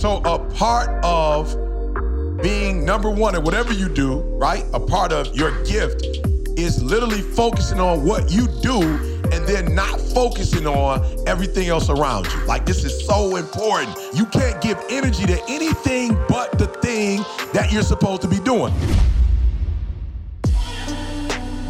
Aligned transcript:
So 0.00 0.16
a 0.24 0.38
part 0.54 0.88
of 1.04 1.52
being 2.40 2.86
number 2.86 3.10
one 3.10 3.34
at 3.34 3.42
whatever 3.42 3.74
you 3.74 3.86
do, 3.86 4.20
right? 4.38 4.64
A 4.72 4.80
part 4.80 5.12
of 5.12 5.36
your 5.36 5.50
gift 5.64 6.06
is 6.58 6.82
literally 6.82 7.20
focusing 7.20 7.80
on 7.80 8.06
what 8.06 8.32
you 8.32 8.48
do 8.62 8.80
and 9.30 9.46
then 9.46 9.74
not 9.74 10.00
focusing 10.00 10.66
on 10.66 11.04
everything 11.28 11.68
else 11.68 11.90
around 11.90 12.32
you. 12.32 12.46
Like 12.46 12.64
this 12.64 12.82
is 12.82 13.06
so 13.06 13.36
important. 13.36 13.94
You 14.14 14.24
can't 14.24 14.58
give 14.62 14.82
energy 14.88 15.26
to 15.26 15.38
anything 15.50 16.14
but 16.30 16.58
the 16.58 16.68
thing 16.80 17.18
that 17.52 17.70
you're 17.70 17.82
supposed 17.82 18.22
to 18.22 18.28
be 18.28 18.38
doing. 18.38 18.72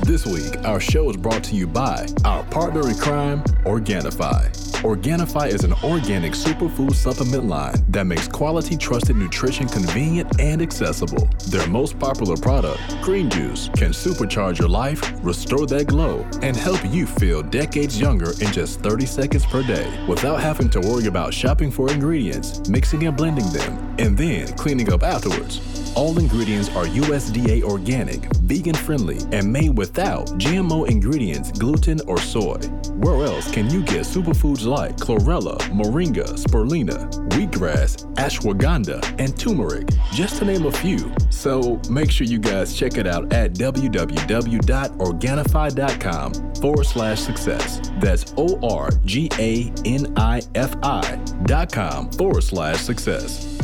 This 0.04 0.24
week, 0.24 0.56
our 0.64 0.78
show 0.78 1.10
is 1.10 1.16
brought 1.16 1.42
to 1.42 1.56
you 1.56 1.66
by 1.66 2.06
our 2.24 2.44
partner 2.44 2.88
in 2.88 2.94
crime, 2.94 3.42
Organifi. 3.64 4.69
Organifi 4.82 5.48
is 5.48 5.62
an 5.64 5.74
organic 5.84 6.32
superfood 6.32 6.94
supplement 6.94 7.44
line 7.44 7.74
that 7.88 8.06
makes 8.06 8.26
quality, 8.26 8.78
trusted 8.78 9.14
nutrition 9.14 9.68
convenient 9.68 10.40
and 10.40 10.62
accessible. 10.62 11.28
Their 11.48 11.66
most 11.66 11.98
popular 11.98 12.34
product, 12.38 12.80
Green 13.02 13.28
Juice, 13.28 13.68
can 13.76 13.90
supercharge 13.90 14.58
your 14.58 14.70
life, 14.70 15.02
restore 15.22 15.66
that 15.66 15.86
glow, 15.86 16.26
and 16.40 16.56
help 16.56 16.80
you 16.86 17.04
feel 17.04 17.42
decades 17.42 18.00
younger 18.00 18.30
in 18.40 18.50
just 18.52 18.80
30 18.80 19.04
seconds 19.04 19.44
per 19.44 19.62
day 19.62 19.86
without 20.08 20.40
having 20.40 20.70
to 20.70 20.80
worry 20.80 21.08
about 21.08 21.34
shopping 21.34 21.70
for 21.70 21.92
ingredients, 21.92 22.66
mixing 22.70 23.06
and 23.06 23.14
blending 23.14 23.50
them, 23.50 23.94
and 23.98 24.16
then 24.16 24.48
cleaning 24.56 24.90
up 24.90 25.02
afterwards. 25.02 25.79
All 25.96 26.16
ingredients 26.18 26.68
are 26.70 26.84
USDA 26.84 27.62
organic, 27.62 28.24
vegan 28.36 28.74
friendly, 28.74 29.18
and 29.32 29.52
made 29.52 29.76
without 29.76 30.26
GMO 30.38 30.88
ingredients, 30.88 31.50
gluten, 31.52 32.00
or 32.06 32.18
soy. 32.18 32.58
Where 32.94 33.26
else 33.26 33.50
can 33.50 33.68
you 33.70 33.82
get 33.82 34.02
superfoods 34.02 34.64
like 34.64 34.96
chlorella, 34.96 35.58
moringa, 35.70 36.28
spirulina, 36.38 37.10
wheatgrass, 37.30 38.06
ashwagandha, 38.14 39.02
and 39.18 39.36
turmeric, 39.38 39.88
just 40.12 40.38
to 40.38 40.44
name 40.44 40.66
a 40.66 40.72
few? 40.72 41.12
So 41.30 41.80
make 41.90 42.10
sure 42.10 42.26
you 42.26 42.38
guys 42.38 42.76
check 42.76 42.96
it 42.96 43.06
out 43.06 43.32
at 43.32 43.54
www.organifi.com 43.54 46.54
forward 46.54 46.86
slash 46.86 47.20
success. 47.20 47.80
That's 48.00 48.32
O 48.36 48.58
R 48.62 48.90
G 49.04 49.28
A 49.38 49.72
N 49.84 50.12
I 50.16 50.42
F 50.54 50.76
I 50.82 51.16
dot 51.44 51.72
com 51.72 52.10
forward 52.12 52.42
slash 52.42 52.78
success. 52.78 53.58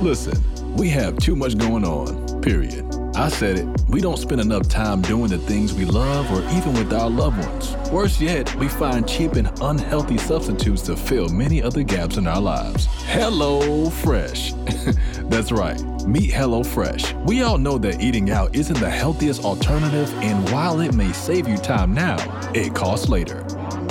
Listen, 0.00 0.36
we 0.76 0.88
have 0.90 1.18
too 1.18 1.36
much 1.36 1.56
going 1.56 1.84
on, 1.84 2.40
period. 2.42 2.84
I 3.16 3.28
said 3.28 3.58
it, 3.58 3.68
we 3.88 4.00
don't 4.00 4.18
spend 4.18 4.40
enough 4.40 4.68
time 4.68 5.00
doing 5.02 5.28
the 5.28 5.38
things 5.38 5.72
we 5.72 5.84
love 5.84 6.30
or 6.32 6.42
even 6.56 6.72
with 6.74 6.92
our 6.92 7.08
loved 7.08 7.38
ones. 7.38 7.76
Worse 7.90 8.20
yet, 8.20 8.52
we 8.56 8.68
find 8.68 9.08
cheap 9.08 9.34
and 9.34 9.50
unhealthy 9.60 10.18
substitutes 10.18 10.82
to 10.82 10.96
fill 10.96 11.28
many 11.28 11.62
other 11.62 11.84
gaps 11.84 12.16
in 12.16 12.26
our 12.26 12.40
lives. 12.40 12.86
Hello 13.06 13.88
Fresh. 13.90 14.52
That's 15.24 15.52
right. 15.52 15.80
Meet 16.06 16.32
Hello 16.32 16.64
Fresh. 16.64 17.14
We 17.24 17.42
all 17.42 17.58
know 17.58 17.78
that 17.78 18.00
eating 18.00 18.30
out 18.30 18.54
isn't 18.54 18.78
the 18.80 18.90
healthiest 18.90 19.44
alternative, 19.44 20.12
and 20.22 20.50
while 20.50 20.80
it 20.80 20.94
may 20.94 21.12
save 21.12 21.48
you 21.48 21.56
time 21.56 21.94
now, 21.94 22.16
it 22.52 22.74
costs 22.74 23.08
later. 23.08 23.44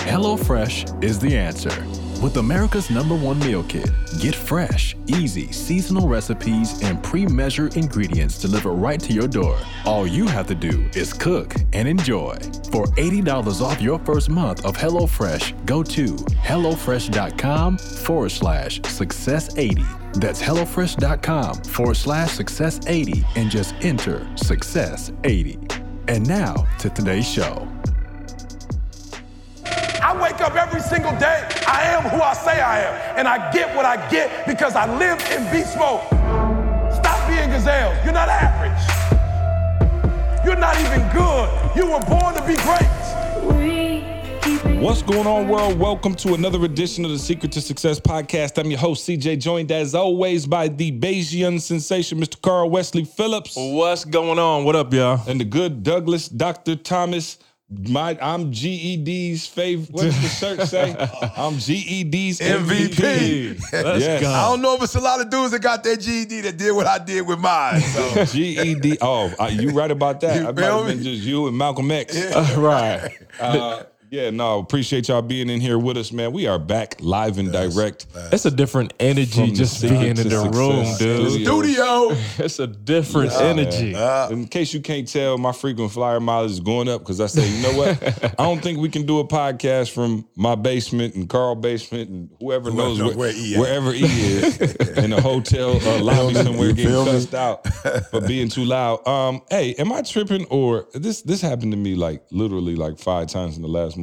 HelloFresh 0.03 1.01
is 1.01 1.17
the 1.17 1.37
answer. 1.37 1.71
With 2.23 2.37
America's 2.37 2.89
number 2.89 3.15
one 3.15 3.37
meal 3.39 3.63
kit, 3.63 3.91
get 4.17 4.33
fresh, 4.33 4.95
easy, 5.07 5.51
seasonal 5.51 6.07
recipes 6.07 6.81
and 6.81 7.03
pre-measured 7.03 7.75
ingredients 7.75 8.39
delivered 8.39 8.75
right 8.75 8.97
to 9.01 9.11
your 9.11 9.27
door. 9.27 9.59
All 9.85 10.07
you 10.07 10.25
have 10.27 10.47
to 10.47 10.55
do 10.55 10.89
is 10.95 11.11
cook 11.11 11.53
and 11.73 11.85
enjoy. 11.85 12.35
For 12.71 12.85
$80 12.95 13.59
off 13.59 13.81
your 13.81 13.99
first 13.99 14.29
month 14.29 14.63
of 14.63 14.77
HelloFresh, 14.77 15.65
go 15.65 15.83
to 15.83 16.15
HelloFresh.com 16.15 17.77
forward 17.77 18.29
slash 18.29 18.79
success80. 18.79 20.13
That's 20.13 20.41
HelloFresh.com 20.41 21.55
forward 21.55 21.97
slash 21.97 22.37
success80 22.37 23.25
and 23.35 23.51
just 23.51 23.75
enter 23.81 24.19
success80. 24.35 25.81
And 26.07 26.25
now 26.25 26.53
to 26.79 26.89
today's 26.89 27.27
show. 27.27 27.67
I 30.05 30.21
wake 30.21 30.41
up 30.41 30.53
every 30.55 30.81
single 30.81 31.11
day. 31.17 31.47
I 31.65 31.83
am 31.83 32.03
who 32.09 32.21
I 32.21 32.33
say 32.33 32.59
I 32.59 32.81
am. 32.81 33.17
And 33.17 33.25
I 33.25 33.49
get 33.53 33.73
what 33.73 33.85
I 33.85 33.95
get 34.09 34.45
because 34.45 34.75
I 34.75 34.85
live 34.97 35.17
in 35.31 35.49
beast 35.49 35.77
mode. 35.77 36.01
Stop 36.93 37.25
being 37.29 37.49
gazelles. 37.49 37.95
You're 38.03 38.13
not 38.13 38.27
average. 38.27 38.83
You're 40.45 40.57
not 40.57 40.77
even 40.81 40.99
good. 41.13 41.49
You 41.77 41.85
were 41.89 42.01
born 42.01 42.35
to 42.35 42.41
be 42.45 42.55
great. 42.67 42.89
What's 44.81 45.01
going 45.01 45.25
on, 45.25 45.47
world? 45.47 45.79
Welcome 45.79 46.15
to 46.15 46.33
another 46.33 46.65
edition 46.65 47.05
of 47.05 47.11
the 47.11 47.17
Secret 47.17 47.53
to 47.53 47.61
Success 47.61 47.97
podcast. 48.01 48.57
I'm 48.59 48.69
your 48.69 48.79
host, 48.81 49.07
CJ, 49.07 49.39
joined 49.39 49.71
as 49.71 49.95
always 49.95 50.45
by 50.45 50.67
the 50.67 50.91
Bayesian 50.91 51.61
sensation, 51.61 52.19
Mr. 52.19 52.41
Carl 52.41 52.69
Wesley 52.69 53.05
Phillips, 53.05 53.53
What's 53.55 54.03
going 54.03 54.37
on? 54.37 54.65
What 54.65 54.75
up, 54.75 54.93
y'all? 54.93 55.21
and 55.29 55.39
the 55.39 55.45
good 55.45 55.81
Douglas 55.83 56.27
Dr. 56.27 56.75
Thomas. 56.75 57.37
My, 57.89 58.17
I'm 58.21 58.51
GED's 58.51 59.47
favorite. 59.47 59.89
What 59.91 60.03
does 60.03 60.21
the 60.21 60.27
shirt 60.29 60.67
say? 60.67 60.91
I'm 61.37 61.53
GED's 61.55 62.39
MVP. 62.39 62.89
MVP. 62.95 63.59
Let's 63.71 63.99
Yes. 64.03 64.21
go. 64.21 64.29
I 64.29 64.49
don't 64.49 64.61
know 64.61 64.75
if 64.75 64.83
it's 64.83 64.95
a 64.95 64.99
lot 65.01 65.21
of 65.21 65.29
dudes 65.29 65.51
that 65.51 65.61
got 65.61 65.83
their 65.83 65.95
GED 65.95 66.41
that 66.41 66.57
did 66.57 66.71
what 66.73 66.87
I 66.87 66.97
did 66.99 67.25
with 67.27 67.39
mine. 67.39 67.81
So. 67.81 68.25
GED. 68.25 68.97
Oh, 69.01 69.33
uh, 69.39 69.47
you 69.47 69.71
right 69.71 69.91
about 69.91 70.21
that. 70.21 70.35
You 70.41 70.47
I 70.47 70.51
might 70.51 70.61
feel 70.61 70.77
have 70.79 70.87
been 70.87 70.97
me? 70.99 71.03
just 71.03 71.23
you 71.23 71.47
and 71.47 71.57
Malcolm 71.57 71.89
X. 71.91 72.15
right. 72.55 73.09
Uh, 73.39 73.83
yeah, 74.13 74.29
no, 74.29 74.59
appreciate 74.59 75.07
y'all 75.07 75.23
being 75.23 75.49
in 75.49 75.59
here 75.59 75.79
with 75.79 75.97
us, 75.97 76.11
man. 76.11 76.33
We 76.33 76.45
are 76.45 76.59
back 76.59 76.97
live 76.99 77.39
and 77.39 77.51
direct. 77.51 78.05
It's 78.31 78.45
a 78.45 78.51
different 78.51 78.93
energy 78.99 79.47
From 79.47 79.55
just 79.55 79.81
being 79.81 80.15
in 80.15 80.15
the 80.15 80.29
Success 80.29 80.55
room, 80.55 80.85
dude. 80.99 81.31
Studio. 81.31 82.13
Studio. 82.13 82.17
It's 82.45 82.59
a 82.59 82.67
different 82.67 83.31
energy. 83.33 83.95
In 84.31 84.47
case 84.47 84.71
you 84.71 84.81
can't 84.81 85.07
tell, 85.07 85.39
my 85.39 85.51
frequent 85.51 85.91
flyer 85.91 86.19
mileage 86.19 86.51
is 86.51 86.59
going 86.59 86.89
up 86.89 87.01
because 87.01 87.19
I 87.21 87.25
say, 87.25 87.49
you 87.49 87.63
know 87.63 87.75
what? 87.75 88.33
I 88.39 88.43
don't 88.43 88.61
think 88.61 88.77
we 88.77 88.89
can 88.89 89.07
do 89.07 89.17
a 89.19 89.27
podcast 89.27 89.91
from 89.91 90.27
my 90.35 90.53
basement 90.53 91.15
and 91.15 91.27
Carl 91.27 91.55
basement 91.55 92.09
and 92.11 92.29
whoever 92.39 92.69
knows 92.69 92.99
knows 92.99 93.15
where, 93.15 93.29
where 93.29 93.31
he 93.31 93.57
wherever 93.57 93.91
he 93.93 94.05
is 94.05 94.59
in 94.97 95.11
a 95.13 95.21
hotel 95.21 95.71
uh, 95.87 96.03
lobby 96.03 96.35
somewhere 96.35 96.67
You 96.67 96.73
getting 96.73 96.91
feel 96.91 97.05
me? 97.05 97.11
cussed 97.13 97.33
out 97.33 97.65
for 98.11 98.21
being 98.21 98.49
too 98.49 98.65
loud. 98.65 99.07
Um, 99.07 99.41
hey, 99.49 99.73
am 99.75 99.91
I 99.91 100.03
tripping 100.03 100.45
or 100.51 100.87
this? 100.93 101.23
This 101.23 101.41
happened 101.41 101.71
to 101.71 101.77
me 101.77 101.95
like 101.95 102.23
literally 102.29 102.75
like 102.75 102.99
five 102.99 103.27
times 103.27 103.55
in 103.55 103.63
the 103.63 103.67
last 103.69 103.97
month. 103.97 104.02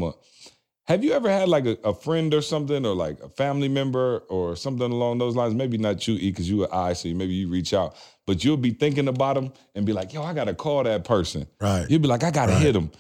Have 0.87 1.05
you 1.05 1.13
ever 1.13 1.31
had 1.31 1.49
like 1.49 1.67
a, 1.67 1.79
a 1.85 1.95
friend 1.95 2.35
or 2.35 2.43
something, 2.43 2.85
or 2.85 2.95
like 2.97 3.21
a 3.21 3.29
family 3.29 3.69
member 3.69 4.25
or 4.29 4.57
something 4.57 4.91
along 4.91 5.19
those 5.19 5.37
lines? 5.37 5.55
Maybe 5.55 5.79
not 5.79 6.07
you, 6.09 6.15
E, 6.15 6.31
because 6.33 6.51
you 6.51 6.65
an 6.65 6.71
I, 6.73 6.95
so 6.95 7.09
maybe 7.15 7.33
you 7.33 7.49
reach 7.49 7.73
out, 7.73 7.95
but 8.27 8.43
you'll 8.43 8.57
be 8.57 8.71
thinking 8.71 9.07
about 9.07 9.35
them 9.35 9.53
and 9.77 9.87
be 9.87 9.93
like, 9.93 10.13
"Yo, 10.13 10.23
I 10.23 10.35
gotta 10.35 10.55
call 10.55 10.83
that 10.85 11.05
person." 11.05 11.47
Right. 11.61 11.87
You'll 11.89 12.01
be 12.01 12.09
like, 12.09 12.25
"I 12.25 12.33
gotta 12.33 12.55
hit 12.55 12.75
him," 12.75 12.91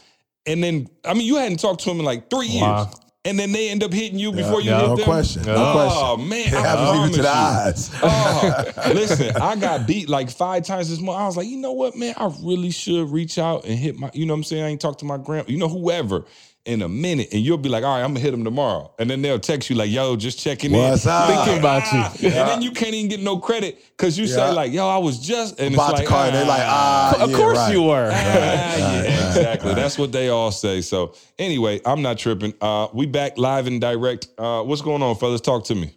and 0.46 0.62
then 0.62 0.88
I 1.04 1.14
mean, 1.14 1.26
you 1.26 1.36
hadn't 1.36 1.58
talked 1.58 1.82
to 1.82 1.90
him 1.90 1.98
in 1.98 2.04
like 2.04 2.30
three 2.30 2.46
years, 2.46 2.86
and 3.24 3.36
then 3.36 3.50
they 3.50 3.70
end 3.70 3.82
up 3.82 3.92
hitting 3.92 4.20
you 4.20 4.30
before 4.30 4.60
you 4.60 4.70
yeah. 4.70 4.80
hit 4.82 4.88
No 4.88 4.96
them. 4.96 5.04
question. 5.06 5.42
No 5.42 5.54
oh 5.56 6.14
question. 6.16 6.28
man, 6.28 6.46
It 6.46 6.54
I 6.54 6.60
happens 6.60 6.98
even 7.00 7.12
to 7.16 7.22
the 7.22 7.28
eyes. 7.28 7.90
Oh, 8.02 8.92
listen, 8.94 9.36
I 9.36 9.56
got 9.56 9.88
beat 9.88 10.08
like 10.08 10.30
five 10.30 10.64
times 10.64 10.90
this 10.90 11.00
month. 11.00 11.18
I 11.18 11.26
was 11.26 11.36
like, 11.36 11.48
you 11.48 11.56
know 11.58 11.72
what, 11.72 11.96
man? 11.96 12.14
I 12.16 12.32
really 12.42 12.70
should 12.70 13.10
reach 13.10 13.36
out 13.36 13.64
and 13.64 13.76
hit 13.76 13.98
my, 13.98 14.10
you 14.14 14.26
know 14.26 14.32
what 14.34 14.38
I'm 14.38 14.44
saying? 14.44 14.62
I 14.64 14.68
ain't 14.68 14.80
talked 14.80 15.00
to 15.00 15.04
my 15.04 15.18
grand, 15.18 15.48
you 15.50 15.58
know, 15.58 15.68
whoever 15.68 16.24
in 16.66 16.82
a 16.82 16.88
minute. 16.88 17.28
And 17.32 17.40
you'll 17.42 17.56
be 17.58 17.68
like, 17.68 17.84
all 17.84 17.94
right, 17.96 18.02
I'm 18.02 18.10
gonna 18.10 18.20
hit 18.20 18.34
him 18.34 18.44
tomorrow. 18.44 18.92
And 18.98 19.08
then 19.08 19.22
they'll 19.22 19.38
text 19.38 19.70
you 19.70 19.76
like, 19.76 19.90
yo, 19.90 20.14
just 20.16 20.38
checking 20.38 20.72
What's 20.72 21.04
in. 21.06 21.10
up? 21.10 21.28
Thinking 21.28 21.58
about 21.58 21.90
you. 21.92 22.28
And 22.40 22.48
then 22.48 22.62
you 22.62 22.70
can't 22.72 22.94
even 22.94 23.08
get 23.08 23.20
no 23.20 23.38
credit 23.38 23.82
because 23.96 24.18
you 24.18 24.26
Yeah. 24.26 24.34
say, 24.36 24.52
like, 24.52 24.72
yo, 24.72 24.86
I 24.88 24.98
was 24.98 25.18
just 25.18 25.58
and 25.58 25.74
About 25.74 25.92
it's 25.92 26.00
to 26.00 26.04
like, 26.04 26.08
call, 26.08 26.24
and 26.24 26.34
they're 26.34 26.44
like, 26.46 26.62
ah, 26.64 27.22
of 27.22 27.30
yeah, 27.30 27.36
course 27.36 27.58
right. 27.58 27.72
you 27.72 27.82
were. 27.82 28.10
Ah, 28.12 28.76
yeah, 28.76 29.28
exactly. 29.28 29.74
That's 29.74 29.98
what 29.98 30.12
they 30.12 30.28
all 30.28 30.52
say. 30.52 30.80
So 30.82 31.14
anyway, 31.38 31.80
I'm 31.86 32.02
not 32.02 32.18
tripping. 32.18 32.52
Uh, 32.60 32.88
we 32.92 33.06
back 33.06 33.38
live 33.38 33.66
and 33.66 33.80
direct. 33.80 34.28
Uh, 34.38 34.62
what's 34.62 34.82
going 34.82 35.02
on, 35.02 35.16
fellas? 35.16 35.40
Talk 35.40 35.64
to 35.66 35.74
me. 35.74 35.94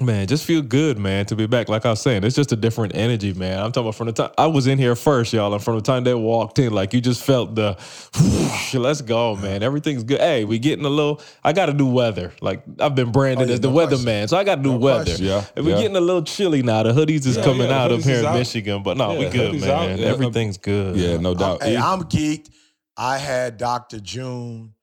Man, 0.00 0.26
just 0.26 0.44
feel 0.44 0.62
good, 0.62 0.98
man, 0.98 1.26
to 1.26 1.36
be 1.36 1.46
back. 1.46 1.68
Like 1.68 1.86
I 1.86 1.90
was 1.90 2.00
saying, 2.00 2.24
it's 2.24 2.34
just 2.34 2.50
a 2.50 2.56
different 2.56 2.96
energy, 2.96 3.34
man. 3.34 3.60
I'm 3.60 3.70
talking 3.70 3.84
about 3.86 3.94
from 3.94 4.08
the 4.08 4.12
time 4.14 4.30
I 4.36 4.46
was 4.46 4.66
in 4.66 4.76
here 4.78 4.96
first, 4.96 5.32
y'all, 5.32 5.54
and 5.54 5.62
from 5.62 5.76
the 5.76 5.80
time 5.82 6.02
they 6.02 6.14
walked 6.14 6.58
in, 6.58 6.72
like 6.72 6.92
you 6.92 7.00
just 7.00 7.22
felt 7.22 7.54
the 7.54 7.76
whoosh, 8.20 8.74
let's 8.74 9.00
go, 9.00 9.36
man. 9.36 9.62
Everything's 9.62 10.02
good. 10.02 10.18
Hey, 10.18 10.44
we 10.44 10.58
getting 10.58 10.84
a 10.86 10.88
little 10.88 11.20
I 11.44 11.52
gotta 11.52 11.72
do 11.72 11.86
weather. 11.86 12.32
Like 12.40 12.64
I've 12.80 12.96
been 12.96 13.12
branded 13.12 13.44
Oh, 13.44 13.48
yeah, 13.48 13.54
as 13.54 13.60
the 13.60 13.68
no 13.68 13.74
weather 13.74 13.98
man. 13.98 14.26
So 14.26 14.36
I 14.36 14.42
gotta 14.42 14.62
do 14.62 14.72
No 14.72 14.78
weather. 14.78 15.04
question. 15.04 15.26
Yeah, 15.26 15.44
And 15.54 15.64
we're 15.64 15.72
yeah. 15.76 15.82
getting 15.82 15.96
a 15.96 16.00
little 16.00 16.22
chilly 16.24 16.62
now. 16.64 16.82
The 16.82 16.92
hoodies 16.92 17.24
is 17.26 17.36
Yeah, 17.36 17.44
coming 17.44 17.68
yeah, 17.68 17.84
out 17.84 17.92
up 17.92 18.00
here 18.00 18.18
in 18.20 18.26
out. 18.26 18.34
Michigan. 18.34 18.82
But 18.82 18.96
no, 18.96 19.14
we 19.14 19.28
good, 19.28 19.60
man. 19.60 19.70
out. 19.70 20.00
Everything's 20.00 20.58
good. 20.58 20.96
Yeah, 20.96 21.18
no 21.18 21.34
doubt. 21.34 21.62
Hey, 21.62 21.74
E? 21.74 21.76
I'm 21.76 22.02
geeked. 22.04 22.48
I 22.96 23.18
had 23.18 23.56
Dr. 23.56 24.00
June, 24.00 24.74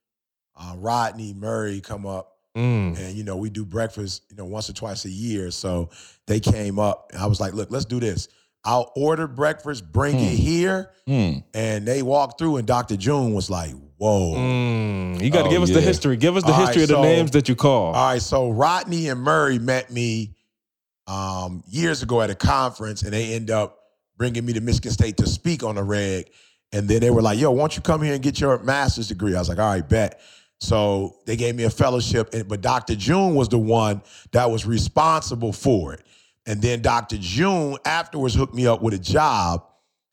uh, 0.55 0.75
Rodney 0.77 1.33
Murray 1.33 1.81
come 1.81 2.05
up, 2.05 2.28
Mm. 2.57 2.97
and 2.99 3.15
you 3.15 3.23
know 3.23 3.37
we 3.37 3.49
do 3.49 3.63
breakfast, 3.63 4.23
you 4.29 4.35
know, 4.35 4.45
once 4.45 4.69
or 4.69 4.73
twice 4.73 5.05
a 5.05 5.09
year. 5.09 5.51
So 5.51 5.89
they 6.27 6.39
came 6.39 6.79
up, 6.79 7.11
and 7.13 7.21
I 7.21 7.27
was 7.27 7.39
like, 7.39 7.53
"Look, 7.53 7.69
let's 7.71 7.85
do 7.85 7.99
this. 7.99 8.27
I'll 8.65 8.91
order 8.95 9.27
breakfast, 9.27 9.91
bring 9.91 10.15
it 10.19 10.35
here," 10.35 10.89
Hmm. 11.07 11.39
and 11.53 11.87
they 11.87 12.01
walked 12.01 12.39
through, 12.39 12.57
and 12.57 12.67
Dr. 12.67 12.97
June 12.97 13.33
was 13.33 13.49
like, 13.49 13.71
"Whoa." 13.97 14.33
Mm. 14.35 15.21
You 15.23 15.29
got 15.29 15.43
to 15.43 15.47
Oh, 15.47 15.51
give 15.51 15.61
us 15.61 15.69
the 15.69 15.79
history. 15.81 16.17
Give 16.17 16.35
us 16.35 16.43
the 16.43 16.51
All 16.51 16.59
history 16.65 16.81
right, 16.81 16.89
of 16.89 16.89
the 16.89 16.95
so- 16.95 17.01
names 17.03 17.31
that 17.31 17.47
you 17.47 17.55
call. 17.55 17.93
All 17.93 18.11
right, 18.13 18.21
so 18.21 18.49
Rodney 18.49 19.09
and 19.09 19.21
Murray 19.21 19.59
met 19.59 19.91
me 19.91 20.35
um, 21.07 21.63
years 21.67 22.03
ago 22.03 22.21
at 22.21 22.29
a 22.29 22.35
conference, 22.35 23.01
and 23.03 23.13
they 23.13 23.33
end 23.33 23.49
up 23.51 23.77
bringing 24.17 24.45
me 24.45 24.53
to 24.53 24.61
Michigan 24.61 24.91
State 24.91 25.17
to 25.17 25.27
speak 25.27 25.63
on 25.63 25.75
the 25.75 25.83
reg. 25.83 26.29
And 26.71 26.87
then 26.87 26.99
they 26.99 27.09
were 27.09 27.21
like, 27.21 27.39
"Yo, 27.39 27.49
why 27.51 27.61
don't 27.61 27.75
you 27.75 27.81
come 27.81 28.01
here 28.03 28.13
and 28.13 28.21
get 28.21 28.39
your 28.39 28.59
master's 28.59 29.07
degree?" 29.07 29.35
I 29.35 29.39
was 29.39 29.49
like, 29.49 29.57
"All 29.59 29.69
right, 29.69 29.87
bet." 29.87 30.19
So 30.59 31.15
they 31.25 31.35
gave 31.35 31.55
me 31.55 31.63
a 31.63 31.69
fellowship, 31.69 32.33
but 32.47 32.61
Dr. 32.61 32.95
June 32.95 33.33
was 33.33 33.47
the 33.47 33.57
one 33.57 34.01
that 34.31 34.49
was 34.51 34.65
responsible 34.65 35.53
for 35.53 35.93
it. 35.93 36.03
And 36.45 36.61
then 36.61 36.81
Dr. 36.81 37.17
June 37.19 37.77
afterwards 37.85 38.35
hooked 38.35 38.53
me 38.53 38.67
up 38.67 38.81
with 38.81 38.93
a 38.93 38.99
job, 38.99 39.63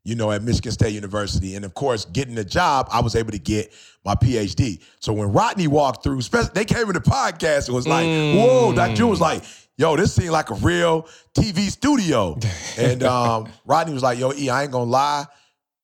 you 0.05 0.15
know, 0.15 0.31
at 0.31 0.43
Michigan 0.43 0.71
State 0.71 0.93
University. 0.93 1.57
And 1.57 1.65
of 1.65 1.75
course, 1.75 2.05
getting 2.05 2.35
the 2.35 2.45
job, 2.45 2.89
I 2.93 3.01
was 3.01 3.17
able 3.17 3.33
to 3.33 3.39
get 3.39 3.73
my 4.05 4.15
PhD. 4.15 4.81
So 5.01 5.13
when 5.13 5.33
Rodney 5.33 5.67
walked 5.67 6.05
through, 6.05 6.21
they 6.55 6.65
came 6.65 6.87
in 6.87 6.93
the 6.93 7.01
podcast, 7.01 7.69
it 7.69 7.73
was 7.73 7.89
like, 7.89 8.05
whoa, 8.05 8.73
Dr. 8.73 8.95
June 8.95 9.09
was 9.09 9.21
like, 9.21 9.43
yo, 9.79 9.97
this 9.97 10.15
seemed 10.15 10.31
like 10.31 10.51
a 10.51 10.55
real 10.55 11.09
TV 11.35 11.71
studio. 11.71 12.39
and 12.79 13.03
um, 13.03 13.49
Rodney 13.65 13.95
was 13.95 14.03
like, 14.03 14.19
yo, 14.19 14.33
E, 14.33 14.49
I 14.49 14.63
ain't 14.63 14.73
gonna 14.73 14.91
lie. 14.91 15.27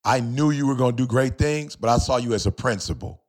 I 0.04 0.20
knew 0.20 0.50
you 0.50 0.66
were 0.66 0.76
gonna 0.76 0.96
do 0.96 1.06
great 1.06 1.36
things, 1.38 1.76
but 1.76 1.88
I 1.88 1.98
saw 1.98 2.16
you 2.16 2.34
as 2.34 2.46
a 2.46 2.52
principal. 2.52 3.21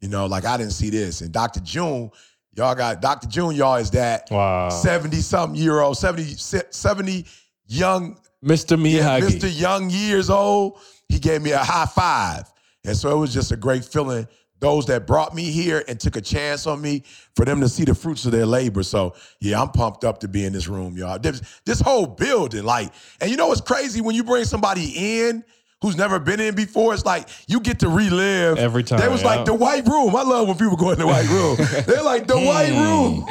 You 0.00 0.08
know, 0.08 0.26
like 0.26 0.44
I 0.44 0.56
didn't 0.56 0.72
see 0.72 0.90
this. 0.90 1.20
And 1.20 1.32
Dr. 1.32 1.60
June, 1.60 2.10
y'all 2.54 2.74
got 2.74 3.00
Dr. 3.00 3.28
June, 3.28 3.54
y'all 3.54 3.76
is 3.76 3.90
that 3.92 4.28
Wow. 4.30 4.68
70 4.68 5.16
something 5.16 5.60
year 5.60 5.80
old, 5.80 5.96
70, 5.96 6.24
70 6.70 7.24
young, 7.66 8.18
Mr. 8.44 8.70
yeah, 8.78 9.18
Miyagi. 9.20 9.28
Mr. 9.28 9.60
Young 9.60 9.90
years 9.90 10.30
old. 10.30 10.78
He 11.08 11.18
gave 11.18 11.42
me 11.42 11.52
a 11.52 11.58
high 11.58 11.86
five. 11.86 12.52
And 12.84 12.96
so 12.96 13.10
it 13.10 13.18
was 13.18 13.32
just 13.32 13.52
a 13.52 13.56
great 13.56 13.84
feeling. 13.84 14.28
Those 14.58 14.86
that 14.86 15.06
brought 15.06 15.34
me 15.34 15.50
here 15.50 15.84
and 15.86 16.00
took 16.00 16.16
a 16.16 16.20
chance 16.20 16.66
on 16.66 16.80
me 16.80 17.02
for 17.34 17.44
them 17.44 17.60
to 17.60 17.68
see 17.68 17.84
the 17.84 17.94
fruits 17.94 18.24
of 18.24 18.32
their 18.32 18.46
labor. 18.46 18.82
So 18.82 19.14
yeah, 19.40 19.60
I'm 19.60 19.68
pumped 19.68 20.02
up 20.04 20.18
to 20.20 20.28
be 20.28 20.44
in 20.44 20.52
this 20.52 20.66
room, 20.66 20.96
y'all. 20.96 21.18
This, 21.18 21.42
this 21.66 21.80
whole 21.80 22.06
building, 22.06 22.64
like, 22.64 22.90
and 23.20 23.30
you 23.30 23.36
know 23.36 23.48
what's 23.48 23.60
crazy 23.60 24.00
when 24.00 24.14
you 24.14 24.24
bring 24.24 24.44
somebody 24.44 24.92
in 25.20 25.44
who's 25.82 25.96
never 25.96 26.18
been 26.18 26.40
in 26.40 26.54
before? 26.54 26.94
It's 26.94 27.04
like 27.04 27.28
you 27.46 27.60
get 27.60 27.80
to 27.80 27.88
relive 27.88 28.58
Every 28.58 28.82
time, 28.82 29.00
They 29.00 29.08
was 29.08 29.22
yeah. 29.22 29.28
like 29.36 29.44
the 29.44 29.54
white 29.54 29.86
room. 29.86 30.14
I 30.16 30.22
love 30.22 30.48
when 30.48 30.56
people 30.56 30.76
go 30.76 30.90
in 30.90 30.98
the 30.98 31.06
white 31.06 31.28
room. 31.28 31.56
They're 31.86 32.02
like 32.02 32.26
the 32.26 32.38
white 32.38 32.70
room. 32.72 33.24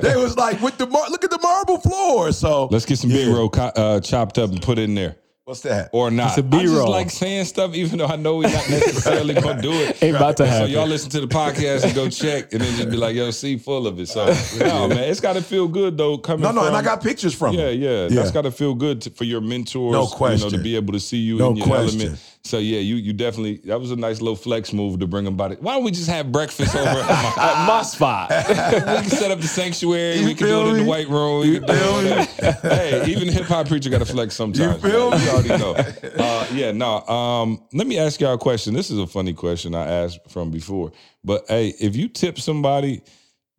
They 0.00 0.16
was 0.16 0.36
like 0.36 0.60
with 0.60 0.78
the 0.78 0.86
mar- 0.86 1.08
look 1.10 1.24
at 1.24 1.30
the 1.30 1.38
marble 1.40 1.78
floor. 1.78 2.32
So 2.32 2.66
Let's 2.70 2.86
get 2.86 2.98
some 2.98 3.10
Yeah. 3.10 3.26
B-roll 3.26 3.50
co- 3.50 3.72
uh, 3.76 4.00
chopped 4.00 4.38
up 4.38 4.50
and 4.50 4.60
put 4.62 4.78
in 4.78 4.94
there. 4.94 5.16
What's 5.50 5.60
that? 5.62 5.90
Or 5.92 6.10
not. 6.10 6.28
It's 6.28 6.38
a 6.38 6.56
I 6.56 6.62
just 6.62 6.72
B-roll. 6.74 6.90
like 6.90 7.10
saying 7.10 7.44
stuff, 7.44 7.74
even 7.74 7.98
though 7.98 8.06
I 8.06 8.16
know 8.16 8.36
we're 8.36 8.44
not 8.52 8.70
necessarily 8.70 9.34
gonna 9.34 9.60
do 9.60 9.72
it. 9.72 10.00
Ain't 10.02 10.16
about 10.16 10.36
to 10.38 10.44
So 10.44 10.48
happen. 10.50 10.70
y'all 10.70 10.86
listen 10.86 11.10
to 11.10 11.20
the 11.20 11.26
podcast 11.26 11.84
and 11.84 11.94
go 11.94 12.08
check, 12.08 12.52
and 12.52 12.62
then 12.62 12.74
just 12.76 12.88
be 12.88 12.96
like, 12.96 13.16
"Yo, 13.16 13.30
see, 13.32 13.58
full 13.58 13.86
of 13.88 13.98
it." 13.98 14.06
So 14.08 14.26
no, 14.60 14.88
man, 14.88 14.98
it's 15.10 15.20
got 15.20 15.32
to 15.34 15.42
feel 15.42 15.66
good 15.68 15.98
though. 15.98 16.18
Coming 16.18 16.42
No, 16.44 16.52
no, 16.52 16.66
and 16.66 16.76
I 16.76 16.82
got 16.82 17.02
pictures 17.02 17.34
from 17.34 17.54
Yeah, 17.56 17.68
him. 17.70 17.82
yeah, 17.82 18.08
That's 18.08 18.30
got 18.30 18.42
to 18.42 18.50
feel 18.52 18.74
good 18.74 19.00
to, 19.02 19.10
for 19.10 19.24
your 19.24 19.40
mentors. 19.40 19.92
No 19.92 20.02
You 20.04 20.06
know, 20.08 20.14
question. 20.16 20.50
to 20.50 20.58
be 20.58 20.76
able 20.76 20.92
to 20.92 21.00
see 21.00 21.18
you 21.18 21.36
No 21.38 21.50
in 21.50 21.56
your 21.56 21.66
question. 21.66 22.00
element. 22.00 22.20
So 22.42 22.58
yeah, 22.58 22.78
you 22.78 22.96
you 22.96 23.12
definitely 23.12 23.58
that 23.64 23.78
was 23.78 23.90
a 23.90 23.96
nice 23.96 24.20
little 24.20 24.36
flex 24.36 24.72
move 24.72 24.98
to 25.00 25.06
bring 25.06 25.24
them 25.24 25.36
by. 25.36 25.48
The, 25.48 25.56
why 25.56 25.74
don't 25.74 25.84
we 25.84 25.90
just 25.90 26.08
have 26.08 26.32
breakfast 26.32 26.74
over 26.74 26.88
at 26.88 27.06
my 27.06 27.34
At 27.42 27.66
my 27.66 27.82
spot. 27.82 28.30
we 28.48 28.54
can 28.54 29.10
set 29.10 29.30
up 29.30 29.40
the 29.40 29.46
sanctuary. 29.46 30.16
You 30.16 30.26
we 30.26 30.34
can 30.34 30.46
do 30.46 30.52
feel 30.52 30.66
it 30.66 30.70
in 30.70 30.76
the 30.78 30.84
white 30.84 31.08
room. 31.08 31.44
You 31.44 31.60
can 31.60 31.68
feel 31.68 31.98
it. 32.00 32.28
hey, 32.62 33.04
even 33.10 33.28
hip 33.28 33.44
hop 33.44 33.68
preacher 33.68 33.90
got 33.90 33.98
to 33.98 34.06
flex 34.06 34.34
sometimes. 34.34 34.82
You 34.82 34.90
feel 34.90 35.10
man. 35.10 35.18
me? 35.18 35.24
You 35.24 35.30
already 35.32 35.48
know. 35.58 35.74
Uh, 36.20 36.46
yeah, 36.52 36.72
no. 36.72 37.06
Um, 37.06 37.62
let 37.74 37.86
me 37.86 37.98
ask 37.98 38.20
y'all 38.20 38.34
a 38.34 38.38
question. 38.38 38.72
This 38.72 38.90
is 38.90 38.98
a 38.98 39.06
funny 39.06 39.34
question 39.34 39.74
I 39.74 39.86
asked 39.86 40.20
from 40.30 40.50
before. 40.50 40.92
But 41.22 41.44
hey, 41.48 41.74
if 41.78 41.94
you 41.94 42.08
tip 42.08 42.38
somebody, 42.38 43.02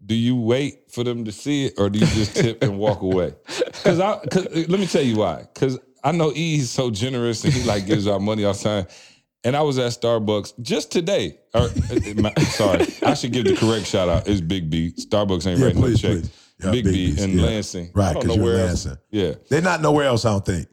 do 0.03 0.15
you 0.15 0.35
wait 0.35 0.91
for 0.91 1.03
them 1.03 1.25
to 1.25 1.31
see 1.31 1.65
it, 1.65 1.75
or 1.77 1.89
do 1.89 1.99
you 1.99 2.07
just 2.07 2.35
tip 2.35 2.63
and 2.63 2.79
walk 2.79 3.01
away? 3.01 3.35
Because 3.47 3.99
I, 3.99 4.17
cause, 4.31 4.47
let 4.67 4.79
me 4.79 4.87
tell 4.87 5.03
you 5.03 5.17
why. 5.17 5.45
Because 5.53 5.77
I 6.03 6.11
know 6.11 6.31
E 6.35 6.55
is 6.59 6.71
so 6.71 6.89
generous 6.89 7.43
and 7.43 7.53
he 7.53 7.63
like 7.63 7.85
gives 7.85 8.07
out 8.07 8.21
money 8.21 8.43
all 8.45 8.53
the 8.53 8.59
time. 8.63 8.85
And 9.43 9.55
I 9.55 9.61
was 9.61 9.79
at 9.79 9.91
Starbucks 9.91 10.59
just 10.61 10.91
today. 10.91 11.37
Or, 11.53 11.61
uh, 11.61 11.69
my- 12.17 12.33
sorry, 12.43 12.85
I 13.03 13.13
should 13.15 13.31
give 13.33 13.45
the 13.45 13.55
correct 13.55 13.85
shout 13.87 14.07
out. 14.09 14.27
It's 14.27 14.41
Biggby. 14.41 14.93
Starbucks 14.95 15.47
ain't 15.47 15.59
Yeah, 15.59 15.65
writing 15.67 15.81
please, 15.81 16.03
no 16.03 16.09
checks. 16.15 16.27
please. 16.29 16.37
Yeah, 16.63 16.71
Big, 16.71 16.83
Big 16.85 16.93
B 16.93 17.07
B's, 17.11 17.23
in 17.23 17.37
yeah. 17.39 17.45
Lansing. 17.45 17.91
Right, 17.95 18.09
I 18.09 18.13
don't 18.13 18.21
'cause 18.21 18.27
know 18.29 18.35
you're 18.35 18.43
where 18.53 18.63
in 18.63 18.69
else. 18.69 18.85
Lansing. 18.85 19.01
Yeah. 19.09 19.33
They're 19.49 19.61
not 19.63 19.81
nowhere 19.81 20.05
else, 20.05 20.25
I 20.25 20.29
don't 20.31 20.45
think. 20.45 20.67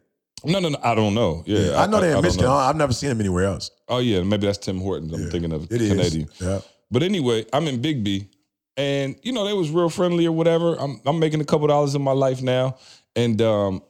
No, 0.45 0.61
no, 0.61 0.69
no. 0.69 0.79
I 0.85 0.95
don't 0.95 1.15
know. 1.15 1.43
Yeah, 1.47 1.81
I 1.83 1.87
know 1.87 2.01
they're 2.01 2.15
in 2.17 2.23
Michigan. 2.23 2.47
I've 2.47 2.77
never 2.77 2.93
seen 2.93 3.09
them 3.09 3.21
anywhere 3.21 3.45
else. 3.47 3.71
Oh 3.89 3.99
yeah, 3.99 4.23
maybe 4.23 4.47
that's 4.47 4.59
Tim 4.59 4.79
Hortons. 4.81 5.13
I'm 5.15 5.23
Yeah, 5.25 5.31
thinking 5.31 5.53
of 5.53 5.65
It 5.73 5.81
is. 5.83 5.89
Canadian. 5.91 6.29
Yeah. 6.41 6.61
But 6.91 7.03
anyway, 7.03 7.45
I'm 7.53 7.67
in 7.67 7.81
Biggby, 7.83 8.29
and 8.77 9.17
you 9.23 9.33
know 9.33 9.45
they 9.47 9.53
was 9.55 9.71
real 9.71 9.89
friendly 9.91 10.27
or 10.27 10.33
whatever. 10.33 10.75
I'm 10.79 11.01
I'm 11.07 11.19
making 11.19 11.41
a 11.41 11.45
couple 11.45 11.67
dollars 11.67 11.95
in 11.97 12.03
my 12.03 12.13
life 12.13 12.41
now, 12.43 12.77
and 13.17 13.41
um, 13.43 13.83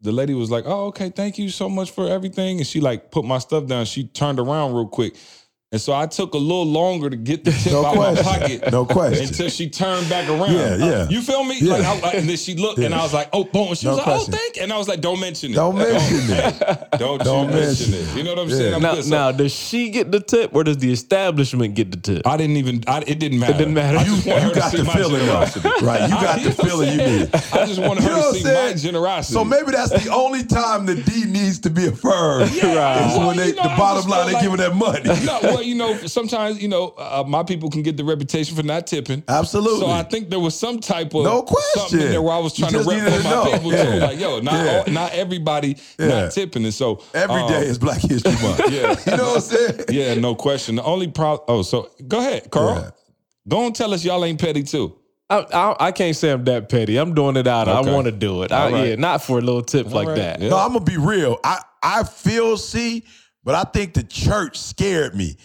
the 0.00 0.12
lady 0.12 0.34
was 0.34 0.50
like, 0.50 0.64
"Oh, 0.66 0.86
okay, 0.86 1.10
thank 1.10 1.38
you 1.38 1.48
so 1.48 1.68
much 1.68 1.90
for 1.90 2.08
everything," 2.08 2.58
and 2.58 2.66
she 2.66 2.80
like 2.80 3.10
put 3.10 3.24
my 3.24 3.38
stuff 3.38 3.66
down. 3.66 3.86
She 3.86 4.04
turned 4.04 4.38
around 4.38 4.74
real 4.74 4.86
quick, 4.86 5.16
and 5.76 5.80
so 5.82 5.92
I 5.92 6.06
took 6.06 6.32
a 6.32 6.38
little 6.38 6.64
longer 6.64 7.10
to 7.10 7.16
get 7.16 7.44
the 7.44 7.50
tip 7.52 7.70
No 7.72 7.84
out 7.84 7.96
my 7.96 8.14
pocket. 8.22 8.72
No 8.72 8.86
question. 8.86 9.26
Until 9.26 9.50
she 9.50 9.68
turned 9.68 10.08
back 10.08 10.26
around. 10.26 10.52
Yeah, 10.52 10.60
uh, 10.72 10.76
yeah. 10.78 11.08
You 11.10 11.20
feel 11.20 11.44
me? 11.44 11.58
Yeah. 11.60 11.74
Like, 11.74 11.84
I, 11.84 12.00
like, 12.00 12.14
and 12.14 12.26
then 12.28 12.36
she 12.38 12.54
looked, 12.54 12.78
and 12.78 12.94
I 12.94 13.02
was 13.02 13.12
like, 13.12 13.28
"Oh, 13.34 13.44
boom!" 13.44 13.74
She 13.74 13.84
No 13.86 13.92
was 13.92 13.98
like, 13.98 14.06
oh, 14.08 14.10
question. 14.14 14.34
"Oh, 14.34 14.36
thank," 14.38 14.56
you. 14.56 14.62
and 14.62 14.72
I 14.72 14.78
was 14.78 14.88
like, 14.88 15.00
"Don't 15.02 15.20
mention 15.20 15.52
it. 15.52 15.54
Don't 15.56 15.76
mention 15.76 16.18
it. 16.30 16.88
Don't, 16.98 17.22
Don't 17.22 17.48
you 17.50 17.54
mention 17.54 17.90
mention 17.90 17.94
it. 17.94 18.16
You 18.16 18.22
know 18.24 18.30
what 18.30 18.38
I'm 18.38 18.48
Yeah. 18.48 18.56
saying? 18.56 18.74
I'm 18.74 18.82
now, 18.82 18.94
good. 18.94 19.04
So- 19.04 19.10
now, 19.10 19.32
does 19.32 19.52
she 19.54 19.90
get 19.90 20.10
the 20.10 20.20
tip 20.20 20.54
or 20.54 20.64
does 20.64 20.78
the 20.78 20.90
establishment 20.90 21.74
get 21.74 21.90
the 21.90 21.98
tip? 21.98 22.26
I 22.26 22.38
didn't 22.38 22.56
even. 22.56 22.82
I, 22.86 23.02
it 23.06 23.18
didn't 23.18 23.38
matter. 23.38 23.52
It 23.54 23.58
didn't 23.58 23.74
matter. 23.74 23.98
You- 24.10 24.16
You 24.46 24.54
got 24.54 24.72
the 24.72 24.84
feeling, 24.96 25.26
though. 25.26 25.86
Right, 25.86 26.02
you 26.08 26.14
got 26.14 26.38
I- 26.38 26.42
the 26.42 26.48
know 26.48 26.54
what 26.54 26.58
I'm 26.60 26.66
feeling 26.66 26.88
you 26.92 26.98
saying? 26.98 27.18
need. 27.20 27.34
I 27.52 27.66
just 27.66 27.80
want 27.80 28.00
her 28.00 28.08
to 28.08 28.14
what 28.16 28.34
see 28.36 28.44
my 28.44 28.72
generosity. 28.74 29.34
So 29.34 29.44
maybe 29.44 29.72
that's 29.72 29.90
the 30.04 30.10
only 30.10 30.44
time 30.44 30.86
the 30.86 30.94
D 30.94 31.24
needs 31.26 31.58
to 31.60 31.70
be 31.70 31.86
affirmed. 31.86 32.52
Yeah, 32.54 32.74
Right. 32.76 33.26
When 33.26 33.36
they, 33.36 33.50
the 33.52 33.62
bottom 33.76 34.08
line, 34.08 34.26
they 34.28 34.32
like- 34.34 34.42
giving 34.42 34.58
that 34.58 34.74
money. 34.74 35.02
No, 35.74 35.86
well, 35.86 35.94
you 35.96 36.00
know, 36.02 36.06
sometimes 36.06 36.60
you 36.62 36.68
know, 36.68 36.88
uh, 36.98 37.24
my 37.26 37.42
people 37.42 37.70
can 37.70 37.82
get 37.82 37.96
the 37.96 38.04
reputation 38.04 38.54
for 38.56 38.62
not 38.62 38.86
tipping. 38.86 39.22
Absolutely. 39.28 39.80
So 39.80 39.90
I 39.90 40.02
think 40.02 40.30
there 40.30 40.40
was 40.40 40.58
some 40.58 40.78
type 40.80 41.14
of 41.14 41.24
No 41.24 41.44
something 41.46 41.48
in 41.48 41.72
question. 41.74 41.98
there 42.10 42.22
where 42.22 42.34
I 42.34 42.38
was 42.38 42.54
trying 42.54 42.72
to 42.72 42.78
just 42.78 42.88
rep 42.88 43.02
for 43.04 43.18
to 43.18 43.24
my 43.24 43.30
know. 43.30 43.52
people 43.52 43.72
Yeah. 43.72 43.84
too. 43.84 43.98
Like, 43.98 44.20
yo, 44.20 44.40
not 44.40 44.54
Yeah. 44.54 44.82
all, 44.86 44.92
not 44.92 45.12
everybody 45.12 45.76
Yeah. 45.98 46.06
not 46.08 46.32
tipping, 46.32 46.64
and 46.64 46.74
so 46.74 47.02
Every 47.14 47.40
um, 47.42 47.50
day 47.50 47.66
is 47.66 47.78
Black 47.78 48.00
History 48.00 48.32
Month. 48.42 48.60
Yeah. 48.70 48.96
You 49.06 49.16
know 49.16 49.24
what 49.28 49.36
I'm 49.36 49.40
saying? 49.40 49.84
Yeah, 49.90 50.14
no 50.14 50.34
question. 50.34 50.76
The 50.76 50.84
only 50.84 51.08
problem. 51.08 51.44
Oh, 51.48 51.62
so 51.62 51.90
go 52.06 52.18
ahead, 52.18 52.50
Carl. 52.50 52.76
Yeah. 52.76 52.90
Go 53.48 53.66
and 53.66 53.74
tell 53.74 53.94
us 53.94 54.04
y'all 54.04 54.24
ain't 54.24 54.40
petty 54.40 54.62
too. 54.62 54.96
I, 55.28 55.38
I, 55.52 55.86
I 55.86 55.92
can't 55.92 56.14
say 56.14 56.30
I'm 56.30 56.44
that 56.44 56.68
petty. 56.68 56.96
I'm 56.98 57.12
doing 57.14 57.36
it 57.36 57.48
out. 57.48 57.66
Okay. 57.66 57.90
I 57.90 57.92
want 57.92 58.04
to 58.06 58.12
do 58.12 58.42
it. 58.44 58.52
I, 58.52 58.64
All 58.66 58.72
right. 58.72 58.88
Yeah, 58.90 58.94
not 58.94 59.22
for 59.22 59.38
a 59.38 59.40
little 59.40 59.62
tip 59.62 59.90
like 59.92 60.06
right. 60.06 60.16
that. 60.16 60.40
Yeah. 60.40 60.50
No, 60.50 60.56
I'm 60.58 60.72
gonna 60.72 60.84
be 60.84 60.96
real. 60.98 61.38
I 61.42 61.60
I 61.82 62.04
feel 62.04 62.56
see, 62.56 63.04
but 63.42 63.54
I 63.56 63.64
think 63.64 63.94
the 63.94 64.04
church 64.04 64.56
scared 64.58 65.14
me. 65.16 65.36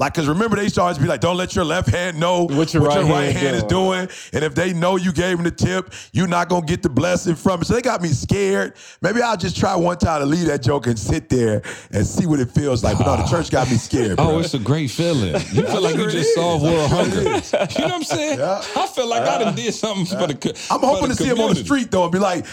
Like, 0.00 0.14
cause 0.14 0.26
remember 0.26 0.56
they 0.56 0.62
used 0.62 0.76
to 0.76 0.80
always 0.80 0.96
be 0.96 1.04
like, 1.04 1.20
"Don't 1.20 1.36
let 1.36 1.54
your 1.54 1.66
left 1.66 1.90
hand 1.90 2.18
know 2.18 2.44
What 2.44 2.72
your 2.72 2.84
right 2.84 3.04
hand 3.04 3.36
hand 3.36 3.56
is 3.56 3.62
doing." 3.64 4.08
And 4.32 4.42
if 4.42 4.54
they 4.54 4.72
know 4.72 4.96
you 4.96 5.12
gave 5.12 5.36
them 5.36 5.44
the 5.44 5.50
tip, 5.50 5.92
you're 6.14 6.26
not 6.26 6.48
gonna 6.48 6.64
get 6.64 6.82
the 6.82 6.88
blessing 6.88 7.34
from 7.34 7.60
it. 7.60 7.66
So 7.66 7.74
they 7.74 7.82
got 7.82 8.00
me 8.00 8.08
scared. 8.08 8.76
Maybe 9.02 9.20
I'll 9.20 9.36
just 9.36 9.58
try 9.58 9.76
one 9.76 9.98
time 9.98 10.22
to 10.22 10.26
leave 10.26 10.46
that 10.46 10.62
joke 10.62 10.86
and 10.86 10.98
sit 10.98 11.28
there 11.28 11.60
and 11.92 12.06
see 12.06 12.24
what 12.24 12.40
it 12.40 12.50
feels 12.50 12.82
like. 12.82 12.96
But 12.96 13.14
no, 13.14 13.22
the 13.22 13.28
church 13.28 13.50
got 13.50 13.70
me 13.70 13.76
scared. 13.76 14.12
Oh, 14.12 14.28
bro. 14.28 14.38
it's 14.38 14.54
a 14.54 14.58
great 14.58 14.90
feeling. 14.90 15.34
You 15.50 15.66
feel 15.66 15.82
like 15.82 15.96
you 15.96 16.04
just 16.04 16.16
is. 16.16 16.34
solved 16.34 16.64
world 16.64 16.90
hunger. 16.90 17.20
You 17.20 17.28
know 17.28 17.40
what 17.40 17.92
I'm 17.92 18.04
saying? 18.04 18.38
Yeah. 18.38 18.62
I 18.76 18.86
feel 18.86 19.06
like 19.06 19.22
I 19.22 19.38
done 19.38 19.54
did 19.54 19.74
something 19.74 20.06
for 20.06 20.26
the. 20.26 20.66
I'm 20.70 20.80
hoping 20.80 21.10
the 21.10 21.14
to 21.14 21.22
see 21.22 21.28
him 21.28 21.40
on 21.40 21.50
the 21.50 21.56
street 21.56 21.90
though 21.90 22.04
and 22.04 22.12
be 22.12 22.18
like, 22.18 22.46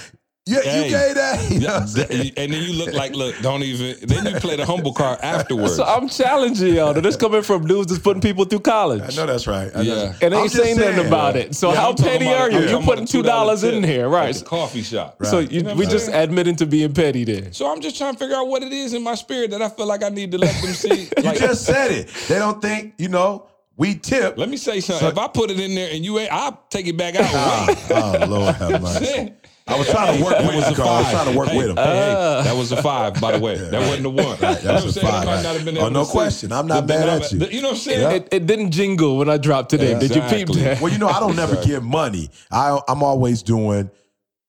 "Yeah, 0.48 0.62
Hey. 0.62 0.86
you 0.86 0.90
gave 0.92 1.16
that." 1.16 1.52
You 1.52 1.60
know 1.60 1.66
what 1.68 1.74
Yeah, 1.74 1.78
I'm 1.80 1.88
saying? 1.88 2.08
th- 2.10 2.34
and 2.38 2.54
then 2.54 2.62
you 2.64 2.74
look 2.74 2.94
like, 2.94 3.14
look, 3.16 3.36
don't 3.42 3.64
even. 3.64 3.96
Then 4.08 4.26
you 4.26 4.40
play 4.40 4.56
the 4.56 4.66
humble 4.66 4.94
card 4.94 5.20
afterwards. 5.24 5.76
So 5.76 5.84
I'm 5.84 6.08
challenging 6.10 6.74
y'all. 6.76 6.94
This 6.94 7.16
coming 7.26 7.42
from 7.42 7.66
dudes 7.68 7.88
that's 7.88 8.02
putting 8.02 8.22
people 8.22 8.46
through 8.46 8.60
college. 8.62 9.02
I 9.02 9.16
know 9.16 9.26
that's 9.26 9.48
right. 9.48 9.72
I 9.76 9.82
Yeah. 9.82 9.96
that's- 9.96 10.22
And 10.22 10.34
they 10.34 10.38
ain't 10.38 10.52
saying 10.52 10.78
nothing 10.78 11.06
about 11.08 11.36
it. 11.36 11.56
So 11.56 11.72
Yeah, 11.74 11.82
how 11.82 11.94
petty 11.94 12.28
are 12.28 12.50
you? 12.52 12.60
You're 12.70 12.82
putting 12.82 13.06
two 13.06 13.24
dollars 13.24 13.64
in 13.64 13.82
tip 13.82 13.90
here, 13.90 14.06
at 14.06 14.12
right? 14.12 14.36
the 14.36 14.46
coffee 14.46 14.82
shop. 14.84 15.18
So 15.24 15.40
you, 15.40 15.48
You 15.58 15.64
know 15.64 15.76
we 15.76 15.86
I'm 15.86 15.92
just 15.92 16.08
saying? 16.08 16.18
admitting 16.24 16.56
to 16.58 16.66
being 16.66 16.94
petty 16.94 17.24
then. 17.24 17.52
So 17.54 17.72
I'm 17.72 17.82
just 17.82 17.98
trying 17.98 18.14
to 18.14 18.20
figure 18.20 18.36
out 18.36 18.48
what 18.48 18.64
it 18.64 18.72
is 18.74 18.94
in 18.94 19.04
my 19.04 19.16
spirit 19.16 19.52
that 19.52 19.62
I 19.62 19.70
feel 19.70 19.86
like 19.88 20.04
I 20.04 20.10
need 20.10 20.32
to 20.32 20.38
let 20.38 20.54
them 20.62 20.74
see. 20.74 21.10
You 21.18 21.34
just 21.34 21.66
said 21.66 21.92
it. 21.92 22.08
They 22.28 22.40
don't 22.40 22.62
think, 22.62 22.94
you 22.98 23.10
know, 23.10 23.48
we 23.76 23.94
tip. 23.96 24.38
let 24.38 24.50
me 24.50 24.58
say 24.58 24.80
something. 24.80 25.08
if 25.10 25.18
I 25.18 25.28
put 25.28 25.52
it 25.52 25.60
in 25.60 25.76
there 25.76 25.90
and 25.94 26.04
you 26.04 26.18
ain't, 26.20 26.32
I'll 26.34 26.64
take 26.70 26.88
it 26.88 26.98
back 26.98 27.16
out. 27.16 27.68
Wait. 27.68 27.78
oh, 27.92 28.26
Lord 28.28 28.56
have 28.56 28.82
mercy. 28.82 29.34
I 29.68 29.78
was 29.78 29.90
trying 29.90 30.18
to 30.18 30.24
work 30.24 30.40
with 30.40 30.56
was 30.56 30.66
him, 30.66 30.74
a 30.74 30.76
Carl. 30.76 30.90
I 30.90 31.02
was 31.02 31.12
trying 31.12 31.32
to 31.32 31.38
work 31.38 31.50
hey, 31.50 31.58
with 31.58 31.70
him. 31.72 31.76
Hey, 31.78 31.84
hey, 31.84 32.42
that 32.44 32.56
was 32.56 32.72
a 32.72 32.82
five, 32.82 33.20
by 33.20 33.34
the 33.34 33.40
way. 33.40 33.58
That 33.58 33.82
wasn't 33.82 34.06
a 34.06 34.10
one. 34.10 34.40
That 34.40 34.62
You 34.62 34.68
know 34.70 34.86
was 34.86 34.98
a 34.98 35.02
five, 35.02 35.26
right. 35.26 35.44
not 35.44 35.56
have 35.56 35.66
been 35.66 35.78
Oh, 35.78 35.90
no 35.90 36.06
question. 36.06 36.52
I'm 36.52 36.68
not 36.68 36.88
the 36.88 36.94
mad 36.94 37.10
at 37.10 37.32
you. 37.32 37.40
You 37.40 37.62
know 37.62 37.70
what 37.70 37.74
I'm 37.76 37.80
saying? 37.82 38.02
Yeah. 38.02 38.12
It, 38.12 38.28
it 38.32 38.46
didn't 38.46 38.72
jingle 38.72 39.18
when 39.18 39.30
I 39.30 39.38
dropped 39.38 39.70
today. 39.70 40.00
Did 40.00 40.16
you 40.16 40.22
peep 40.22 40.48
that? 40.50 40.82
Well, 40.82 40.92
you 40.92 40.98
know, 41.00 41.08
I 41.08 41.20
don't 41.20 41.36
never 41.36 41.62
give 41.64 41.84
money. 41.84 42.30
I, 42.52 42.80
I'm 42.88 43.04
always 43.04 43.44
doing, 43.44 43.92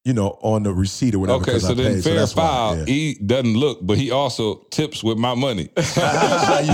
you 0.09 0.13
know, 0.15 0.39
on 0.41 0.63
the 0.63 0.73
receipt 0.73 1.13
or 1.13 1.19
whatever. 1.19 1.41
Okay, 1.43 1.59
so 1.59 1.69
I 1.69 1.73
then 1.75 1.93
paid, 1.93 2.03
fair 2.03 2.15
that's 2.15 2.35
why, 2.35 2.77
yeah. 2.79 2.85
He 2.85 3.13
doesn't 3.13 3.53
look, 3.55 3.77
but 3.83 3.95
he 3.99 4.09
also 4.09 4.55
tips 4.71 5.03
with 5.03 5.19
my 5.19 5.35
money. 5.35 5.69
you 5.77 5.83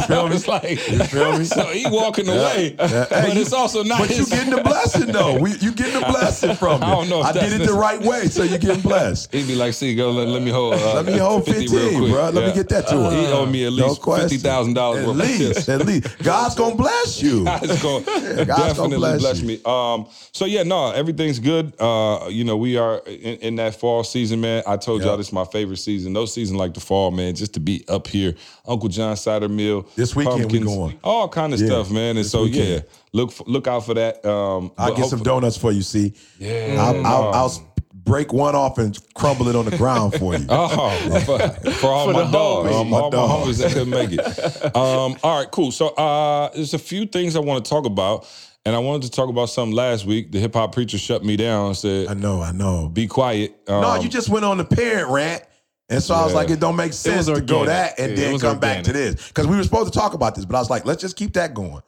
feel 0.08 0.30
me? 0.30 0.36
it's 0.36 0.48
like 0.48 0.70
You 0.90 1.00
feel 1.04 1.38
me? 1.38 1.44
so 1.44 1.66
he 1.68 1.86
walking 1.90 2.30
away, 2.30 2.76
Yeah. 2.80 2.88
Hey, 2.88 3.22
but 3.28 3.36
you- 3.36 3.42
it's 3.42 3.52
also 3.52 3.84
not. 3.84 4.00
But 4.00 4.18
you 4.18 4.26
getting 4.26 4.56
the 4.56 4.62
blessing 4.64 5.08
though. 5.12 5.38
We, 5.38 5.52
you 5.58 5.74
getting 5.74 6.00
the 6.00 6.08
blessing 6.08 6.56
from 6.56 6.82
it. 6.82 6.86
I 6.88 6.92
don't 6.92 7.10
know 7.10 7.22
I 7.24 7.34
did 7.34 7.60
it 7.60 7.68
the 7.68 7.74
right 7.74 8.02
way, 8.02 8.28
so 8.28 8.44
you 8.44 8.58
getting 8.58 8.82
blessed. 8.82 9.34
He'd 9.34 9.48
be 9.48 9.56
like, 9.56 9.74
"See, 9.74 9.96
go 9.96 10.12
let, 10.12 10.30
let 10.30 10.42
me 10.42 10.52
hold. 10.52 10.76
Uh, 10.76 10.94
Let 10.96 11.06
me 11.06 11.18
hold 11.18 11.44
50 11.46 11.60
real 11.60 11.70
15, 11.82 12.00
quick." 12.00 12.12
bro. 12.14 12.30
Let 12.30 12.48
me 12.48 12.54
get 12.54 12.70
that 12.70 12.88
to 12.88 12.96
him. 12.96 13.12
He 13.20 13.26
owed 13.34 13.50
me 13.50 13.66
at 13.66 13.74
No 13.74 13.88
least 13.88 14.02
question. 14.02 14.30
fifty 14.30 14.42
thousand 14.48 14.76
dollars 14.76 15.04
At 15.10 15.16
least, 15.16 15.68
at 15.70 15.86
least. 15.86 16.08
God's 16.24 16.56
gonna 16.56 16.76
bless 16.76 17.22
you. 17.22 17.44
God's 17.44 17.82
gonna 17.84 18.46
definitely 18.46 18.98
bless 18.98 19.20
bless, 19.20 19.42
me. 19.44 19.60
Um, 19.66 20.08
so 20.32 20.46
yeah, 20.46 20.64
no, 20.64 20.92
everything's 20.92 21.40
good. 21.40 21.74
Uh, 21.82 22.28
you 22.30 22.44
know, 22.46 22.56
we 22.56 22.78
are 22.78 23.02
in, 23.26 23.36
in 23.40 23.56
that 23.58 23.76
fall 23.76 24.04
season, 24.04 24.40
man. 24.42 24.64
I 24.68 24.78
told 24.78 25.02
y'all 25.02 25.12
Yep. 25.12 25.18
this 25.18 25.28
is 25.28 25.34
my 25.34 25.46
favorite 25.46 25.78
season. 25.78 26.14
No 26.14 26.26
season 26.26 26.58
like 26.58 26.74
the 26.74 26.80
fall, 26.80 27.12
man. 27.12 27.36
Just 27.36 27.54
to 27.56 27.60
be 27.60 27.84
up 27.90 28.08
here, 28.08 28.36
Uncle 28.68 28.88
John 28.90 29.18
cider 29.18 29.50
mill. 29.50 29.88
This 29.96 30.16
weekend 30.16 30.36
we 30.38 30.42
pumpkins, 30.44 30.66
going. 30.66 31.00
all 31.04 31.28
kind 31.28 31.54
of 31.54 31.60
Yeah, 31.60 31.68
stuff, 31.68 31.92
man. 31.92 32.10
And 32.12 32.20
this 32.20 32.32
so 32.32 32.46
yeah, 32.46 32.80
look 33.14 33.32
f- 33.32 33.42
look 33.48 33.68
out 33.68 33.86
for 33.86 33.96
that. 33.96 34.24
Um, 34.26 34.72
I'll 34.78 34.96
get 34.96 35.08
some 35.08 35.24
donuts 35.24 35.58
for 35.58 35.72
you. 35.72 35.82
See, 35.82 36.14
Yeah, 36.40 36.78
I'll, 36.80 37.06
I'll, 37.06 37.34
I'll 37.34 37.72
break 37.94 38.32
one 38.32 38.54
off 38.56 38.78
and 38.78 38.96
crumble 39.16 39.48
it 39.48 39.56
on 39.56 39.66
the 39.66 39.76
ground 39.76 40.14
for 40.14 40.36
you. 40.36 40.46
Oh, 40.50 41.20
for, 41.26 41.72
for 41.72 41.88
all 41.92 42.14
my 42.14 42.30
dogs, 42.32 42.70
homies. 42.70 42.74
all 42.74 42.84
my, 42.86 43.02
My 43.02 43.10
dogs. 43.10 43.58
homies 43.60 43.64
that 43.64 43.72
couldn't 43.74 43.90
make 43.90 44.12
it. 44.12 44.76
Um, 44.76 45.18
all 45.24 45.40
right, 45.40 45.50
cool. 45.52 45.72
So 45.72 45.88
uh, 45.90 46.52
there's 46.54 46.74
a 46.76 46.80
few 46.80 47.06
things 47.08 47.36
I 47.36 47.40
want 47.40 47.66
to 47.66 47.70
talk 47.70 47.86
about, 47.86 48.28
and 48.66 48.76
I 48.76 48.80
wanted 48.80 49.04
to 49.04 49.12
talk 49.12 49.30
about 49.30 49.50
something 49.50 49.76
last 49.76 50.06
week. 50.06 50.32
The 50.32 50.40
hip 50.40 50.54
hop 50.54 50.74
preacher 50.74 50.98
shut 50.98 51.24
me 51.24 51.38
down 51.38 51.68
and 51.68 51.78
said, 51.78 52.08
I 52.08 52.14
know, 52.14 52.42
I 52.42 52.52
know. 52.52 52.90
"Be 52.90 53.08
quiet." 53.08 53.56
Um, 53.68 53.82
no, 53.82 53.96
you 53.96 54.10
just 54.10 54.30
went 54.30 54.46
on 54.46 54.58
the 54.58 54.66
parent 54.66 55.10
rant. 55.10 55.44
And 55.88 56.02
so 56.02 56.16
I 56.16 56.24
was 56.24 56.34
like, 56.34 56.50
it 56.50 56.60
don't 56.60 56.76
make 56.76 56.94
sense 56.94 57.28
to 57.28 57.40
go 57.42 57.66
that 57.66 58.00
and 58.00 58.18
Yeah, 58.18 58.32
then 58.32 58.40
come 58.40 58.60
back 58.60 58.84
to 58.86 58.94
this. 58.94 59.28
Because 59.28 59.46
we 59.46 59.56
were 59.56 59.64
supposed 59.64 59.94
to 59.94 60.00
talk 60.00 60.16
about 60.16 60.34
this, 60.34 60.44
but 60.44 60.56
I 60.56 60.60
was 60.60 60.70
like, 60.70 60.84
let's 60.84 61.00
just 61.00 61.16
keep 61.16 61.34
that 61.34 61.54
going. 61.54 61.82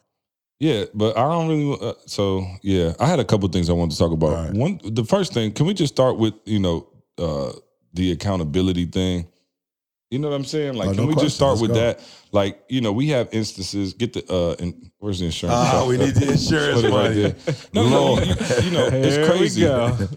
Yeah, 0.60 0.86
but 0.93 1.17
I 1.17 1.22
don't 1.22 1.48
really. 1.48 1.77
Uh, 1.81 1.93
so 2.05 2.46
yeah, 2.62 2.93
I 3.00 3.07
had 3.07 3.19
a 3.19 3.25
couple 3.25 3.48
things 3.50 3.69
I 3.69 3.74
wanted 3.74 3.93
to 3.93 3.98
talk 3.98 4.12
about. 4.12 4.34
Right. 4.34 4.53
One, 4.53 4.79
the 4.84 5.03
first 5.03 5.34
thing, 5.34 5.51
can 5.51 5.65
we 5.65 5.74
just 5.74 5.93
start 5.93 6.17
with 6.17 6.34
you 6.46 6.60
know 6.60 6.88
uh, 7.17 7.53
the 7.93 8.12
accountability 8.12 8.86
thing? 8.86 9.27
You 10.10 10.20
know 10.20 10.30
what 10.30 10.36
I'm 10.36 10.46
saying? 10.46 10.76
Like, 10.76 10.88
Oh, 10.90 10.92
can 10.94 11.02
no 11.02 11.08
we 11.08 11.14
question. 11.14 11.26
just 11.28 11.36
start 11.36 11.52
Let's 11.52 11.62
with 11.64 11.72
go. 11.72 11.76
that? 11.80 12.00
Like, 12.32 12.64
you 12.70 12.80
know, 12.80 12.94
we 12.94 13.10
have 13.10 13.28
instances. 13.34 13.94
Get 13.94 14.14
the 14.14 14.24
uh, 14.34 14.56
in, 14.64 14.90
where's 15.00 15.20
the 15.20 15.26
insurance? 15.26 15.58
Ah, 15.60 15.86
we 15.86 15.98
need 15.98 16.16
the 16.16 16.32
insurance 16.32 16.82
right 16.84 16.92
money. 16.92 17.36
No, 17.74 17.90
no, 17.90 18.24
you, 18.24 18.34
you 18.64 18.72
know, 18.72 18.88
it's 18.92 19.30
crazy. 19.30 19.68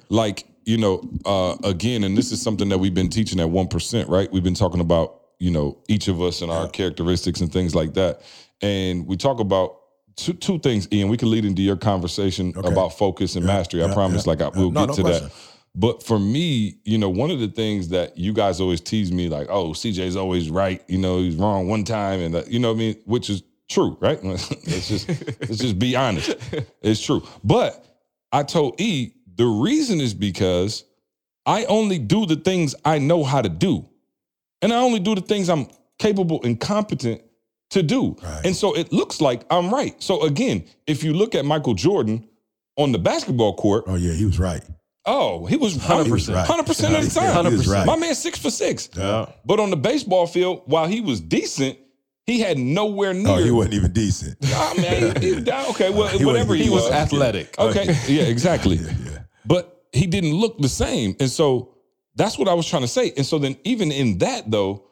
Like, 0.09 0.45
you 0.65 0.79
know, 0.79 1.03
uh, 1.25 1.57
again, 1.65 2.05
and 2.05 2.17
this 2.17 2.31
is 2.31 2.41
something 2.41 2.69
that 2.69 2.79
we've 2.79 2.95
been 2.95 3.09
teaching 3.09 3.41
at 3.41 3.51
one 3.51 3.67
percent, 3.67 4.09
right? 4.09 4.31
We've 4.33 4.45
been 4.45 4.55
talking 4.55 4.81
about, 4.81 5.23
you 5.41 5.51
know, 5.51 5.79
each 5.89 6.07
of 6.07 6.23
us 6.23 6.41
and 6.43 6.53
our 6.53 6.69
characteristics 6.69 7.41
and 7.41 7.53
things 7.53 7.75
like 7.75 7.95
that, 7.95 8.23
and 8.63 9.07
we 9.09 9.17
talk 9.17 9.41
about. 9.41 9.77
Two, 10.17 10.35
two 10.35 10.59
things, 10.59 10.87
Ian. 10.93 11.09
We 11.09 11.17
can 11.17 11.31
lead 11.31 11.47
into 11.47 11.63
your 11.63 11.77
conversation 11.77 12.53
Okay. 12.55 12.69
about 12.71 12.99
focus 12.99 13.37
and 13.37 13.47
mastery. 13.47 13.83
I 13.83 13.87
yeah, 13.87 13.95
promise. 13.95 14.27
yeah, 14.27 14.31
like 14.33 14.43
I, 14.43 14.47
yeah. 14.47 14.51
we'll 14.57 14.71
No, 14.71 14.81
get 14.81 14.89
no 14.89 14.95
to 14.97 15.03
question. 15.03 15.29
that. 15.29 15.33
But 15.75 16.03
for 16.03 16.19
me, 16.19 16.79
you 16.85 16.99
know, 16.99 17.09
one 17.09 17.31
of 17.31 17.39
the 17.39 17.49
things 17.49 17.89
that 17.89 18.19
you 18.19 18.33
guys 18.33 18.61
always 18.61 18.81
tease 18.81 19.13
me, 19.13 19.29
like, 19.29 19.47
oh, 19.49 19.71
CJ's 19.71 20.17
always 20.17 20.51
right. 20.51 20.83
You 20.89 20.99
know, 20.99 21.19
he's 21.21 21.37
wrong 21.37 21.69
one 21.69 21.85
time, 21.85 22.21
and 22.21 22.35
that, 22.35 22.51
you 22.51 22.59
know 22.59 22.69
what 22.69 22.77
I 22.77 22.79
mean, 22.79 22.97
which 23.05 23.31
is 23.31 23.43
true, 23.69 23.97
right? 24.01 24.23
let's 24.25 24.49
just 24.89 25.09
let's 25.09 25.59
just 25.59 25.79
be 25.79 25.95
honest. 25.95 26.37
It's 26.83 27.01
true. 27.01 27.27
But 27.45 27.85
I 28.33 28.43
told 28.43 28.81
E 28.81 29.13
the 29.37 29.47
reason 29.47 30.01
is 30.01 30.13
because 30.13 30.85
I 31.47 31.65
only 31.67 31.99
do 31.99 32.27
the 32.27 32.37
things 32.37 32.75
I 32.85 32.99
know 32.99 33.23
how 33.23 33.41
to 33.41 33.49
do, 33.49 33.89
and 34.63 34.73
I 34.73 34.79
only 34.79 34.99
do 34.99 35.15
the 35.15 35.21
things 35.21 35.49
I'm 35.49 35.69
capable 35.99 36.41
and 36.43 36.59
competent 36.59 37.23
to 37.71 37.83
do. 37.85 38.17
Right. 38.23 38.47
And 38.47 38.57
so 38.57 38.75
it 38.75 38.93
looks 38.93 39.21
like 39.21 39.43
I'm 39.51 39.73
right. 39.73 39.95
So 40.03 40.23
again, 40.25 40.65
if 40.89 41.05
you 41.05 41.13
look 41.15 41.35
at 41.37 41.45
Michael 41.45 41.75
Jordan 41.75 42.29
on 42.77 42.91
the 42.91 42.99
basketball 42.99 43.55
court, 43.55 43.85
Oh, 43.87 43.95
yeah, 43.95 44.13
he 44.13 44.25
was 44.25 44.39
right. 44.41 44.63
Oh, 45.13 45.45
he 45.47 45.57
was 45.57 45.77
100%. 45.77 46.07
100%. 46.07 46.45
100% 46.47 46.99
of 46.99 47.05
the 47.05 47.11
time. 47.21 47.47
he 47.47 47.57
was 47.57 47.67
right. 47.69 47.85
My 47.87 47.97
man 47.97 48.15
six 48.15 48.39
for 48.39 48.51
six. 48.51 48.89
Yeah. 48.97 49.27
But 49.45 49.59
on 49.59 49.71
the 49.71 49.77
baseball 49.77 50.27
field, 50.29 50.63
while 50.67 50.87
he 50.87 51.01
was 51.01 51.21
decent, 51.21 51.79
he 52.27 52.39
had 52.39 52.59
nowhere 52.59 53.13
near. 53.13 53.33
Oh, 53.39 53.43
he 53.43 53.51
wasn't 53.51 53.75
even 53.75 53.93
decent. 53.93 54.37
Ah, 54.45 54.73
man, 54.77 55.21
he- 55.21 55.35
he- 55.35 55.51
okay, 55.71 55.91
well, 55.91 56.07
He 56.17 56.25
whatever 56.25 56.55
he, 56.55 56.65
He 56.65 56.71
was 56.71 56.85
was. 56.85 56.93
athletic. 56.93 57.59
Okay, 57.59 57.87
yeah, 58.07 58.23
exactly. 58.23 58.77
yeah. 58.77 59.19
But 59.45 59.83
he 59.93 60.07
didn't 60.07 60.35
look 60.35 60.59
the 60.59 60.69
same. 60.69 61.17
And 61.19 61.29
so 61.29 61.75
that's 62.15 62.39
what 62.39 62.47
I 62.47 62.55
was 62.55 62.69
trying 62.69 62.83
to 62.83 62.89
say. 62.89 63.13
And 63.17 63.27
so 63.27 63.39
then 63.41 63.57
even 63.65 63.91
in 63.91 64.19
that 64.19 64.49
though, 64.49 64.85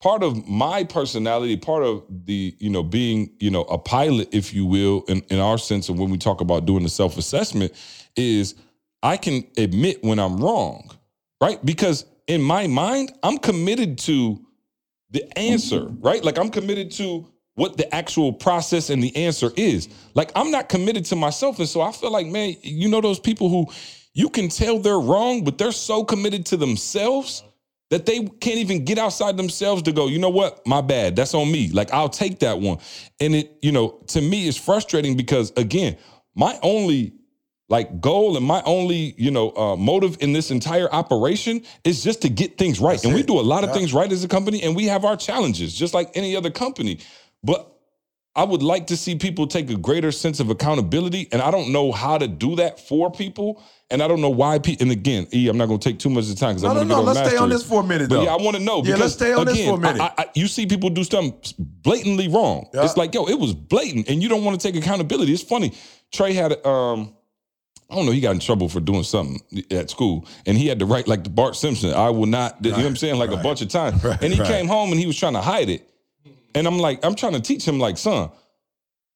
part 0.00 0.22
of 0.22 0.48
my 0.48 0.84
personality, 0.84 1.56
part 1.58 1.82
of 1.82 2.04
the, 2.24 2.56
you 2.58 2.70
know, 2.70 2.82
being, 2.84 3.32
you 3.40 3.50
know, 3.50 3.62
a 3.64 3.76
pilot, 3.76 4.28
if 4.32 4.54
you 4.54 4.64
will, 4.64 5.02
in, 5.08 5.20
in 5.28 5.40
our 5.40 5.58
sense 5.58 5.90
of 5.90 5.98
when 5.98 6.08
we 6.08 6.16
talk 6.16 6.40
about 6.40 6.64
doing 6.64 6.84
the 6.84 6.88
self-assessment, 6.88 7.72
is 8.16 8.54
I 9.02 9.16
can 9.16 9.44
admit 9.56 10.02
when 10.02 10.18
I'm 10.18 10.38
wrong, 10.38 10.90
right? 11.40 11.64
Because 11.64 12.04
in 12.26 12.42
my 12.42 12.66
mind, 12.66 13.12
I'm 13.22 13.38
committed 13.38 13.98
to 14.00 14.44
the 15.10 15.38
answer, 15.38 15.86
right? 16.00 16.22
Like 16.22 16.38
I'm 16.38 16.50
committed 16.50 16.90
to 16.92 17.26
what 17.54 17.76
the 17.76 17.92
actual 17.92 18.32
process 18.32 18.90
and 18.90 19.02
the 19.02 19.14
answer 19.16 19.50
is. 19.56 19.88
Like 20.14 20.30
I'm 20.36 20.50
not 20.50 20.68
committed 20.68 21.04
to 21.06 21.16
myself. 21.16 21.58
And 21.58 21.68
so 21.68 21.80
I 21.80 21.92
feel 21.92 22.10
like, 22.12 22.26
man, 22.26 22.56
you 22.62 22.88
know, 22.88 23.00
those 23.00 23.18
people 23.18 23.48
who 23.48 23.66
you 24.14 24.28
can 24.28 24.48
tell 24.48 24.78
they're 24.78 25.00
wrong, 25.00 25.44
but 25.44 25.58
they're 25.58 25.72
so 25.72 26.04
committed 26.04 26.46
to 26.46 26.56
themselves 26.56 27.42
that 27.90 28.04
they 28.04 28.20
can't 28.20 28.58
even 28.58 28.84
get 28.84 28.98
outside 28.98 29.36
themselves 29.36 29.82
to 29.82 29.92
go, 29.92 30.08
you 30.08 30.18
know 30.18 30.28
what? 30.28 30.64
My 30.66 30.80
bad. 30.80 31.16
That's 31.16 31.34
on 31.34 31.50
me. 31.50 31.70
Like 31.70 31.92
I'll 31.92 32.08
take 32.08 32.40
that 32.40 32.60
one. 32.60 32.78
And 33.20 33.34
it, 33.34 33.58
you 33.62 33.72
know, 33.72 34.00
to 34.08 34.20
me 34.20 34.46
is 34.46 34.56
frustrating 34.56 35.16
because 35.16 35.52
again, 35.56 35.96
my 36.36 36.58
only 36.62 37.14
like 37.68 38.00
goal 38.00 38.36
and 38.36 38.46
my 38.46 38.62
only 38.64 39.14
you 39.18 39.30
know 39.30 39.50
uh, 39.56 39.76
motive 39.76 40.16
in 40.20 40.32
this 40.32 40.50
entire 40.50 40.90
operation 40.92 41.62
is 41.84 42.02
just 42.02 42.22
to 42.22 42.28
get 42.28 42.56
things 42.58 42.80
right 42.80 43.02
and 43.04 43.14
we 43.14 43.22
do 43.22 43.38
a 43.38 43.42
lot 43.42 43.64
of 43.64 43.70
Yeah. 43.70 43.76
things 43.76 43.92
right 43.92 44.10
as 44.10 44.24
a 44.24 44.28
company 44.28 44.62
and 44.62 44.74
we 44.74 44.86
have 44.86 45.04
our 45.04 45.16
challenges 45.16 45.74
just 45.74 45.94
like 45.94 46.10
any 46.14 46.34
other 46.36 46.50
company 46.50 46.98
but 47.44 47.74
i 48.36 48.42
would 48.44 48.62
like 48.62 48.86
to 48.86 48.96
see 48.96 49.16
people 49.16 49.46
take 49.46 49.68
a 49.70 49.76
greater 49.76 50.10
sense 50.12 50.40
of 50.40 50.48
accountability 50.50 51.28
and 51.32 51.42
i 51.42 51.50
don't 51.50 51.70
know 51.72 51.92
how 51.92 52.16
to 52.18 52.26
do 52.28 52.56
that 52.56 52.80
for 52.80 53.10
people 53.10 53.62
and 53.90 54.02
i 54.02 54.08
don't 54.08 54.20
know 54.22 54.30
why 54.30 54.58
people 54.58 54.84
and 54.84 54.92
again 54.92 55.26
e 55.34 55.48
i'm 55.48 55.58
not 55.58 55.66
going 55.66 55.78
to 55.80 55.88
take 55.90 55.98
too 55.98 56.08
much 56.10 56.24
of 56.24 56.30
the 56.30 56.36
time 56.36 56.54
because 56.56 56.62
No, 56.62 56.70
i'm 56.70 56.88
no, 56.88 57.02
going 57.02 57.06
to 57.06 57.14
no. 57.14 57.14
get 57.14 57.14
on 57.14 57.14
Let's 57.16 57.28
stay 57.30 57.36
on 57.38 57.48
this 57.50 57.62
for 57.64 57.80
a 57.82 57.86
minute, 57.86 58.08
But 58.08 58.16
though. 58.16 58.22
yeah, 58.24 58.34
I 58.34 58.36
want 58.42 58.56
to 58.56 58.62
know. 58.62 58.76
Yeah, 58.78 58.82
because, 58.96 59.00
let's 59.00 59.12
stay 59.14 59.32
on 59.34 59.44
this 59.46 59.54
again, 59.56 59.68
for 59.68 59.76
a 59.76 59.80
minute. 59.80 60.00
I, 60.00 60.12
I, 60.22 60.26
you 60.34 60.46
see 60.46 60.66
people 60.66 60.88
do 60.90 61.04
something 61.04 61.34
blatantly 61.58 62.28
wrong. 62.28 62.68
Yeah. 62.72 62.84
It's 62.84 62.96
like, 62.96 63.14
yo, 63.14 63.26
it 63.28 63.38
was 63.38 63.54
blatant, 63.54 64.08
and 64.08 64.22
you 64.22 64.28
don't 64.28 64.44
want 64.44 64.60
to 64.60 64.66
take 64.72 64.76
accountability. 64.82 65.32
It's 65.32 65.42
funny. 65.42 65.72
Trey 66.12 66.32
had, 66.34 66.64
um, 66.66 67.14
I 67.90 67.94
don't 67.94 68.04
know, 68.04 68.12
he 68.12 68.20
got 68.20 68.32
in 68.32 68.40
trouble 68.40 68.68
for 68.68 68.80
doing 68.80 69.02
something 69.02 69.40
at 69.70 69.88
school, 69.88 70.26
and 70.44 70.58
he 70.58 70.66
had 70.66 70.78
to 70.80 70.86
write 70.86 71.08
like 71.08 71.24
the 71.24 71.30
Bart 71.30 71.56
Simpson. 71.56 71.94
I 71.94 72.10
will 72.10 72.26
not. 72.26 72.56
You 72.62 72.72
know 72.72 72.76
what 72.76 72.86
I'm 72.86 72.96
saying? 72.96 73.18
Like 73.18 73.30
a 73.30 73.38
bunch 73.38 73.62
of 73.62 73.68
times, 73.68 74.04
Right, 74.04 74.22
and 74.22 74.32
he 74.32 74.38
right. 74.38 74.48
came 74.48 74.68
home 74.68 74.90
and 74.90 75.00
he 75.00 75.06
was 75.06 75.16
trying 75.16 75.32
to 75.32 75.40
hide 75.40 75.70
it. 75.70 75.88
And 76.54 76.66
I'm 76.66 76.78
like, 76.78 77.04
I'm 77.04 77.14
trying 77.14 77.32
to 77.34 77.40
teach 77.40 77.66
him, 77.66 77.78
like, 77.78 77.96
son, 77.96 78.30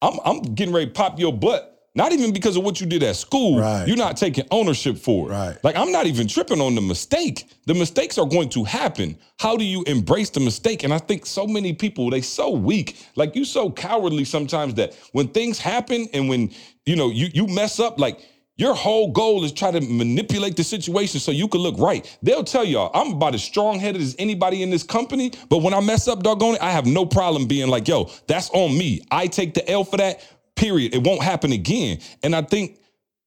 I'm 0.01 0.19
I'm 0.25 0.41
getting 0.55 0.75
ready 0.75 0.87
to 0.87 0.93
pop 0.93 1.19
your 1.19 1.33
butt. 1.33 1.69
Not 1.95 2.13
even 2.13 2.33
because 2.33 2.57
of 2.57 2.65
what 2.65 2.81
you 2.81 2.87
did 2.87 3.03
at 3.03 3.17
school. 3.17 3.61
Right. 3.61 3.87
You're 3.87 3.99
not 3.99 4.17
taking 4.17 4.47
ownership 4.51 4.97
for 4.97 5.29
it. 5.29 5.35
Right. 5.35 5.59
Like 5.63 5.77
I'm 5.77 5.93
not 5.93 6.07
even 6.07 6.27
tripping 6.27 6.61
on 6.61 6.75
the 6.75 6.81
mistake. 6.81 7.51
The 7.67 7.75
mistakes 7.75 8.17
are 8.17 8.27
going 8.27 8.49
to 8.51 8.65
happen. 8.65 9.19
How 9.39 9.59
do 9.59 9.65
you 9.65 9.83
embrace 9.85 10.31
the 10.31 10.41
mistake? 10.41 10.85
And 10.85 10.95
I 10.95 10.99
think 10.99 11.27
so 11.27 11.47
many 11.47 11.75
people, 11.75 12.09
they 12.09 12.23
so 12.23 12.51
weak. 12.51 12.97
Like 13.15 13.37
you 13.37 13.45
so 13.45 13.71
cowardly 13.71 14.25
sometimes 14.25 14.73
that 14.75 14.95
when 15.13 15.29
things 15.29 15.59
happen 15.59 16.09
and 16.15 16.31
when 16.31 16.51
you 16.87 16.97
know 16.97 17.11
you 17.11 17.29
you 17.35 17.47
mess 17.47 17.79
up, 17.79 18.01
like 18.01 18.27
your 18.63 18.75
whole 18.75 19.11
goal 19.11 19.43
is 19.43 19.51
try 19.51 19.73
to 19.73 19.81
manipulate 19.81 20.55
the 20.55 20.63
situation 20.63 21.19
so 21.19 21.33
you 21.33 21.49
can 21.49 21.61
look 21.61 21.77
right. 21.79 22.17
They'll 22.23 22.45
tell 22.45 22.65
y'all, 22.65 22.93
I'm 22.95 23.15
about 23.15 23.35
as 23.35 23.43
strong-headed 23.43 24.01
as 24.01 24.15
anybody 24.21 24.63
in 24.63 24.71
this 24.71 24.85
company, 24.85 25.33
but 25.49 25.63
when 25.63 25.75
I 25.75 25.81
mess 25.81 26.07
up, 26.07 26.23
doggone 26.23 26.55
it, 26.55 26.63
I 26.63 26.71
have 26.71 26.87
no 26.87 27.05
problem 27.05 27.49
being 27.49 27.67
like, 27.67 27.89
yo, 27.89 28.09
that's 28.29 28.51
on 28.51 28.79
me. 28.79 29.03
I 29.11 29.27
take 29.27 29.55
the 29.55 29.69
L 29.69 29.83
for 29.83 29.97
that, 29.97 30.25
period. 30.55 30.95
It 30.95 31.03
won't 31.03 31.25
happen 31.25 31.51
again. 31.51 31.99
And 32.23 32.37
I 32.37 32.43
think 32.43 32.79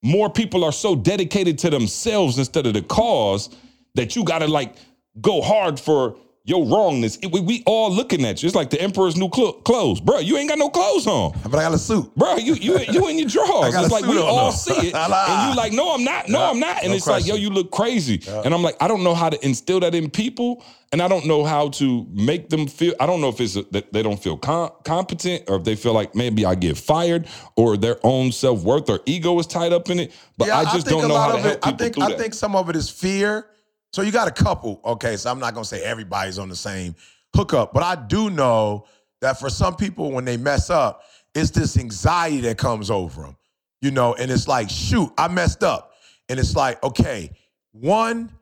more 0.02 0.30
people 0.30 0.64
are 0.64 0.72
so 0.72 0.96
dedicated 0.96 1.60
to 1.60 1.70
themselves 1.70 2.38
instead 2.38 2.66
of 2.66 2.74
the 2.74 2.82
cause 2.84 3.50
that 3.96 4.16
you 4.16 4.24
gotta 4.24 4.48
like 4.48 4.74
go 5.20 5.42
hard 5.42 5.82
for 5.82 6.16
your 6.46 6.64
wrongness. 6.66 7.18
It- 7.18 7.32
we, 7.32 7.42
we 7.42 7.64
all 7.66 7.92
looking 7.92 8.24
at 8.24 8.42
you. 8.42 8.48
It's 8.48 8.56
like 8.56 8.70
the 8.70 8.80
emperor's 8.80 9.18
new 9.18 9.30
clo- 9.30 9.54
clothes, 9.54 10.00
bro. 10.00 10.20
You 10.20 10.38
ain't 10.38 10.48
got 10.48 10.60
no 10.60 10.70
clothes 10.70 11.08
on. 11.08 11.34
But 11.44 11.56
I 11.56 11.64
got 11.64 11.74
a 11.74 11.78
suit. 11.80 12.16
Bro, 12.16 12.38
you 12.38 12.54
you 12.54 12.78
you 12.80 13.08
in 13.10 13.18
your 13.20 13.28
drawers. 13.36 13.74
It's 13.76 13.90
a 13.90 13.92
like 13.92 14.06
we 14.06 14.18
all 14.20 14.52
see 14.52 14.74
it, 14.90 14.94
and 14.96 15.50
you 15.50 15.56
like, 15.58 15.74
no, 15.74 15.94
I'm 15.94 16.04
not. 16.04 16.30
No, 16.30 16.40
Yeah, 16.40 16.50
I'm 16.52 16.60
not. 16.60 16.78
And 16.84 16.90
no 16.92 16.96
it's 16.96 17.08
like, 17.08 17.26
yo, 17.26 17.36
you 17.36 17.50
look 17.50 17.72
crazy. 17.72 18.22
And 18.28 18.54
I'm 18.54 18.62
like, 18.64 18.76
I 18.80 18.88
don't 18.88 19.04
know 19.04 19.16
how 19.16 19.30
to 19.30 19.44
instill 19.46 19.80
that 19.80 19.96
in 19.96 20.10
people, 20.10 20.64
and 20.92 21.02
I 21.02 21.08
don't 21.08 21.26
know 21.26 21.44
how 21.44 21.70
to 21.70 22.06
make 22.12 22.50
them 22.50 22.68
feel. 22.68 22.94
I 23.00 23.08
don't 23.08 23.22
know 23.22 23.30
if 23.30 23.42
it's 23.42 23.56
that 23.56 23.92
they 23.92 24.04
don't 24.04 24.22
feel 24.22 24.38
com- 24.38 24.72
competent, 24.84 25.44
or 25.50 25.56
if 25.58 25.64
they 25.64 25.76
feel 25.76 25.94
like 25.94 26.14
maybe 26.14 26.46
I 26.46 26.54
get 26.56 26.78
fired, 26.78 27.28
or 27.56 27.76
their 27.76 27.98
own 28.04 28.32
self 28.32 28.62
worth 28.64 28.88
or 28.90 29.00
ego 29.08 29.38
is 29.40 29.48
tied 29.48 29.74
up 29.74 29.90
in 29.90 30.00
it. 30.00 30.12
But 30.38 30.50
yeah, 30.50 30.60
I 30.60 30.64
just 30.66 30.86
think 30.86 31.02
don't 31.02 31.06
a 31.06 31.08
know 31.08 31.18
how 31.18 31.32
to 31.32 31.38
of 31.38 31.42
help 31.42 31.54
it, 31.56 31.60
I 31.64 31.72
people 31.72 32.04
think 32.04 32.14
I 32.14 32.18
think 32.18 32.34
some 32.36 32.56
of 32.56 32.70
it 32.70 32.76
is 32.76 32.88
fear. 32.90 33.48
So 33.96 34.02
you 34.02 34.12
got 34.12 34.28
a 34.28 34.44
couple. 34.44 34.82
Okay, 34.84 35.16
so 35.16 35.32
I'm 35.32 35.40
not 35.40 35.54
gonna 35.54 35.64
say 35.64 35.82
everybody's 35.82 36.38
on 36.38 36.50
the 36.50 36.56
same 36.58 36.98
hookup, 37.34 37.74
but 37.74 37.82
I 37.82 37.96
do 37.96 38.30
know 38.30 38.88
that 39.22 39.40
for 39.40 39.50
some 39.50 39.78
people, 39.78 40.12
when 40.12 40.26
they 40.26 40.36
mess 40.36 40.70
up, 40.70 41.04
it's 41.34 41.50
this 41.52 41.78
anxiety 41.78 42.42
that 42.42 42.58
comes 42.58 42.92
over 42.92 43.22
them. 43.22 43.38
You 43.82 43.92
know, 43.92 44.14
and 44.14 44.30
it's 44.30 44.50
like, 44.50 44.70
shoot, 44.70 45.10
I 45.18 45.30
messed 45.30 45.64
up, 45.64 45.94
and 46.28 46.38
it's 46.38 46.58
like, 46.58 46.84
okay, 46.84 47.32
one, 47.72 48.34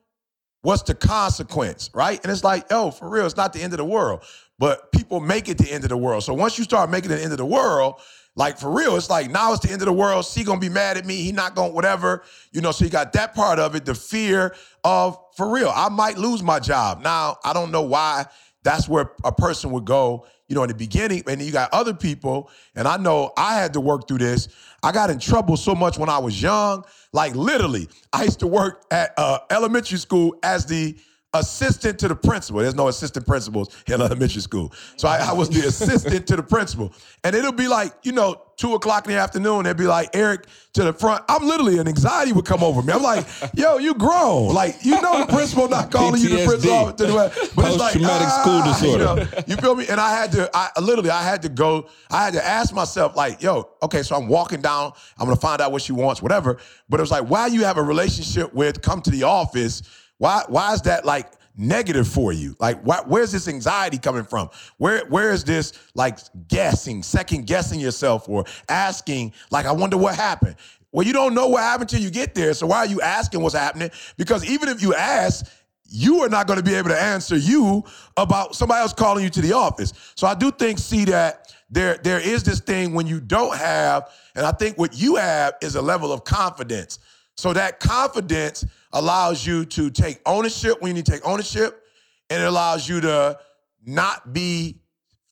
what's 0.64 0.82
the 0.82 0.96
consequence, 0.96 1.92
right? 1.94 2.20
And 2.24 2.32
it's 2.32 2.44
like, 2.44 2.66
oh, 2.72 2.90
for 2.90 3.08
real, 3.08 3.28
it's 3.28 3.38
not 3.38 3.54
the 3.54 3.62
end 3.62 3.74
of 3.74 3.78
the 3.78 3.86
world. 3.86 4.24
But 4.58 4.92
people 4.92 5.20
make 5.20 5.50
it 5.50 5.60
the 5.60 5.72
end 5.72 5.84
of 5.84 5.92
the 5.92 5.98
world. 5.98 6.24
So 6.24 6.34
once 6.34 6.58
you 6.58 6.64
start 6.64 6.90
making 6.90 7.12
it 7.12 7.18
the 7.18 7.22
end 7.22 7.32
of 7.32 7.38
the 7.38 7.46
world, 7.46 8.02
like 8.36 8.58
for 8.58 8.72
real, 8.72 8.96
it's 8.96 9.10
like 9.10 9.30
now 9.30 9.54
it's 9.54 9.66
the 9.66 9.72
end 9.72 9.82
of 9.82 9.86
the 9.86 9.94
world. 9.94 10.26
She 10.26 10.44
gonna 10.44 10.60
be 10.60 10.70
mad 10.70 10.98
at 10.98 11.06
me. 11.06 11.18
He 11.18 11.32
not 11.32 11.56
gonna 11.56 11.74
whatever. 11.74 12.24
You 12.52 12.62
know, 12.62 12.72
so 12.72 12.86
you 12.86 12.92
got 12.92 13.14
that 13.14 13.36
part 13.36 13.60
of 13.60 13.76
it, 13.76 13.86
the 13.86 13.94
fear 13.94 14.56
of 14.84 15.18
for 15.36 15.50
real, 15.50 15.72
I 15.74 15.90
might 15.90 16.18
lose 16.18 16.42
my 16.42 16.60
job. 16.60 17.02
Now, 17.02 17.38
I 17.44 17.54
don't 17.54 17.72
know 17.72 17.84
why 17.84 18.26
that's 18.64 18.88
where 18.88 19.12
a 19.24 19.32
person 19.32 19.72
would 19.72 19.86
go, 19.86 20.26
you 20.48 20.56
know, 20.56 20.64
in 20.64 20.70
the 20.70 20.76
beginning. 20.76 21.24
And 21.28 21.42
you 21.42 21.52
got 21.52 21.72
other 21.74 21.94
people, 21.94 22.50
and 22.76 22.88
I 22.88 22.98
know 22.98 23.34
I 23.38 23.56
had 23.56 23.74
to 23.74 23.80
work 23.80 24.08
through 24.08 24.20
this. 24.20 24.48
I 24.82 24.92
got 24.92 25.10
in 25.10 25.20
trouble 25.20 25.56
so 25.56 25.76
much 25.76 25.98
when 25.98 26.10
I 26.10 26.18
was 26.18 26.42
young. 26.42 26.84
Like 27.12 27.36
literally, 27.36 27.88
I 28.12 28.24
used 28.24 28.40
to 28.40 28.48
work 28.48 28.86
at 28.90 29.14
uh, 29.18 29.40
elementary 29.52 30.00
school 30.00 30.36
as 30.44 30.66
the 30.66 30.98
assistant 31.34 32.00
to 32.00 32.08
the 32.08 32.16
principal. 32.16 32.62
There's 32.62 32.76
no 32.76 32.88
assistant 32.88 33.26
principals 33.26 33.76
in 33.88 34.02
elementary 34.02 34.42
school. 34.42 34.72
So 34.98 35.08
I, 35.08 35.18
I 35.18 35.34
was 35.34 35.50
the 35.50 35.68
assistant 35.68 36.28
to 36.28 36.36
the 36.36 36.44
principal. 36.44 36.94
And 37.24 37.36
it'll 37.36 37.52
be 37.52 37.68
like, 37.68 37.94
you 38.04 38.12
know, 38.12 38.42
two 38.58 38.76
o'clock 38.76 39.06
in 39.08 39.14
the 39.14 39.20
afternoon, 39.20 39.64
they'd 39.64 39.76
be 39.76 39.86
like, 39.86 40.10
Eric 40.14 40.46
to 40.74 40.84
the 40.84 40.94
front. 40.94 41.24
I'm 41.28 41.46
literally, 41.46 41.80
an 41.80 41.88
anxiety 41.88 42.32
would 42.34 42.46
come 42.46 42.64
over 42.64 42.82
me. 42.82 42.94
I'm 42.94 43.02
like, 43.02 43.26
yo, 43.56 43.78
you 43.78 43.94
grown. 43.96 44.54
Like, 44.54 44.76
you 44.84 45.00
know 45.02 45.26
the 45.26 45.34
principal 45.34 45.68
not 45.68 45.92
calling 45.92 46.22
you 46.22 46.30
the 46.30 46.46
principal. 46.46 46.94
To 46.94 47.06
the, 47.06 47.52
but 47.56 47.66
it's 47.66 47.78
like, 47.78 47.94
school 47.94 48.06
ah, 48.08 48.74
disorder. 48.80 49.04
You, 49.04 49.06
know, 49.06 49.44
you 49.48 49.56
feel 49.58 49.76
me? 49.76 49.88
And 49.88 50.00
I 50.00 50.16
had 50.16 50.32
to, 50.34 50.50
I 50.54 50.70
literally, 50.80 51.10
I 51.10 51.24
had 51.24 51.42
to 51.44 51.50
go, 51.50 51.90
I 52.12 52.26
had 52.26 52.34
to 52.34 52.46
ask 52.46 52.74
myself, 52.74 53.16
like, 53.16 53.42
yo, 53.42 53.70
okay, 53.82 54.04
so 54.04 54.16
I'm 54.16 54.28
walking 54.28 54.62
down, 54.62 54.94
I'm 55.18 55.26
gonna 55.26 55.36
find 55.36 55.62
out 55.62 55.72
what 55.72 55.82
she 55.82 55.92
wants, 55.94 56.22
whatever. 56.22 56.58
But 56.90 57.00
it 57.00 57.04
was 57.04 57.12
like, 57.12 57.30
why 57.30 57.48
you 57.48 57.64
have 57.64 57.78
a 57.78 57.84
relationship 57.84 58.54
with, 58.54 58.82
come 58.82 59.02
to 59.02 59.12
the 59.12 59.24
office, 59.24 59.82
why, 60.24 60.42
why 60.48 60.74
is 60.74 60.82
that 60.84 61.04
like 61.04 61.30
negative 61.58 62.08
for 62.08 62.32
you? 62.32 62.56
Like, 62.58 62.82
why, 62.84 63.02
where's 63.06 63.34
this 63.34 63.50
anxiety 63.50 63.98
coming 63.98 64.24
from? 64.24 64.50
Where, 64.78 65.06
where 65.08 65.34
is 65.34 65.44
this 65.44 65.74
like 65.96 66.18
guessing, 66.48 67.04
second 67.04 67.46
guessing 67.46 67.78
yourself 67.78 68.30
or 68.30 68.46
asking, 68.70 69.34
like, 69.52 69.66
I 69.66 69.74
wonder 69.74 69.98
what 69.98 70.16
happened? 70.16 70.56
Well, 70.94 71.06
you 71.06 71.12
don't 71.12 71.34
know 71.34 71.50
what 71.50 71.64
happened 71.64 71.90
till 71.90 72.00
you 72.00 72.10
get 72.10 72.36
there. 72.36 72.54
So 72.54 72.68
why 72.68 72.78
are 72.78 72.86
you 72.86 73.02
asking 73.02 73.42
what's 73.42 73.54
happening? 73.54 73.92
Because 74.16 74.46
even 74.46 74.70
if 74.70 74.82
you 74.82 74.96
ask, 74.96 75.46
you 75.90 76.22
are 76.22 76.30
not 76.30 76.48
going 76.48 76.58
to 76.58 76.64
be 76.64 76.74
able 76.74 76.92
to 76.92 77.02
answer 77.02 77.36
you 77.36 77.84
about 78.16 78.56
somebody 78.56 78.80
else 78.80 78.94
calling 78.94 79.26
you 79.26 79.30
to 79.30 79.42
the 79.42 79.52
office. 79.52 79.92
So 80.16 80.26
I 80.26 80.36
do 80.36 80.52
think, 80.52 80.80
see 80.80 81.04
that 81.04 81.54
there 81.70 81.98
there 82.02 82.22
is 82.22 82.44
this 82.44 82.62
thing 82.62 82.94
when 82.94 83.08
you 83.08 83.20
don't 83.20 83.58
have, 83.58 84.10
and 84.36 84.46
I 84.46 84.54
think 84.54 84.78
what 84.78 84.96
you 84.96 85.18
have 85.18 85.56
is 85.62 85.76
a 85.76 85.82
level 85.82 86.14
of 86.14 86.24
confidence. 86.24 87.00
So 87.36 87.52
that 87.52 87.82
confidence 87.82 88.64
allows 88.94 89.46
you 89.46 89.66
to 89.66 89.90
take 89.90 90.22
ownership 90.26 90.82
when 90.82 90.90
you 90.90 90.94
need 90.96 91.06
to 91.06 91.12
take 91.12 91.28
ownership, 91.28 91.84
and 92.30 92.42
it 92.42 92.46
allows 92.46 92.88
you 92.88 93.02
to 93.02 93.38
not 93.86 94.34
be 94.34 94.80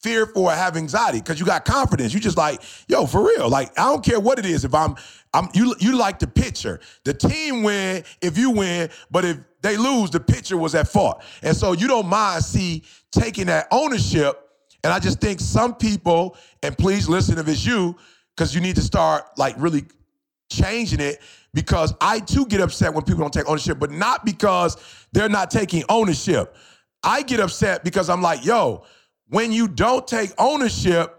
fearful 0.01 0.45
or 0.45 0.51
have 0.51 0.77
anxiety 0.77 1.19
because 1.19 1.39
you 1.39 1.45
got 1.45 1.63
confidence. 1.63 2.13
You 2.13 2.19
just 2.19 2.37
like, 2.37 2.61
yo, 2.87 3.05
for 3.05 3.25
real. 3.25 3.49
Like, 3.49 3.77
I 3.79 3.83
don't 3.85 4.03
care 4.03 4.19
what 4.19 4.39
it 4.39 4.45
is. 4.45 4.65
If 4.65 4.73
I'm, 4.73 4.95
I'm 5.33 5.47
you 5.53 5.75
you 5.79 5.97
like 5.97 6.19
the 6.19 6.27
pitcher. 6.27 6.79
The 7.05 7.13
team 7.13 7.63
win 7.63 8.03
if 8.21 8.37
you 8.37 8.51
win, 8.51 8.89
but 9.09 9.25
if 9.25 9.37
they 9.61 9.77
lose, 9.77 10.09
the 10.09 10.19
pitcher 10.19 10.57
was 10.57 10.75
at 10.75 10.87
fault. 10.87 11.23
And 11.43 11.55
so 11.55 11.73
you 11.73 11.87
don't 11.87 12.07
mind 12.07 12.43
see 12.43 12.83
taking 13.11 13.45
that 13.47 13.67
ownership. 13.71 14.39
And 14.83 14.91
I 14.91 14.99
just 14.99 15.21
think 15.21 15.39
some 15.39 15.75
people, 15.75 16.35
and 16.63 16.75
please 16.75 17.07
listen 17.07 17.37
if 17.37 17.47
it's 17.47 17.65
you, 17.65 17.95
because 18.35 18.55
you 18.55 18.61
need 18.61 18.75
to 18.77 18.81
start 18.81 19.25
like 19.37 19.55
really 19.57 19.85
changing 20.51 20.99
it 20.99 21.21
because 21.53 21.93
I 22.01 22.19
too 22.19 22.45
get 22.45 22.61
upset 22.61 22.93
when 22.93 23.03
people 23.03 23.21
don't 23.21 23.33
take 23.33 23.49
ownership, 23.49 23.79
but 23.79 23.91
not 23.91 24.25
because 24.25 24.77
they're 25.13 25.29
not 25.29 25.49
taking 25.49 25.83
ownership. 25.89 26.55
I 27.03 27.23
get 27.23 27.39
upset 27.39 27.83
because 27.83 28.09
I'm 28.09 28.21
like, 28.21 28.45
yo, 28.45 28.83
when 29.29 29.51
you 29.51 29.67
don't 29.67 30.05
take 30.07 30.31
ownership, 30.37 31.17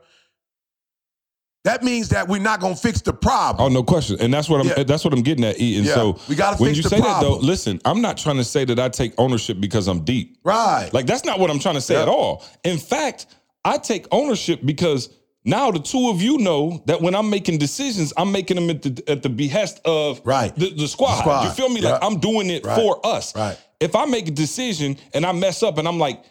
that 1.64 1.85
means 1.85 2.09
that 2.09 2.26
we're 2.26 2.40
not 2.40 2.59
gonna 2.61 2.74
fix 2.74 3.00
the 3.02 3.12
problem. 3.12 3.64
Oh 3.64 3.68
no 3.72 3.85
question, 3.85 4.16
and 4.20 4.35
that's 4.35 4.48
what 4.48 4.61
I'm. 4.61 4.66
Yeah. 4.66 4.83
That's 4.83 5.04
what 5.04 5.14
I'm 5.14 5.22
getting 5.22 5.44
at. 5.44 5.61
E. 5.61 5.76
And 5.76 5.87
Yeah. 5.87 5.94
so 5.94 6.18
We 6.28 6.35
gotta 6.35 6.57
when 6.57 6.74
fix 6.74 6.78
you 6.85 6.90
say 6.90 7.00
that 7.00 7.20
though, 7.20 7.37
listen, 7.37 7.80
I'm 7.85 8.00
not 8.00 8.16
trying 8.18 8.38
to 8.38 8.44
say 8.44 8.64
that 8.64 8.80
I 8.80 8.88
take 8.88 9.12
ownership 9.16 9.61
because 9.61 9.87
I'm 9.87 10.00
deep. 10.00 10.38
Right. 10.42 10.90
Like 10.92 11.07
that's 11.07 11.24
not 11.24 11.38
what 11.38 11.50
I'm 11.50 11.61
trying 11.61 11.76
to 11.76 11.80
say 11.80 11.94
Yeah. 11.94 12.02
at 12.02 12.09
all. 12.09 12.44
In 12.64 12.78
fact, 12.78 13.26
I 13.64 13.78
take 13.78 14.07
ownership 14.11 14.61
because 14.64 15.11
now 15.44 15.70
the 15.70 15.78
two 15.81 16.09
of 16.11 16.22
you 16.22 16.38
know 16.38 16.83
that 16.87 17.00
when 17.00 17.14
I'm 17.14 17.28
making 17.31 17.59
decisions, 17.59 18.12
I'm 18.16 18.31
making 18.33 18.57
them 18.57 18.70
at 18.70 18.83
the 18.83 19.02
at 19.09 19.22
the 19.22 19.28
behest 19.28 19.81
of 19.85 20.20
Right. 20.24 20.55
the, 20.55 20.70
the 20.70 20.87
squad. 20.88 21.18
squad. 21.20 21.44
You 21.44 21.50
feel 21.50 21.68
me? 21.68 21.81
Like 21.81 21.98
I'm 22.02 22.18
doing 22.20 22.50
it 22.50 22.64
Right. 22.64 22.76
for 22.76 23.05
us. 23.05 23.35
Right. 23.35 23.59
If 23.81 23.96
I 23.96 24.05
make 24.05 24.28
a 24.28 24.31
decision 24.31 24.96
and 25.14 25.26
I 25.26 25.33
mess 25.33 25.62
up 25.62 25.78
and 25.78 25.87
I'm 25.88 25.98
like. 25.98 26.22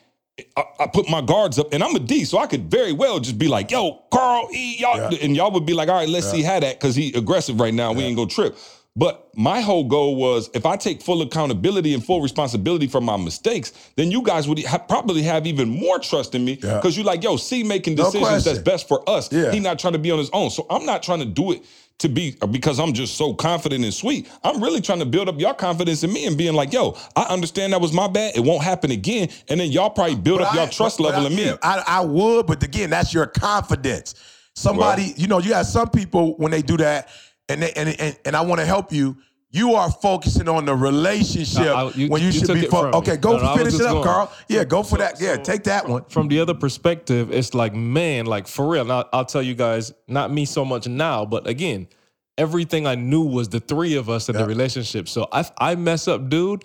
I, 0.58 0.64
I 0.80 0.88
put 0.88 1.08
my 1.08 1.22
guards 1.22 1.60
up, 1.60 1.72
and 1.72 1.84
I'm 1.84 1.94
a 1.96 2.00
D, 2.00 2.24
so 2.24 2.40
I 2.40 2.48
could 2.48 2.72
very 2.72 2.94
well 2.94 3.20
just 3.20 3.38
be 3.38 3.48
like, 3.48 3.70
"Yo, 3.70 4.02
Carl, 4.12 4.48
E, 4.52 4.78
y'all," 4.80 5.12
Yeah. 5.12 5.20
and 5.22 5.36
y'all 5.36 5.52
would 5.52 5.68
be 5.68 5.74
like, 5.74 5.88
"All 5.88 5.94
right, 5.94 6.10
let's 6.10 6.32
see 6.32 6.42
how 6.42 6.60
that," 6.60 6.80
because 6.80 6.96
he 6.96 7.12
aggressive 7.14 7.60
right 7.60 7.74
now. 7.74 7.92
We 7.92 8.06
ain't 8.06 8.16
gonna 8.16 8.30
trip. 8.30 8.58
But 8.96 9.30
my 9.38 9.62
whole 9.62 9.86
goal 9.86 10.18
was, 10.18 10.50
if 10.54 10.66
I 10.66 10.76
take 10.76 11.02
full 11.02 11.22
accountability 11.22 11.94
and 11.94 12.04
full 12.04 12.22
responsibility 12.22 12.88
for 12.88 13.00
my 13.00 13.16
mistakes, 13.16 13.72
then 13.96 14.12
you 14.12 14.22
guys 14.22 14.50
would 14.50 14.62
ha- 14.66 14.80
probably 14.80 15.22
have 15.22 15.48
even 15.48 15.70
more 15.70 15.98
trust 15.98 16.36
in 16.36 16.44
me 16.44 16.60
Yeah. 16.62 16.76
because 16.76 16.98
you 16.98 17.04
like, 17.04 17.24
yo, 17.24 17.38
C 17.38 17.64
making 17.64 17.96
No 17.96 18.06
decisions 18.12 18.44
that's 18.44 18.60
best 18.60 18.90
for 18.90 19.08
us. 19.10 19.32
Yeah. 19.32 19.52
He 19.52 19.62
not 19.62 19.80
trying 19.80 19.94
to 19.94 20.00
be 20.00 20.12
on 20.12 20.18
his 20.20 20.30
own, 20.34 20.50
so 20.50 20.66
I'm 20.70 20.86
not 20.86 21.04
trying 21.04 21.20
to 21.20 21.26
do 21.26 21.54
it 21.54 21.64
to 22.00 22.10
be 22.10 22.36
because 22.50 22.80
I'm 22.82 22.92
just 22.92 23.16
so 23.16 23.34
confident 23.34 23.86
and 23.86 23.94
sweet. 23.94 24.30
I'm 24.44 24.62
really 24.62 24.82
trying 24.82 25.00
to 25.00 25.06
build 25.06 25.30
up 25.30 25.40
your 25.40 25.54
confidence 25.54 26.04
in 26.04 26.12
me 26.12 26.26
and 26.26 26.38
being 26.38 26.54
like, 26.56 26.74
yo, 26.74 26.98
I 27.16 27.24
understand 27.30 27.72
that 27.72 27.80
was 27.80 27.94
my 27.94 28.10
bad. 28.10 28.36
It 28.36 28.42
won't 28.42 28.64
happen 28.64 28.92
again, 28.92 29.30
and 29.48 29.58
then 29.58 29.72
y'all 29.72 29.92
probably 29.92 30.16
build 30.16 30.40
But 30.40 30.48
up 30.50 30.54
I- 30.54 30.58
your 30.58 30.68
trust 30.68 30.98
but- 30.98 31.04
but 31.06 31.10
level 31.14 31.28
I, 31.28 31.30
in 31.30 31.36
me. 31.38 31.46
yeah, 31.46 31.56
I, 31.64 31.84
I 31.88 32.02
would, 32.02 32.46
but 32.46 32.62
again, 32.62 32.90
that's 32.90 33.14
your 33.14 33.28
confidence. 33.28 34.16
Somebody, 34.54 35.14
you 35.16 35.28
know, 35.28 35.40
you 35.40 35.52
got 35.52 35.66
some 35.66 35.90
people 35.90 36.34
when 36.38 36.52
they 36.52 36.62
do 36.62 36.76
that, 36.78 37.08
and 37.52 37.62
they 37.62 37.72
and 37.74 37.90
and, 38.00 38.20
and 38.26 38.36
I 38.36 38.42
want 38.42 38.60
to 38.62 38.66
help 38.66 38.92
you. 38.92 39.18
You 39.54 39.74
are 39.76 39.92
focusing 39.92 40.48
on 40.48 40.64
the 40.64 40.74
relationship 40.74 41.66
No, 41.66 41.74
I- 41.76 41.92
you- 41.92 42.08
when 42.08 42.22
you, 42.22 42.28
you 42.28 42.32
should 42.32 42.54
be. 42.54 42.68
Fo- 42.68 42.90
okay, 42.92 43.18
go 43.18 43.36
No, 43.36 43.44
no, 43.44 43.58
finish 43.58 43.74
it 43.74 43.82
up, 43.82 43.92
going. 43.96 44.04
Carl. 44.06 44.32
Yeah, 44.48 44.64
go 44.64 44.82
for 44.82 44.98
that. 45.00 45.20
Yeah, 45.20 45.36
so- 45.36 45.44
take 45.44 45.64
that 45.66 45.90
one. 45.90 46.06
from 46.06 46.30
the 46.30 46.40
other 46.40 46.54
perspective, 46.54 47.32
it's 47.34 47.54
like, 47.54 47.74
man, 47.76 48.28
like 48.28 48.48
for 48.48 48.66
real. 48.70 48.86
Now, 48.86 49.10
I'll 49.12 49.26
tell 49.26 49.42
you 49.42 49.54
guys, 49.54 49.92
not 50.08 50.32
me 50.32 50.46
so 50.46 50.64
much 50.64 50.88
now, 50.88 51.26
but 51.26 51.48
again, 51.48 51.90
everything 52.38 52.88
I 52.88 52.96
knew 52.96 53.24
was 53.26 53.50
the 53.50 53.60
three 53.60 53.96
of 53.98 54.10
us 54.10 54.30
in 54.30 54.36
Yeah. 54.36 54.44
the 54.44 54.48
relationship. 54.48 55.10
So 55.10 55.28
if 55.34 55.52
I 55.58 55.76
mess 55.76 56.08
up, 56.08 56.30
dude, 56.30 56.64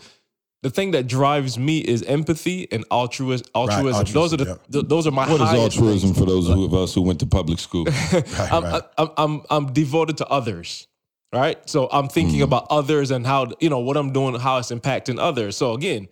the 0.62 0.70
thing 0.70 0.92
that 0.92 1.06
drives 1.06 1.58
me 1.58 1.78
is 1.78 2.02
empathy 2.02 2.66
and 2.72 2.84
altruism. 2.90 3.46
Altruism. 3.54 4.04
Those 4.12 4.32
are 4.32 4.36
the 4.38 4.44
altruism, 4.48 4.72
th- 4.72 4.84
those 4.88 5.06
are 5.06 5.10
my 5.10 5.28
What 5.30 5.40
is 5.40 5.48
highest 5.48 5.76
altruism 5.76 6.14
for 6.14 6.24
those 6.24 6.48
of 6.48 6.74
us 6.74 6.94
who 6.94 7.02
went 7.02 7.20
to 7.20 7.26
public 7.26 7.58
school? 7.58 7.84
Right, 8.12 8.52
I'm, 8.52 8.64
right. 8.64 8.82
I'm, 8.98 9.08
I'm, 9.16 9.42
I'm 9.50 9.72
devoted 9.72 10.16
to 10.18 10.26
others. 10.28 10.88
Right. 11.32 11.58
So 11.68 11.88
I'm 11.92 12.08
thinking 12.08 12.40
Mm. 12.40 12.44
about 12.44 12.66
others 12.70 13.10
and 13.10 13.26
how, 13.26 13.48
you 13.60 13.68
know, 13.68 13.80
what 13.80 13.96
I'm 13.96 14.12
doing, 14.12 14.34
how 14.40 14.58
it's 14.58 14.70
impacting 14.70 15.18
others. 15.18 15.56
So 15.56 15.74
again, 15.74 16.08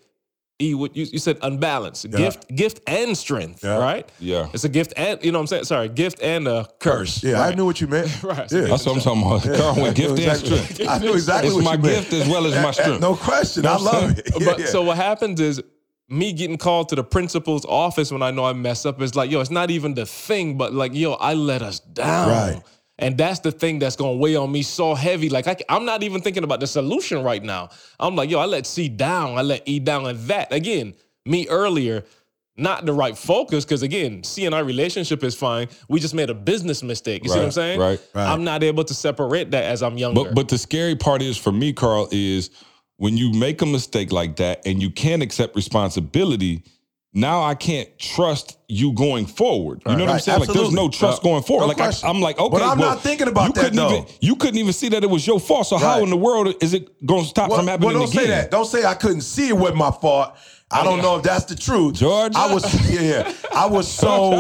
E, 0.61 0.73
what 0.73 0.95
you, 0.97 1.05
you 1.13 1.19
said 1.19 1.37
unbalanced, 1.43 2.09
gift, 2.13 2.47
gift 2.55 2.81
and 2.87 3.19
strength, 3.19 3.65
Yeah. 3.65 3.77
right? 3.79 4.09
Yeah. 4.21 4.47
It's 4.53 4.63
a 4.63 4.69
gift 4.69 4.93
and, 4.97 5.19
you 5.25 5.33
know 5.33 5.39
what 5.39 5.43
I'm 5.43 5.47
saying? 5.49 5.65
Sorry, 5.65 5.89
gift 5.89 6.23
and 6.23 6.47
a 6.47 6.69
curse. 6.79 7.25
yeah, 7.25 7.43
I 7.43 7.55
knew 7.57 7.65
what 7.67 7.81
you 7.81 7.89
meant. 7.89 8.09
Right. 8.23 8.51
Yeah. 8.53 8.61
That's 8.67 8.87
what 8.87 8.97
I'm 8.97 9.01
talking 9.03 9.23
about. 9.23 9.59
Carl 9.59 9.75
went 9.83 9.97
gift 9.97 10.17
and 10.21 10.37
strength. 10.39 10.81
I 10.89 10.99
knew 10.99 11.13
exactly 11.13 11.49
It's 11.49 11.57
what 11.57 11.65
my 11.65 11.73
you 11.73 11.79
meant. 11.79 12.09
gift 12.09 12.13
as 12.13 12.29
well 12.29 12.47
as 12.47 12.55
my 12.63 12.71
strength. 12.71 13.01
No 13.01 13.17
question. 13.17 13.67
I 13.67 13.77
love 13.79 14.17
it. 14.17 14.31
Yeah, 14.39 14.47
But 14.47 14.59
yeah. 14.61 14.67
so 14.67 14.83
what 14.83 14.97
happens 14.97 15.41
is 15.41 15.61
me 16.09 16.33
getting 16.33 16.57
called 16.59 16.89
to 16.91 16.95
the 16.95 17.03
principal's 17.05 17.65
office 17.65 18.13
when 18.13 18.23
I 18.23 18.31
know 18.31 18.45
I 18.45 18.53
mess 18.53 18.87
up 18.87 19.03
is 19.03 19.17
like, 19.17 19.33
yo, 19.33 19.41
it's 19.41 19.51
not 19.51 19.73
even 19.73 19.95
the 19.95 20.07
thing, 20.07 20.57
but 20.57 20.73
like, 20.73 20.95
yo, 20.95 21.15
I 21.15 21.35
let 21.35 21.63
us 21.63 21.81
down. 21.81 22.29
Right. 22.29 22.63
And 22.99 23.19
that's 23.19 23.41
the 23.41 23.51
thing 23.51 23.81
that's 23.81 23.97
gonna 23.97 24.17
weigh 24.17 24.37
on 24.37 24.53
me 24.53 24.63
so 24.63 24.95
heavy. 24.95 25.29
Like 25.29 25.47
I, 25.49 25.57
am 25.69 25.85
not 25.85 26.03
even 26.03 26.21
thinking 26.21 26.45
about 26.45 26.61
the 26.61 26.67
solution 26.67 27.23
right 27.23 27.43
now. 27.43 27.71
I'm 27.99 28.15
like, 28.15 28.31
yo, 28.31 28.39
I 28.39 28.47
let 28.47 28.67
C 28.67 28.89
down, 28.89 29.37
I 29.37 29.43
let 29.43 29.63
E 29.67 29.81
down, 29.81 30.07
and 30.07 30.19
that 30.29 30.53
again, 30.53 30.95
me 31.27 31.49
earlier. 31.49 32.05
not 32.57 32.87
the 32.87 32.93
right 32.93 33.19
focus. 33.19 33.65
Because 33.65 33.83
again, 33.83 34.23
seeing 34.23 34.55
our 34.55 34.63
relationship 34.63 35.25
is 35.25 35.35
fine. 35.35 35.69
We 35.89 35.99
just 35.99 36.15
made 36.15 36.31
a 36.31 36.35
business 36.35 36.83
mistake. 36.83 37.25
You 37.25 37.31
see 37.31 37.39
what 37.39 37.47
I'm 37.47 37.51
saying? 37.51 37.81
right. 37.81 38.01
Right. 38.15 38.29
I'm 38.29 38.45
not 38.45 38.63
able 38.63 38.85
to 38.85 38.95
separate 38.95 39.51
that 39.51 39.65
as 39.65 39.83
I'm 39.83 39.99
younger. 39.99 40.25
But 40.25 40.35
but 40.35 40.49
the 40.49 40.59
scary 40.59 40.95
part 40.95 41.21
is 41.21 41.37
for 41.37 41.53
me, 41.53 41.73
Carl, 41.73 42.09
is 42.13 42.51
when 42.97 43.17
you 43.17 43.33
make 43.33 43.61
a 43.61 43.67
mistake 43.67 44.13
like 44.13 44.37
that 44.37 44.63
and 44.65 44.81
you 44.81 44.91
can't 44.91 45.23
accept 45.23 45.57
responsibility. 45.57 46.63
Now 47.17 47.43
I 47.45 47.55
can't 47.55 47.89
trust 47.97 48.59
you 48.69 48.93
going 48.93 49.27
forward. 49.27 49.83
You 49.87 49.93
know 49.93 49.99
what 50.01 50.09
I'm 50.09 50.15
Right, 50.15 50.23
saying? 50.23 50.41
Like 50.41 50.49
there's 50.49 50.73
no 50.73 50.89
trust 50.89 51.23
going 51.23 51.45
forward. 51.45 51.63
no 51.63 51.69
like 51.85 52.05
I. 52.05 52.09
I'm 52.09 52.21
like, 52.21 52.39
okay, 52.41 52.51
But 52.51 52.63
I'm 52.63 52.77
well, 52.77 52.91
not 52.91 53.03
thinking 53.03 53.29
about 53.29 53.47
you 53.47 53.53
that, 53.53 53.71
couldn't 53.73 53.79
even 53.93 54.07
you 54.21 54.35
couldn't 54.35 54.59
even 54.59 54.73
see 54.73 54.89
that 54.89 55.05
it 55.05 55.11
was 55.11 55.25
your 55.25 55.39
fault. 55.39 55.69
So 55.69 55.77
how 55.79 56.03
in 56.03 56.11
the 56.11 56.17
world 56.17 56.53
is 56.61 56.75
it 56.75 57.07
going 57.07 57.23
to 57.23 57.29
stop 57.29 57.51
Well, 57.51 57.59
from 57.61 57.69
happening 57.69 57.91
well, 57.91 58.01
don't 58.01 58.11
again? 58.11 58.25
say 58.25 58.29
that. 58.31 58.51
Don't 58.51 58.65
say 58.67 58.85
I 58.85 58.95
couldn't 58.95 59.21
see 59.21 59.49
it 59.49 59.57
wasn't 59.57 59.79
my 59.79 59.93
fault. 59.93 60.35
I 60.75 60.83
don't 60.85 61.01
know 61.03 61.17
if 61.17 61.23
that's 61.23 61.45
the 61.45 61.55
truth. 61.55 61.95
Georgia? 61.95 62.37
I 62.37 62.53
was 62.53 62.65
yeah, 62.91 63.01
yeah. 63.01 63.33
I 63.55 63.67
was 63.67 63.87
so 63.91 64.33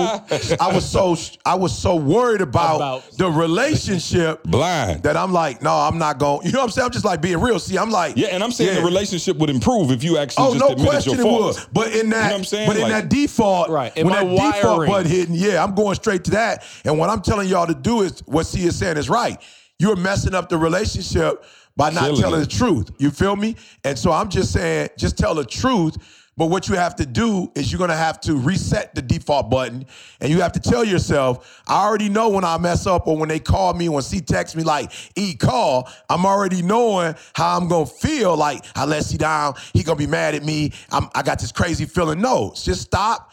I 0.60 0.74
was 0.74 0.84
so 0.90 1.16
I 1.46 1.54
was 1.54 1.76
so 1.78 1.94
worried 1.96 2.40
about, 2.40 2.76
About- 2.76 3.10
the 3.16 3.30
relationship 3.30 4.42
Blind. 4.44 5.02
that 5.04 5.16
I'm 5.16 5.32
like, 5.32 5.62
no, 5.62 5.72
I'm 5.72 5.98
not 5.98 6.18
going. 6.18 6.46
You 6.46 6.52
know 6.52 6.58
what 6.60 6.64
I'm 6.66 6.70
saying? 6.70 6.86
I'm 6.86 6.90
just 6.92 7.04
like 7.04 7.20
being 7.20 7.40
real. 7.40 7.58
See, 7.58 7.78
I'm 7.78 7.90
like, 7.90 8.16
Yeah, 8.16 8.28
and 8.28 8.42
I'm 8.42 8.52
saying 8.52 8.74
yeah. 8.74 8.80
the 8.80 8.84
relationship 8.86 9.36
would 9.38 9.50
improve 9.50 9.90
if 9.90 10.02
you 10.02 10.18
actually 10.18 10.44
Oh, 10.46 10.52
just 10.54 10.60
no 10.60 10.68
admitted 10.72 10.90
question 10.90 11.12
your 11.14 11.20
it 11.20 11.24
fault. 11.24 11.54
would. 11.56 11.66
But 11.72 11.92
in 11.94 12.10
that, 12.10 12.30
what 12.32 12.38
I'm 12.38 12.44
saying? 12.44 12.66
but 12.68 12.76
in 12.76 12.82
Like- 12.82 12.92
that 12.92 13.08
default, 13.08 13.68
Right. 13.70 13.96
In 13.96 14.06
when 14.08 14.14
my 14.14 14.24
that 14.24 14.52
default 14.54 14.78
wiring. 14.78 14.90
button 14.90 15.10
hitting, 15.10 15.34
yeah, 15.34 15.62
I'm 15.62 15.74
going 15.74 15.94
straight 15.94 16.24
to 16.24 16.30
that. 16.32 16.64
And 16.84 16.98
what 16.98 17.10
I'm 17.10 17.22
telling 17.22 17.48
y'all 17.48 17.66
to 17.66 17.74
do 17.74 18.02
is 18.02 18.22
what 18.26 18.46
C 18.46 18.64
is 18.64 18.76
saying 18.76 18.96
is 18.96 19.08
right. 19.08 19.38
You're 19.78 19.96
messing 19.96 20.34
up 20.34 20.48
the 20.48 20.56
relationship 20.58 21.44
by 21.76 21.90
not 21.90 22.04
Killing 22.04 22.20
telling 22.20 22.40
it. 22.42 22.44
the 22.50 22.50
truth. 22.56 22.90
You 22.98 23.10
feel 23.10 23.34
me? 23.36 23.56
And 23.84 23.98
so 23.98 24.12
I'm 24.12 24.28
just 24.28 24.52
saying, 24.52 24.90
just 24.98 25.16
tell 25.18 25.34
the 25.34 25.44
truth. 25.44 25.96
But 26.36 26.46
what 26.46 26.68
you 26.68 26.74
have 26.74 26.96
to 26.96 27.06
do 27.06 27.52
is 27.54 27.70
you're 27.70 27.78
gonna 27.78 27.96
have 27.96 28.20
to 28.22 28.36
reset 28.36 28.94
the 28.94 29.02
default 29.02 29.50
button, 29.50 29.86
and 30.20 30.30
you 30.30 30.40
have 30.40 30.52
to 30.52 30.60
tell 30.60 30.84
yourself, 30.84 31.62
I 31.68 31.84
already 31.84 32.08
know 32.08 32.28
when 32.28 32.44
I 32.44 32.58
mess 32.58 32.86
up 32.86 33.06
or 33.06 33.16
when 33.16 33.28
they 33.28 33.38
call 33.38 33.72
me, 33.74 33.88
when 33.88 34.02
C 34.02 34.20
text 34.20 34.56
me 34.56 34.64
like, 34.64 34.90
"E 35.14 35.34
call," 35.34 35.88
I'm 36.10 36.26
already 36.26 36.60
knowing 36.60 37.14
how 37.34 37.56
I'm 37.56 37.68
gonna 37.68 37.86
feel. 37.86 38.36
Like 38.36 38.64
I 38.74 38.84
let 38.84 39.04
C 39.04 39.16
down, 39.16 39.54
he 39.72 39.84
gonna 39.84 39.96
be 39.96 40.08
mad 40.08 40.34
at 40.34 40.42
me. 40.44 40.72
I'm, 40.90 41.08
I 41.14 41.22
got 41.22 41.38
this 41.38 41.52
crazy 41.52 41.84
feeling. 41.84 42.20
No, 42.20 42.52
just 42.56 42.82
stop, 42.82 43.30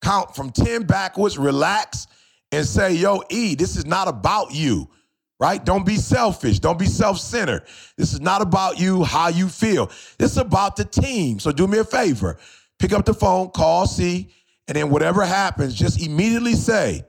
count 0.00 0.36
from 0.36 0.50
ten 0.50 0.84
backwards, 0.84 1.38
relax, 1.38 2.06
and 2.52 2.64
say, 2.64 2.92
"Yo, 2.92 3.22
E, 3.30 3.56
this 3.56 3.76
is 3.76 3.84
not 3.84 4.06
about 4.06 4.54
you." 4.54 4.88
Right? 5.40 5.64
Don't 5.64 5.86
be 5.86 5.96
selfish. 5.96 6.58
Don't 6.58 6.78
be 6.78 6.86
self-centered. 6.86 7.62
This 7.96 8.12
is 8.12 8.20
not 8.20 8.42
about 8.42 8.78
you, 8.78 9.04
how 9.04 9.28
you 9.28 9.48
feel. 9.48 9.86
This 10.18 10.32
is 10.32 10.38
about 10.38 10.76
the 10.76 10.84
team. 10.84 11.38
So 11.38 11.52
do 11.52 11.66
me 11.66 11.78
a 11.78 11.84
favor. 11.84 12.38
Pick 12.78 12.92
up 12.92 13.04
the 13.04 13.14
phone, 13.14 13.50
call 13.50 13.86
C, 13.86 14.30
and 14.66 14.76
then 14.76 14.90
whatever 14.90 15.24
happens, 15.24 15.74
just 15.74 16.04
immediately 16.04 16.54
say, 16.54 17.04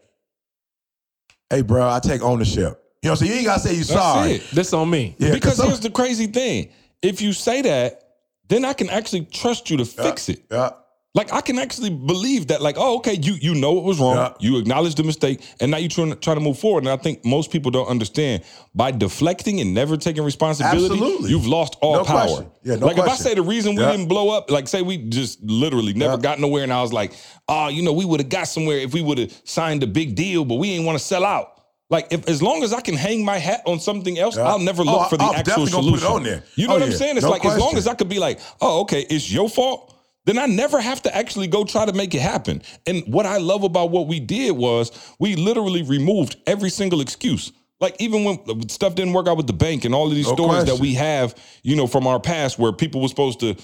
hey, 1.50 1.62
bro, 1.62 1.90
I 1.90 2.00
take 2.00 2.22
ownership. 2.22 2.82
You 3.02 3.10
know, 3.10 3.16
so 3.16 3.26
you 3.26 3.34
ain't 3.34 3.46
gotta 3.46 3.62
say 3.62 3.76
you 3.76 3.84
sorry. 3.84 4.32
it. 4.34 4.52
this 4.52 4.74
on 4.74 4.90
me. 4.90 5.16
Yeah, 5.20 5.34
because 5.34 5.62
here's 5.62 5.80
the 5.80 5.90
crazy 5.90 6.28
thing. 6.28 6.70
If 7.02 7.22
you 7.22 7.32
say 7.32 7.62
that, 7.62 8.04
then 8.50 8.66
I 8.66 8.74
can 8.74 8.90
actually 8.90 9.26
trust 9.26 9.70
you 9.70 9.78
to 9.78 9.86
fix 9.86 10.28
it. 10.28 10.44
Yeah. 10.52 10.72
Like 11.16 11.34
I 11.34 11.42
can 11.42 11.58
actually 11.58 11.90
believe 11.90 12.48
that, 12.48 12.62
like, 12.62 12.76
oh, 12.78 12.98
okay, 12.98 13.16
you 13.16 13.34
you 13.42 13.56
know 13.56 13.74
what 13.74 13.84
was 13.84 14.00
wrong. 14.00 14.16
Yeah. 14.16 14.34
You 14.40 14.60
acknowledge 14.60 14.94
the 14.94 15.04
mistake, 15.04 15.42
and 15.60 15.72
now 15.72 15.78
you're 15.78 15.90
trying 15.90 16.12
to 16.12 16.16
try 16.16 16.36
to 16.36 16.40
move 16.40 16.60
forward. 16.60 16.84
And 16.84 16.90
I 16.92 16.98
think 16.98 17.26
most 17.26 17.50
people 17.52 17.72
don't 17.72 17.88
understand 17.88 18.44
by 18.76 18.92
deflecting 18.92 19.60
and 19.60 19.74
never 19.74 19.98
taking 19.98 20.22
responsibility, 20.24 20.94
Absolutely. 20.94 21.32
you've 21.32 21.48
lost 21.48 21.78
all 21.82 21.96
No 21.96 22.04
power. 22.04 22.28
question. 22.28 22.52
Yeah, 22.64 22.76
no 22.76 22.86
like 22.86 22.98
if 23.00 23.06
I 23.08 23.16
say 23.16 23.34
the 23.34 23.42
reason 23.42 23.74
we 23.76 23.82
Yeah. 23.82 23.92
didn't 23.92 24.08
blow 24.08 24.30
up, 24.30 24.52
like 24.52 24.68
say 24.68 24.84
we 24.84 24.98
just 24.98 25.42
literally 25.44 25.94
never 25.94 26.14
Yeah. 26.14 26.20
got 26.20 26.40
nowhere, 26.40 26.62
and 26.64 26.72
I 26.72 26.84
was 26.84 26.94
like, 26.94 27.14
oh, 27.48 27.70
you 27.70 27.82
know, 27.82 27.92
we 27.92 28.06
would 28.06 28.20
have 28.20 28.30
got 28.30 28.48
somewhere 28.48 28.78
if 28.78 28.94
we 28.94 29.02
would 29.02 29.18
have 29.18 29.32
signed 29.46 29.82
a 29.82 29.88
big 29.88 30.14
deal, 30.14 30.46
but 30.46 30.56
we 30.56 30.74
ain't 30.74 30.86
want 30.86 31.00
to 31.00 31.04
sell 31.04 31.26
out. 31.26 31.54
Like 31.90 32.06
if 32.12 32.30
as 32.30 32.44
long 32.44 32.62
as 32.62 32.72
I 32.72 32.82
can 32.82 32.94
hang 32.94 33.26
my 33.26 33.40
hat 33.40 33.64
on 33.66 33.80
something 33.80 34.20
else, 34.20 34.38
Yeah. 34.38 34.44
I'll 34.44 34.60
never 34.60 34.84
Oh, 34.84 34.92
look 35.00 35.10
for 35.10 35.18
the 35.18 35.24
I'm 35.24 35.30
actual 35.34 35.66
definitely 35.66 35.72
gonna 35.72 35.92
put 35.92 36.00
solution. 36.02 36.08
it 36.08 36.16
on 36.18 36.24
there. 36.24 36.44
You 36.56 36.68
know 36.68 36.74
Oh, 36.74 36.78
what 36.78 36.84
I'm 36.84 36.92
yeah. 36.92 36.98
saying? 36.98 37.18
It's 37.18 37.24
No 37.24 37.32
like 37.32 37.46
as 37.46 37.58
long 37.58 37.78
as 37.78 37.88
I 37.88 37.96
could 37.96 38.10
be 38.10 38.20
like, 38.20 38.40
oh, 38.62 38.82
okay, 38.82 39.08
it's 39.10 39.32
your 39.32 39.50
fault. 39.50 39.96
Then 40.30 40.38
I 40.38 40.46
never 40.46 40.80
have 40.80 41.02
to 41.02 41.16
actually 41.18 41.48
go 41.48 41.64
try 41.64 41.88
to 41.88 41.92
make 41.92 42.14
it 42.14 42.22
happen. 42.22 42.62
And 42.86 43.02
what 43.08 43.26
I 43.26 43.38
love 43.38 43.64
about 43.64 43.90
what 43.90 44.06
we 44.06 44.20
did 44.20 44.52
was 44.52 44.92
we 45.18 45.36
literally 45.36 45.82
removed 45.82 46.36
every 46.46 46.70
single 46.70 47.02
excuse. 47.02 47.52
Like 47.80 47.96
even 47.98 48.24
when 48.24 48.70
stuff 48.70 48.94
didn't 48.94 49.14
work 49.14 49.28
out 49.28 49.38
with 49.38 49.48
the 49.48 49.54
bank 49.54 49.86
and 49.86 49.96
all 49.96 50.06
of 50.06 50.14
these 50.14 50.28
No 50.28 50.36
stories 50.36 50.66
that 50.66 50.78
we 50.78 50.94
have, 50.94 51.34
you 51.64 51.76
know, 51.76 51.88
from 51.88 52.06
our 52.06 52.20
past 52.20 52.60
where 52.60 52.72
people 52.72 53.02
were 53.02 53.08
supposed 53.08 53.40
to 53.40 53.56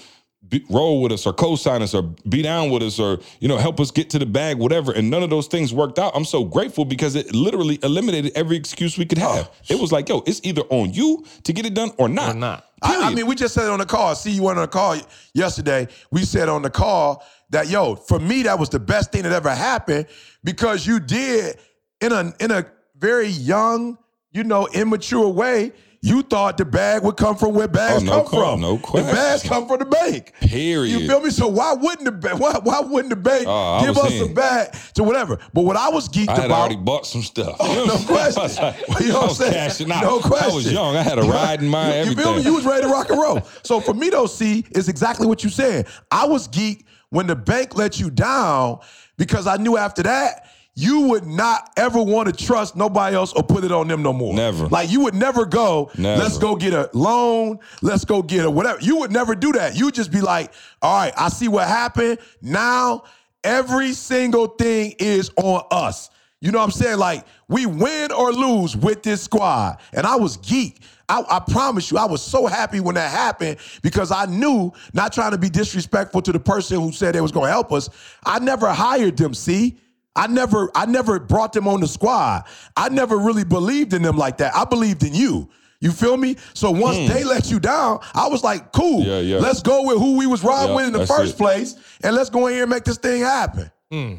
be, 0.48 0.64
roll 0.70 1.02
with 1.02 1.12
us 1.12 1.26
or 1.26 1.32
co-sign 1.32 1.82
us 1.82 1.94
or 1.94 2.02
be 2.28 2.42
down 2.42 2.70
with 2.70 2.82
us 2.82 2.98
or 2.98 3.18
you 3.40 3.48
know 3.48 3.56
help 3.56 3.80
us 3.80 3.90
get 3.90 4.10
to 4.10 4.18
the 4.18 4.26
bag 4.26 4.58
whatever 4.58 4.92
and 4.92 5.10
none 5.10 5.22
of 5.22 5.30
those 5.30 5.46
things 5.46 5.72
worked 5.72 5.98
out 5.98 6.12
i'm 6.14 6.24
so 6.24 6.44
grateful 6.44 6.84
because 6.84 7.14
it 7.14 7.34
literally 7.34 7.78
eliminated 7.82 8.32
every 8.34 8.56
excuse 8.56 8.98
we 8.98 9.04
could 9.04 9.18
have 9.18 9.50
oh. 9.50 9.74
it 9.74 9.80
was 9.80 9.92
like 9.92 10.08
yo 10.08 10.22
it's 10.26 10.40
either 10.44 10.62
on 10.70 10.92
you 10.92 11.24
to 11.42 11.52
get 11.52 11.66
it 11.66 11.74
done 11.74 11.90
or 11.98 12.08
not 12.08 12.34
Or 12.34 12.38
not. 12.38 12.66
I, 12.82 13.10
I 13.10 13.14
mean, 13.14 13.26
we 13.26 13.34
just 13.34 13.54
said 13.54 13.64
it 13.64 13.70
on 13.70 13.78
the 13.78 13.86
call. 13.86 14.14
See, 14.14 14.30
you 14.30 14.42
went 14.42 14.58
on 14.58 14.64
the 14.64 14.68
call 14.68 14.98
yesterday. 15.32 15.88
We 16.10 16.24
said 16.24 16.48
on 16.48 16.62
the 16.62 16.70
call 16.70 17.24
that 17.50 17.68
yo, 17.68 17.94
for 17.94 18.18
me, 18.18 18.42
that 18.42 18.58
was 18.58 18.68
the 18.68 18.78
best 18.78 19.12
thing 19.12 19.22
that 19.22 19.32
ever 19.32 19.54
happened 19.54 20.06
because 20.44 20.86
you 20.86 21.00
did 21.00 21.56
in 22.00 22.12
a 22.12 22.32
in 22.38 22.50
a 22.50 22.66
very 22.98 23.28
young, 23.28 23.98
you 24.32 24.44
know, 24.44 24.68
immature 24.68 25.28
way. 25.28 25.72
You 26.06 26.22
thought 26.22 26.56
the 26.56 26.64
bag 26.64 27.02
would 27.02 27.16
come 27.16 27.34
from 27.36 27.52
where 27.54 27.66
bags 27.66 28.02
Oh, 28.02 28.06
no 28.06 28.22
come 28.22 28.40
from. 28.40 28.60
no 28.60 28.78
question. 28.78 29.08
The 29.08 29.12
bags 29.12 29.42
come 29.42 29.66
from 29.66 29.80
the 29.80 29.86
bank. 29.86 30.32
Period. 30.40 31.00
You 31.00 31.08
feel 31.08 31.20
me? 31.20 31.30
So 31.30 31.48
why 31.48 31.72
wouldn't 31.74 32.04
the 32.04 32.12
bank? 32.12 32.38
Why, 32.38 32.54
why 32.62 32.78
wouldn't 32.80 33.10
the 33.10 33.16
bank 33.16 33.44
Oh, 33.48 33.84
give 33.84 33.98
us 33.98 34.12
in. 34.12 34.30
a 34.30 34.32
bag 34.32 34.72
to 34.94 35.02
whatever? 35.02 35.38
But 35.52 35.62
what 35.62 35.76
I 35.76 35.88
was 35.88 36.08
geeked 36.08 36.24
about. 36.24 36.38
I 36.38 36.42
had 36.42 36.50
about. 36.50 36.60
already 36.60 36.76
bought 36.76 37.06
some 37.06 37.22
stuff. 37.22 37.56
Oh, 37.58 37.84
no 37.86 37.98
question. 38.06 38.74
Well, 38.88 39.02
you 39.02 39.08
know 39.12 39.20
what 39.22 39.30
I'm 39.30 39.70
saying? 39.70 39.88
No 39.88 39.94
I 39.96 40.12
was 40.12 40.22
question. 40.22 40.72
young. 40.72 40.96
I 40.96 41.02
had 41.02 41.18
a 41.18 41.22
ride 41.22 41.60
in 41.60 41.68
my 41.68 41.88
You- 41.88 41.92
everything. 41.94 42.18
You 42.18 42.24
feel 42.24 42.36
me? 42.36 42.42
You 42.42 42.54
was 42.54 42.64
ready 42.64 42.82
to 42.82 42.88
rock 42.88 43.10
and 43.10 43.20
roll. 43.20 43.42
So 43.64 43.80
for 43.80 43.92
me, 43.92 44.10
though, 44.10 44.26
see, 44.26 44.64
is 44.70 44.88
exactly 44.88 45.26
what 45.26 45.42
you 45.42 45.50
said. 45.50 45.88
I 46.12 46.26
was 46.26 46.46
geek 46.46 46.86
when 47.10 47.26
the 47.26 47.34
bank 47.36 47.74
let 47.74 47.98
you 47.98 48.10
down 48.10 48.78
because 49.16 49.46
I 49.48 49.56
knew 49.56 49.76
after 49.76 50.04
that 50.04 50.48
you 50.78 51.08
would 51.08 51.26
not 51.26 51.72
ever 51.78 52.00
want 52.02 52.28
to 52.28 52.44
trust 52.44 52.76
nobody 52.76 53.16
else 53.16 53.32
or 53.32 53.42
put 53.42 53.64
it 53.64 53.72
on 53.72 53.88
them 53.88 54.02
no 54.02 54.12
more. 54.12 54.34
Never. 54.34 54.68
Like 54.68 54.90
you 54.90 55.00
would 55.00 55.14
never 55.14 55.46
go. 55.46 55.90
Never. 55.96 56.22
Let's 56.22 56.36
go 56.36 56.54
get 56.54 56.74
a 56.74 56.90
loan. 56.92 57.58
Let's 57.80 58.04
go 58.04 58.22
get 58.22 58.44
a 58.44 58.50
whatever. 58.50 58.78
You 58.82 58.98
would 58.98 59.10
never 59.10 59.34
do 59.34 59.52
that. 59.52 59.74
You 59.74 59.86
would 59.86 59.94
just 59.94 60.12
be 60.12 60.20
like, 60.20 60.52
all 60.82 60.94
right, 60.94 61.14
I 61.16 61.30
see 61.30 61.48
what 61.48 61.66
happened. 61.66 62.18
Now 62.42 63.04
every 63.42 63.94
single 63.94 64.48
thing 64.48 64.94
is 64.98 65.30
on 65.36 65.62
us. 65.70 66.10
You 66.42 66.52
know 66.52 66.58
what 66.58 66.64
I'm 66.64 66.70
saying? 66.72 66.98
Like 66.98 67.24
we 67.48 67.64
win 67.64 68.12
or 68.12 68.30
lose 68.30 68.76
with 68.76 69.02
this 69.02 69.22
squad. 69.22 69.78
And 69.94 70.06
I 70.06 70.16
was 70.16 70.36
geek. 70.36 70.80
I, 71.08 71.22
I 71.30 71.40
promise 71.40 71.90
you, 71.90 71.96
I 71.96 72.04
was 72.04 72.20
so 72.20 72.46
happy 72.46 72.80
when 72.80 72.96
that 72.96 73.10
happened 73.10 73.56
because 73.80 74.10
I 74.10 74.26
knew, 74.26 74.72
not 74.92 75.12
trying 75.12 75.30
to 75.30 75.38
be 75.38 75.48
disrespectful 75.48 76.20
to 76.20 76.32
the 76.32 76.40
person 76.40 76.80
who 76.80 76.92
said 76.92 77.14
they 77.14 77.20
was 77.22 77.32
gonna 77.32 77.48
help 77.48 77.72
us, 77.72 77.88
I 78.26 78.40
never 78.40 78.70
hired 78.70 79.16
them, 79.16 79.32
see? 79.32 79.78
I 80.16 80.26
never, 80.26 80.70
I 80.74 80.86
never 80.86 81.20
brought 81.20 81.52
them 81.52 81.68
on 81.68 81.80
the 81.80 81.88
squad. 81.88 82.44
I 82.76 82.88
never 82.88 83.16
really 83.16 83.44
believed 83.44 83.92
in 83.92 84.02
them 84.02 84.16
like 84.16 84.38
that. 84.38 84.54
I 84.56 84.64
believed 84.64 85.02
in 85.04 85.14
you. 85.14 85.48
You 85.80 85.92
feel 85.92 86.16
me? 86.16 86.36
So 86.54 86.70
once 86.70 86.96
hmm. 86.96 87.06
they 87.06 87.22
let 87.22 87.50
you 87.50 87.60
down, 87.60 88.00
I 88.14 88.28
was 88.28 88.42
like, 88.42 88.72
cool. 88.72 89.04
Yeah, 89.04 89.20
yeah. 89.20 89.38
Let's 89.38 89.62
go 89.62 89.84
with 89.84 89.98
who 89.98 90.16
we 90.16 90.26
was 90.26 90.42
riding 90.42 90.70
Yeah, 90.70 90.76
with 90.76 90.86
in 90.86 90.92
the 90.92 91.06
first 91.06 91.34
it. 91.34 91.38
place, 91.38 91.76
and 92.02 92.16
let's 92.16 92.30
go 92.30 92.46
in 92.46 92.54
here 92.54 92.62
and 92.62 92.70
make 92.70 92.84
this 92.84 92.96
thing 92.96 93.22
happen. 93.22 93.70
Hmm. 93.90 94.14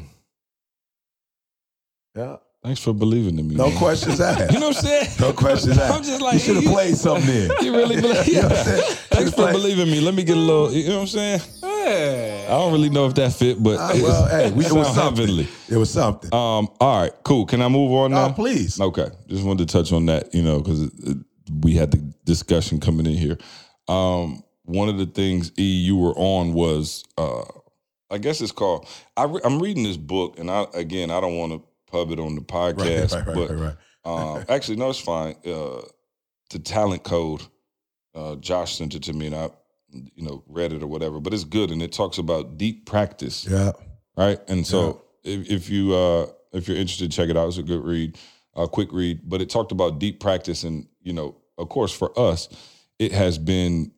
Yeah. 2.16 2.36
Thanks 2.62 2.80
for 2.80 2.92
believing 2.92 3.38
in 3.38 3.48
me. 3.48 3.54
No 3.54 3.68
man. 3.68 3.78
questions 3.78 4.20
asked. 4.20 4.52
You 4.52 4.60
know 4.60 4.68
what 4.68 4.76
I'm 4.78 4.82
saying? 4.82 5.08
No 5.20 5.32
questions 5.32 5.78
asked. 5.78 5.94
I'm 5.94 6.02
just 6.02 6.20
like, 6.20 6.34
you 6.34 6.40
should 6.40 6.56
have 6.56 6.64
played 6.64 6.96
something 6.96 7.28
in. 7.28 7.50
You 7.62 7.72
really 7.72 8.00
believe? 8.00 8.26
You 8.26 8.34
know 8.34 8.48
what 8.48 8.58
I'm 8.58 8.64
saying? 8.64 8.96
Thanks 9.10 9.30
for 9.30 9.36
played- 9.36 9.52
believing 9.52 9.90
me. 9.90 10.00
Let 10.00 10.14
me 10.14 10.24
get 10.24 10.36
a 10.36 10.40
little. 10.40 10.72
You 10.72 10.88
know 10.88 10.94
what 10.96 11.00
I'm 11.02 11.06
saying? 11.06 11.40
Hey. 11.88 12.46
I 12.46 12.50
don't 12.50 12.72
really 12.72 12.90
know 12.90 13.06
if 13.06 13.14
that 13.14 13.32
fit, 13.32 13.62
but 13.62 13.78
Uh, 13.78 13.92
well, 14.02 14.28
hey, 14.28 14.50
we, 14.52 14.64
it 14.66 14.72
was 14.72 14.94
something. 14.94 15.26
heavenly. 15.26 15.48
It 15.68 15.76
was 15.76 15.90
something. 15.90 16.32
Um. 16.32 16.68
All 16.80 17.00
right. 17.02 17.12
Cool. 17.24 17.46
Can 17.46 17.62
I 17.62 17.68
move 17.68 17.92
on 17.92 18.10
now? 18.12 18.32
Please. 18.32 18.80
Okay. 18.80 19.08
Just 19.26 19.44
wanted 19.44 19.68
to 19.68 19.72
touch 19.72 19.92
on 19.92 20.06
that. 20.06 20.34
You 20.34 20.42
know, 20.42 20.60
because 20.60 20.90
we 21.60 21.74
had 21.74 21.90
the 21.90 21.98
discussion 22.24 22.80
coming 22.80 23.06
in 23.06 23.14
here. 23.14 23.38
Um. 23.88 24.42
One 24.64 24.90
of 24.90 24.98
the 24.98 25.06
things 25.06 25.50
E 25.58 25.62
you 25.62 25.96
were 25.96 26.12
on 26.14 26.52
was, 26.52 27.02
uh, 27.16 27.42
I 28.10 28.18
guess 28.18 28.42
it's 28.42 28.52
called. 28.52 28.86
I 29.16 29.24
re- 29.24 29.40
I'm 29.42 29.60
reading 29.62 29.82
this 29.82 29.96
book, 29.96 30.38
and 30.38 30.50
I 30.50 30.66
again 30.74 31.10
I 31.10 31.22
don't 31.22 31.38
want 31.38 31.52
to 31.52 31.62
pub 31.90 32.10
it 32.10 32.20
on 32.20 32.34
the 32.34 32.42
podcast, 32.42 33.14
right, 33.14 33.26
right, 33.26 33.34
but 33.34 33.50
right, 33.50 33.74
right. 34.04 34.36
um, 34.36 34.44
actually, 34.50 34.76
no, 34.76 34.90
it's 34.90 34.98
fine. 34.98 35.36
Uh, 35.46 35.80
the 36.50 36.58
talent 36.58 37.02
code, 37.02 37.40
uh, 38.14 38.36
Josh 38.36 38.76
sent 38.76 38.94
it 38.94 39.04
to 39.04 39.14
me, 39.14 39.28
and 39.28 39.34
I, 39.36 39.48
you 39.90 40.22
know, 40.24 40.42
read 40.48 40.72
it 40.72 40.82
or 40.82 40.86
whatever. 40.86 41.20
But 41.20 41.34
it's 41.34 41.44
good, 41.44 41.70
and 41.70 41.82
it 41.82 41.92
talks 41.92 42.18
about 42.18 42.56
deep 42.58 42.86
practice, 42.86 43.46
Yeah. 43.48 43.72
right? 44.16 44.38
And 44.48 44.66
so, 44.66 45.04
if, 45.24 45.50
if 45.50 45.70
you 45.70 45.94
uh, 45.94 46.26
if 46.52 46.68
you're 46.68 46.76
interested, 46.76 47.10
check 47.12 47.28
it 47.28 47.36
out. 47.36 47.48
It's 47.48 47.58
a 47.58 47.62
good 47.62 47.84
read, 47.84 48.18
a 48.54 48.68
quick 48.68 48.88
read. 48.92 49.20
But 49.24 49.40
it 49.40 49.50
talked 49.50 49.72
about 49.72 49.98
deep 49.98 50.20
practice, 50.20 50.64
and 50.64 50.86
you 51.02 51.12
know, 51.12 51.36
of 51.56 51.68
course, 51.68 51.92
for 51.92 52.18
us, 52.18 52.48
it 52.98 53.12
has 53.12 53.38
been 53.38 53.92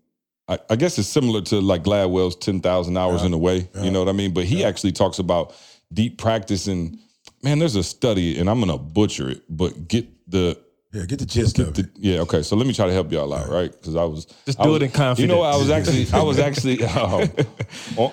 I, 0.49 0.59
I 0.71 0.77
guess 0.77 0.99
it's 0.99 1.09
similar 1.09 1.41
to 1.43 1.61
like 1.61 1.85
Gladwell's 1.85 2.37
ten 2.37 2.61
thousand 2.61 2.97
hours 2.97 3.23
in 3.23 3.33
a 3.33 3.39
way. 3.39 3.69
You 3.83 3.91
know 3.91 4.01
what 4.01 4.09
I 4.09 4.13
mean? 4.13 4.33
But 4.33 4.45
he 4.45 4.65
actually 4.65 4.93
talks 4.93 5.19
about 5.19 5.55
deep 5.93 6.19
practice 6.19 6.67
and 6.67 6.99
man, 7.43 7.59
there's 7.59 7.77
a 7.77 7.83
study, 7.83 8.39
and 8.39 8.51
I'm 8.51 8.61
gonna 8.61 8.79
butcher 8.79 9.31
it, 9.31 9.43
but 9.49 9.89
get 9.89 10.07
the 10.31 10.59
Yeah, 10.93 11.05
get 11.07 11.21
the 11.21 11.25
gist 11.27 11.59
of 11.61 11.73
the, 11.75 11.83
it. 11.83 11.91
yeah, 11.97 12.19
okay. 12.23 12.43
So 12.43 12.57
let 12.57 12.67
me 12.67 12.73
try 12.73 12.87
to 12.87 12.93
help 12.93 13.13
y'all 13.13 13.33
out, 13.33 13.49
right? 13.49 13.71
Because 13.71 13.95
I 13.95 14.03
was 14.03 14.27
Just 14.45 14.59
I 14.59 14.65
do 14.65 14.71
was- 14.71 14.83
it 14.83 14.87
in 14.87 14.91
confidence. 14.91 15.21
You 15.21 15.29
know, 15.29 15.39
what? 15.39 15.55
I 15.55 15.57
was 15.57 15.71
actually, 15.71 16.07
I 16.13 16.23
was 16.23 16.39
actually, 16.49 16.83
um, 16.85 17.31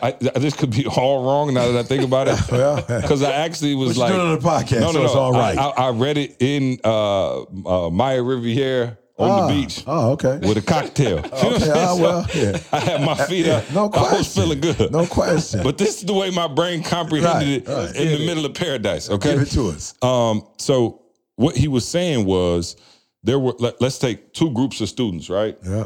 I, 0.03 0.11
this 0.35 0.55
could 0.55 0.69
be 0.69 0.85
all 0.85 1.23
wrong 1.25 1.53
now 1.53 1.71
that 1.71 1.79
I 1.79 1.83
think 1.83 2.03
about 2.03 2.27
it. 2.27 2.39
Well, 2.51 2.75
Because 3.01 3.23
I 3.23 3.31
actually 3.31 3.73
was 3.75 3.97
like, 3.97 4.09
you're 4.13 4.17
doing 4.19 4.31
on 4.33 4.39
the 4.39 4.47
podcast, 4.47 4.91
so 4.93 5.03
it's 5.03 5.15
all 5.15 5.35
I- 5.35 5.55
right. 5.55 5.57
I, 5.57 5.69
I 5.87 5.89
read 5.89 6.17
it 6.17 6.35
in 6.39 6.79
uh, 6.83 7.41
uh, 7.43 7.89
Maya 7.89 8.21
Riviera 8.21 8.97
on 9.17 9.29
Ah, 9.31 9.47
the 9.47 9.53
beach 9.53 9.83
Oh, 9.87 10.11
okay. 10.11 10.37
with 10.47 10.57
a 10.57 10.61
cocktail. 10.61 11.15
You 11.17 11.21
know 11.23 11.29
what 11.29 11.33
I'm 11.43 11.53
Okay, 11.55 11.71
ah, 11.73 11.95
well, 11.99 12.25
yeah. 12.35 12.59
I 12.71 12.79
had 12.79 13.01
my 13.01 13.15
feet 13.15 13.47
up. 13.47 13.63
no 13.73 13.89
question. 13.89 14.13
I 14.13 14.17
was 14.19 14.35
feeling 14.35 14.61
good. 14.61 14.91
No 14.91 15.07
question. 15.07 15.63
But 15.63 15.79
this 15.79 15.97
is 15.97 16.03
the 16.05 16.13
way 16.13 16.29
my 16.29 16.47
brain 16.47 16.83
comprehended 16.83 17.67
Right, 17.67 17.75
it 17.75 17.87
right. 17.87 17.95
in 17.95 18.19
the 18.19 18.25
middle 18.27 18.45
of 18.45 18.53
paradise. 18.53 19.09
Okay. 19.09 19.33
Give 19.33 19.41
it 19.41 19.51
to 19.53 19.69
us. 19.69 19.95
Um, 20.03 20.43
so 20.59 21.01
what 21.37 21.55
he 21.55 21.67
was 21.67 21.87
saying 21.87 22.25
was 22.25 22.75
there 23.23 23.39
were 23.39 23.53
let, 23.59 23.81
us 23.81 23.97
take 23.97 24.33
two 24.33 24.51
groups 24.51 24.81
of 24.81 24.89
students, 24.89 25.29
right? 25.29 25.57
Yeah. 25.63 25.85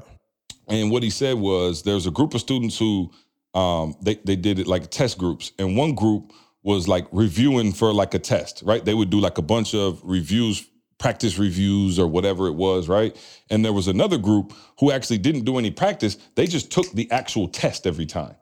And 0.68 0.90
what 0.90 1.04
he 1.04 1.10
said 1.10 1.38
was 1.38 1.84
there's 1.84 2.08
a 2.08 2.12
group 2.12 2.34
of 2.34 2.42
students 2.42 2.78
who 2.78 3.12
um 3.54 3.96
they, 4.02 4.16
they 4.16 4.36
did 4.36 4.58
it 4.60 4.68
like 4.68 4.90
test 4.90 5.18
groups. 5.18 5.52
And 5.60 5.78
one 5.78 5.94
group 5.94 6.32
was 6.64 6.88
like 6.88 7.06
reviewing 7.12 7.74
for 7.74 7.94
like 7.94 8.14
a 8.14 8.20
test, 8.20 8.64
right? 8.66 8.84
They 8.84 8.94
would 8.94 9.10
do 9.10 9.20
like 9.20 9.38
a 9.38 9.42
bunch 9.42 9.76
of 9.76 10.02
reviews, 10.04 10.66
practice 10.98 11.38
reviews 11.38 12.00
or 12.00 12.08
whatever 12.08 12.48
it 12.48 12.54
was, 12.54 12.88
right? 12.88 13.16
And 13.50 13.66
there 13.66 13.74
was 13.74 13.88
another 13.88 14.18
group 14.18 14.54
who 14.80 14.92
actually 14.92 15.18
didn't 15.18 15.44
do 15.44 15.58
any 15.58 15.72
practice. 15.72 16.18
They 16.36 16.48
just 16.48 16.72
took 16.72 16.90
the 16.92 17.12
actual 17.12 17.48
test 17.50 17.86
every 17.86 18.06
time. 18.06 18.36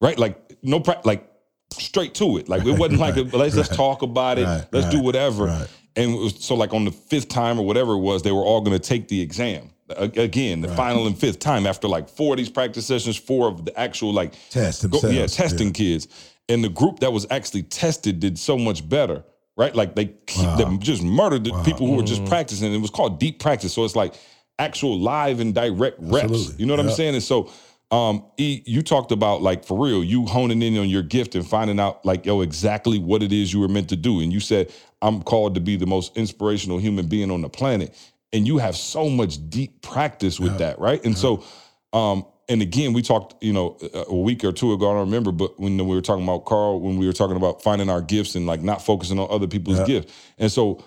Right? 0.00 0.18
Like 0.18 0.56
no 0.62 0.78
pra- 0.78 1.00
like 1.04 1.28
straight 1.72 2.14
to 2.16 2.36
it. 2.36 2.48
Like 2.48 2.64
it 2.64 2.78
wasn't 2.78 3.00
like 3.00 3.16
a, 3.16 3.22
let's 3.22 3.56
just 3.56 3.74
talk 3.74 4.02
about 4.02 4.38
it. 4.38 4.44
Right, 4.44 4.66
let's 4.70 4.88
do 4.88 4.98
right, 4.98 5.04
whatever. 5.04 5.66
Right. 5.96 6.02
And 6.04 6.14
was, 6.16 6.44
so 6.44 6.54
like 6.54 6.72
on 6.74 6.84
the 6.84 6.92
fifth 6.92 7.28
time 7.28 7.58
or 7.58 7.64
whatever 7.66 7.92
it 7.92 7.98
was, 8.00 8.22
they 8.22 8.32
were 8.32 8.42
all 8.44 8.60
going 8.60 8.78
to 8.78 8.82
take 8.88 9.08
the 9.08 9.20
exam. 9.20 9.70
A- 9.90 10.04
Again, 10.16 10.60
the 10.60 10.68
final 10.68 11.06
and 11.06 11.18
fifth 11.18 11.38
time 11.38 11.66
after 11.66 11.88
like 11.88 12.08
four 12.08 12.34
of 12.34 12.38
these 12.38 12.48
practice 12.50 12.86
sessions, 12.86 13.16
four 13.16 13.48
of 13.48 13.64
the 13.64 13.78
actual 13.78 14.12
like 14.12 14.34
Test 14.50 14.88
go- 14.90 14.98
yeah, 15.02 15.08
themselves, 15.08 15.36
testing 15.36 15.72
kids. 15.72 16.08
And 16.48 16.62
the 16.64 16.68
group 16.68 17.00
that 17.00 17.12
was 17.12 17.26
actually 17.30 17.62
tested 17.64 18.18
did 18.20 18.38
so 18.38 18.56
much 18.58 18.88
better, 18.88 19.24
right? 19.56 19.74
Like 19.74 19.94
they, 19.94 20.06
they 20.06 20.76
just 20.80 21.02
murdered 21.02 21.44
the 21.44 21.52
people 21.64 21.86
who 21.86 21.96
were 21.96 22.02
Mm. 22.02 22.06
just 22.08 22.24
practicing. 22.26 22.72
It 22.74 22.78
was 22.80 22.90
called 22.90 23.20
deep 23.20 23.38
practice. 23.38 23.72
So 23.72 23.84
it's 23.84 23.94
like 23.96 24.14
actual 24.58 24.98
live 24.98 25.40
and 25.40 25.54
direct 25.54 25.96
reps. 26.00 26.24
Absolutely. 26.24 26.56
You 26.58 26.66
know 26.66 26.74
what 26.76 26.84
I'm 26.86 26.90
saying? 26.92 27.14
And 27.14 27.22
so 27.22 27.50
um, 27.92 28.24
E, 28.38 28.62
you 28.66 28.82
talked 28.82 29.12
about 29.12 29.42
like 29.42 29.64
for 29.64 29.78
real, 29.78 30.02
you 30.02 30.26
honing 30.26 30.62
in 30.62 30.78
on 30.78 30.88
your 30.88 31.02
gift 31.02 31.34
and 31.34 31.46
finding 31.46 31.78
out 31.78 32.04
like, 32.04 32.26
yo, 32.26 32.40
exactly 32.40 32.98
what 32.98 33.22
it 33.22 33.32
is 33.32 33.52
you 33.52 33.60
were 33.60 33.68
meant 33.68 33.90
to 33.90 33.96
do. 33.96 34.20
And 34.20 34.32
you 34.32 34.40
said, 34.40 34.72
I'm 35.02 35.22
called 35.22 35.54
to 35.56 35.60
be 35.60 35.76
the 35.76 35.86
most 35.86 36.16
inspirational 36.16 36.78
human 36.78 37.06
being 37.06 37.30
on 37.30 37.42
the 37.42 37.50
planet. 37.50 37.94
And 38.32 38.46
you 38.46 38.58
have 38.58 38.76
so 38.76 39.10
much 39.10 39.50
deep 39.50 39.82
practice 39.82 40.40
with 40.40 40.56
that, 40.58 40.78
right? 40.78 41.04
And 41.04 41.16
so, 41.18 41.44
um, 41.92 42.24
and 42.48 42.62
again, 42.62 42.94
we 42.94 43.02
talked, 43.02 43.42
you 43.44 43.52
know, 43.52 43.76
a 43.94 44.04
a 44.08 44.16
week 44.16 44.42
or 44.42 44.52
two 44.52 44.72
ago, 44.72 44.90
I 44.90 44.94
don't 44.94 45.00
remember, 45.06 45.30
but 45.30 45.60
when 45.60 45.76
we 45.76 45.94
were 45.94 46.00
talking 46.00 46.24
about 46.24 46.46
Carl, 46.46 46.80
when 46.80 46.96
we 46.96 47.06
were 47.06 47.12
talking 47.12 47.36
about 47.36 47.62
finding 47.62 47.90
our 47.90 48.00
gifts 48.00 48.34
and 48.34 48.46
like 48.46 48.62
not 48.62 48.82
focusing 48.82 49.18
on 49.18 49.28
other 49.30 49.46
people's 49.46 49.78
Yeah. 49.80 49.84
gifts. 49.86 50.12
And 50.38 50.50
so, 50.50 50.82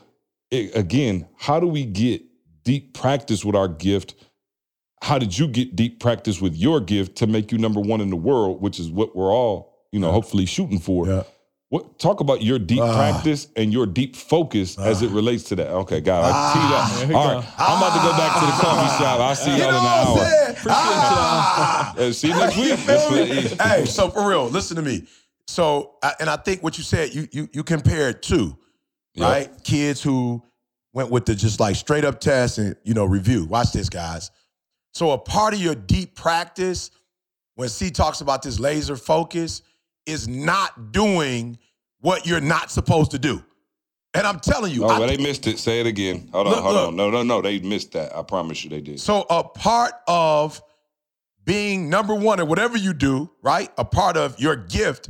it, 0.51 0.75
again, 0.75 1.27
how 1.37 1.59
do 1.59 1.67
we 1.67 1.85
get 1.85 2.23
deep 2.63 2.93
practice 2.95 3.45
with 3.45 3.55
our 3.55 3.67
gift? 3.67 4.15
How 5.05 5.19
did 5.19 5.37
you 5.37 5.47
get 5.47 5.75
deep 5.75 5.99
practice 5.99 6.41
with 6.41 6.55
your 6.55 6.79
gift 6.81 7.15
to 7.17 7.27
make 7.27 7.51
you 7.51 7.59
number 7.59 7.79
one 7.79 8.01
in 8.01 8.09
the 8.09 8.15
world, 8.15 8.59
which 8.59 8.79
is 8.79 8.89
what 8.89 9.15
we're 9.15 9.31
all, 9.31 9.85
you 9.91 9.99
know, 9.99 10.11
hopefully 10.11 10.47
shooting 10.47 10.79
for? 10.79 11.07
Yeah. 11.07 11.21
What 11.69 11.99
talk 11.99 12.21
about 12.21 12.41
your 12.41 12.57
deep 12.57 12.81
Ah. 12.81 12.95
practice 12.95 13.47
and 13.55 13.71
your 13.71 13.85
deep 13.85 14.15
focus 14.15 14.79
as 14.79 15.03
it 15.03 15.11
relates 15.11 15.43
to 15.49 15.55
that? 15.57 15.67
Okay, 15.69 16.01
God, 16.01 16.25
I 16.25 16.31
Ah. 16.33 16.87
see 16.97 17.05
that. 17.05 17.15
All 17.15 17.35
right, 17.35 17.45
I'm 17.59 17.77
about 17.77 17.93
to 17.93 18.01
go 18.01 18.11
back 18.17 18.39
to 18.39 18.45
the 18.47 18.51
coffee 18.53 19.03
shop. 19.03 19.19
I'll 19.19 19.35
see 19.35 19.51
You 19.51 19.57
y'all 19.57 19.69
in 19.69 19.75
an 19.75 19.85
hour. 19.85 20.17
saying? 20.17 20.55
Ah. 20.69 21.95
Uh, 21.95 22.11
see 22.11 22.27
you 22.29 22.33
next 22.33 22.57
week. 22.57 22.69
You 22.69 22.77
feel 22.77 23.11
me? 23.11 23.41
Hey, 23.61 23.85
so 23.85 24.09
for 24.09 24.27
real, 24.27 24.47
listen 24.49 24.75
to 24.75 24.81
me. 24.81 25.03
So, 25.47 25.97
and 26.19 26.31
I 26.31 26.37
think 26.37 26.63
what 26.63 26.79
you 26.79 26.83
said, 26.83 27.13
you 27.13 27.27
you 27.31 27.47
you 27.53 27.63
compared 27.63 28.23
two, 28.23 28.57
Yep. 29.13 29.29
right? 29.29 29.49
Kids 29.63 30.01
who 30.01 30.41
went 30.93 31.11
with 31.11 31.25
the 31.27 31.35
just 31.35 31.59
like 31.59 31.75
straight 31.75 32.05
up 32.05 32.19
test 32.19 32.57
and 32.57 32.75
you 32.83 32.95
know 32.95 33.05
review. 33.05 33.45
Watch 33.45 33.71
this, 33.71 33.87
guys. 33.87 34.31
So 34.95 35.11
a 35.11 35.17
part 35.17 35.53
of 35.53 35.59
your 35.59 35.75
deep 35.75 36.15
practice, 36.15 36.89
when 37.55 37.67
C 37.67 37.91
talks 37.91 38.21
about 38.21 38.41
this 38.41 38.61
laser 38.61 38.95
focus, 38.95 39.61
is 40.05 40.25
not 40.25 40.93
doing 40.93 41.57
what 41.99 42.25
you're 42.25 42.39
not 42.39 42.71
supposed 42.71 43.11
to 43.11 43.19
do. 43.19 43.43
And 44.13 44.25
I'm 44.25 44.39
telling 44.39 44.71
you, 44.71 44.85
Oh, 44.85 44.87
I 44.87 44.99
well, 44.99 45.09
they 45.09 45.17
missed 45.17 45.47
it. 45.47 45.59
Say 45.59 45.81
it 45.81 45.85
again. 45.85 46.29
Hold 46.31 46.47
on, 46.47 46.53
Look, 46.53 46.63
hold 46.63 46.75
look. 46.75 46.87
on. 46.87 46.95
No, 46.95 47.09
no, 47.09 47.23
no. 47.23 47.41
They 47.41 47.59
missed 47.59 47.91
that. 47.91 48.15
I 48.15 48.23
promise 48.23 48.63
you 48.63 48.69
they 48.69 48.79
did. 48.79 49.01
So 49.01 49.25
a 49.29 49.43
part 49.43 49.95
of 50.07 50.61
being 51.43 51.89
number 51.89 52.15
one 52.15 52.39
at 52.39 52.47
whatever 52.47 52.77
you 52.77 52.93
do, 52.93 53.29
right? 53.41 53.69
A 53.77 53.83
part 53.83 54.15
of 54.15 54.39
your 54.39 54.55
gift 54.55 55.09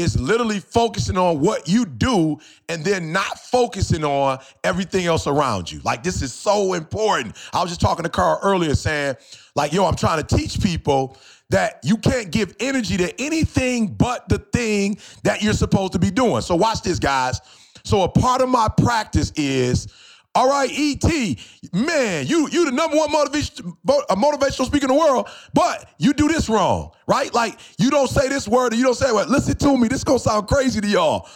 is 0.00 0.18
literally 0.18 0.60
focusing 0.60 1.16
on 1.16 1.40
what 1.40 1.68
you 1.68 1.84
do 1.84 2.38
and 2.68 2.84
then 2.84 3.12
not 3.12 3.38
focusing 3.38 4.04
on 4.04 4.38
everything 4.64 5.06
else 5.06 5.26
around 5.26 5.70
you. 5.70 5.80
Like 5.84 6.02
this 6.02 6.22
is 6.22 6.32
so 6.32 6.74
important. 6.74 7.36
I 7.52 7.60
was 7.60 7.70
just 7.70 7.80
talking 7.80 8.04
to 8.04 8.08
Carl 8.08 8.40
earlier 8.42 8.74
saying, 8.74 9.16
like, 9.54 9.72
yo, 9.72 9.84
I'm 9.84 9.96
trying 9.96 10.22
to 10.24 10.36
teach 10.36 10.60
people 10.60 11.16
that 11.50 11.80
you 11.82 11.96
can't 11.96 12.30
give 12.30 12.54
energy 12.60 12.96
to 12.98 13.20
anything 13.20 13.88
but 13.88 14.28
the 14.28 14.38
thing 14.38 14.98
that 15.24 15.42
you're 15.42 15.54
supposed 15.54 15.92
to 15.92 15.98
be 15.98 16.10
doing. 16.10 16.42
So 16.42 16.54
watch 16.54 16.82
this, 16.82 16.98
guys. 16.98 17.40
So 17.84 18.02
a 18.02 18.08
part 18.08 18.42
of 18.42 18.48
my 18.48 18.68
practice 18.68 19.32
is 19.36 19.88
all 20.34 20.48
right, 20.48 20.70
ET, 20.72 21.38
man, 21.72 22.26
you 22.26 22.48
you 22.50 22.64
the 22.64 22.70
number 22.70 22.96
one 22.96 23.10
motivation 23.10 23.72
motivational 23.84 24.66
speaker 24.66 24.84
in 24.84 24.88
the 24.88 24.98
world, 24.98 25.28
but 25.54 25.90
you 25.98 26.12
do 26.12 26.28
this 26.28 26.48
wrong, 26.48 26.92
right? 27.06 27.32
Like 27.34 27.58
you 27.78 27.90
don't 27.90 28.08
say 28.08 28.28
this 28.28 28.46
word, 28.46 28.72
or 28.72 28.76
you 28.76 28.84
don't 28.84 28.94
say 28.94 29.10
what. 29.10 29.28
Listen 29.28 29.56
to 29.56 29.76
me, 29.76 29.88
this 29.88 30.04
gonna 30.04 30.18
sound 30.18 30.46
crazy 30.46 30.80
to 30.80 30.86
y'all. 30.86 31.28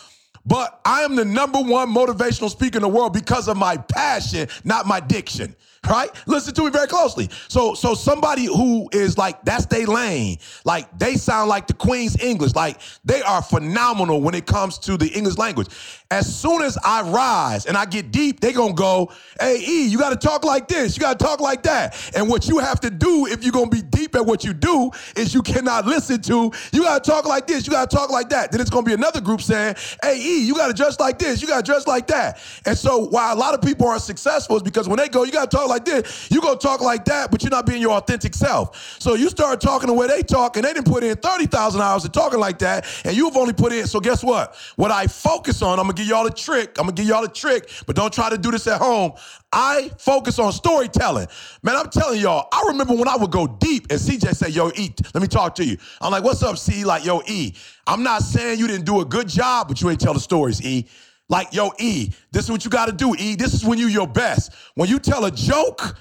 But 0.45 0.81
I 0.85 1.03
am 1.03 1.15
the 1.15 1.25
number 1.25 1.61
one 1.61 1.93
motivational 1.95 2.51
speaker 2.51 2.79
in 2.79 2.83
the 2.83 2.89
world 2.89 3.13
because 3.13 3.49
of 3.49 3.57
my 3.57 3.77
passion, 3.77 4.49
not 4.65 4.87
my 4.87 5.01
diction. 5.01 5.55
Right? 5.89 6.11
Listen 6.27 6.55
to 6.55 6.65
me 6.65 6.71
very 6.71 6.87
closely. 6.87 7.29
So, 7.49 7.75
so 7.75 7.95
somebody 7.95 8.45
who 8.45 8.89
is 8.93 9.19
like 9.19 9.45
that's 9.45 9.67
their 9.67 9.85
lane, 9.87 10.39
like 10.65 10.97
they 10.97 11.17
sound 11.17 11.49
like 11.49 11.67
the 11.67 11.75
Queen's 11.75 12.17
English, 12.23 12.55
like 12.55 12.81
they 13.05 13.21
are 13.23 13.43
phenomenal 13.43 14.21
when 14.21 14.37
it 14.37 14.47
comes 14.47 14.79
to 14.81 14.97
the 14.97 15.09
English 15.09 15.39
language. 15.39 15.67
As 16.13 16.27
soon 16.37 16.61
as 16.61 16.77
I 16.85 17.01
rise 17.01 17.65
and 17.65 17.75
I 17.75 17.87
get 17.87 18.11
deep, 18.11 18.41
they 18.41 18.53
gonna 18.53 18.75
go, 18.75 19.11
"Hey, 19.41 19.65
E, 19.67 19.87
you 19.87 19.97
got 19.97 20.11
to 20.11 20.17
talk 20.17 20.45
like 20.45 20.69
this, 20.69 20.95
you 20.95 21.01
got 21.01 21.19
to 21.19 21.25
talk 21.25 21.41
like 21.41 21.63
that." 21.63 21.97
And 22.15 22.29
what 22.29 22.47
you 22.47 22.59
have 22.59 22.81
to 22.81 22.91
do 22.91 23.25
if 23.25 23.43
you're 23.43 23.51
gonna 23.51 23.71
be 23.71 23.81
deep 23.81 24.15
at 24.15 24.27
what 24.27 24.45
you 24.45 24.53
do 24.53 24.91
is 25.17 25.33
you 25.33 25.41
cannot 25.41 25.87
listen 25.87 26.21
to. 26.21 26.53
You 26.71 26.83
got 26.83 27.03
to 27.03 27.11
talk 27.11 27.25
like 27.25 27.47
this, 27.47 27.67
you 27.67 27.73
got 27.73 27.89
to 27.89 27.97
talk 27.97 28.11
like 28.11 28.29
that. 28.29 28.53
Then 28.53 28.61
it's 28.61 28.69
gonna 28.69 28.85
be 28.85 28.93
another 28.93 29.23
group 29.23 29.41
saying, 29.41 29.75
"Hey, 30.03 30.19
E, 30.21 30.43
you 30.43 30.55
got 30.55 30.67
to 30.67 30.75
dress 30.75 31.01
like 31.01 31.19
this, 31.19 31.41
you 31.41 31.49
got 31.49 31.65
to 31.65 31.73
dress 31.73 31.87
like 31.87 32.07
that." 32.09 32.39
And 32.67 32.77
so, 32.77 33.07
why 33.07 33.33
a 33.33 33.35
lot 33.35 33.55
of 33.55 33.63
people 33.63 33.89
are 33.89 33.99
successful 33.99 34.57
is 34.57 34.63
because 34.63 34.91
when 34.91 34.99
they 34.99 35.09
go, 35.09 35.25
you 35.25 35.33
got 35.33 35.51
to 35.51 35.57
talk 35.57 35.71
like 35.71 35.87
this, 35.87 36.29
you 36.31 36.43
gonna 36.43 36.59
talk 36.59 36.83
like 36.83 37.07
that, 37.07 37.31
but 37.31 37.43
you're 37.43 37.49
not 37.49 37.65
being 37.65 37.81
your 37.81 37.93
authentic 37.93 38.35
self. 38.35 38.99
So 38.99 39.15
you 39.15 39.31
start 39.31 39.63
talking 39.63 39.87
the 39.87 39.95
way 39.95 40.09
they 40.09 40.23
talk, 40.23 40.59
and 40.59 40.67
they 40.67 40.75
didn't 40.75 40.93
put 40.93 41.05
in 41.05 41.17
thirty 41.17 41.47
thousand 41.47 41.81
hours 41.81 42.05
of 42.05 42.13
talking 42.13 42.39
like 42.39 42.59
that, 42.59 42.85
and 43.07 43.17
you've 43.17 43.35
only 43.35 43.55
put 43.55 43.73
in. 43.73 43.87
So 43.87 43.99
guess 43.99 44.23
what? 44.23 44.57
What 44.77 44.91
I 44.91 45.07
focus 45.07 45.63
on, 45.63 45.79
I'm 45.79 45.87
gonna 45.87 46.02
give 46.03 46.11
y'all 46.11 46.27
a 46.27 46.31
trick. 46.31 46.79
I'm 46.79 46.85
gonna 46.87 46.93
give 46.93 47.07
y'all 47.07 47.25
a 47.25 47.29
trick, 47.29 47.71
but 47.87 47.97
don't 47.97 48.13
try 48.13 48.31
to 48.31 48.39
do 48.39 48.51
this 48.51 48.67
at 48.67 48.81
home. 48.81 49.13
I 49.53 49.91
focus 49.99 50.39
on 50.39 50.53
storytelling. 50.53 51.27
Man, 51.63 51.77
I'm 51.77 51.91
telling 51.91 52.21
y'all, 52.21 52.49
I 52.53 52.65
remember 52.69 52.95
when 52.95 53.09
I 53.09 53.17
would 53.17 53.31
go 53.31 53.47
deep 53.47 53.87
and 53.91 54.01
CJ 54.01 54.35
say, 54.35 54.49
yo, 54.49 54.71
E, 54.75 54.95
let 55.15 55.21
me 55.21 55.29
talk 55.29 55.55
to 55.57 55.65
you. 55.65 55.77
I'm 56.01 56.11
like, 56.11 56.25
what's 56.25 56.43
up, 56.43 56.59
C? 56.59 56.85
Like, 56.85 57.05
yo, 57.05 57.23
E, 57.27 57.55
I'm 57.87 58.03
not 58.03 58.23
saying 58.23 58.59
you 58.59 58.67
didn't 58.67 58.87
do 58.87 59.01
a 59.01 59.05
good 59.05 59.29
job, 59.29 59.69
but 59.69 59.81
you 59.81 59.91
ain't 59.91 60.01
tell 60.01 60.15
the 60.15 60.21
stories, 60.21 60.65
E. 60.65 60.87
Like, 61.29 61.53
yo, 61.55 61.73
E, 61.79 62.11
this 62.31 62.45
is 62.45 62.51
what 62.51 62.65
you 62.65 62.71
gotta 62.71 62.93
do, 62.93 63.15
E. 63.19 63.37
This 63.37 63.55
is 63.55 63.65
when 63.65 63.79
you 63.79 63.87
your 63.87 64.07
best. 64.07 64.53
When 64.75 64.89
you 64.89 64.99
tell 64.99 65.25
a 65.25 65.31
joke, 65.31 65.97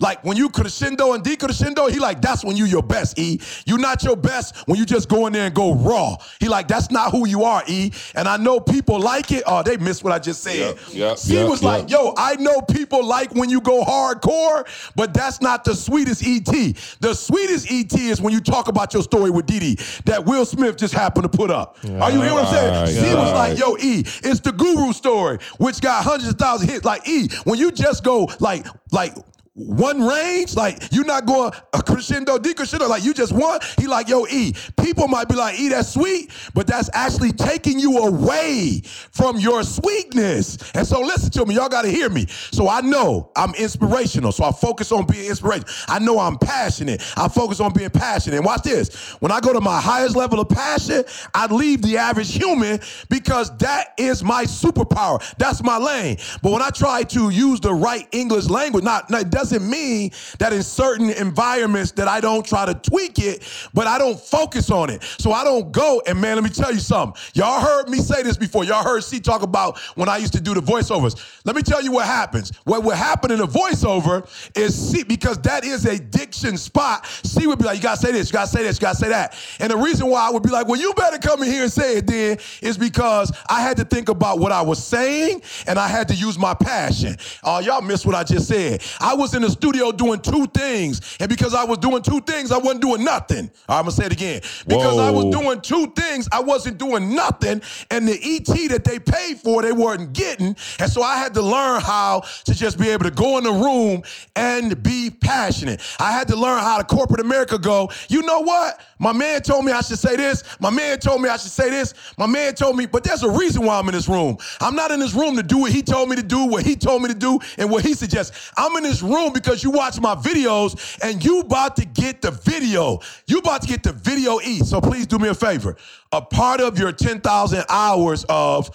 like 0.00 0.24
when 0.24 0.36
you 0.36 0.48
crescendo 0.48 1.12
and 1.12 1.22
decrescendo, 1.22 1.90
he 1.90 1.98
like, 1.98 2.20
that's 2.20 2.44
when 2.44 2.56
you 2.56 2.64
your 2.64 2.82
best, 2.82 3.18
E. 3.18 3.40
You 3.66 3.78
not 3.78 4.02
your 4.02 4.16
best 4.16 4.56
when 4.66 4.78
you 4.78 4.86
just 4.86 5.08
go 5.08 5.26
in 5.26 5.32
there 5.32 5.46
and 5.46 5.54
go 5.54 5.74
raw. 5.74 6.16
He 6.40 6.48
like, 6.48 6.68
that's 6.68 6.90
not 6.90 7.12
who 7.12 7.28
you 7.28 7.44
are, 7.44 7.62
E. 7.66 7.92
And 8.14 8.26
I 8.26 8.36
know 8.36 8.60
people 8.60 8.98
like 8.98 9.30
it. 9.30 9.44
Oh, 9.46 9.62
they 9.62 9.76
missed 9.76 10.02
what 10.02 10.12
I 10.12 10.18
just 10.18 10.42
said. 10.42 10.76
Yep, 10.92 11.18
yep, 11.24 11.48
was 11.48 11.62
like, 11.62 11.90
yo, 11.90 12.14
I 12.16 12.36
know 12.36 12.60
people 12.62 13.04
like 13.04 13.34
when 13.34 13.50
you 13.50 13.60
go 13.60 13.84
hardcore, 13.84 14.66
but 14.96 15.12
that's 15.12 15.40
not 15.40 15.64
the 15.64 15.74
sweetest 15.74 16.22
ET. 16.24 16.76
The 17.00 17.14
sweetest 17.14 17.70
ET 17.70 17.92
is 17.98 18.20
when 18.20 18.32
you 18.32 18.40
talk 18.40 18.68
about 18.68 18.94
your 18.94 19.02
story 19.02 19.30
with 19.30 19.46
Didi 19.46 19.76
that 20.06 20.24
Will 20.24 20.44
Smith 20.44 20.76
just 20.76 20.94
happened 20.94 21.30
to 21.30 21.36
put 21.36 21.50
up. 21.50 21.76
Are 22.00 22.10
you 22.10 22.20
hearing 22.22 22.34
what 22.34 22.46
I'm 22.46 22.54
saying? 22.54 22.72
Right, 22.72 22.88
C 22.88 23.14
was 23.14 23.32
right. 23.32 23.50
like, 23.50 23.58
yo, 23.58 23.76
E, 23.76 24.00
it's 24.24 24.40
the 24.40 24.52
guru 24.52 24.92
story, 24.92 25.38
which 25.58 25.80
got 25.80 26.04
hundreds 26.04 26.30
of 26.30 26.38
thousands 26.38 26.68
of 26.70 26.74
hits. 26.74 26.84
Like 26.84 27.06
E, 27.06 27.28
when 27.44 27.58
you 27.58 27.70
just 27.70 28.02
go 28.02 28.28
like, 28.40 28.66
like 28.92 29.14
one 29.54 30.02
range, 30.02 30.54
like 30.54 30.80
you're 30.92 31.04
not 31.04 31.26
going 31.26 31.52
a 31.72 31.82
crescendo, 31.82 32.38
decrescendo, 32.38 32.88
like 32.88 33.04
you 33.04 33.12
just 33.12 33.32
want. 33.32 33.64
He 33.78 33.88
like, 33.88 34.08
yo, 34.08 34.26
E. 34.28 34.54
People 34.80 35.08
might 35.08 35.28
be 35.28 35.34
like, 35.34 35.58
E, 35.58 35.68
that's 35.68 35.92
sweet, 35.92 36.30
but 36.54 36.68
that's 36.68 36.88
actually 36.92 37.32
taking 37.32 37.78
you 37.78 37.98
away 37.98 38.80
from 39.10 39.38
your 39.38 39.64
sweetness. 39.64 40.70
And 40.74 40.86
so 40.86 41.00
listen 41.00 41.30
to 41.32 41.46
me, 41.46 41.56
y'all 41.56 41.68
gotta 41.68 41.88
hear 41.88 42.08
me. 42.08 42.26
So 42.28 42.68
I 42.68 42.80
know 42.80 43.32
I'm 43.36 43.52
inspirational, 43.56 44.30
so 44.30 44.44
I 44.44 44.52
focus 44.52 44.92
on 44.92 45.06
being 45.06 45.28
inspirational. 45.28 45.72
I 45.88 45.98
know 45.98 46.20
I'm 46.20 46.38
passionate. 46.38 47.02
I 47.16 47.28
focus 47.28 47.58
on 47.58 47.72
being 47.72 47.90
passionate. 47.90 48.36
And 48.36 48.44
watch 48.44 48.62
this. 48.62 49.14
When 49.20 49.32
I 49.32 49.40
go 49.40 49.52
to 49.52 49.60
my 49.60 49.80
highest 49.80 50.14
level 50.14 50.38
of 50.38 50.48
passion, 50.48 51.02
I 51.34 51.46
leave 51.52 51.82
the 51.82 51.96
average 51.96 52.32
human 52.32 52.78
because 53.08 53.56
that 53.58 53.94
is 53.98 54.22
my 54.22 54.44
superpower. 54.44 55.20
That's 55.38 55.62
my 55.62 55.76
lane. 55.76 56.18
But 56.40 56.52
when 56.52 56.62
I 56.62 56.70
try 56.70 57.02
to 57.02 57.30
use 57.30 57.58
the 57.58 57.74
right 57.74 58.06
English 58.12 58.48
language, 58.48 58.84
not, 58.84 59.10
not 59.10 59.30
doesn't 59.40 59.68
mean 59.68 60.10
that 60.38 60.52
in 60.52 60.62
certain 60.62 61.08
environments 61.10 61.92
that 61.92 62.08
I 62.08 62.20
don't 62.20 62.44
try 62.44 62.66
to 62.66 62.74
tweak 62.74 63.18
it, 63.18 63.42
but 63.72 63.86
I 63.86 63.98
don't 63.98 64.20
focus 64.20 64.70
on 64.70 64.90
it. 64.90 65.02
So 65.18 65.32
I 65.32 65.44
don't 65.44 65.72
go 65.72 66.02
and 66.06 66.20
man, 66.20 66.34
let 66.36 66.44
me 66.44 66.50
tell 66.50 66.72
you 66.72 66.78
something. 66.78 67.20
Y'all 67.32 67.60
heard 67.60 67.88
me 67.88 67.98
say 67.98 68.22
this 68.22 68.36
before. 68.36 68.64
Y'all 68.64 68.84
heard 68.84 69.02
C 69.02 69.18
talk 69.18 69.42
about 69.42 69.78
when 69.94 70.10
I 70.10 70.18
used 70.18 70.34
to 70.34 70.40
do 70.42 70.52
the 70.52 70.60
voiceovers. 70.60 71.40
Let 71.44 71.56
me 71.56 71.62
tell 71.62 71.82
you 71.82 71.90
what 71.90 72.04
happens. 72.04 72.52
What 72.64 72.84
would 72.84 72.96
happen 72.96 73.30
in 73.30 73.40
a 73.40 73.46
voiceover 73.46 74.28
is 74.54 74.74
C 74.76 75.04
because 75.04 75.38
that 75.38 75.64
is 75.64 75.86
a 75.86 75.98
diction 75.98 76.58
spot. 76.58 77.06
C 77.06 77.46
would 77.46 77.58
be 77.58 77.64
like, 77.64 77.78
you 77.78 77.82
gotta 77.82 78.00
say 78.00 78.12
this, 78.12 78.28
you 78.28 78.34
gotta 78.34 78.48
say 78.48 78.62
this, 78.62 78.76
you 78.76 78.82
gotta 78.82 78.98
say 78.98 79.08
that. 79.08 79.34
And 79.58 79.70
the 79.70 79.78
reason 79.78 80.06
why 80.08 80.28
I 80.28 80.30
would 80.30 80.42
be 80.42 80.50
like, 80.50 80.68
well, 80.68 80.78
you 80.78 80.92
better 80.94 81.18
come 81.18 81.42
in 81.42 81.50
here 81.50 81.62
and 81.62 81.72
say 81.72 81.96
it 81.96 82.06
then 82.06 82.36
is 82.60 82.76
because 82.76 83.32
I 83.48 83.62
had 83.62 83.78
to 83.78 83.84
think 83.84 84.10
about 84.10 84.38
what 84.38 84.52
I 84.52 84.60
was 84.60 84.84
saying 84.84 85.40
and 85.66 85.78
I 85.78 85.88
had 85.88 86.08
to 86.08 86.14
use 86.14 86.38
my 86.38 86.52
passion. 86.52 87.16
Oh, 87.42 87.60
y'all 87.60 87.80
missed 87.80 88.04
what 88.04 88.14
I 88.14 88.22
just 88.22 88.46
said. 88.46 88.82
I 89.00 89.14
was 89.14 89.29
in 89.34 89.42
the 89.42 89.50
studio 89.50 89.92
doing 89.92 90.20
two 90.20 90.46
things, 90.46 91.16
and 91.20 91.28
because 91.28 91.54
I 91.54 91.64
was 91.64 91.78
doing 91.78 92.02
two 92.02 92.20
things, 92.20 92.52
I 92.52 92.58
wasn't 92.58 92.82
doing 92.82 93.04
nothing. 93.04 93.50
I'm 93.68 93.82
gonna 93.82 93.92
say 93.92 94.06
it 94.06 94.12
again. 94.12 94.40
Because 94.66 94.98
I 94.98 95.10
was 95.10 95.26
doing 95.34 95.60
two 95.60 95.88
things, 95.96 96.28
I 96.32 96.40
wasn't 96.40 96.78
doing 96.78 97.14
nothing, 97.14 97.62
and 97.90 98.06
the 98.06 98.18
ET 98.22 98.68
that 98.70 98.84
they 98.84 98.98
paid 98.98 99.38
for, 99.38 99.62
they 99.62 99.72
weren't 99.72 100.12
getting. 100.12 100.56
And 100.78 100.90
so 100.90 101.02
I 101.02 101.16
had 101.16 101.34
to 101.34 101.42
learn 101.42 101.80
how 101.80 102.22
to 102.44 102.54
just 102.54 102.78
be 102.78 102.88
able 102.88 103.04
to 103.04 103.10
go 103.10 103.38
in 103.38 103.44
the 103.44 103.52
room 103.52 104.02
and 104.36 104.82
be 104.82 105.10
passionate. 105.10 105.80
I 105.98 106.12
had 106.12 106.28
to 106.28 106.36
learn 106.36 106.60
how 106.60 106.78
to 106.78 106.84
corporate 106.84 107.20
America 107.20 107.58
go, 107.58 107.90
you 108.08 108.22
know 108.22 108.40
what? 108.40 108.80
My 108.98 109.12
man 109.12 109.42
told 109.42 109.64
me 109.64 109.72
I 109.72 109.80
should 109.80 109.98
say 109.98 110.16
this. 110.16 110.44
My 110.60 110.70
man 110.70 110.98
told 110.98 111.22
me 111.22 111.28
I 111.28 111.36
should 111.36 111.50
say 111.52 111.70
this. 111.70 111.94
My 112.18 112.26
man 112.26 112.54
told 112.54 112.76
me, 112.76 112.86
but 112.86 113.02
there's 113.04 113.22
a 113.22 113.30
reason 113.30 113.64
why 113.64 113.78
I'm 113.78 113.88
in 113.88 113.94
this 113.94 114.08
room. 114.08 114.36
I'm 114.60 114.74
not 114.74 114.90
in 114.90 115.00
this 115.00 115.14
room 115.14 115.36
to 115.36 115.42
do 115.42 115.58
what 115.58 115.72
he 115.72 115.82
told 115.82 116.08
me 116.08 116.16
to 116.16 116.22
do, 116.22 116.44
what 116.44 116.64
he 116.64 116.76
told 116.76 117.02
me 117.02 117.08
to 117.08 117.14
do, 117.14 117.38
and 117.58 117.70
what 117.70 117.84
he 117.84 117.94
suggests. 117.94 118.52
I'm 118.56 118.76
in 118.76 118.82
this 118.82 119.02
room 119.02 119.19
because 119.28 119.62
you 119.62 119.70
watch 119.70 120.00
my 120.00 120.14
videos 120.14 120.98
and 121.02 121.22
you 121.22 121.40
about 121.40 121.76
to 121.76 121.84
get 121.84 122.22
the 122.22 122.30
video. 122.30 123.00
You 123.26 123.38
about 123.38 123.62
to 123.62 123.68
get 123.68 123.82
the 123.82 123.92
video 123.92 124.40
E. 124.40 124.60
So 124.60 124.80
please 124.80 125.06
do 125.06 125.18
me 125.18 125.28
a 125.28 125.34
favor. 125.34 125.76
A 126.12 126.22
part 126.22 126.60
of 126.60 126.78
your 126.78 126.92
10,000 126.92 127.64
hours 127.68 128.24
of 128.28 128.70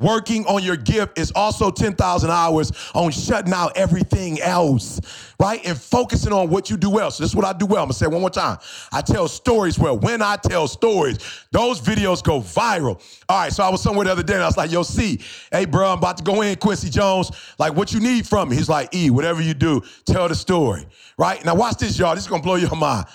Working 0.00 0.46
on 0.46 0.62
your 0.62 0.76
gift 0.76 1.18
is 1.18 1.32
also 1.34 1.72
10,000 1.72 2.30
hours 2.30 2.70
on 2.94 3.10
shutting 3.10 3.52
out 3.52 3.76
everything 3.76 4.40
else, 4.40 5.00
right? 5.40 5.60
And 5.66 5.76
focusing 5.76 6.32
on 6.32 6.50
what 6.50 6.70
you 6.70 6.76
do 6.76 6.88
well. 6.88 7.10
So 7.10 7.24
this 7.24 7.32
is 7.32 7.36
what 7.36 7.44
I 7.44 7.52
do 7.52 7.66
well. 7.66 7.82
I'm 7.82 7.88
gonna 7.88 7.94
say 7.94 8.06
one 8.06 8.20
more 8.20 8.30
time. 8.30 8.58
I 8.92 9.00
tell 9.00 9.26
stories 9.26 9.76
well. 9.76 9.98
When 9.98 10.22
I 10.22 10.36
tell 10.36 10.68
stories, 10.68 11.18
those 11.50 11.80
videos 11.80 12.22
go 12.22 12.40
viral. 12.40 13.02
All 13.28 13.40
right, 13.40 13.52
so 13.52 13.64
I 13.64 13.70
was 13.70 13.82
somewhere 13.82 14.04
the 14.04 14.12
other 14.12 14.22
day 14.22 14.34
and 14.34 14.42
I 14.42 14.46
was 14.46 14.56
like, 14.56 14.70
yo, 14.70 14.84
see, 14.84 15.20
hey, 15.50 15.64
bro, 15.64 15.88
I'm 15.90 15.98
about 15.98 16.18
to 16.18 16.22
go 16.22 16.42
in, 16.42 16.54
Quincy 16.56 16.90
Jones. 16.90 17.32
Like, 17.58 17.74
what 17.74 17.92
you 17.92 17.98
need 17.98 18.24
from 18.24 18.50
me? 18.50 18.56
He's 18.56 18.68
like, 18.68 18.94
E, 18.94 19.10
whatever 19.10 19.42
you 19.42 19.54
do, 19.54 19.82
tell 20.06 20.28
the 20.28 20.36
story, 20.36 20.86
right? 21.18 21.44
Now 21.44 21.56
watch 21.56 21.78
this, 21.78 21.98
y'all. 21.98 22.14
This 22.14 22.22
is 22.22 22.30
gonna 22.30 22.42
blow 22.42 22.54
your 22.54 22.74
mind. 22.76 23.06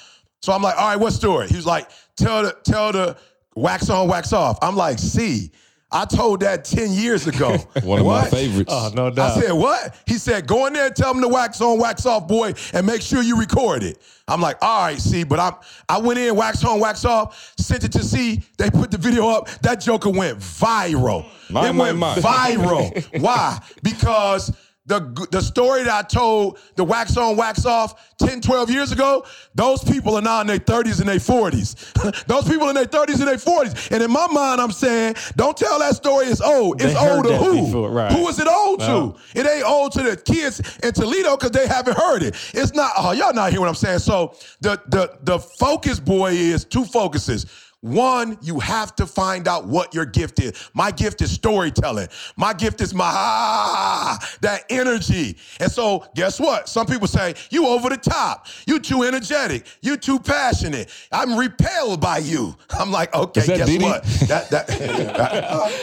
So 0.41 0.51
I'm 0.51 0.61
like, 0.61 0.75
all 0.77 0.89
right, 0.89 0.99
what 0.99 1.13
story? 1.13 1.47
He 1.47 1.55
was 1.55 1.65
like, 1.65 1.89
tell 2.17 2.43
the, 2.43 2.57
tell 2.65 2.91
the 2.91 3.15
wax 3.55 3.89
on, 3.89 4.09
wax 4.09 4.33
off. 4.33 4.57
I'm 4.61 4.75
like, 4.75 4.99
C, 4.99 5.49
I 5.93 6.05
told 6.05 6.39
that 6.39 6.65
10 6.65 6.91
years 6.91 7.27
ago. 7.27 7.51
One 7.83 7.99
of 7.99 8.05
my 8.05 8.25
favorites. 8.25 8.71
Oh, 8.73 8.91
no 8.95 9.11
doubt. 9.11 9.37
I 9.37 9.41
said, 9.41 9.51
what? 9.53 9.95
He 10.07 10.15
said, 10.15 10.47
go 10.47 10.65
in 10.65 10.73
there 10.73 10.87
and 10.87 10.95
tell 10.95 11.13
them 11.13 11.21
to 11.21 11.27
wax 11.27 11.61
on, 11.61 11.79
wax 11.79 12.07
off, 12.07 12.27
boy, 12.27 12.53
and 12.73 12.85
make 12.85 13.01
sure 13.01 13.21
you 13.21 13.37
record 13.37 13.83
it. 13.83 14.01
I'm 14.27 14.41
like, 14.41 14.57
all 14.61 14.85
right, 14.85 14.99
see, 14.99 15.23
but 15.23 15.39
I'm 15.39 15.53
I 15.89 15.97
went 15.97 16.17
in, 16.17 16.35
wax 16.35 16.63
on, 16.63 16.79
wax 16.79 17.03
off, 17.03 17.53
sent 17.57 17.83
it 17.83 17.91
to 17.91 18.03
see. 18.03 18.41
They 18.57 18.69
put 18.69 18.89
the 18.89 18.97
video 18.97 19.27
up. 19.27 19.49
That 19.61 19.81
joker 19.81 20.09
went 20.09 20.39
viral. 20.39 21.25
My, 21.49 21.69
it 21.69 21.73
my, 21.73 21.83
went 21.83 21.97
my. 21.97 22.15
viral. 22.15 23.21
Why? 23.21 23.59
Because 23.83 24.55
the, 24.85 25.27
the 25.31 25.41
story 25.41 25.83
that 25.83 25.93
I 25.93 26.01
told, 26.05 26.59
the 26.75 26.83
wax 26.83 27.15
on, 27.15 27.37
wax 27.37 27.65
off 27.65 28.15
10, 28.17 28.41
12 28.41 28.69
years 28.69 28.91
ago, 28.91 29.25
those 29.55 29.81
people 29.81 30.15
are 30.15 30.21
now 30.21 30.41
in 30.41 30.47
their 30.47 30.59
30s 30.59 30.99
and 30.99 31.07
their 31.07 31.15
40s. 31.17 32.25
those 32.27 32.47
people 32.47 32.67
in 32.67 32.75
their 32.75 32.85
30s 32.85 33.19
and 33.19 33.27
their 33.27 33.37
40s. 33.37 33.91
And 33.91 34.03
in 34.03 34.11
my 34.11 34.27
mind, 34.27 34.59
I'm 34.59 34.73
saying, 34.73 35.15
don't 35.37 35.55
tell 35.55 35.79
that 35.79 35.95
story 35.95 36.25
it's 36.25 36.41
old. 36.41 36.81
It's 36.81 36.93
They 36.93 37.09
old 37.09 37.25
to 37.25 37.37
who? 37.37 37.65
before, 37.65 37.91
right. 37.91 38.11
Who 38.11 38.27
is 38.27 38.39
it 38.39 38.47
old 38.47 38.81
to? 38.81 39.15
It 39.39 39.47
ain't 39.47 39.63
old 39.65 39.93
to 39.93 40.03
the 40.03 40.17
kids 40.17 40.61
in 40.83 40.91
Toledo 40.93 41.37
because 41.37 41.51
they 41.51 41.67
haven't 41.67 41.97
heard 41.97 42.21
it. 42.23 42.35
It's 42.53 42.73
not, 42.73 42.91
oh, 42.97 43.13
y'all 43.13 43.33
not 43.33 43.51
hear 43.51 43.61
what 43.61 43.69
I'm 43.69 43.75
saying. 43.75 43.99
So 43.99 44.35
the 44.59 44.81
the 44.87 45.17
the 45.23 45.39
focus 45.39 45.99
boy 45.99 46.31
is 46.33 46.65
two 46.65 46.83
focuses. 46.83 47.45
One, 47.83 48.37
you 48.41 48.61
have 48.61 48.95
to 48.95 49.05
find 49.05 49.45
out 49.45 49.65
what 49.65 49.93
your 49.93 50.05
gift 50.05 50.39
is. 50.39 50.69
My 50.73 50.89
gift 50.89 51.21
is 51.21 51.31
storytelling. 51.31 52.07
My 52.37 52.53
gift 52.53 52.79
is 52.79 52.93
my 52.93 53.03
ah, 53.03 54.17
that 54.39 54.63
energy. 54.69 55.35
And 55.59 55.69
so, 55.69 56.05
guess 56.15 56.39
what? 56.39 56.69
Some 56.69 56.85
people 56.85 57.07
say, 57.07 57.33
you 57.49 57.67
over 57.67 57.89
the 57.89 57.97
top. 57.97 58.47
You 58.65 58.79
too 58.79 59.03
energetic. 59.03 59.65
You 59.81 59.97
too 59.97 60.17
passionate. 60.17 60.89
I'm 61.11 61.37
repelled 61.37 61.99
by 61.99 62.19
you. 62.19 62.55
I'm 62.69 62.89
like, 62.89 63.13
okay, 63.13 63.45
guess 63.45 63.67
Diddy? 63.67 63.83
what? 63.83 64.03
That, 64.29 64.49
that, 64.49 64.69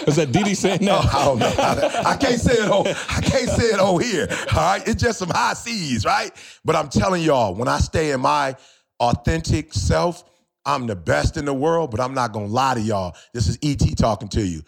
Is 0.08 0.16
that 0.16 0.32
Diddy 0.32 0.54
saying 0.54 0.86
that? 0.86 1.04
I 1.14 1.24
don't 1.26 1.38
know. 1.38 1.52
I 1.58 2.16
can't 2.16 2.40
say 2.40 2.54
it 2.54 2.70
on. 2.70 2.86
I 2.86 3.20
can't 3.20 3.50
say 3.50 3.64
it 3.64 3.78
on 3.78 4.00
here. 4.00 4.26
All 4.56 4.56
right, 4.56 4.88
it's 4.88 5.02
just 5.02 5.18
some 5.18 5.28
high 5.28 5.52
seas, 5.52 6.06
right? 6.06 6.32
But 6.64 6.76
I'm 6.76 6.88
telling 6.88 7.22
y'all, 7.22 7.54
when 7.54 7.68
I 7.68 7.76
stay 7.76 8.12
in 8.12 8.22
my 8.22 8.56
authentic 9.00 9.74
self, 9.74 10.24
I'm 10.64 10.86
the 10.86 10.96
best 10.96 11.36
in 11.36 11.44
the 11.44 11.54
world. 11.54 11.90
But 11.90 12.00
I'm 12.00 12.14
not 12.14 12.32
gonna 12.32 12.46
lie 12.46 12.74
to 12.74 12.80
y'all. 12.80 13.16
This 13.34 13.48
is 13.48 13.58
ET 13.62 13.96
talking 13.96 14.28
to 14.30 14.46
you. 14.46 14.62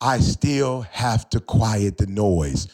I 0.00 0.18
still 0.18 0.82
have 0.82 1.28
to 1.30 1.40
quiet 1.40 1.98
the 1.98 2.06
noise. 2.06 2.68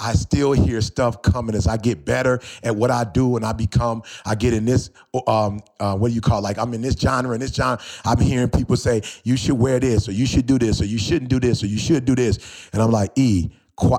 I 0.00 0.14
still 0.14 0.52
hear 0.52 0.80
stuff 0.80 1.22
coming 1.22 1.54
as 1.54 1.68
I 1.68 1.76
get 1.76 2.04
better 2.04 2.40
at 2.64 2.74
what 2.74 2.90
I 2.90 3.04
do 3.04 3.36
and 3.36 3.46
I 3.46 3.52
become, 3.52 4.02
I 4.26 4.34
get 4.34 4.52
in 4.52 4.64
this, 4.64 4.90
um, 5.28 5.60
uh, 5.80 5.96
what 5.96 6.08
do 6.08 6.14
you 6.14 6.20
call 6.20 6.40
it? 6.40 6.42
like 6.42 6.58
I'm 6.58 6.74
in 6.74 6.82
this 6.82 6.96
genre 6.96 7.32
and 7.32 7.42
this 7.42 7.54
genre. 7.54 7.82
I'm 8.04 8.18
hearing 8.20 8.50
people 8.50 8.76
say, 8.76 9.02
you 9.22 9.36
should 9.36 9.58
wear 9.58 9.78
this 9.78 10.08
or 10.08 10.12
you 10.12 10.26
should 10.26 10.46
do 10.46 10.58
this 10.58 10.82
or 10.82 10.86
you 10.86 10.98
shouldn't 10.98 11.30
do 11.30 11.38
this 11.38 11.62
or 11.62 11.66
you 11.66 11.78
should 11.78 12.04
do 12.04 12.16
this. 12.16 12.68
And 12.72 12.82
I'm 12.82 12.90
like, 12.90 13.12
E, 13.16 13.50
qui- 13.76 13.98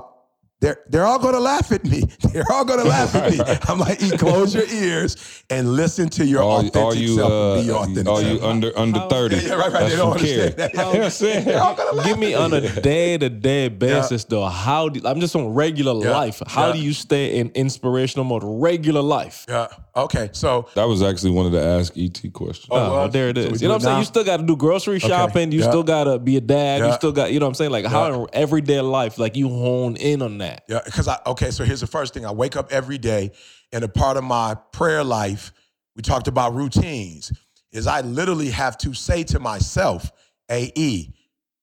they're, 0.64 0.80
they're 0.88 1.04
all 1.06 1.18
gonna 1.18 1.40
laugh 1.40 1.70
at 1.72 1.84
me. 1.84 2.02
They're 2.32 2.50
all 2.50 2.64
gonna 2.64 2.84
laugh 2.84 3.14
at 3.14 3.30
me. 3.32 3.38
I'm 3.68 3.78
like, 3.78 4.02
E, 4.02 4.16
close 4.16 4.54
your 4.54 4.66
ears 4.66 5.44
and 5.50 5.74
listen 5.74 6.08
to 6.10 6.24
your 6.24 6.42
Are, 6.42 6.58
authentic 6.60 6.82
are 6.82 6.94
you 6.94 7.14
self. 7.16 7.30
uh, 7.32 7.54
and 7.54 7.66
be 7.66 7.72
authentic. 7.72 8.08
are 8.08 8.22
you 8.22 8.38
self. 8.38 8.50
under 8.50 8.78
under 8.78 9.00
thirty? 9.08 9.36
Yeah, 9.36 9.54
right, 9.62 9.72
right. 9.72 9.72
That's 9.72 9.90
They 9.92 9.96
don't 9.96 10.12
from 10.18 10.26
care. 10.26 10.48
that. 10.50 10.72
You 10.72 10.78
know 10.78 10.88
what 10.88 11.02
I'm 11.02 11.10
saying? 11.10 11.44
They're 11.44 11.62
all 11.62 11.74
gonna 11.74 11.92
laugh 11.92 12.06
Give 12.06 12.18
me 12.18 12.34
at 12.34 12.40
on 12.40 12.52
a 12.54 12.80
day 12.80 13.18
to 13.18 13.28
day 13.28 13.68
basis 13.68 14.24
though. 14.24 14.46
How 14.46 14.88
do 14.88 15.06
I'm 15.06 15.20
just 15.20 15.36
on 15.36 15.52
regular 15.54 16.02
Yeah. 16.02 16.10
life? 16.16 16.42
How 16.46 16.68
Yeah. 16.68 16.72
do 16.72 16.78
you 16.80 16.92
stay 16.94 17.38
in 17.38 17.50
inspirational 17.54 18.24
mode? 18.24 18.42
Regular 18.44 19.02
life. 19.02 19.44
Yeah. 19.48 19.68
Okay. 19.94 20.30
So 20.32 20.68
That 20.74 20.88
was 20.88 21.02
actually 21.02 21.32
one 21.32 21.46
of 21.46 21.52
the 21.52 21.62
Ask 21.62 21.92
ET 21.96 22.20
questions. 22.32 22.68
Oh, 22.70 22.76
Oh, 22.78 22.90
well, 22.92 23.08
there 23.08 23.28
it 23.28 23.38
is. 23.38 23.44
so 23.44 23.50
we 23.50 23.54
is. 23.54 23.60
do 23.60 23.64
You 23.64 23.68
know 23.68 23.74
what 23.74 23.82
I'm 23.82 23.86
saying? 23.88 23.98
You 23.98 24.04
still 24.06 24.24
got 24.24 24.36
to 24.38 24.42
do 24.44 24.56
grocery 24.56 24.98
shopping. 24.98 25.52
You 25.52 25.60
Yeah. 25.60 25.68
still 25.70 25.82
got 25.82 26.04
to 26.04 26.18
be 26.18 26.36
a 26.36 26.40
dad. 26.40 26.80
Yeah. 26.80 26.86
You 26.88 26.92
still 26.94 27.12
got, 27.12 27.32
you 27.32 27.38
know 27.38 27.46
what 27.46 27.50
I'm 27.50 27.54
saying? 27.54 27.70
Like 27.70 27.84
how 27.86 28.12
in 28.24 28.26
everyday 28.32 28.80
life, 28.80 29.18
like 29.18 29.36
you 29.36 29.48
hone 29.48 29.96
in 29.96 30.22
on 30.22 30.38
that. 30.38 30.53
Yeah, 30.68 30.80
because 30.84 31.08
I 31.08 31.18
okay, 31.26 31.50
so 31.50 31.64
here's 31.64 31.80
the 31.80 31.86
first 31.86 32.14
thing. 32.14 32.26
I 32.26 32.32
wake 32.32 32.56
up 32.56 32.72
every 32.72 32.98
day, 32.98 33.32
and 33.72 33.84
a 33.84 33.88
part 33.88 34.16
of 34.16 34.24
my 34.24 34.56
prayer 34.72 35.04
life, 35.04 35.52
we 35.96 36.02
talked 36.02 36.28
about 36.28 36.54
routines, 36.54 37.32
is 37.72 37.86
I 37.86 38.00
literally 38.02 38.50
have 38.50 38.78
to 38.78 38.94
say 38.94 39.24
to 39.24 39.38
myself, 39.40 40.10
AE, 40.50 41.12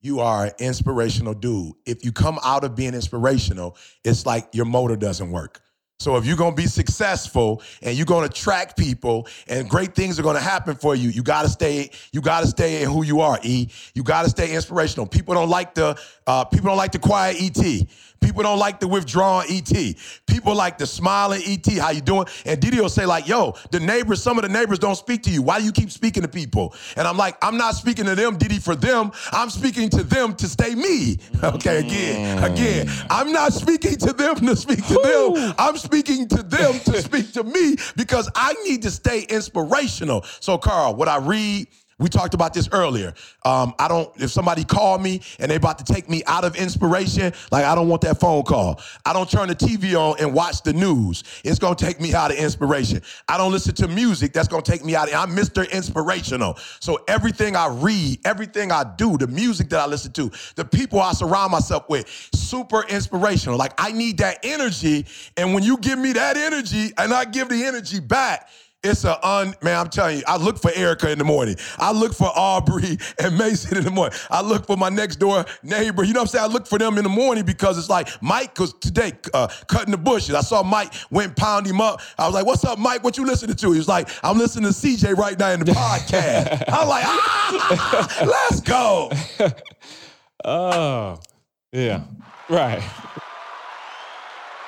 you 0.02 0.20
are 0.20 0.46
an 0.46 0.52
inspirational 0.60 1.34
dude. 1.34 1.74
If 1.86 2.04
you 2.04 2.12
come 2.12 2.40
out 2.44 2.64
of 2.64 2.76
being 2.76 2.94
inspirational, 2.94 3.78
it's 4.04 4.26
like 4.26 4.50
your 4.54 4.66
motor 4.66 4.96
doesn't 4.96 5.32
work. 5.32 5.62
So 6.00 6.18
if 6.18 6.26
you're 6.26 6.36
gonna 6.36 6.56
be 6.56 6.66
successful 6.66 7.62
and 7.84 7.96
you're 7.96 8.08
gonna 8.08 8.26
attract 8.26 8.76
people 8.76 9.28
and 9.48 9.70
great 9.70 9.94
things 9.94 10.20
are 10.20 10.24
gonna 10.24 10.40
happen 10.40 10.76
for 10.76 10.96
you, 10.96 11.10
you 11.10 11.22
gotta 11.22 11.48
stay, 11.48 11.92
you 12.12 12.22
gotta 12.22 12.48
stay 12.48 12.82
in 12.82 12.90
who 12.90 13.04
you 13.04 13.22
are, 13.22 13.40
E. 13.44 13.70
You 13.94 14.02
gotta 14.02 14.28
stay 14.28 14.56
inspirational. 14.56 15.06
People 15.06 15.36
don't 15.36 15.50
like 15.50 15.76
the 15.76 15.96
uh, 16.26 16.44
people 16.46 16.70
don't 16.70 16.78
like 16.78 16.92
the 16.92 17.00
quiet 17.00 17.38
ET. 17.40 17.88
People 18.22 18.44
don't 18.44 18.60
like 18.60 18.80
the 18.80 18.88
withdrawn 18.88 19.44
ET. 19.50 19.96
People 20.28 20.56
like 20.56 20.78
the 20.78 20.88
smiling 20.88 21.42
ET. 21.46 21.68
How 21.78 21.90
you 21.90 22.02
doing? 22.02 22.28
And 22.46 22.60
Didi 22.60 22.80
will 22.80 22.90
say 22.90 23.06
like, 23.06 23.28
"Yo, 23.28 23.56
the 23.72 23.80
neighbors. 23.80 24.22
Some 24.24 24.38
of 24.38 24.44
the 24.44 24.50
neighbors 24.50 24.80
don't 24.80 24.96
speak 24.96 25.24
to 25.24 25.30
you. 25.30 25.42
Why 25.42 25.60
do 25.60 25.66
you 25.66 25.72
keep 25.72 25.92
speaking 25.92 26.24
to 26.24 26.30
people?" 26.30 26.74
And 26.96 27.08
I'm 27.08 27.18
like, 27.18 27.36
"I'm 27.44 27.58
not 27.58 27.76
speaking 27.76 28.06
to 28.06 28.16
them, 28.16 28.38
Didi, 28.38 28.60
for 28.60 28.76
them. 28.76 29.12
I'm 29.32 29.50
speaking 29.50 29.90
to 29.90 30.04
them 30.04 30.36
to 30.36 30.48
stay 30.48 30.76
me." 30.76 31.18
Okay, 31.44 31.80
again, 31.80 32.44
again. 32.44 32.90
I'm 33.10 33.32
not 33.32 33.52
speaking 33.52 33.98
to 33.98 34.14
them 34.14 34.36
to 34.36 34.56
speak 34.56 34.86
to 34.88 34.94
them. 34.94 35.54
I'm 35.58 35.76
speaking 35.78 36.28
to 36.30 36.44
them 36.44 36.80
to 36.86 37.02
speak 37.08 37.34
to 37.34 37.44
me 37.44 37.76
because 37.96 38.30
I 38.36 38.54
need 38.64 38.84
to 38.84 38.92
stay 38.92 39.22
inspirational. 39.24 40.24
So, 40.40 40.58
Carl, 40.58 40.96
what 40.96 41.08
I 41.08 41.18
read. 41.18 41.68
We 42.02 42.10
talked 42.10 42.34
about 42.34 42.54
this 42.54 42.68
earlier. 42.72 43.14
Um, 43.46 43.76
I 43.78 43.88
don't. 43.88 44.10
If 44.20 44.32
somebody 44.32 44.64
call 44.64 44.98
me 44.98 45.22
and 45.40 45.52
they 45.52 45.56
about 45.56 45.78
to 45.78 45.84
take 45.84 46.10
me 46.10 46.24
out 46.26 46.44
of 46.44 46.56
inspiration, 46.56 47.32
like 47.52 47.64
I 47.64 47.76
don't 47.76 47.88
want 47.88 48.02
that 48.02 48.20
phone 48.20 48.42
call. 48.42 48.82
I 49.06 49.14
don't 49.14 49.30
turn 49.30 49.50
the 49.50 49.56
TV 49.56 49.96
on 49.96 50.20
and 50.20 50.34
watch 50.34 50.64
the 50.64 50.74
news. 50.74 51.24
It's 51.44 51.60
gonna 51.60 51.76
take 51.76 52.02
me 52.02 52.16
out 52.16 52.32
of 52.32 52.38
inspiration. 52.38 53.04
I 53.30 53.38
don't 53.38 53.52
listen 53.52 53.76
to 53.76 53.88
music. 53.88 54.34
That's 54.34 54.48
gonna 54.48 54.64
take 54.64 54.84
me 54.84 54.96
out. 54.96 55.10
Of, 55.10 55.14
I'm 55.14 55.36
Mr. 55.36 55.72
Inspirational. 55.72 56.58
So 56.80 57.04
everything 57.08 57.56
I 57.56 57.68
read, 57.68 58.20
everything 58.26 58.72
I 58.72 58.84
do, 58.98 59.16
the 59.18 59.28
music 59.28 59.70
that 59.70 59.80
I 59.80 59.86
listen 59.86 60.12
to, 60.14 60.32
the 60.56 60.66
people 60.66 61.00
I 61.00 61.14
surround 61.14 61.52
myself 61.52 61.88
with, 61.88 62.10
super 62.34 62.84
inspirational. 62.90 63.60
Like 63.60 63.74
I 63.78 63.92
need 63.92 64.18
that 64.18 64.40
energy, 64.44 65.06
and 65.38 65.54
when 65.54 65.62
you 65.62 65.78
give 65.78 66.00
me 66.00 66.14
that 66.14 66.36
energy, 66.36 66.94
and 66.98 67.14
I 67.14 67.26
give 67.26 67.50
the 67.50 67.64
energy 67.64 68.00
back. 68.00 68.50
It's 68.84 69.04
a 69.04 69.24
un 69.28 69.54
man. 69.62 69.78
I'm 69.78 69.90
telling 69.90 70.18
you, 70.18 70.24
I 70.26 70.38
look 70.38 70.58
for 70.58 70.72
Erica 70.74 71.12
in 71.12 71.20
the 71.20 71.24
morning. 71.24 71.56
I 71.78 71.92
look 71.92 72.16
for 72.16 72.30
Aubrey 72.36 72.98
and 73.24 73.38
Mason 73.38 73.78
in 73.78 73.84
the 73.84 73.92
morning. 73.92 74.18
I 74.32 74.42
look 74.42 74.66
for 74.66 74.76
my 74.76 74.90
next 74.90 75.18
door 75.18 75.46
neighbor. 75.62 76.04
You 76.04 76.14
know 76.14 76.22
what 76.22 76.30
I'm 76.34 76.40
saying? 76.40 76.46
I 76.46 76.48
look 76.48 76.66
for 76.66 76.80
them 76.80 76.98
in 76.98 77.04
the 77.04 77.10
morning 77.10 77.46
because 77.46 77.78
it's 77.78 77.90
like 77.90 78.10
Mike. 78.24 78.56
Because 78.56 78.74
today, 78.74 79.12
uh, 79.36 79.50
cutting 79.68 79.92
the 79.92 80.00
bushes, 80.00 80.34
I 80.34 80.42
saw 80.42 80.64
Mike 80.64 80.94
went 81.12 81.36
pound 81.36 81.68
him 81.68 81.80
up. 81.80 82.02
I 82.18 82.26
was 82.26 82.34
like, 82.34 82.46
"What's 82.48 82.66
up, 82.66 82.80
Mike? 82.80 83.04
What 83.04 83.18
you 83.18 83.26
listening 83.26 83.56
to?" 83.56 83.72
He 83.72 83.78
was 83.78 83.88
like, 83.88 84.10
"I'm 84.24 84.40
listening 84.40 84.72
to 84.72 84.76
CJ 84.76 85.16
right 85.16 85.38
now 85.38 85.52
in 85.52 85.60
the 85.60 85.72
podcast." 85.74 86.64
I'm 86.68 86.88
like, 86.88 87.04
"Ah, 87.06 88.26
let's 88.50 88.62
go." 88.62 89.12
Oh, 90.44 91.20
yeah. 91.72 92.02
Right. 92.50 92.82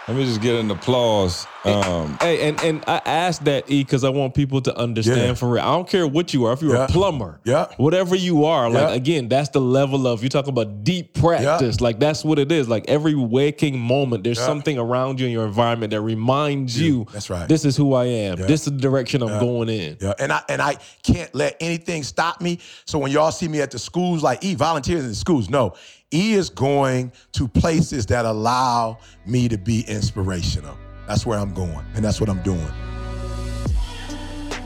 Let 0.05 0.17
me 0.17 0.25
just 0.25 0.41
get 0.41 0.55
an 0.55 0.69
applause. 0.69 1.47
Um, 1.63 2.17
Hey, 2.19 2.49
and 2.49 2.61
and 2.61 2.83
I 2.87 3.01
asked 3.05 3.45
that 3.45 3.71
E 3.71 3.83
because 3.85 4.03
I 4.03 4.09
want 4.09 4.33
people 4.33 4.59
to 4.63 4.77
understand 4.77 5.17
Yeah. 5.27 5.33
for 5.35 5.47
real. 5.47 5.63
I 5.63 5.67
don't 5.67 5.87
care 5.87 6.05
what 6.05 6.33
you 6.33 6.43
are. 6.43 6.51
If 6.51 6.61
you're 6.61 6.75
Yeah. 6.75 6.83
a 6.83 6.87
plumber, 6.89 7.39
Yeah. 7.45 7.67
whatever 7.77 8.13
you 8.13 8.43
are, 8.43 8.69
like 8.69 8.89
Yeah. 8.89 8.95
again, 8.95 9.29
that's 9.29 9.47
the 9.49 9.61
level 9.61 10.05
of 10.05 10.21
you 10.21 10.27
talk 10.27 10.47
about 10.47 10.83
deep 10.83 11.13
practice. 11.13 11.79
Like 11.79 11.99
that's 12.01 12.25
what 12.25 12.37
it 12.37 12.51
is. 12.51 12.67
Like 12.67 12.83
every 12.89 13.15
waking 13.15 13.79
moment, 13.79 14.25
there's 14.25 14.41
something 14.41 14.77
around 14.77 15.21
you 15.21 15.27
in 15.27 15.31
your 15.31 15.45
environment 15.45 15.91
that 15.91 16.01
reminds 16.01 16.77
you. 16.77 17.07
That's 17.13 17.29
right. 17.29 17.47
This 17.47 17.63
is 17.63 17.77
who 17.77 17.93
I 17.93 18.05
am. 18.05 18.35
This 18.35 18.67
is 18.67 18.73
the 18.73 18.79
direction 18.81 19.23
I'm 19.23 19.39
going 19.39 19.69
in. 19.69 19.95
Yeah, 20.01 20.13
and 20.19 20.33
I 20.33 20.41
and 20.49 20.61
I 20.61 20.75
can't 21.03 21.33
let 21.33 21.55
anything 21.61 22.03
stop 22.03 22.41
me. 22.41 22.59
So 22.83 22.99
when 22.99 23.09
y'all 23.13 23.31
see 23.31 23.47
me 23.47 23.61
at 23.61 23.71
the 23.71 23.79
schools, 23.79 24.21
like 24.21 24.43
E 24.43 24.53
volunteers 24.55 25.03
in 25.03 25.09
the 25.11 25.15
schools, 25.15 25.49
no, 25.49 25.75
E 26.13 26.33
is 26.33 26.49
going 26.49 27.11
to 27.31 27.47
places 27.47 28.05
that 28.05 28.25
allow 28.25 28.99
me 29.25 29.47
to 29.49 29.57
be 29.57 29.81
inspirational. 29.87 30.77
That's 31.07 31.25
where 31.25 31.39
I'm 31.39 31.53
going, 31.53 31.85
and 31.95 32.05
that's 32.05 32.21
what 32.21 32.29
I'm 32.29 32.41
doing. 32.43 32.71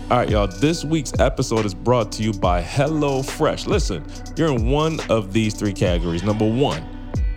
All 0.10 0.18
right, 0.18 0.30
y'all. 0.30 0.48
This 0.48 0.86
week's 0.86 1.12
episode 1.20 1.66
is 1.66 1.74
brought 1.74 2.12
to 2.14 2.24
you 2.24 2.34
by 2.34 2.62
HelloFresh. 2.62 3.68
Listen, 3.68 4.06
you're 4.36 4.50
in 4.50 4.70
one 4.70 5.00
of 5.10 5.34
these 5.34 5.54
three 5.54 5.74
categories. 5.74 6.24
Number 6.24 6.50
one, 6.50 6.84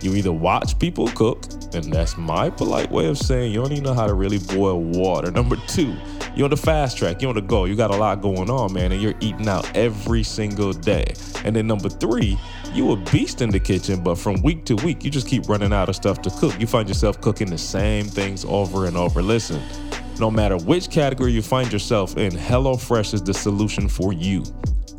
you 0.01 0.15
either 0.15 0.31
watch 0.31 0.77
people 0.79 1.07
cook, 1.09 1.43
and 1.73 1.91
that's 1.91 2.17
my 2.17 2.49
polite 2.49 2.91
way 2.91 3.07
of 3.07 3.17
saying 3.17 3.51
you 3.51 3.61
don't 3.61 3.71
even 3.71 3.83
know 3.83 3.93
how 3.93 4.07
to 4.07 4.13
really 4.13 4.39
boil 4.39 4.81
water. 4.81 5.31
Number 5.31 5.57
two, 5.67 5.95
you're 6.35 6.45
on 6.45 6.49
the 6.49 6.57
fast 6.57 6.97
track, 6.97 7.21
you're 7.21 7.29
on 7.29 7.35
the 7.35 7.41
go, 7.41 7.65
you 7.65 7.75
got 7.75 7.91
a 7.91 7.97
lot 7.97 8.21
going 8.21 8.49
on, 8.49 8.73
man, 8.73 8.91
and 8.91 9.01
you're 9.01 9.15
eating 9.19 9.47
out 9.47 9.69
every 9.75 10.23
single 10.23 10.73
day. 10.73 11.13
And 11.43 11.55
then 11.55 11.67
number 11.67 11.89
three, 11.89 12.39
you 12.73 12.91
a 12.91 12.95
beast 12.95 13.41
in 13.41 13.49
the 13.49 13.59
kitchen, 13.59 14.03
but 14.03 14.15
from 14.15 14.41
week 14.41 14.65
to 14.65 14.75
week, 14.77 15.03
you 15.03 15.11
just 15.11 15.27
keep 15.27 15.49
running 15.49 15.73
out 15.73 15.89
of 15.89 15.95
stuff 15.95 16.21
to 16.21 16.29
cook. 16.29 16.59
You 16.59 16.67
find 16.67 16.87
yourself 16.87 17.19
cooking 17.21 17.49
the 17.49 17.57
same 17.57 18.05
things 18.05 18.45
over 18.45 18.85
and 18.85 18.95
over. 18.95 19.21
Listen, 19.21 19.61
no 20.19 20.31
matter 20.31 20.57
which 20.57 20.89
category 20.89 21.31
you 21.31 21.41
find 21.41 21.71
yourself 21.71 22.17
in, 22.17 22.31
HelloFresh 22.31 23.13
is 23.13 23.21
the 23.21 23.33
solution 23.33 23.87
for 23.87 24.13
you. 24.13 24.41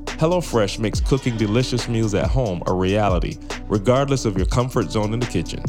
HelloFresh 0.04 0.78
makes 0.78 1.00
cooking 1.00 1.36
delicious 1.36 1.88
meals 1.88 2.14
at 2.14 2.26
home 2.26 2.62
a 2.66 2.72
reality, 2.72 3.38
regardless 3.66 4.24
of 4.24 4.36
your 4.36 4.46
comfort 4.46 4.90
zone 4.90 5.14
in 5.14 5.20
the 5.20 5.26
kitchen. 5.26 5.62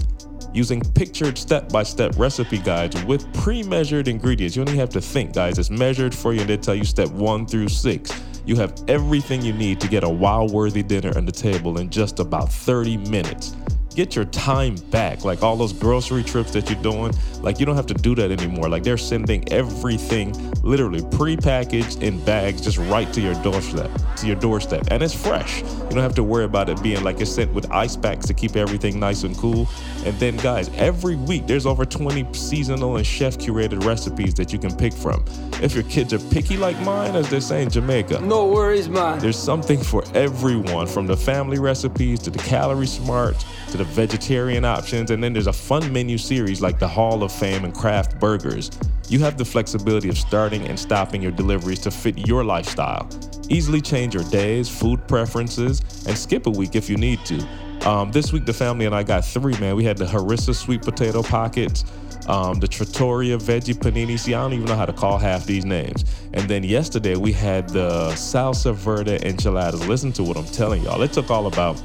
Using 0.53 0.81
pictured 0.81 1.37
step 1.37 1.69
by 1.69 1.83
step 1.83 2.13
recipe 2.17 2.59
guides 2.59 3.03
with 3.05 3.31
pre 3.33 3.63
measured 3.63 4.07
ingredients, 4.07 4.55
you 4.55 4.63
don't 4.63 4.75
have 4.75 4.89
to 4.89 5.01
think, 5.01 5.33
guys. 5.33 5.57
It's 5.57 5.71
measured 5.71 6.13
for 6.13 6.33
you 6.33 6.41
and 6.41 6.49
they 6.49 6.57
tell 6.57 6.75
you 6.75 6.85
step 6.85 7.09
one 7.09 7.47
through 7.47 7.69
six. 7.69 8.11
You 8.45 8.57
have 8.57 8.73
everything 8.87 9.41
you 9.41 9.53
need 9.53 9.79
to 9.81 9.87
get 9.87 10.03
a 10.03 10.09
wow 10.09 10.45
worthy 10.45 10.83
dinner 10.83 11.15
on 11.15 11.25
the 11.25 11.31
table 11.31 11.79
in 11.79 11.89
just 11.89 12.19
about 12.19 12.51
30 12.51 12.97
minutes. 12.97 13.55
Get 13.95 14.15
your 14.15 14.25
time 14.25 14.75
back. 14.89 15.23
Like 15.23 15.43
all 15.43 15.55
those 15.55 15.71
grocery 15.71 16.23
trips 16.23 16.51
that 16.51 16.69
you're 16.69 16.81
doing, 16.81 17.13
like 17.41 17.59
you 17.59 17.65
don't 17.65 17.75
have 17.75 17.85
to 17.85 17.93
do 17.93 18.15
that 18.15 18.31
anymore. 18.31 18.67
Like 18.67 18.83
they're 18.83 18.97
sending 18.97 19.49
everything 19.53 20.33
literally 20.63 21.03
pre-packaged 21.15 22.01
in 22.01 22.23
bags 22.25 22.61
just 22.61 22.79
right 22.79 23.11
to 23.13 23.21
your 23.21 23.35
doorstep, 23.43 23.91
to 24.17 24.27
your 24.27 24.35
doorstep. 24.35 24.87
And 24.89 25.03
it's 25.03 25.13
fresh. 25.13 25.61
You 25.61 25.89
don't 25.91 25.99
have 25.99 26.15
to 26.15 26.23
worry 26.23 26.45
about 26.45 26.69
it 26.69 26.81
being 26.81 27.03
like 27.03 27.21
it's 27.21 27.31
sent 27.31 27.53
with 27.53 27.71
ice 27.71 27.95
packs 27.95 28.25
to 28.27 28.33
keep 28.33 28.55
everything 28.55 28.99
nice 28.99 29.23
and 29.23 29.37
cool. 29.37 29.69
And 30.05 30.17
then 30.19 30.35
guys, 30.37 30.69
every 30.75 31.15
week 31.15 31.47
there's 31.47 31.65
over 31.65 31.85
20 31.85 32.33
seasonal 32.33 32.97
and 32.97 33.05
chef 33.05 33.37
curated 33.37 33.85
recipes 33.85 34.33
that 34.35 34.51
you 34.51 34.59
can 34.59 34.75
pick 34.75 34.91
from. 34.93 35.23
If 35.61 35.73
your 35.73 35.83
kids 35.83 36.13
are 36.13 36.19
picky 36.19 36.57
like 36.57 36.77
mine, 36.81 37.15
as 37.15 37.29
they 37.29 37.39
say 37.39 37.63
in 37.63 37.69
Jamaica, 37.69 38.19
No 38.21 38.47
worries, 38.47 38.89
man. 38.89 39.19
there's 39.19 39.37
something 39.39 39.81
for 39.81 40.03
everyone, 40.13 40.87
from 40.87 41.07
the 41.07 41.15
family 41.15 41.57
recipes 41.59 42.19
to 42.19 42.29
the 42.29 42.39
calorie 42.39 42.85
smart 42.87 43.45
to 43.71 43.77
the 43.77 43.83
vegetarian 43.85 44.65
options, 44.65 45.09
and 45.11 45.23
then 45.23 45.31
there's 45.33 45.47
a 45.47 45.53
fun 45.53 45.91
menu 45.91 46.17
series 46.17 46.61
like 46.61 46.79
the 46.79 46.87
Hall 46.87 47.23
of 47.23 47.31
Fame 47.31 47.63
and 47.63 47.73
Craft 47.73 48.19
Burgers. 48.19 48.71
You 49.09 49.19
have 49.19 49.37
the 49.37 49.45
flexibility 49.45 50.09
of 50.09 50.17
starting 50.17 50.67
and 50.67 50.79
stopping 50.79 51.21
your 51.21 51.31
deliveries 51.31 51.79
to 51.79 51.91
fit 51.91 52.27
your 52.27 52.43
lifestyle. 52.43 53.07
Easily 53.49 53.81
change 53.81 54.13
your 54.15 54.23
days, 54.25 54.69
food 54.69 55.05
preferences, 55.07 55.81
and 56.07 56.17
skip 56.17 56.45
a 56.47 56.49
week 56.49 56.75
if 56.75 56.89
you 56.89 56.97
need 56.97 57.23
to. 57.25 57.45
Um, 57.85 58.11
this 58.13 58.31
week, 58.31 58.45
the 58.45 58.53
family 58.53 58.85
and 58.85 58.95
I 58.95 59.03
got 59.03 59.25
three, 59.25 59.57
man. 59.59 59.75
We 59.75 59.83
had 59.83 59.97
the 59.97 60.05
harissa 60.05 60.55
sweet 60.55 60.83
potato 60.83 61.21
pockets, 61.21 61.83
um, 62.27 62.59
the 62.61 62.67
trattoria 62.67 63.37
veggie 63.37 63.73
panini. 63.73 64.17
See, 64.17 64.33
I 64.33 64.41
don't 64.41 64.53
even 64.53 64.65
know 64.67 64.75
how 64.77 64.85
to 64.85 64.93
call 64.93 65.17
half 65.17 65.45
these 65.45 65.65
names. 65.65 66.05
And 66.33 66.49
then 66.49 66.63
yesterday, 66.63 67.17
we 67.17 67.33
had 67.33 67.67
the 67.67 68.11
salsa 68.11 68.73
verde 68.73 69.19
enchiladas. 69.25 69.85
Listen 69.85 70.13
to 70.13 70.23
what 70.23 70.37
I'm 70.37 70.45
telling 70.45 70.81
y'all. 70.83 71.01
It 71.01 71.11
took 71.11 71.29
all 71.29 71.47
about 71.47 71.81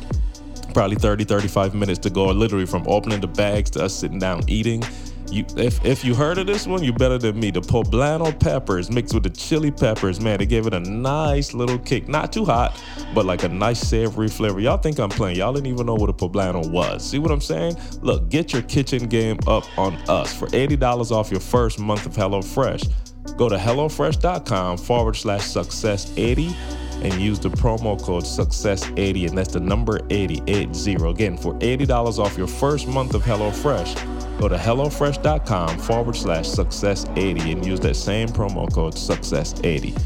probably 0.72 0.96
30, 0.96 1.24
35 1.24 1.74
minutes 1.74 1.98
to 2.00 2.10
go, 2.10 2.26
literally 2.26 2.66
from 2.66 2.84
opening 2.86 3.20
the 3.20 3.26
bags 3.26 3.68
to 3.70 3.84
us 3.84 3.92
sitting 3.92 4.20
down 4.20 4.48
eating. 4.48 4.84
You, 5.30 5.44
if 5.56 5.84
if 5.84 6.04
you 6.04 6.14
heard 6.14 6.38
of 6.38 6.46
this 6.46 6.66
one, 6.66 6.82
you're 6.82 6.94
better 6.94 7.18
than 7.18 7.38
me. 7.38 7.50
The 7.50 7.60
poblano 7.60 8.38
peppers 8.38 8.90
mixed 8.90 9.14
with 9.14 9.24
the 9.24 9.30
chili 9.30 9.70
peppers, 9.70 10.20
man, 10.20 10.38
they 10.38 10.46
gave 10.46 10.66
it 10.66 10.74
a 10.74 10.80
nice 10.80 11.52
little 11.54 11.78
kick. 11.78 12.08
Not 12.08 12.32
too 12.32 12.44
hot, 12.44 12.80
but 13.14 13.26
like 13.26 13.42
a 13.42 13.48
nice 13.48 13.80
savory 13.80 14.28
flavor. 14.28 14.60
Y'all 14.60 14.78
think 14.78 14.98
I'm 14.98 15.10
playing? 15.10 15.36
Y'all 15.36 15.52
didn't 15.52 15.66
even 15.66 15.86
know 15.86 15.94
what 15.94 16.08
a 16.08 16.14
poblano 16.14 16.70
was. 16.70 17.08
See 17.08 17.18
what 17.18 17.30
I'm 17.30 17.40
saying? 17.40 17.76
Look, 18.00 18.28
get 18.30 18.52
your 18.52 18.62
kitchen 18.62 19.06
game 19.06 19.38
up 19.46 19.64
on 19.78 19.94
us 20.08 20.32
for 20.32 20.48
eighty 20.54 20.76
dollars 20.76 21.12
off 21.12 21.30
your 21.30 21.40
first 21.40 21.78
month 21.78 22.06
of 22.06 22.14
HelloFresh. 22.14 22.90
Go 23.36 23.48
to 23.48 23.56
hellofresh.com 23.56 24.78
forward 24.78 25.16
slash 25.16 25.44
success 25.44 26.12
eighty 26.16 26.54
and 27.02 27.14
use 27.14 27.38
the 27.38 27.48
promo 27.48 28.00
code 28.02 28.24
success80 28.24 29.28
and 29.28 29.38
that's 29.38 29.52
the 29.52 29.60
number 29.60 30.00
80 30.10 30.42
80 30.48 30.94
again 31.08 31.36
for 31.36 31.54
$80 31.54 32.18
off 32.18 32.36
your 32.36 32.48
first 32.48 32.88
month 32.88 33.14
of 33.14 33.22
HelloFresh 33.22 34.40
go 34.40 34.48
to 34.48 34.56
hellofresh.com 34.56 35.78
forward 35.78 36.16
slash 36.16 36.46
success80 36.46 37.52
and 37.52 37.64
use 37.64 37.78
that 37.80 37.94
same 37.94 38.28
promo 38.28 38.72
code 38.72 38.94
success80 38.94 39.96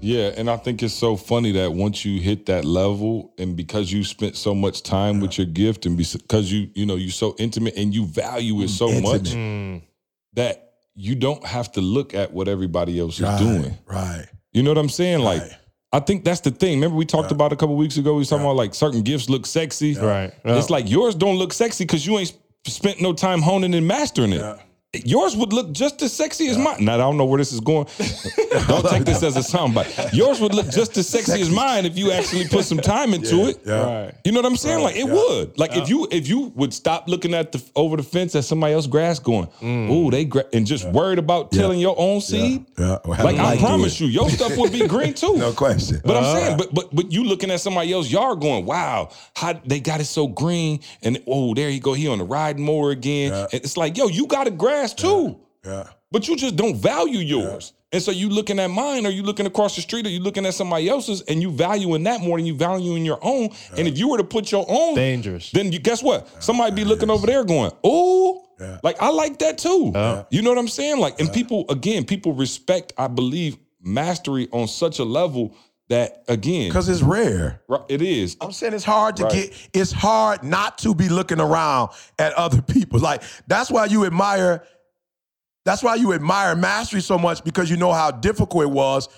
Yeah, 0.00 0.30
and 0.36 0.48
I 0.48 0.56
think 0.56 0.82
it's 0.82 0.94
so 0.94 1.16
funny 1.16 1.52
that 1.52 1.72
once 1.72 2.04
you 2.04 2.20
hit 2.20 2.46
that 2.46 2.64
level, 2.64 3.34
and 3.38 3.56
because 3.56 3.90
you 3.90 4.04
spent 4.04 4.36
so 4.36 4.54
much 4.54 4.82
time 4.82 5.20
with 5.20 5.36
your 5.36 5.46
gift, 5.46 5.84
and 5.86 5.96
because 5.96 6.52
you 6.52 6.68
you 6.74 6.86
know 6.86 6.94
you're 6.96 7.10
so 7.10 7.34
intimate 7.38 7.76
and 7.76 7.94
you 7.94 8.06
value 8.06 8.60
it 8.60 8.68
so 8.68 8.88
much 9.00 9.32
Intimate. 9.32 9.82
that 10.34 10.65
you 10.96 11.14
don't 11.14 11.44
have 11.44 11.70
to 11.72 11.80
look 11.80 12.14
at 12.14 12.32
what 12.32 12.48
everybody 12.48 12.98
else 12.98 13.20
is 13.20 13.38
doing. 13.38 13.76
right. 13.86 14.26
You 14.52 14.62
know 14.62 14.70
what 14.70 14.78
I'm 14.78 14.88
saying? 14.88 15.18
Like, 15.20 15.42
I 15.92 16.00
think 16.00 16.24
that's 16.24 16.40
the 16.40 16.50
thing. 16.50 16.76
Remember 16.78 16.96
we 16.96 17.04
talked 17.04 17.30
about 17.30 17.52
a 17.52 17.56
couple 17.56 17.76
weeks 17.76 17.98
ago. 17.98 18.14
We 18.14 18.20
was 18.20 18.30
talking 18.30 18.44
about 18.44 18.56
like 18.56 18.74
certain 18.74 19.02
gifts 19.02 19.28
look 19.28 19.44
sexy. 19.44 19.94
Right. 19.94 20.32
It's 20.44 20.70
like 20.70 20.88
yours 20.90 21.14
don't 21.14 21.36
look 21.36 21.52
sexy 21.52 21.84
because 21.84 22.06
you 22.06 22.18
ain't 22.18 22.34
spent 22.66 23.00
no 23.02 23.12
time 23.12 23.42
honing 23.42 23.74
and 23.74 23.86
mastering 23.86 24.32
it. 24.32 24.58
Yeah. 24.92 25.02
yours 25.04 25.36
would 25.36 25.52
look 25.52 25.72
just 25.72 26.00
as 26.02 26.12
sexy 26.12 26.48
as 26.48 26.56
mine. 26.56 26.84
Now 26.84 26.94
I 26.94 26.96
don't 26.98 27.16
know 27.16 27.24
where 27.24 27.38
this 27.38 27.52
is 27.52 27.60
going. 27.60 27.86
don't 28.68 28.86
take 28.88 29.04
this 29.04 29.22
as 29.22 29.36
a 29.36 29.40
soundbite. 29.40 30.12
Yours 30.12 30.40
would 30.40 30.54
look 30.54 30.68
just 30.70 30.96
as 30.96 31.08
sexy, 31.08 31.40
as 31.40 31.50
mine 31.50 31.84
if 31.86 31.98
you 31.98 32.12
actually 32.12 32.46
put 32.48 32.64
some 32.64 32.78
time 32.78 33.12
into 33.12 33.48
it. 33.48 33.60
Yeah. 33.66 33.82
Right. 34.04 34.14
You 34.24 34.32
know 34.32 34.38
what 34.40 34.46
I'm 34.46 34.56
saying? 34.56 34.82
Like 34.82 34.96
it 34.96 35.06
would. 35.08 35.58
Like 35.58 35.76
if 35.76 35.88
you 35.88 36.06
if 36.10 36.28
you 36.28 36.52
would 36.54 36.72
stop 36.72 37.08
looking 37.08 37.34
at 37.34 37.52
the 37.52 37.62
over 37.74 37.96
the 37.96 38.02
fence 38.02 38.34
at 38.36 38.44
somebody 38.44 38.74
else's 38.74 38.90
grass, 38.90 39.18
going, 39.18 39.46
Mm. 39.60 39.90
"Ooh, 39.90 40.10
they 40.10 40.24
gra-, 40.24 40.44
and 40.52 40.66
just 40.66 40.88
worried 40.88 41.18
about 41.18 41.50
tilling 41.52 41.80
your 41.80 41.94
own 41.98 42.20
seed. 42.20 42.64
Yeah. 42.78 42.98
Like 43.04 43.36
I 43.38 43.56
promise 43.58 44.00
you, 44.00 44.06
your 44.06 44.30
stuff 44.30 44.56
would 44.56 44.72
be 44.72 44.86
green 44.86 45.14
too. 45.22 45.36
No 45.36 45.52
question. 45.52 46.00
But 46.04 46.16
I'm 46.16 46.36
saying, 46.36 46.56
but 46.58 46.74
but 46.74 46.94
but 46.94 47.12
you 47.12 47.24
looking 47.24 47.50
at 47.50 47.60
somebody 47.60 47.92
else's 47.92 48.12
yard, 48.12 48.40
going, 48.40 48.64
"Wow, 48.66 49.10
how 49.34 49.54
they 49.64 49.80
got 49.80 50.00
it 50.00 50.04
so 50.06 50.26
green?" 50.28 50.80
And 51.02 51.18
oh, 51.26 51.54
there 51.54 51.68
you 51.70 51.80
go, 51.80 51.92
he 51.92 52.08
on 52.08 52.18
the 52.18 52.24
riding 52.24 52.64
mower 52.64 52.90
again. 52.92 53.32
And 53.32 53.48
it's 53.52 53.76
like, 53.76 53.96
yo, 53.96 54.06
you 54.08 54.26
got 54.26 54.46
a 54.46 54.50
grass 54.50 54.75
too, 54.94 55.40
yeah. 55.64 55.88
but 56.10 56.28
you 56.28 56.36
just 56.36 56.56
don't 56.56 56.76
value 56.76 57.18
yours. 57.18 57.72
And 57.92 58.02
so 58.02 58.10
you 58.10 58.28
looking 58.28 58.58
at 58.58 58.68
mine, 58.68 59.06
or 59.06 59.10
you 59.10 59.22
looking 59.22 59.46
across 59.46 59.76
the 59.76 59.82
street, 59.82 60.06
or 60.06 60.10
you 60.10 60.20
looking 60.20 60.44
at 60.44 60.54
somebody 60.54 60.88
else's, 60.88 61.22
and 61.22 61.40
you 61.40 61.50
valuing 61.50 62.02
that 62.02 62.20
more 62.20 62.36
than 62.36 62.44
you 62.44 62.54
valuing 62.54 63.04
your 63.04 63.18
own. 63.22 63.50
And 63.78 63.86
if 63.88 63.96
you 63.96 64.08
were 64.08 64.18
to 64.18 64.24
put 64.24 64.50
your 64.50 64.66
own, 64.68 64.96
Dangerous. 64.96 65.50
then 65.52 65.72
you 65.72 65.78
guess 65.78 66.02
what? 66.02 66.42
Somebody 66.42 66.74
be 66.74 66.84
looking 66.84 67.10
over 67.10 67.26
there, 67.26 67.44
going, 67.44 67.72
"Oh." 67.82 68.42
Yeah. 68.58 68.78
Like 68.82 68.96
I 69.00 69.10
like 69.10 69.38
that 69.40 69.58
too. 69.58 69.92
You 70.30 70.42
know 70.42 70.50
what 70.50 70.58
I'm 70.58 70.68
saying? 70.68 70.98
Like, 70.98 71.20
and 71.20 71.30
people 71.32 71.66
again, 71.68 72.04
people 72.04 72.32
respect, 72.32 72.92
I 72.96 73.06
believe, 73.06 73.58
mastery 73.82 74.48
on 74.50 74.66
such 74.66 74.98
a 74.98 75.04
level 75.04 75.54
that 75.88 76.24
again, 76.28 76.68
Because 76.68 76.88
it's 76.88 77.02
rare. 77.02 77.60
It 77.88 78.02
is. 78.02 78.36
I'm 78.40 78.52
saying 78.52 78.74
it's 78.74 78.84
hard 78.84 79.16
to 79.18 79.24
Right. 79.24 79.32
get, 79.50 79.68
it's 79.72 79.92
hard 79.92 80.42
not 80.42 80.78
to 80.78 80.94
be 80.94 81.08
looking 81.08 81.40
around 81.40 81.90
at 82.18 82.32
other 82.34 82.60
people. 82.62 82.98
Like, 82.98 83.22
that's 83.46 83.70
why 83.70 83.84
you 83.86 84.04
admire, 84.04 84.64
that's 85.64 85.82
why 85.82 85.94
you 85.94 86.12
admire 86.12 86.56
mastery 86.56 87.00
so 87.00 87.18
much 87.18 87.44
because 87.44 87.70
you 87.70 87.76
know 87.76 87.92
how 87.92 88.10
difficult 88.10 88.64
it 88.64 88.70
was. 88.70 89.08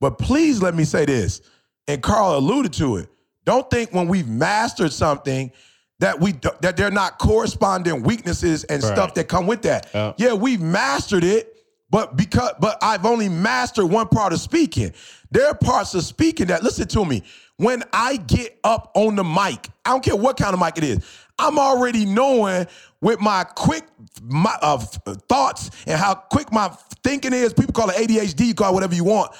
But 0.00 0.18
please 0.18 0.62
let 0.62 0.74
me 0.74 0.84
say 0.84 1.04
this, 1.06 1.40
and 1.86 2.02
Carl 2.02 2.36
alluded 2.38 2.72
to 2.74 2.96
it. 2.98 3.08
Don't 3.44 3.68
think 3.70 3.92
when 3.92 4.06
we've 4.06 4.28
mastered 4.28 4.92
something 4.92 5.50
that 5.98 6.20
we 6.20 6.32
that 6.60 6.76
they're 6.76 6.90
not 6.92 7.18
corresponding 7.18 8.02
weaknesses 8.04 8.62
and 8.64 8.82
stuff 8.82 9.14
that 9.14 9.24
come 9.28 9.46
with 9.46 9.62
that. 9.62 9.88
Yeah, 10.18 10.34
we've 10.34 10.60
mastered 10.60 11.24
it, 11.24 11.57
but 11.90 12.16
because 12.16 12.52
but 12.60 12.78
I've 12.82 13.06
only 13.06 13.28
mastered 13.28 13.86
one 13.86 14.08
part 14.08 14.32
of 14.32 14.40
speaking. 14.40 14.92
There 15.30 15.46
are 15.46 15.54
parts 15.54 15.94
of 15.94 16.04
speaking 16.04 16.46
that 16.48 16.62
listen 16.62 16.88
to 16.88 17.04
me. 17.04 17.22
When 17.56 17.82
I 17.92 18.16
get 18.16 18.58
up 18.62 18.92
on 18.94 19.16
the 19.16 19.24
mic, 19.24 19.68
I 19.84 19.90
don't 19.90 20.04
care 20.04 20.16
what 20.16 20.36
kind 20.36 20.54
of 20.54 20.60
mic 20.60 20.78
it 20.78 20.84
is. 20.84 21.04
I'm 21.38 21.58
already 21.58 22.04
knowing 22.04 22.66
with 23.00 23.20
my 23.20 23.44
quick 23.44 23.84
my, 24.22 24.56
uh, 24.60 24.78
thoughts 24.78 25.70
and 25.86 25.98
how 25.98 26.14
quick 26.14 26.52
my 26.52 26.68
thinking 27.02 27.32
is. 27.32 27.52
People 27.52 27.72
call 27.72 27.90
it 27.90 27.96
ADHD, 27.96 28.54
call 28.56 28.70
it 28.70 28.74
whatever 28.74 28.94
you 28.94 29.04
want. 29.04 29.32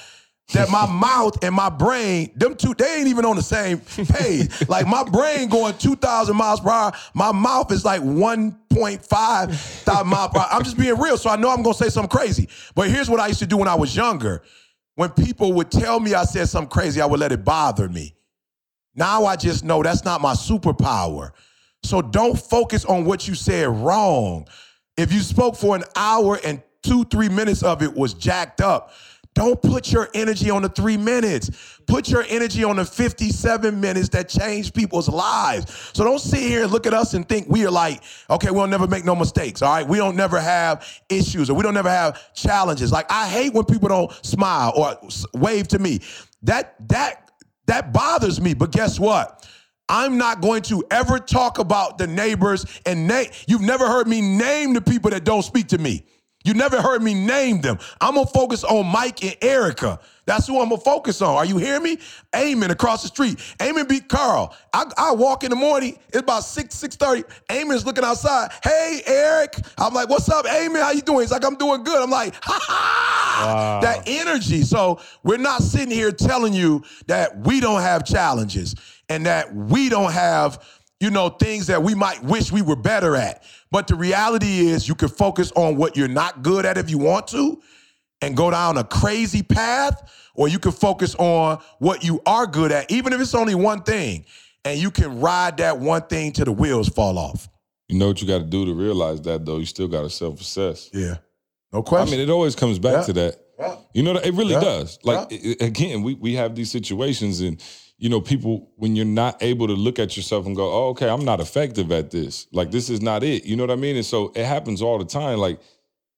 That 0.53 0.69
my 0.69 0.87
mouth 0.87 1.43
and 1.43 1.53
my 1.53 1.69
brain, 1.69 2.31
them 2.35 2.55
two, 2.55 2.73
they 2.73 2.97
ain't 2.97 3.07
even 3.07 3.23
on 3.23 3.35
the 3.35 3.43
same 3.43 3.77
page. 3.79 4.49
like 4.67 4.87
my 4.87 5.03
brain 5.03 5.47
going 5.47 5.77
2,000 5.77 6.35
miles 6.35 6.59
per 6.59 6.69
hour, 6.69 6.91
my 7.13 7.31
mouth 7.31 7.71
is 7.71 7.85
like 7.85 8.01
1.5 8.01 8.99
thousand 9.01 10.07
miles 10.07 10.31
per 10.33 10.39
hour. 10.39 10.47
I'm 10.51 10.63
just 10.63 10.77
being 10.77 10.97
real, 10.97 11.17
so 11.17 11.29
I 11.29 11.35
know 11.35 11.51
I'm 11.51 11.61
gonna 11.61 11.75
say 11.75 11.89
something 11.89 12.09
crazy. 12.09 12.49
But 12.73 12.89
here's 12.89 13.09
what 13.09 13.19
I 13.19 13.27
used 13.27 13.39
to 13.39 13.45
do 13.45 13.57
when 13.57 13.67
I 13.67 13.75
was 13.75 13.95
younger. 13.95 14.41
When 14.95 15.11
people 15.11 15.53
would 15.53 15.71
tell 15.71 15.99
me 15.99 16.13
I 16.13 16.25
said 16.25 16.49
something 16.49 16.69
crazy, 16.69 16.99
I 16.99 17.05
would 17.05 17.19
let 17.19 17.31
it 17.31 17.45
bother 17.45 17.87
me. 17.87 18.15
Now 18.95 19.25
I 19.25 19.35
just 19.35 19.63
know 19.63 19.83
that's 19.83 20.03
not 20.03 20.19
my 20.19 20.33
superpower. 20.33 21.31
So 21.83 22.01
don't 22.01 22.37
focus 22.37 22.85
on 22.85 23.05
what 23.05 23.27
you 23.27 23.35
said 23.35 23.69
wrong. 23.69 24.47
If 24.97 25.13
you 25.13 25.19
spoke 25.21 25.55
for 25.55 25.75
an 25.75 25.83
hour 25.95 26.39
and 26.43 26.61
two, 26.83 27.05
three 27.05 27.29
minutes 27.29 27.63
of 27.63 27.81
it 27.81 27.93
was 27.93 28.13
jacked 28.13 28.59
up, 28.61 28.91
don't 29.35 29.61
put 29.61 29.91
your 29.91 30.09
energy 30.13 30.49
on 30.49 30.63
the 30.63 30.69
three 30.69 30.97
minutes. 30.97 31.79
Put 31.87 32.09
your 32.09 32.25
energy 32.27 32.63
on 32.63 32.75
the 32.75 32.85
57 32.85 33.79
minutes 33.79 34.09
that 34.09 34.27
change 34.27 34.73
people's 34.73 35.07
lives. 35.07 35.91
So 35.93 36.03
don't 36.03 36.19
sit 36.19 36.39
here 36.39 36.63
and 36.63 36.71
look 36.71 36.85
at 36.85 36.93
us 36.93 37.13
and 37.13 37.27
think 37.27 37.47
we 37.47 37.65
are 37.65 37.71
like, 37.71 38.03
okay, 38.29 38.51
we'll 38.51 38.67
never 38.67 38.87
make 38.87 39.05
no 39.05 39.15
mistakes. 39.15 39.61
All 39.61 39.71
right. 39.71 39.87
We 39.87 39.97
don't 39.97 40.15
never 40.15 40.39
have 40.39 40.85
issues 41.09 41.49
or 41.49 41.53
we 41.53 41.63
don't 41.63 41.73
never 41.73 41.89
have 41.89 42.33
challenges. 42.33 42.91
Like 42.91 43.05
I 43.09 43.27
hate 43.27 43.53
when 43.53 43.65
people 43.65 43.89
don't 43.89 44.11
smile 44.25 44.73
or 44.75 44.97
wave 45.33 45.67
to 45.69 45.79
me. 45.79 46.01
That 46.43 46.75
that 46.89 47.31
that 47.67 47.93
bothers 47.93 48.41
me. 48.41 48.55
But 48.55 48.71
guess 48.71 48.99
what? 48.99 49.47
I'm 49.87 50.17
not 50.17 50.41
going 50.41 50.61
to 50.63 50.83
ever 50.91 51.17
talk 51.17 51.57
about 51.57 51.97
the 51.97 52.07
neighbors 52.07 52.65
and 52.85 53.07
name. 53.07 53.29
You've 53.47 53.61
never 53.61 53.87
heard 53.87 54.07
me 54.07 54.21
name 54.21 54.73
the 54.73 54.81
people 54.81 55.09
that 55.11 55.23
don't 55.23 55.41
speak 55.43 55.67
to 55.69 55.77
me. 55.77 56.05
You 56.45 56.53
never 56.53 56.81
heard 56.81 57.03
me 57.03 57.13
name 57.13 57.61
them. 57.61 57.79
I'm 57.99 58.15
gonna 58.15 58.25
focus 58.25 58.63
on 58.63 58.85
Mike 58.87 59.23
and 59.23 59.35
Erica. 59.41 59.99
That's 60.25 60.47
who 60.47 60.61
I'm 60.61 60.69
gonna 60.69 60.81
focus 60.81 61.21
on. 61.21 61.35
Are 61.35 61.45
you 61.45 61.57
hearing 61.57 61.83
me? 61.83 61.97
Eamon 62.33 62.69
across 62.69 63.01
the 63.01 63.09
street. 63.09 63.37
Eamon 63.59 63.89
beat 63.89 64.07
Carl. 64.07 64.55
I, 64.71 64.85
I 64.97 65.11
walk 65.11 65.43
in 65.43 65.49
the 65.49 65.55
morning. 65.57 65.97
It's 66.09 66.19
about 66.19 66.43
six 66.43 66.75
six 66.75 66.95
thirty. 66.95 67.23
Eamon's 67.49 67.85
looking 67.85 68.05
outside. 68.05 68.51
Hey 68.63 69.01
Eric. 69.05 69.57
I'm 69.77 69.93
like, 69.93 70.09
what's 70.09 70.29
up, 70.29 70.45
Eamon? 70.45 70.81
How 70.81 70.91
you 70.91 71.01
doing? 71.01 71.21
He's 71.21 71.31
like, 71.31 71.43
I'm 71.43 71.55
doing 71.55 71.83
good. 71.83 72.01
I'm 72.01 72.09
like, 72.09 72.35
ha 72.41 72.59
ha. 72.61 73.79
That 73.81 74.03
energy. 74.07 74.61
So 74.61 75.01
we're 75.23 75.37
not 75.37 75.61
sitting 75.61 75.91
here 75.91 76.11
telling 76.11 76.53
you 76.53 76.83
that 77.07 77.37
we 77.45 77.59
don't 77.59 77.81
have 77.81 78.05
challenges 78.05 78.75
and 79.09 79.25
that 79.25 79.53
we 79.53 79.89
don't 79.89 80.13
have 80.13 80.63
you 80.99 81.09
know, 81.09 81.29
things 81.29 81.67
that 81.67 81.81
we 81.81 81.95
might 81.95 82.21
wish 82.23 82.51
we 82.51 82.61
were 82.61 82.75
better 82.75 83.15
at. 83.15 83.43
But 83.71 83.87
the 83.87 83.95
reality 83.95 84.67
is, 84.67 84.87
you 84.87 84.95
can 84.95 85.07
focus 85.09 85.51
on 85.55 85.77
what 85.77 85.95
you're 85.95 86.07
not 86.07 86.41
good 86.43 86.65
at 86.65 86.77
if 86.77 86.89
you 86.89 86.97
want 86.97 87.27
to 87.29 87.61
and 88.21 88.35
go 88.35 88.51
down 88.51 88.77
a 88.77 88.83
crazy 88.83 89.41
path, 89.41 90.11
or 90.35 90.47
you 90.49 90.59
can 90.59 90.71
focus 90.73 91.15
on 91.15 91.59
what 91.79 92.03
you 92.03 92.21
are 92.25 92.45
good 92.45 92.71
at, 92.71 92.91
even 92.91 93.13
if 93.13 93.21
it's 93.21 93.33
only 93.35 93.55
one 93.55 93.81
thing, 93.83 94.25
and 94.65 94.77
you 94.79 94.91
can 94.91 95.19
ride 95.21 95.57
that 95.57 95.79
one 95.79 96.01
thing 96.03 96.31
till 96.33 96.45
the 96.45 96.51
wheels 96.51 96.89
fall 96.89 97.17
off. 97.17 97.47
You 97.87 97.97
know 97.97 98.07
what 98.07 98.21
you 98.21 98.27
got 98.27 98.39
to 98.39 98.43
do 98.43 98.65
to 98.65 98.73
realize 98.73 99.21
that, 99.21 99.45
though. 99.45 99.57
You 99.57 99.65
still 99.65 99.87
got 99.87 100.01
to 100.01 100.09
self 100.09 100.41
assess. 100.41 100.89
Yeah. 100.93 101.15
No 101.71 101.81
question. 101.81 102.13
I 102.13 102.17
mean, 102.17 102.27
it 102.27 102.31
always 102.31 102.55
comes 102.55 102.77
back 102.77 102.93
Yeah. 102.97 103.03
to 103.03 103.13
that. 103.13 103.35
Yeah. 103.57 103.75
You 103.93 104.03
know, 104.03 104.15
it 104.17 104.33
really 104.33 104.53
Yeah. 104.53 104.59
does. 104.61 104.99
Like 105.03 105.31
i- 105.31 105.39
i- 105.61 105.65
again, 105.65 106.03
we 106.03 106.13
we 106.15 106.33
have 106.35 106.55
these 106.55 106.71
situations, 106.71 107.39
and 107.41 107.61
you 107.99 108.09
know, 108.09 108.21
people 108.21 108.71
when 108.77 108.95
you're 108.95 109.05
not 109.05 109.43
able 109.43 109.67
to 109.67 109.73
look 109.73 109.99
at 109.99 110.15
yourself 110.17 110.45
and 110.45 110.55
go, 110.55 110.71
"Oh, 110.71 110.87
okay, 110.89 111.09
I'm 111.09 111.25
not 111.25 111.39
effective 111.41 111.91
at 111.91 112.11
this. 112.11 112.47
Like 112.51 112.71
this 112.71 112.89
is 112.89 113.01
not 113.01 113.23
it." 113.23 113.45
You 113.45 113.55
know 113.57 113.63
what 113.63 113.71
I 113.71 113.75
mean? 113.75 113.97
And 113.97 114.05
so 114.05 114.31
it 114.35 114.45
happens 114.45 114.81
all 114.81 114.97
the 114.97 115.05
time. 115.05 115.37
Like, 115.37 115.59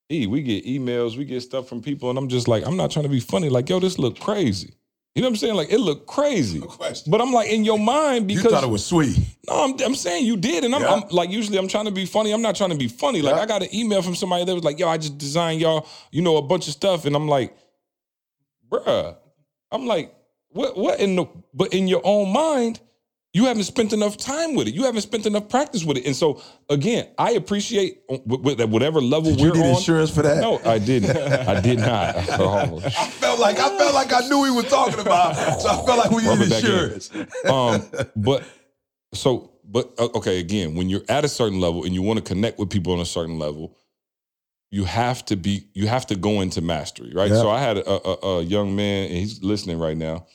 e, 0.10 0.28
we 0.28 0.44
get 0.44 0.64
emails, 0.66 1.18
we 1.18 1.26
get 1.26 1.42
stuff 1.42 1.68
from 1.68 1.82
people, 1.82 2.10
and 2.12 2.20
I'm 2.20 2.30
just 2.30 2.48
like, 2.48 2.66
I'm 2.68 2.78
not 2.78 2.92
trying 2.92 3.04
to 3.04 3.10
be 3.10 3.20
funny. 3.20 3.50
Like, 3.50 3.68
yo, 3.68 3.80
this 3.80 3.98
look 3.98 4.20
crazy. 4.20 4.74
You 5.16 5.22
know 5.22 5.28
what 5.28 5.32
I'm 5.32 5.38
saying? 5.38 5.56
Like, 5.56 5.72
it 5.74 5.80
looked 5.80 6.08
crazy. 6.08 6.62
question. 6.62 7.12
But 7.12 7.20
I'm 7.20 7.34
like 7.34 7.50
in 7.50 7.66
your 7.66 7.80
mind 7.80 8.28
because 8.28 8.46
you 8.46 8.50
thought 8.52 8.64
it 8.64 8.70
was 8.70 8.86
sweet. 8.86 9.18
no, 9.50 9.66
I'm, 9.66 9.76
I'm 9.84 9.96
saying 9.96 10.26
you 10.26 10.38
did, 10.38 10.64
and 10.64 10.74
I'm, 10.74 10.82
Yeah. 10.84 10.94
I'm 10.94 11.04
like 11.10 11.30
usually 11.32 11.58
I'm 11.58 11.68
trying 11.68 11.86
to 11.86 11.92
be 11.92 12.06
funny. 12.06 12.32
I'm 12.32 12.42
not 12.42 12.56
trying 12.56 12.70
to 12.70 12.78
be 12.78 12.88
funny. 12.88 13.22
Like 13.22 13.36
Yeah. 13.36 13.42
I 13.42 13.46
got 13.48 13.64
an 13.64 13.76
email 13.76 14.02
from 14.04 14.16
somebody 14.16 14.46
that 14.46 14.54
was 14.56 14.64
like, 14.64 14.80
"Yo, 14.80 14.88
I 14.88 14.98
just 14.98 15.18
designed 15.18 15.60
y'all, 15.60 15.88
you 16.12 16.22
know, 16.22 16.38
a 16.38 16.42
bunch 16.42 16.68
of 16.68 16.74
stuff," 16.74 17.06
and 17.06 17.14
I'm 17.16 17.28
like, 17.28 17.58
"Bruh," 18.70 19.18
I'm 19.72 19.86
like, 19.86 20.14
"What? 20.52 20.78
What 20.78 21.00
in 21.00 21.16
the?" 21.16 21.26
But 21.54 21.74
in 21.74 21.88
your 21.88 22.02
own 22.04 22.32
mind, 22.32 22.80
you 23.34 23.46
haven't 23.46 23.64
spent 23.64 23.94
enough 23.94 24.18
time 24.18 24.56
with 24.56 24.68
it. 24.68 24.74
You 24.74 24.84
haven't 24.84 25.02
spent 25.02 25.26
enough 25.26 25.48
practice 25.50 25.84
with 25.86 25.98
it, 25.98 26.06
and 26.06 26.16
so 26.16 26.42
again, 26.70 27.08
I 27.18 27.32
appreciate 27.32 28.02
uh, 28.10 28.18
with 28.26 28.60
whatever 28.70 29.00
level 29.02 29.32
Did 29.32 29.40
we're 29.42 29.48
you 29.56 29.64
need 29.64 29.70
on. 29.70 29.76
insurance 29.78 30.10
for 30.14 30.22
that? 30.24 30.42
No, 30.42 30.60
I 30.66 30.80
didn't. 30.80 31.16
I 31.16 31.60
did 31.62 31.80
not. 31.80 32.16
Oh, 32.40 32.78
I 32.86 32.90
felt 32.90 33.40
like 33.40 33.58
I 33.60 33.78
felt 33.78 33.94
like 33.94 34.12
I 34.14 34.28
knew 34.28 34.44
he 34.46 34.52
was 34.52 34.66
talking 34.70 35.00
about, 35.00 35.36
so 35.62 35.70
I 35.70 35.86
felt 35.86 35.98
like 35.98 36.12
we 36.12 36.28
Rub 36.28 36.40
needed 36.40 36.52
it 36.54 36.64
back 36.64 36.64
in. 36.64 36.70
insurance. 36.72 37.12
um, 37.46 38.08
but 38.16 38.44
so, 39.14 39.52
but 39.66 39.94
uh, 39.98 40.10
okay, 40.16 40.40
again, 40.40 40.76
when 40.76 40.90
you're 40.90 41.04
at 41.10 41.24
a 41.26 41.28
certain 41.30 41.60
level 41.60 41.84
and 41.86 41.94
you 41.94 42.02
want 42.02 42.18
to 42.18 42.24
connect 42.24 42.60
with 42.60 42.70
people 42.70 42.94
on 42.94 43.00
a 43.00 43.06
certain 43.06 43.40
level, 43.40 43.78
you 44.72 44.86
have 44.86 45.24
to 45.26 45.36
be, 45.36 45.68
you 45.74 45.88
have 45.88 46.06
to 46.08 46.16
go 46.16 46.42
into 46.42 46.62
mastery, 46.62 47.12
right? 47.14 47.30
Yeah. 47.30 47.38
So 47.38 47.50
I 47.50 47.60
had 47.60 47.78
a, 47.78 47.90
a, 47.90 48.38
a 48.40 48.42
young 48.42 48.76
man, 48.76 49.06
and 49.10 49.18
he's 49.18 49.44
listening 49.44 49.78
right 49.80 49.98
now, 49.98 50.26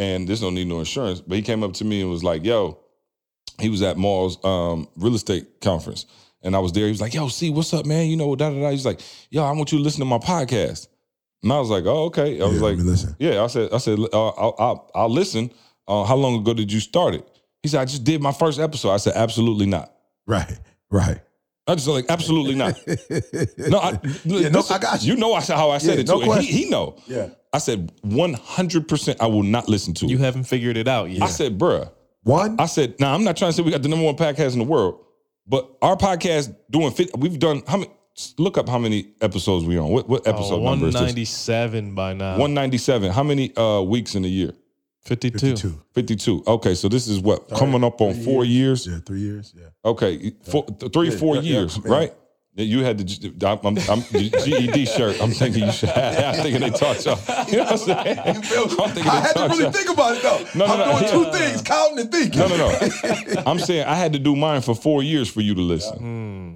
and 0.00 0.26
this 0.26 0.40
don't 0.40 0.54
need 0.54 0.66
no 0.66 0.78
insurance, 0.80 1.20
but 1.20 1.36
he 1.36 1.42
came 1.42 1.62
up 1.62 1.74
to 1.74 1.84
me 1.84 2.00
and 2.00 2.10
was 2.10 2.24
like, 2.24 2.44
"Yo," 2.44 2.78
he 3.60 3.68
was 3.68 3.82
at 3.82 3.96
Mall's 3.98 4.42
um, 4.44 4.88
real 4.96 5.14
estate 5.14 5.60
conference, 5.60 6.06
and 6.42 6.56
I 6.56 6.58
was 6.58 6.72
there. 6.72 6.86
He 6.86 6.90
was 6.90 7.00
like, 7.00 7.14
"Yo, 7.14 7.28
see, 7.28 7.50
what's 7.50 7.72
up, 7.74 7.86
man? 7.86 8.08
You 8.08 8.16
know, 8.16 8.34
da 8.34 8.50
da 8.50 8.58
da." 8.60 8.70
He's 8.70 8.86
like, 8.86 9.00
"Yo, 9.30 9.44
I 9.44 9.52
want 9.52 9.70
you 9.72 9.78
to 9.78 9.84
listen 9.84 10.00
to 10.00 10.06
my 10.06 10.18
podcast," 10.18 10.88
and 11.42 11.52
I 11.52 11.58
was 11.60 11.70
like, 11.70 11.84
"Oh, 11.86 12.04
okay." 12.06 12.40
I 12.40 12.46
was 12.46 12.56
Yeah, 12.56 12.62
like, 12.62 12.78
listen. 12.78 13.14
yeah, 13.18 13.42
I 13.44 13.46
said, 13.46 13.72
I 13.72 13.78
said, 13.78 13.98
uh, 14.12 14.28
I'll, 14.28 14.54
I'll, 14.58 14.90
I'll 14.94 15.10
listen. 15.10 15.50
Uh, 15.86 16.04
how 16.04 16.16
long 16.16 16.36
ago 16.40 16.54
did 16.54 16.72
you 16.72 16.80
start 16.80 17.14
it? 17.14 17.26
He 17.62 17.68
said, 17.68 17.80
I 17.80 17.84
just 17.84 18.04
did 18.04 18.20
my 18.22 18.32
first 18.32 18.58
episode. 18.60 18.90
I 18.92 18.96
said, 18.98 19.14
absolutely 19.16 19.66
not. 19.66 19.92
Right, 20.26 20.58
right. 20.90 21.20
I 21.66 21.74
just 21.74 21.88
like, 21.88 22.06
absolutely 22.08 22.54
not. 22.54 22.74
No, 23.58 23.78
I, 23.78 23.98
Yeah, 24.24 24.48
no, 24.48 24.62
I 24.70 24.78
got 24.78 25.02
you. 25.02 25.12
You 25.14 25.18
know 25.20 25.34
I 25.34 25.40
said 25.40 25.56
how 25.56 25.70
I 25.70 25.78
said 25.78 25.94
Yeah, 25.96 26.00
it 26.00 26.06
no 26.08 26.20
too. 26.22 26.40
he, 26.40 26.46
he 26.64 26.70
know. 26.70 26.96
Yeah. 27.06 27.28
I 27.52 27.58
said 27.58 27.92
100% 28.04 29.16
I 29.20 29.26
will 29.26 29.42
not 29.42 29.68
listen 29.68 29.94
to 29.94 30.06
You 30.06 30.18
haven't 30.18 30.44
figured 30.44 30.76
it 30.76 30.86
out 30.88 31.10
yet. 31.10 31.22
I 31.22 31.26
said, 31.26 31.58
bruh. 31.58 31.90
One, 32.22 32.56
I 32.60 32.66
said, 32.66 33.00
now 33.00 33.14
I'm 33.14 33.24
not 33.24 33.36
trying 33.36 33.50
to 33.50 33.56
say 33.56 33.62
we 33.62 33.70
got 33.70 33.82
the 33.82 33.88
number 33.88 34.04
one 34.04 34.16
podcast 34.16 34.52
in 34.52 34.58
the 34.58 34.64
world, 34.64 35.04
but 35.46 35.70
our 35.82 35.96
podcast 35.96 36.54
doing 36.70 36.92
fit, 36.92 37.10
we've 37.16 37.38
done 37.38 37.62
how 37.66 37.78
many 37.78 37.90
look 38.36 38.58
up 38.58 38.68
how 38.68 38.78
many 38.78 39.08
episodes 39.22 39.64
we 39.64 39.78
on. 39.78 39.88
What 39.88 40.06
what 40.08 40.26
episode 40.28 40.56
Oh, 40.56 40.64
number 40.64 40.88
is 40.88 40.92
this? 40.92 41.00
197 41.00 41.94
by 41.94 42.12
now. 42.12 42.32
197. 42.32 43.10
How 43.10 43.22
many 43.22 43.56
uh 43.56 43.80
weeks 43.80 44.14
in 44.14 44.24
a 44.24 44.28
year? 44.28 44.52
52. 45.04 45.38
52. 45.38 45.82
52. 45.94 46.44
Okay, 46.46 46.74
so 46.74 46.88
this 46.88 47.08
is 47.08 47.20
what 47.20 47.48
coming 47.48 47.82
up 47.82 48.02
on 48.02 48.12
four 48.22 48.44
years. 48.44 48.86
Yeah, 48.86 48.98
three 49.06 49.20
years. 49.20 49.54
Yeah. 49.56 49.68
Okay, 49.84 50.32
four, 50.42 50.66
three, 50.92 51.08
Yeah, 51.08 51.16
four 51.16 51.36
yeah, 51.36 51.40
years, 51.42 51.78
yeah. 51.82 51.90
right? 51.90 52.14
Yeah, 52.54 52.64
You 52.64 52.84
had 52.84 52.98
the 52.98 53.04
G- 53.04 53.32
I'm, 53.46 53.58
I'm, 53.64 53.78
I'm 53.88 54.02
GED 54.02 54.84
shirt. 54.86 55.20
I'm 55.22 55.30
thinking 55.30 55.64
you 55.64 55.72
should. 55.72 55.88
Have, 55.90 56.36
I'm 56.36 56.42
thinking 56.42 56.60
they 56.60 56.70
taught 56.70 57.04
y'all. 57.04 57.18
You 57.48 57.58
know 57.58 57.64
what 57.64 57.72
I'm 57.72 57.78
saying? 57.78 58.18
I'm 58.18 58.42
thinking 58.42 59.06
I 59.10 59.20
had 59.20 59.32
to 59.34 59.42
really 59.48 59.62
y'all. 59.62 59.72
think 59.72 59.88
about 59.90 60.16
it 60.16 60.22
though. 60.22 60.58
No, 60.58 60.66
no, 60.66 60.72
I'm 60.72 60.78
no, 60.78 60.84
doing 61.08 61.24
yeah. 61.24 61.30
two 61.32 61.38
things: 61.38 61.62
counting 61.62 61.98
and 62.00 62.10
thinking. 62.12 62.40
No, 62.40 62.48
no, 62.48 62.56
no. 62.56 63.42
I'm 63.46 63.58
saying 63.58 63.86
I 63.86 63.94
had 63.94 64.12
to 64.14 64.18
do 64.18 64.34
mine 64.34 64.62
for 64.62 64.74
four 64.74 65.02
years 65.02 65.28
for 65.30 65.40
you 65.42 65.54
to 65.54 65.60
listen. 65.60 65.98
Hmm. 65.98 66.54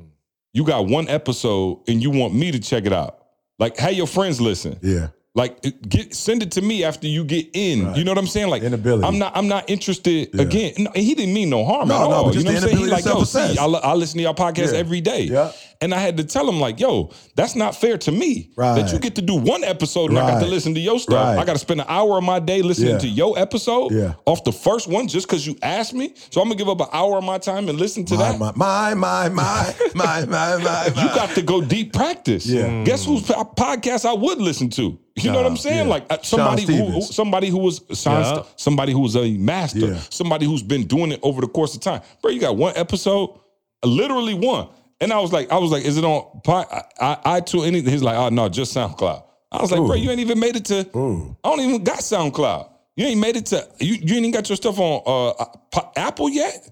You 0.53 0.65
got 0.65 0.87
one 0.87 1.09
episode 1.09 1.81
and 1.89 2.03
you 2.03 2.11
want 2.11 2.35
me 2.35 2.51
to 2.53 2.59
check 2.61 2.87
it 2.87 2.93
out. 2.93 3.19
Like, 3.59 3.77
have 3.79 3.93
your 3.93 4.07
friends 4.07 4.41
listen. 4.41 4.79
Yeah. 4.83 5.09
Like, 5.37 5.59
uh, 5.67 5.71
get 5.89 6.15
send 6.15 6.45
it 6.45 6.53
to 6.53 6.63
me 6.63 6.85
after 6.85 7.09
you 7.09 7.25
get 7.25 7.49
in. 7.55 7.87
Right. 7.87 7.97
You 7.97 8.05
know 8.05 8.13
what 8.13 8.19
I'm 8.19 8.27
saying? 8.29 8.51
Like, 8.51 8.63
Inability. 8.63 9.05
I'm 9.05 9.19
not. 9.19 9.37
I'm 9.37 9.49
not 9.49 9.69
interested. 9.69 10.31
Yeah. 10.33 10.43
Again, 10.43 10.75
no, 10.79 10.91
he 10.95 11.13
didn't 11.17 11.35
mean 11.35 11.51
no 11.51 11.65
harm 11.65 11.89
No, 11.89 11.95
at 11.97 11.99
no, 12.09 12.11
all. 12.13 12.25
but 12.27 12.35
you 12.37 12.45
know 12.45 12.53
what 12.53 12.63
I'm 12.63 12.69
saying? 12.69 12.77
He 12.79 12.87
like, 12.87 13.05
yo, 13.05 13.25
see. 13.25 13.59
I, 13.59 13.65
I 13.67 13.95
listen 13.95 14.19
to 14.19 14.23
y'all 14.23 14.35
podcast 14.35 14.73
Yeah. 14.73 14.79
every 14.79 15.01
day. 15.01 15.23
Yeah. 15.23 15.51
And 15.81 15.93
I 15.93 15.99
had 15.99 16.17
to 16.19 16.25
tell 16.25 16.49
him 16.49 16.61
like, 16.61 16.79
yo, 16.79 17.11
that's 17.35 17.57
not 17.57 17.75
fair 17.75 17.99
to 17.99 18.13
me. 18.13 18.53
Right. 18.57 18.77
That 18.81 18.93
you 18.93 18.99
get 19.01 19.17
to 19.17 19.23
do 19.23 19.35
one 19.35 19.65
episode 19.65 20.11
and 20.11 20.19
I 20.21 20.31
got 20.31 20.41
to 20.41 20.47
listen 20.47 20.73
to 20.75 20.81
your 20.81 21.01
stuff. 21.01 21.15
Right. 21.15 21.37
I 21.39 21.45
got 21.45 21.55
to 21.55 21.59
spend 21.59 21.81
an 21.81 21.87
hour 21.89 22.17
of 22.17 22.23
my 22.25 22.39
day 22.39 22.63
listening 22.63 22.93
Yeah. 22.93 22.99
to 22.99 23.09
your 23.09 23.37
episode 23.37 23.91
Yeah. 23.93 24.15
off 24.25 24.45
the 24.45 24.53
first 24.53 24.87
one 24.87 25.09
just 25.09 25.27
because 25.27 25.45
you 25.45 25.57
asked 25.63 25.93
me. 25.95 26.15
So 26.31 26.41
I'm 26.41 26.47
gonna 26.49 26.57
give 26.59 26.69
up 26.69 26.81
an 26.81 26.87
hour 26.93 27.19
of 27.19 27.25
my 27.25 27.39
time 27.39 27.69
and 27.69 27.77
listen 27.79 28.05
to 28.07 28.15
My, 28.15 28.31
that. 28.33 28.39
my, 28.39 28.53
my, 28.55 28.95
my, 28.95 29.29
my, 29.31 29.75
my, 29.97 30.25
my, 30.27 30.57
my, 30.59 30.87
You 30.87 31.09
got 31.15 31.31
to 31.35 31.43
go 31.43 31.61
deep 31.61 31.93
practice. 31.93 32.47
Yeah. 32.47 32.85
Guess 32.85 33.05
whose 33.05 33.23
podcast 33.25 34.09
I 34.09 34.13
would 34.15 34.39
listen 34.39 34.71
to? 34.71 34.97
You 35.17 35.31
know 35.31 35.37
what 35.37 35.47
I'm 35.47 35.57
saying? 35.57 35.87
yeah. 35.87 35.91
Like 35.95 36.07
uh, 36.11 36.19
somebody 36.23 36.63
who, 36.65 36.87
who- 36.87 37.03
somebody 37.03 37.49
who 37.49 37.59
was 37.59 37.81
Yeah. 38.05 38.43
Somebody 38.57 38.93
who 38.93 39.01
was 39.01 39.15
a 39.17 39.33
master, 39.37 39.79
Yeah. 39.79 39.99
somebody 40.11 40.45
who's 40.47 40.63
been 40.63 40.87
doing 40.87 41.13
it 41.13 41.21
over 41.23 41.41
the 41.41 41.47
course 41.49 41.75
of 41.77 41.81
time. 41.83 42.03
Bro, 42.21 42.33
you 42.33 42.41
got 42.41 42.57
one 42.57 42.73
episode, 42.77 43.39
literally 43.85 44.35
one. 44.35 44.69
And 45.01 45.13
I 45.13 45.21
was 45.21 45.33
like, 45.33 45.53
I 45.53 45.59
was 45.59 45.71
like, 45.71 45.85
is 45.85 45.97
it 45.99 46.05
on 46.05 46.41
I, 46.49 46.83
I, 47.01 47.41
iTunes? 47.41 47.67
Anything? 47.67 47.93
He's 47.93 48.03
like, 48.03 48.17
oh 48.17 48.29
no, 48.29 48.49
just 48.49 48.75
SoundCloud. 48.75 49.23
I 49.53 49.61
was 49.63 49.71
like, 49.71 49.81
bro, 49.81 49.95
you 49.95 50.11
ain't 50.11 50.21
even 50.21 50.41
made 50.41 50.57
it 50.57 50.65
to. 50.67 50.89
Ooh. 50.99 51.37
I 51.45 51.49
don't 51.49 51.61
even 51.61 51.85
got 51.85 51.99
SoundCloud. 51.99 52.71
You 52.97 53.07
ain't 53.07 53.21
made 53.21 53.37
it 53.37 53.47
to. 53.47 53.69
You, 53.79 53.95
you 53.95 54.01
ain't 54.17 54.27
even 54.27 54.31
got 54.33 54.49
your 54.49 54.57
stuff 54.57 54.79
on 54.81 55.37
uh, 55.39 55.81
Apple 55.97 56.29
yet. 56.29 56.71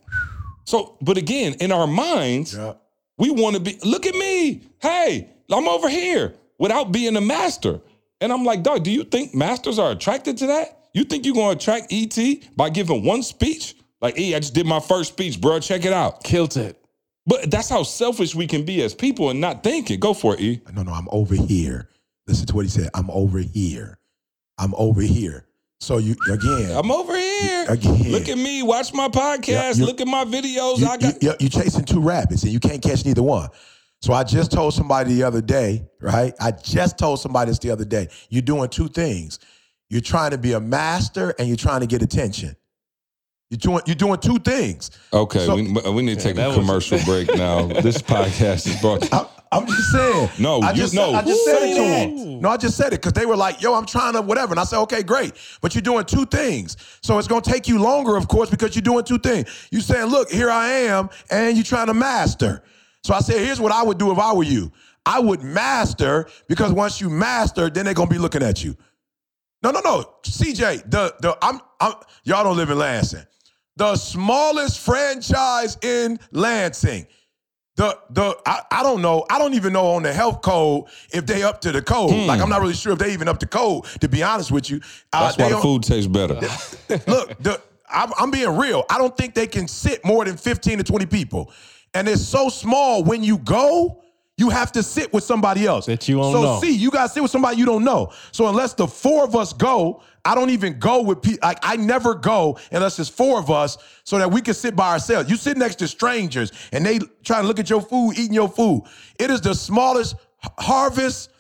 So, 0.65 0.97
but 1.01 1.17
again, 1.17 1.55
in 1.61 1.71
our 1.73 1.87
minds, 1.87 2.55
Yeah. 2.55 2.75
we 3.19 3.31
want 3.31 3.55
to 3.57 3.61
be, 3.63 3.79
look 3.85 4.07
at 4.07 4.15
me. 4.15 4.63
Hey, 4.81 5.29
I'm 5.51 5.69
over 5.69 5.89
here 5.89 6.35
without 6.59 6.91
being 6.93 7.17
a 7.17 7.21
master. 7.21 7.81
And 8.23 8.33
I'm 8.33 8.45
like, 8.45 8.63
dog, 8.63 8.85
do 8.85 8.93
you 8.93 9.03
think 9.03 9.35
masters 9.35 9.81
are 9.81 9.91
attracted 9.91 10.39
to 10.39 10.47
that? 10.47 10.79
You 10.95 11.03
think 11.03 11.27
you're 11.27 11.35
going 11.35 11.59
to 11.59 11.61
attract 11.61 11.93
ET 11.93 12.17
by 12.57 12.71
giving 12.71 13.05
one 13.05 13.23
speech? 13.23 13.75
Like, 14.01 14.19
E, 14.19 14.35
I 14.35 14.39
just 14.39 14.55
did 14.55 14.65
my 14.65 14.79
first 14.79 15.13
speech, 15.13 15.41
bro. 15.41 15.59
Check 15.59 15.85
it 15.85 15.93
out. 15.93 16.23
Killed 16.23 16.57
it. 16.57 16.79
But 17.27 17.51
that's 17.51 17.69
how 17.69 17.83
selfish 17.83 18.35
we 18.35 18.47
can 18.47 18.65
be 18.65 18.83
as 18.83 18.95
people 18.95 19.31
and 19.31 19.41
not 19.41 19.65
thinking. 19.65 19.99
Go 19.99 20.15
for 20.15 20.35
it, 20.35 20.41
E. 20.41 20.61
No, 20.73 20.83
no, 20.83 20.93
I'm 20.93 21.09
over 21.11 21.35
here. 21.35 21.89
Listen 22.29 22.47
to 22.47 22.55
what 22.55 22.65
he 22.65 22.71
said. 22.71 22.91
I'm 22.95 23.11
over 23.11 23.39
here. 23.39 23.99
I'm 24.59 24.75
over 24.77 25.01
here. 25.01 25.47
So 25.81 25.99
you 25.99 26.15
again. 26.31 26.77
I'm 26.77 26.93
over 26.93 27.17
here. 27.17 27.67
Again. 27.69 28.13
Look 28.13 28.29
at 28.29 28.39
me. 28.39 28.63
Watch 28.63 28.95
my 28.95 29.09
podcast. 29.09 29.81
Yeah, 29.81 29.85
look 29.85 30.01
at 30.01 30.07
my 30.07 30.25
videos. 30.25 30.79
you, 30.79 30.87
I 30.87 30.97
got. 30.97 31.21
you, 31.21 31.33
you 31.41 31.49
chasing 31.49 31.85
two 31.85 32.01
rabbits 32.01 32.45
and 32.45 32.53
you 32.53 32.61
can't 32.61 32.81
catch 32.81 33.05
neither 33.05 33.23
one. 33.23 33.49
So 34.03 34.13
I 34.13 34.25
just 34.25 34.51
told 34.51 34.75
somebody 34.75 35.15
the 35.15 35.23
other 35.23 35.41
day, 35.41 35.85
right? 36.01 36.35
I 36.41 36.51
just 36.51 36.99
told 36.99 37.21
somebody 37.21 37.51
this 37.53 37.61
the 37.61 37.71
other 37.71 37.85
day. 37.85 38.09
You're 38.31 38.43
doing 38.43 38.69
two 38.69 38.89
things. 38.89 39.39
You're 39.91 40.01
trying 40.01 40.33
to 40.33 40.39
be 40.39 40.53
a 40.55 40.61
master 40.61 41.35
and 41.39 41.47
you're 41.47 41.57
trying 41.57 41.81
to 41.81 41.87
get 41.87 42.03
attention. 42.03 42.57
You're 43.49 43.59
doing 43.59 43.81
you're 43.87 43.95
doing 43.95 44.19
two 44.19 44.39
things. 44.39 44.91
okay, 45.13 45.47
So- 45.47 45.55
we, 45.55 45.63
we 45.71 46.03
need 46.03 46.19
to 46.19 46.25
take 46.25 46.37
that 46.37 46.47
a 46.47 46.49
was- 46.49 46.57
commercial 46.59 46.99
break 47.05 47.33
now. 47.37 47.67
This 47.67 48.03
podcast 48.03 48.67
is 48.67 48.81
brought. 48.81 49.13
I, 49.13 49.27
I'm 49.53 49.67
just 49.67 49.93
saying. 49.93 50.31
No, 50.41 50.61
I 50.63 50.71
you- 50.71 50.77
just, 50.79 50.95
no. 50.95 51.13
I 51.13 51.23
just 51.23 51.45
said 51.45 51.57
it 51.63 51.69
to 51.69 51.75
said 51.77 52.09
them. 52.19 52.41
No, 52.41 52.49
I 52.49 52.57
just 52.57 52.77
said 52.77 52.87
it 52.95 53.03
because 53.03 53.13
they 53.13 53.27
were 53.27 53.37
like, 53.37 53.61
"Yo, 53.61 53.75
I'm 53.75 53.85
trying 53.85 54.15
to 54.15 54.23
whatever," 54.23 54.53
and 54.55 54.59
I 54.59 54.65
said, 54.65 54.79
"Okay, 54.81 55.03
great." 55.03 55.35
But 55.61 55.75
you're 55.75 55.83
doing 55.83 56.07
two 56.07 56.25
things, 56.25 56.79
so 57.03 57.19
it's 57.19 57.29
gonna 57.29 57.43
take 57.43 57.69
you 57.69 57.79
longer, 57.79 58.17
of 58.17 58.27
course, 58.29 58.49
because 58.49 58.75
you're 58.75 58.81
doing 58.83 59.05
two 59.05 59.19
things. 59.19 59.69
You're 59.71 59.83
saying, 59.83 60.07
"Look, 60.07 60.31
here 60.31 60.51
I 60.51 60.69
am," 60.69 61.11
and 61.31 61.55
you're 61.55 61.63
trying 61.65 61.89
to 61.89 61.95
master. 61.95 62.63
So 63.05 63.15
I 63.15 63.21
said, 63.21 63.39
"Here's 63.39 63.61
what 63.61 63.73
I 63.73 63.83
would 63.83 63.99
do 63.99 64.13
if 64.13 64.19
I 64.19 64.33
were 64.33 64.45
you. 64.45 64.71
I 65.05 65.19
would 65.19 65.43
master 65.43 66.29
because 66.49 66.73
once 66.73 67.01
you 67.01 67.11
master, 67.11 67.69
then 67.69 67.85
they're 67.85 67.95
gonna 67.95 68.11
be 68.11 68.19
looking 68.19 68.43
at 68.43 68.63
you." 68.63 68.77
No, 69.63 69.71
no, 69.71 69.81
no. 69.81 70.15
CJ, 70.25 70.91
the 70.91 71.15
the 71.21 71.37
I'm, 71.43 71.61
I'm 71.81 71.95
y'all 72.25 72.45
don't 72.45 72.57
live 72.57 72.71
in 72.71 72.79
Lansing. 72.79 73.25
The 73.77 73.97
smallest 73.97 74.81
franchise 74.81 75.79
in 75.83 76.19
Lansing. 76.31 77.07
The 77.77 77.99
the 78.11 78.37
I, 78.47 78.61
I 78.71 78.83
don't 78.83 79.01
know. 79.03 79.25
I 79.31 79.39
don't 79.39 79.55
even 79.55 79.73
know 79.73 79.87
on 79.95 80.03
the 80.03 80.13
health 80.13 80.43
code 80.43 80.85
if 81.13 81.25
they 81.27 81.43
up 81.43 81.61
to 81.63 81.73
the 81.73 81.81
code. 81.81 82.11
Like 82.27 82.41
I'm 82.41 82.51
not 82.51 82.61
really 82.61 82.75
sure 82.75 82.93
if 82.93 82.99
they 82.99 83.13
even 83.13 83.29
up 83.29 83.39
to 83.39 83.47
code. 83.47 83.85
To 84.01 84.09
be 84.09 84.23
honest 84.23 84.53
with 84.53 84.69
you, 84.71 84.81
Uh, 85.13 85.25
That's 85.25 85.39
why 85.39 85.49
the 85.49 85.57
food 85.63 85.83
tastes 85.83 86.07
better. 86.07 86.35
Look, 87.07 87.39
the, 87.43 87.61
I'm, 87.89 88.13
I'm 88.19 88.31
being 88.31 88.57
real. 88.59 88.85
I 88.91 88.99
don't 88.99 89.17
think 89.17 89.35
they 89.35 89.47
can 89.47 89.67
sit 89.69 90.05
more 90.05 90.25
than 90.25 90.37
15 90.37 90.79
to 90.79 90.85
20 90.85 91.07
people, 91.07 91.51
and 91.95 92.09
it's 92.09 92.23
so 92.27 92.49
small. 92.49 93.05
When 93.05 93.23
you 93.23 93.39
go, 93.39 94.03
you 94.39 94.51
have 94.51 94.73
to 94.73 94.83
sit 94.83 95.13
with 95.13 95.25
somebody 95.25 95.67
else 95.67 95.87
That 95.87 96.09
you 96.09 96.17
don't 96.17 96.33
so 96.33 96.43
know. 96.43 96.61
see, 96.61 96.75
you 96.75 96.91
got 96.91 97.03
to 97.05 97.09
sit 97.11 97.23
with 97.23 97.31
somebody 97.31 97.59
you 97.59 97.67
don't 97.67 97.85
know. 97.85 98.13
So 98.33 98.49
unless 98.49 98.75
the 98.75 98.87
four 98.87 99.25
of 99.25 99.37
us 99.37 99.53
go, 99.53 100.03
I 100.25 100.35
don't 100.35 100.51
even 100.51 100.79
go 100.79 101.03
with 101.03 101.21
people. 101.21 101.41
Like 101.43 101.59
I 101.63 101.77
never 101.77 102.15
go 102.15 102.59
unless 102.71 102.99
it's 102.99 103.09
four 103.11 103.39
of 103.39 103.51
us, 103.51 103.77
so 104.05 104.19
that 104.19 104.31
we 104.31 104.41
can 104.41 104.55
sit 104.55 104.75
by 104.75 104.93
ourselves. 104.93 105.29
You 105.31 105.37
sit 105.37 105.57
next 105.57 105.77
to 105.77 105.89
strangers, 105.89 106.53
and 106.73 106.85
they 106.87 106.99
try 107.25 107.41
to 107.41 107.47
look 107.47 107.59
at 107.59 107.69
your 107.69 107.83
food, 107.83 108.13
eating 108.17 108.35
your 108.35 108.49
food. 108.49 108.85
It 109.19 109.31
is 109.31 109.41
the 109.41 109.55
smallest 109.55 110.17
harvest. 110.59 111.31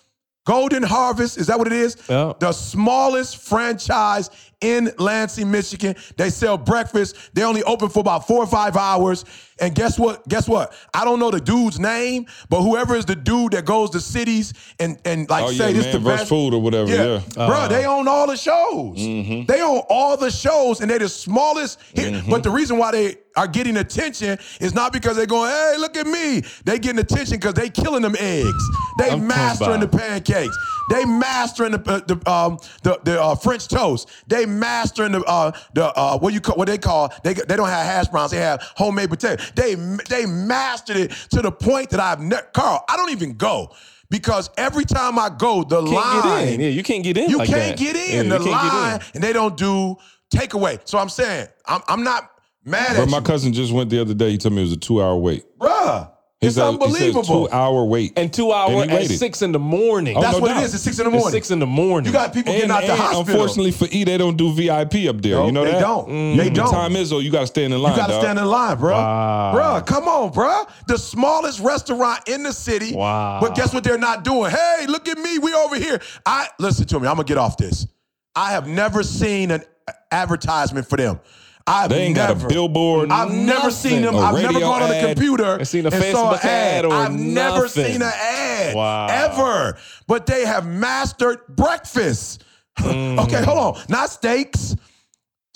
Golden 0.44 0.82
Harvest, 0.82 1.38
is 1.38 1.46
that 1.46 1.56
what 1.56 1.68
it 1.68 1.72
is? 1.72 1.96
Yeah. 2.10 2.32
The 2.40 2.50
smallest 2.50 3.36
franchise 3.36 4.28
in 4.62 4.90
Lansing, 4.98 5.50
Michigan. 5.50 5.94
They 6.16 6.30
sell 6.30 6.56
breakfast. 6.56 7.16
They 7.34 7.42
only 7.42 7.62
open 7.64 7.88
for 7.88 8.00
about 8.00 8.26
four 8.26 8.42
or 8.42 8.46
five 8.46 8.76
hours. 8.76 9.24
And 9.60 9.74
guess 9.74 9.98
what? 9.98 10.26
Guess 10.28 10.48
what? 10.48 10.72
I 10.94 11.04
don't 11.04 11.20
know 11.20 11.30
the 11.30 11.40
dude's 11.40 11.78
name, 11.78 12.26
but 12.48 12.62
whoever 12.62 12.96
is 12.96 13.04
the 13.04 13.14
dude 13.14 13.52
that 13.52 13.64
goes 13.64 13.90
to 13.90 14.00
cities 14.00 14.54
and 14.80 14.98
and 15.04 15.28
like 15.28 15.44
Oh, 15.44 15.52
say 15.52 15.68
yeah, 15.68 15.72
this 15.76 15.84
man 15.92 16.02
the 16.02 16.08
best 16.10 16.28
food 16.28 16.54
or 16.54 16.60
whatever, 16.60 16.90
yeah. 16.90 17.20
bro, 17.34 17.68
they 17.68 17.84
own 17.84 18.08
all 18.08 18.26
the 18.26 18.36
shows. 18.36 18.98
Mm-hmm. 18.98 19.46
They 19.46 19.60
own 19.60 19.82
all 19.88 20.16
the 20.16 20.30
shows, 20.30 20.80
and 20.80 20.90
they're 20.90 20.98
the 20.98 21.08
smallest. 21.08 21.80
Here. 21.94 22.10
Mm-hmm. 22.10 22.30
But 22.30 22.42
the 22.42 22.50
reason 22.50 22.78
why 22.78 22.92
they 22.92 23.16
are 23.36 23.46
getting 23.46 23.76
attention 23.76 24.38
is 24.60 24.74
not 24.74 24.92
because 24.92 25.16
they're 25.16 25.26
going, 25.26 25.50
"Hey, 25.50 25.74
look 25.78 25.96
at 25.96 26.06
me." 26.06 26.42
They 26.64 26.78
getting 26.78 26.98
attention 27.00 27.36
because 27.36 27.54
they 27.54 27.68
killing 27.70 28.02
them 28.02 28.16
eggs. 28.18 28.64
They 28.98 29.10
I'm 29.10 29.26
mastering 29.26 29.80
the 29.80 29.88
pancakes. 29.88 30.56
They 30.90 31.04
mastering 31.04 31.72
the 31.72 31.82
uh, 31.90 32.00
the 32.00 32.30
um 32.30 32.58
the, 32.82 32.98
the 33.04 33.22
uh, 33.22 33.34
French 33.34 33.68
toast. 33.68 34.08
They 34.26 34.46
mastering 34.46 35.12
the 35.12 35.22
uh 35.24 35.52
the 35.74 35.86
uh 35.96 36.18
what 36.18 36.32
you 36.34 36.40
call 36.40 36.56
what 36.56 36.68
they 36.68 36.78
call 36.78 37.12
they 37.24 37.34
they 37.34 37.56
don't 37.56 37.68
have 37.68 37.86
hash 37.86 38.08
browns. 38.08 38.30
They 38.32 38.38
have 38.38 38.62
homemade 38.76 39.10
potato. 39.10 39.42
They 39.54 39.74
they 40.08 40.26
mastered 40.26 40.96
it 40.96 41.10
to 41.30 41.42
the 41.42 41.52
point 41.52 41.90
that 41.90 42.00
I've 42.00 42.20
never. 42.20 42.42
Carl, 42.52 42.84
I 42.88 42.96
don't 42.96 43.10
even 43.10 43.34
go. 43.36 43.74
Because 44.10 44.50
every 44.58 44.84
time 44.84 45.18
I 45.18 45.30
go, 45.30 45.64
the 45.64 45.80
Can't 45.80 45.90
line 45.90 46.44
get 46.44 46.54
in. 46.54 46.60
Yeah, 46.60 46.68
you 46.68 46.82
can't 46.82 47.02
get 47.02 47.16
in. 47.16 47.30
you 47.30 47.38
like 47.38 47.48
can't 47.48 47.78
that. 47.78 47.78
get 47.78 47.96
in 47.96 48.26
you 48.26 48.30
the 48.30 48.38
can't 48.38 48.46
in. 48.46 48.52
line, 48.52 49.00
and 49.14 49.24
they 49.24 49.32
don't 49.32 49.56
do 49.56 49.96
takeaway. 50.34 50.78
So 50.84 50.98
I'm 50.98 51.08
saying 51.08 51.48
I'm 51.64 51.80
I'm 51.88 52.04
not 52.04 52.30
mad 52.64 52.96
But 52.96 53.08
my 53.08 53.18
you, 53.18 53.22
cousin 53.22 53.54
just 53.54 53.72
went 53.72 53.88
the 53.88 54.00
other 54.00 54.12
day. 54.12 54.30
He 54.32 54.36
told 54.38 54.52
me 54.54 54.60
it 54.60 54.64
was 54.64 54.72
a 54.72 54.76
two 54.76 55.00
hour 55.02 55.16
wait. 55.16 55.44
bruh. 55.58 56.11
He 56.42 56.48
It's 56.48 56.56
said- 56.56 56.72
he 56.72 56.78
said 56.78 56.82
unbelievable. 56.82 57.46
two 57.46 57.52
hour 57.54 57.84
wait. 57.84 58.12
And 58.16 58.32
two 58.32 58.50
hours 58.52 58.82
And 58.82 58.90
at 58.90 59.06
six 59.06 59.42
in 59.42 59.52
the 59.52 59.60
morning. 59.60 60.16
Oh, 60.16 60.20
That's 60.20 60.34
no 60.34 60.40
what 60.40 60.48
doubt. 60.48 60.62
it 60.62 60.66
is. 60.66 60.74
It's 60.74 60.82
six 60.82 60.98
in 60.98 61.04
the 61.04 61.10
It's 61.12 61.18
morning. 61.22 61.32
six 61.32 61.50
in 61.52 61.58
the 61.60 61.66
morning. 61.66 62.06
you 62.08 62.12
got 62.12 62.34
people 62.34 62.52
And, 62.52 62.62
getting 62.62 62.70
out 62.76 62.82
the 62.82 62.90
and 62.92 63.00
hospital. 63.00 63.20
unfortunately 63.42 63.70
for 63.70 63.86
E, 63.92 64.02
they 64.02 64.18
don't 64.18 64.36
do 64.36 64.52
VIP 64.52 65.06
up 65.08 65.22
there. 65.22 65.36
No, 65.36 65.46
you 65.46 65.52
know 65.52 65.64
they 65.64 65.70
that? 65.70 65.80
don't. 65.80 66.08
You 66.10 66.36
They 66.36 66.48
know 66.50 66.54
don't. 66.56 66.66
The 66.66 66.72
time 66.72 66.96
is 66.96 67.10
though. 67.10 67.20
You 67.20 67.30
got 67.30 67.42
to 67.42 67.46
stand 67.46 67.72
in 67.72 67.80
line. 67.80 67.92
You 67.92 67.96
got 67.98 68.08
to 68.08 68.18
stand 68.20 68.38
in 68.40 68.44
line, 68.44 68.76
bro. 68.76 68.92
Wow. 68.96 69.52
Bruh, 69.54 69.86
come 69.86 70.08
on, 70.08 70.32
bro. 70.32 70.64
The 70.88 70.98
smallest 70.98 71.60
restaurant 71.60 72.28
in 72.28 72.42
the 72.42 72.52
city. 72.52 72.92
Wow. 72.92 73.38
But 73.40 73.54
guess 73.54 73.72
what 73.72 73.84
they're 73.84 73.96
not 73.96 74.24
doing? 74.24 74.50
Hey, 74.50 74.86
look 74.88 75.06
at 75.08 75.18
me. 75.18 75.38
We 75.38 75.54
over 75.54 75.76
here. 75.76 76.00
I 76.26 76.48
listen 76.58 76.86
to 76.88 76.98
me. 76.98 77.06
I'm 77.06 77.14
gonna 77.14 77.24
get 77.24 77.38
off 77.38 77.56
this. 77.56 77.86
I 78.34 78.50
have 78.50 78.66
never 78.66 79.04
seen 79.04 79.52
an 79.52 79.62
advertisement 80.10 80.88
for 80.88 80.96
them. 80.96 81.20
I've 81.66 81.90
They 81.90 82.02
ain't 82.06 82.16
never, 82.16 82.34
got 82.34 82.44
a 82.44 82.48
billboard. 82.48 83.10
I've 83.10 83.30
never 83.32 83.70
seen 83.70 84.02
them. 84.02 84.16
I've 84.16 84.34
never 84.34 84.60
gone 84.60 84.82
on 84.82 84.88
the 84.90 85.00
computer 85.14 85.54
And 85.56 85.68
seen 85.68 85.86
a 85.86 85.90
saw 85.90 86.32
an 86.32 86.40
ad 86.42 86.84
or 86.84 86.92
I've 86.92 87.12
never 87.14 87.68
seen 87.68 87.96
an 88.02 88.12
ad 88.14 88.74
Wow. 88.74 89.06
ever. 89.10 89.78
But 90.06 90.26
they 90.26 90.44
have 90.44 90.66
mastered 90.66 91.40
breakfast. 91.48 92.44
Mm. 92.78 93.22
okay, 93.24 93.44
hold 93.44 93.58
on. 93.76 93.82
Not 93.90 94.08
steaks. 94.08 94.74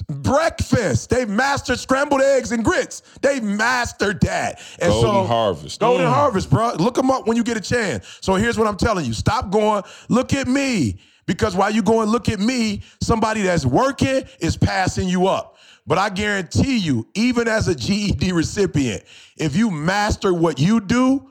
breakfast. 0.08 1.08
They've 1.10 1.28
mastered 1.28 1.78
scrambled 1.78 2.20
eggs 2.20 2.52
and 2.52 2.64
grits. 2.64 3.02
They've 3.22 3.42
mastered 3.42 4.20
that. 4.20 4.60
And 4.80 4.90
Golden 4.92 5.10
so, 5.10 5.24
Harvest. 5.26 5.80
Golden 5.80 6.06
Harvest, 6.06 6.50
bro. 6.50 6.74
Look 6.74 6.94
them 6.94 7.10
up 7.10 7.26
when 7.26 7.36
you 7.38 7.42
get 7.42 7.56
a 7.56 7.60
chance. 7.60 8.18
So 8.20 8.34
here's 8.34 8.58
what 8.58 8.68
I'm 8.68 8.76
telling 8.76 9.06
you. 9.06 9.14
Stop 9.14 9.50
going, 9.50 9.82
look 10.08 10.34
at 10.34 10.46
me. 10.46 10.98
Because 11.26 11.56
while 11.56 11.70
you 11.72 11.82
going, 11.82 12.08
look 12.08 12.28
at 12.28 12.38
me, 12.38 12.82
somebody 13.02 13.42
that's 13.42 13.66
working 13.66 14.22
is 14.38 14.56
passing 14.56 15.08
you 15.08 15.26
up. 15.26 15.55
But 15.86 15.98
I 15.98 16.08
guarantee 16.10 16.78
you, 16.78 17.06
even 17.14 17.46
as 17.48 17.68
a 17.68 17.74
GED 17.74 18.32
recipient, 18.32 19.04
if 19.36 19.54
you 19.54 19.70
master 19.70 20.34
what 20.34 20.58
you 20.58 20.80
do, 20.80 21.30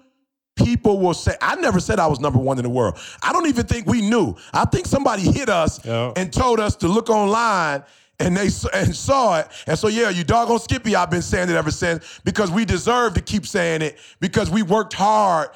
people 0.55 0.99
will 0.99 1.13
say, 1.13 1.35
I 1.41 1.55
never 1.55 1.81
said 1.81 1.99
I 1.99 2.07
was 2.07 2.21
number 2.21 2.39
one 2.39 2.57
in 2.57 2.63
the 2.63 2.69
world. 2.69 2.97
I 3.21 3.33
don't 3.33 3.47
even 3.47 3.65
think 3.65 3.87
we 3.87 4.01
knew. 4.01 4.35
I 4.53 4.63
think 4.65 4.85
somebody 4.85 5.23
hit 5.23 5.49
us 5.49 5.83
Yeah. 5.85 6.13
and 6.15 6.31
told 6.31 6.61
us 6.61 6.77
to 6.77 6.87
look 6.87 7.09
online 7.09 7.83
and 8.17 8.37
they 8.37 8.47
and 8.73 8.95
saw 8.95 9.39
it. 9.39 9.49
And 9.67 9.77
so, 9.77 9.89
yeah, 9.89 10.09
you 10.09 10.23
doggone 10.23 10.59
Skippy, 10.59 10.95
I've 10.95 11.11
been 11.11 11.21
saying 11.21 11.49
it 11.49 11.55
ever 11.57 11.71
since 11.71 12.21
because 12.23 12.49
we 12.49 12.63
deserve 12.63 13.13
to 13.15 13.21
keep 13.21 13.45
saying 13.45 13.81
it 13.81 13.97
because 14.21 14.49
we 14.49 14.63
worked 14.63 14.93
hard 14.93 15.49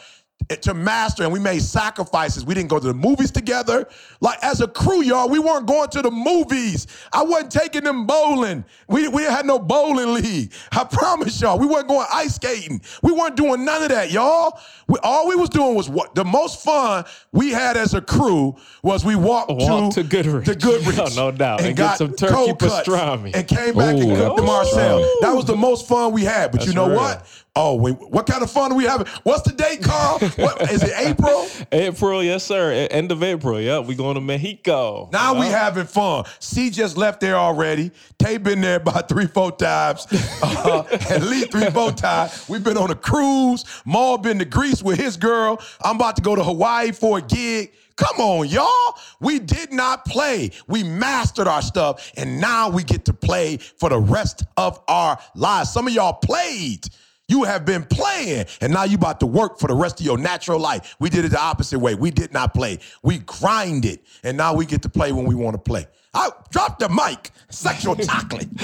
to 0.48 0.74
master 0.74 1.24
and 1.24 1.32
we 1.32 1.40
made 1.40 1.62
sacrifices. 1.62 2.46
We 2.46 2.56
didn't 2.56 2.70
go 2.70 2.80
to 2.80 2.88
the 2.88 2.94
movies 2.94 3.30
together. 3.30 3.88
Like 4.20 4.40
as 4.42 4.62
a 4.62 4.68
crew, 4.68 5.04
y'all, 5.04 5.30
we 5.30 5.38
weren't 5.38 5.68
going 5.68 5.90
to 5.90 6.02
the 6.02 6.10
movies. 6.10 6.88
I 7.14 7.24
wasn't 7.24 7.52
taking 7.52 7.84
them 7.84 8.08
bowling. 8.08 8.66
We, 8.88 9.08
we 9.10 9.22
didn't 9.22 9.36
have 9.36 9.46
no 9.46 9.60
bowling 9.60 10.14
league. 10.14 10.52
I 10.72 10.84
promise 10.92 11.40
y'all, 11.42 11.60
we 11.60 11.68
weren't 11.68 11.88
going 11.88 12.08
ice 12.12 12.36
skating. 12.36 12.82
We 13.04 13.12
weren't 13.12 13.36
doing 13.36 13.64
none 13.64 13.84
of 13.84 13.90
that, 13.90 14.12
y'all. 14.12 14.60
We, 14.88 14.98
all 15.04 15.28
we 15.28 15.36
was 15.36 15.50
doing 15.50 15.76
was 15.76 15.88
what 15.90 16.16
the 16.16 16.26
most 16.26 16.64
fun 16.64 17.06
we 17.32 17.52
had 17.52 17.78
as 17.78 17.94
a 17.94 18.02
crew 18.02 18.56
was 18.82 19.06
we 19.06 19.16
walked, 19.16 19.52
Walk 19.52 19.94
to, 19.94 20.04
to 20.04 20.10
Goodrich. 20.10 20.46
to 20.46 20.56
Goodrich. 20.56 20.98
No, 20.98 21.08
no 21.16 21.32
doubt. 21.32 21.62
And 21.62 21.76
get 21.76 21.98
some 21.98 22.16
turkey 22.16 22.54
pastrami. 22.54 23.36
And 23.36 23.48
came 23.48 23.76
back 23.76 23.96
and 23.96 24.16
cooked 24.16 24.38
them 24.38 24.50
ourselves. 24.50 25.08
That 25.22 25.34
was 25.36 25.46
the 25.46 25.56
most 25.56 25.88
fun 25.88 26.12
we 26.12 26.24
had. 26.24 26.52
But 26.52 26.66
you 26.66 26.74
know 26.74 26.88
real. 26.88 26.98
what? 26.98 27.46
Oh, 27.62 27.76
we, 27.76 27.92
what 27.92 28.26
kind 28.26 28.42
of 28.42 28.50
fun 28.50 28.72
are 28.72 28.76
we 28.76 28.86
having? 28.86 29.06
What's 29.24 29.42
the 29.42 29.52
date, 29.52 29.84
Carl? 29.84 30.20
what 30.20 30.72
is 30.72 30.82
it? 30.82 30.94
April? 30.96 31.46
April, 31.74 32.24
yes, 32.24 32.46
sir. 32.46 32.72
End 32.90 33.12
of 33.12 33.22
April. 33.22 33.60
Yeah, 33.60 33.80
we 33.80 33.96
going 33.96 34.16
to 34.16 34.22
Mexico. 34.22 35.10
Now 35.12 35.38
we 35.38 35.48
having 35.48 35.86
fun. 35.86 36.24
C 36.40 36.70
just 36.70 36.96
left 36.96 37.20
there 37.20 37.36
already. 37.36 37.92
Tay 38.18 38.38
been 38.38 38.62
there 38.62 38.78
about 38.78 39.10
three, 39.10 39.28
four 39.28 39.52
times. 39.52 40.08
Uh, 40.60 40.84
at 41.10 41.22
least 41.22 41.52
three, 41.52 41.70
four 41.70 41.92
times. 41.92 42.48
We've 42.50 42.64
been 42.64 42.76
on 42.76 42.92
a 42.92 42.96
cruise. 42.96 43.64
Maul 43.86 44.18
been 44.18 44.40
to 44.40 44.46
Greece 44.46 44.84
with 44.84 45.00
his 45.00 45.16
girl. 45.16 45.62
I'm 45.82 45.96
about 45.96 46.18
to 46.18 46.22
go 46.22 46.36
to 46.36 46.44
Hawaii 46.44 46.92
for 46.92 47.20
a 47.20 47.22
gig. 47.22 47.72
Come 47.96 48.20
on, 48.20 48.48
y'all. 48.48 48.96
We 49.22 49.40
did 49.40 49.72
not 49.72 50.06
play. 50.06 50.52
We 50.68 50.84
mastered 50.84 51.48
our 51.48 51.62
stuff, 51.62 52.12
and 52.18 52.42
now 52.42 52.70
we 52.70 52.84
get 52.84 53.06
to 53.06 53.14
play 53.14 53.58
for 53.58 53.90
the 53.90 54.00
rest 54.00 54.44
of 54.58 54.82
our 54.88 55.18
lives. 55.34 55.72
Some 55.72 55.88
of 55.88 55.94
y'all 55.94 56.14
played. 56.14 56.88
You 57.30 57.44
have 57.44 57.64
been 57.64 57.86
playing, 57.86 58.48
and 58.60 58.74
now 58.74 58.84
you 58.84 58.96
about 58.96 59.20
to 59.20 59.28
work 59.28 59.60
for 59.60 59.68
the 59.68 59.76
rest 59.76 60.00
of 60.00 60.06
your 60.06 60.18
natural 60.18 60.60
life. 60.60 60.96
We 61.00 61.12
did 61.12 61.26
it 61.26 61.30
the 61.30 61.40
opposite 61.40 61.78
way. 61.78 61.94
We 61.94 62.10
did 62.10 62.34
not 62.34 62.56
play. 62.56 62.80
We 63.04 63.20
grinded, 63.20 64.00
and 64.24 64.36
now 64.36 64.56
we 64.56 64.66
get 64.66 64.82
to 64.82 64.90
play 64.90 65.12
when 65.12 65.26
we 65.26 65.36
want 65.36 65.54
to 65.54 65.60
play. 65.60 65.88
I 66.12 66.32
drop 66.50 66.80
the 66.80 66.90
mic. 66.90 67.30
Sexual 67.50 67.98
chocolate. 67.98 68.50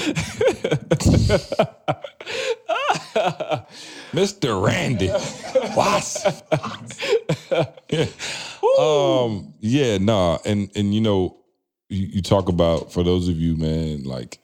Mr. 4.12 4.60
Randy. 4.60 5.08
What? 5.74 6.16
um, 8.80 9.54
yeah, 9.60 9.98
nah, 9.98 10.38
and 10.44 10.70
and 10.74 10.92
you 10.92 11.00
know, 11.00 11.36
you, 11.88 12.06
you 12.14 12.22
talk 12.22 12.48
about 12.48 12.92
for 12.92 13.04
those 13.04 13.28
of 13.28 13.36
you, 13.36 13.56
man, 13.56 14.02
like 14.02 14.40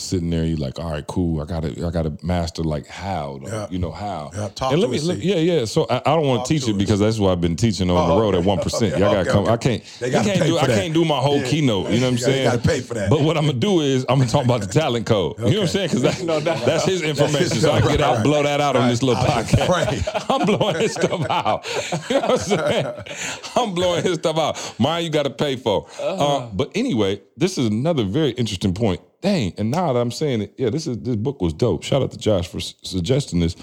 sitting 0.00 0.30
there, 0.30 0.44
you're 0.44 0.56
like, 0.58 0.78
all 0.78 0.92
right, 0.92 1.04
cool. 1.08 1.40
I 1.40 1.44
gotta, 1.44 1.70
I 1.84 1.90
gotta 1.90 2.12
master 2.22 2.62
like 2.62 2.86
how, 2.86 3.40
though, 3.42 3.50
Yeah. 3.50 3.66
you 3.68 3.80
know 3.80 3.90
how. 3.90 4.30
Yeah, 4.32 4.48
talk 4.54 4.72
and 4.72 4.80
let 4.80 4.86
to 4.86 4.92
me, 4.92 5.00
let- 5.00 5.18
yeah, 5.18 5.36
yeah. 5.36 5.64
So 5.64 5.86
I, 5.90 5.96
I 6.06 6.14
don't 6.14 6.24
want 6.26 6.44
to 6.46 6.54
teach 6.54 6.64
to 6.66 6.70
it 6.70 6.78
because 6.78 7.00
that's 7.00 7.18
what 7.18 7.32
I've 7.32 7.40
been 7.40 7.56
teaching 7.56 7.90
on 7.90 7.96
Oh, 7.96 8.14
the 8.14 8.20
road 8.20 8.28
okay. 8.36 8.38
at 8.38 8.44
one 8.44 8.58
percent. 8.60 8.92
Okay, 8.92 9.00
Y'all 9.02 9.12
gotta 9.12 9.20
okay, 9.22 9.30
come. 9.30 9.42
okay. 9.44 9.52
I 9.52 9.56
can't. 9.56 9.84
They 9.98 10.10
gotta 10.10 10.24
can't 10.28 10.40
pay 10.40 10.46
do. 10.46 10.56
for 10.56 10.62
I 10.62 10.66
that. 10.68 10.80
can't 10.80 10.94
do 10.94 11.04
my 11.04 11.18
whole 11.18 11.38
Yeah. 11.38 11.48
keynote. 11.48 11.90
You 11.90 11.98
know 12.00 12.06
what 12.06 12.12
I'm 12.12 12.18
saying? 12.18 12.44
you 12.44 12.50
gotta 12.50 12.68
pay 12.68 12.80
for 12.80 12.94
that. 12.94 13.10
But 13.10 13.22
what 13.22 13.36
I'm 13.36 13.46
gonna 13.46 13.58
do 13.58 13.80
is 13.80 14.06
I'm 14.08 14.18
gonna 14.18 14.30
talk 14.30 14.44
about 14.44 14.60
the 14.60 14.68
talent 14.68 15.06
code. 15.06 15.36
You 15.38 15.44
know 15.44 15.50
what 15.50 15.60
I'm 15.62 15.66
saying? 15.66 15.88
Because 15.88 16.02
that, 16.02 16.44
that's 16.64 16.84
his 16.84 17.02
information. 17.02 17.56
So 17.56 17.72
I 17.72 17.80
get 17.80 18.00
out, 18.00 18.16
Right, 18.18 18.24
blow 18.24 18.42
that 18.44 18.60
out 18.60 18.76
on 18.76 18.88
this 18.88 19.02
little 19.02 19.20
podcast. 19.22 20.26
I'm 20.30 20.46
blowing 20.46 20.76
his 20.76 20.92
stuff 20.92 21.26
out. 21.28 21.66
You 22.08 22.20
know 22.20 22.28
what 22.28 22.30
I'm 22.30 22.38
saying? 22.38 23.42
I'm 23.56 23.74
blowing 23.74 24.04
his 24.04 24.14
stuff 24.18 24.38
out. 24.38 24.74
Mine 24.78 25.02
you 25.04 25.10
got 25.10 25.24
to 25.24 25.30
pay 25.30 25.56
for. 25.56 25.88
Uh, 26.00 26.46
but 26.52 26.70
anyway, 26.76 27.20
this 27.36 27.58
is 27.58 27.66
another 27.66 28.04
very 28.04 28.30
interesting 28.30 28.74
point. 28.74 29.00
Dang, 29.20 29.52
and 29.58 29.70
now 29.70 29.92
that 29.92 29.98
I'm 30.00 30.10
saying 30.12 30.42
it, 30.42 30.54
yeah, 30.58 30.70
this 30.70 30.86
is 30.86 30.98
this 30.98 31.16
book 31.16 31.42
was 31.42 31.52
dope. 31.52 31.82
Shout 31.82 32.02
out 32.02 32.10
to 32.12 32.18
Josh 32.18 32.46
for 32.48 32.58
s- 32.58 32.74
suggesting 32.82 33.40
this. 33.40 33.56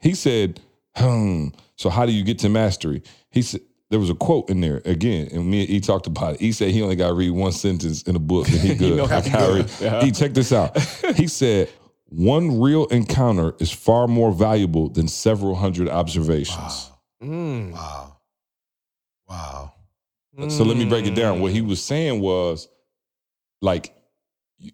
He 0.00 0.14
said, 0.14 0.60
"Hmm. 0.96 1.48
So 1.76 1.90
how 1.90 2.06
do 2.06 2.12
you 2.12 2.24
get 2.24 2.38
to 2.40 2.48
mastery?" 2.48 3.02
He 3.30 3.42
said. 3.42 3.60
There 3.90 4.00
was 4.00 4.10
a 4.10 4.14
quote 4.14 4.48
in 4.50 4.60
there 4.60 4.80
again, 4.86 5.28
and 5.30 5.48
me 5.48 5.66
he 5.66 5.78
talked 5.78 6.06
about 6.08 6.34
it. 6.34 6.40
He 6.40 6.50
said 6.52 6.70
he 6.70 6.82
only 6.82 6.96
got 6.96 7.08
to 7.08 7.14
read 7.14 7.30
one 7.30 7.52
sentence 7.52 8.02
in 8.04 8.16
a 8.16 8.18
book, 8.18 8.48
and 8.48 8.56
he 8.58 8.74
good. 8.74 8.96
know 8.96 9.06
how 9.06 9.18
I 9.18 9.20
to 9.20 9.30
can't 9.30 9.46
do 9.46 9.54
read. 9.86 9.92
it. 9.94 10.02
He 10.04 10.10
check 10.10 10.32
this 10.32 10.52
out. 10.52 10.76
He 11.14 11.28
said, 11.28 11.68
"One 12.06 12.60
real 12.60 12.86
encounter 12.86 13.54
is 13.60 13.70
far 13.70 14.08
more 14.08 14.32
valuable 14.32 14.88
than 14.88 15.06
several 15.06 15.54
hundred 15.54 15.88
observations." 15.90 16.90
Mm. 17.22 17.72
Wow. 17.72 18.16
Wow. 19.28 19.72
So 20.48 20.64
let 20.64 20.76
me 20.76 20.86
break 20.86 21.06
it 21.06 21.14
down. 21.14 21.38
Mm. 21.38 21.40
What 21.42 21.52
he 21.52 21.60
was 21.60 21.80
saying 21.80 22.20
was, 22.20 22.66
like, 23.60 23.94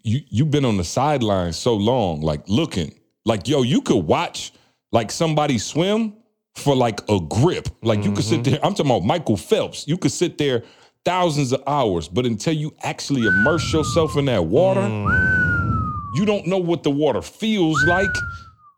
you 0.03 0.21
you've 0.29 0.51
been 0.51 0.65
on 0.65 0.77
the 0.77 0.83
sidelines 0.83 1.57
so 1.57 1.75
long, 1.75 2.21
like 2.21 2.41
looking, 2.47 2.93
like 3.25 3.47
yo, 3.47 3.61
you 3.63 3.81
could 3.81 4.05
watch 4.05 4.51
like 4.91 5.11
somebody 5.11 5.57
swim 5.57 6.13
for 6.55 6.75
like 6.75 6.99
a 7.09 7.19
grip. 7.19 7.67
Like 7.81 8.03
you 8.03 8.11
could 8.11 8.23
sit 8.25 8.41
Mm-hmm. 8.41 8.51
there. 8.51 8.65
I'm 8.65 8.73
talking 8.73 8.91
about 8.91 9.03
Michael 9.05 9.37
Phelps. 9.37 9.87
You 9.87 9.97
could 9.97 10.11
sit 10.11 10.37
there 10.37 10.63
thousands 11.05 11.51
of 11.53 11.63
hours, 11.65 12.07
but 12.07 12.25
until 12.25 12.53
you 12.53 12.73
actually 12.83 13.25
immerse 13.25 13.71
yourself 13.73 14.17
in 14.17 14.25
that 14.25 14.45
water, 14.45 14.81
Mm. 14.81 15.91
you 16.15 16.25
don't 16.25 16.45
know 16.47 16.57
what 16.57 16.83
the 16.83 16.91
water 16.91 17.21
feels 17.21 17.83
like. 17.85 18.09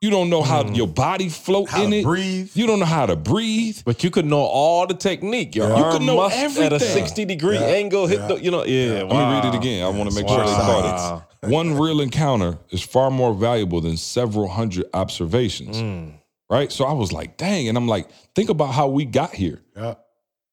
You 0.04 0.10
don't 0.10 0.30
know 0.30 0.42
how 0.42 0.64
Mm. 0.64 0.76
your 0.76 0.88
body 0.88 1.30
float 1.30 1.70
How 1.70 1.82
in 1.84 1.92
to 1.92 1.98
it. 2.00 2.04
breathe. 2.04 2.50
You 2.56 2.68
don't 2.68 2.80
know 2.80 2.86
how 2.86 3.06
to 3.06 3.16
breathe. 3.16 3.78
But 3.86 4.04
you 4.04 4.12
could 4.12 4.26
know 4.26 4.42
all 4.42 4.86
the 4.86 4.94
technique. 4.96 5.56
Your 5.56 5.70
Yeah. 5.70 5.78
You 5.78 5.84
arm 5.86 5.94
could 5.94 6.02
know 6.02 6.18
must 6.18 6.36
at 6.36 6.42
a 6.42 6.66
everything. 6.66 6.94
60 6.94 7.24
degree 7.24 7.56
Yeah. 7.58 7.80
angle 7.80 8.08
hit 8.08 8.20
Yeah. 8.20 8.28
the, 8.28 8.44
you 8.44 8.52
know, 8.52 8.66
yeah. 8.66 9.04
Let 9.04 9.10
me 9.12 9.34
read 9.36 9.46
it 9.46 9.56
again. 9.56 9.82
I 9.86 9.88
want 9.88 10.10
to 10.10 10.16
make 10.16 10.28
sure 10.28 10.40
they 10.46 10.52
caught 10.52 11.24
it. 11.42 11.50
One 11.50 11.76
real 11.80 12.02
encounter 12.02 12.58
is 12.70 12.82
far 12.82 13.10
more 13.12 13.34
valuable 13.34 13.80
than 13.80 13.96
several 13.96 14.50
hundred 14.50 14.88
observations. 14.94 15.78
Mm. 15.78 16.12
Right? 16.50 16.70
So 16.70 16.84
I 16.84 16.92
was 16.92 17.14
like, 17.14 17.38
dang. 17.38 17.70
And 17.70 17.78
I'm 17.78 17.88
like, 17.88 18.08
think 18.36 18.50
about 18.50 18.74
how 18.74 18.90
we 18.90 19.06
got 19.06 19.34
here. 19.34 19.62
Yeah. 19.78 19.94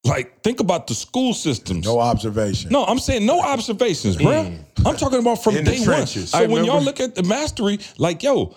Like, 0.05 0.41
think 0.43 0.61
about 0.61 0.87
the 0.87 0.95
school 0.95 1.33
systems. 1.33 1.85
No 1.85 1.99
observation. 1.99 2.71
No, 2.71 2.85
I'm 2.85 2.99
saying 2.99 3.25
no 3.25 3.41
observations, 3.41 4.15
bruh. 4.15 4.57
I'm 4.85 4.95
talking 4.95 5.19
about 5.19 5.43
from 5.43 5.57
In 5.57 5.65
day 5.65 5.79
one. 5.85 6.07
So 6.07 6.37
I 6.37 6.47
when 6.47 6.63
y'all 6.63 6.81
look 6.81 7.01
at 7.01 7.15
the 7.15 7.23
mastery, 7.23 7.79
like, 7.99 8.23
yo, 8.23 8.35
like, 8.45 8.55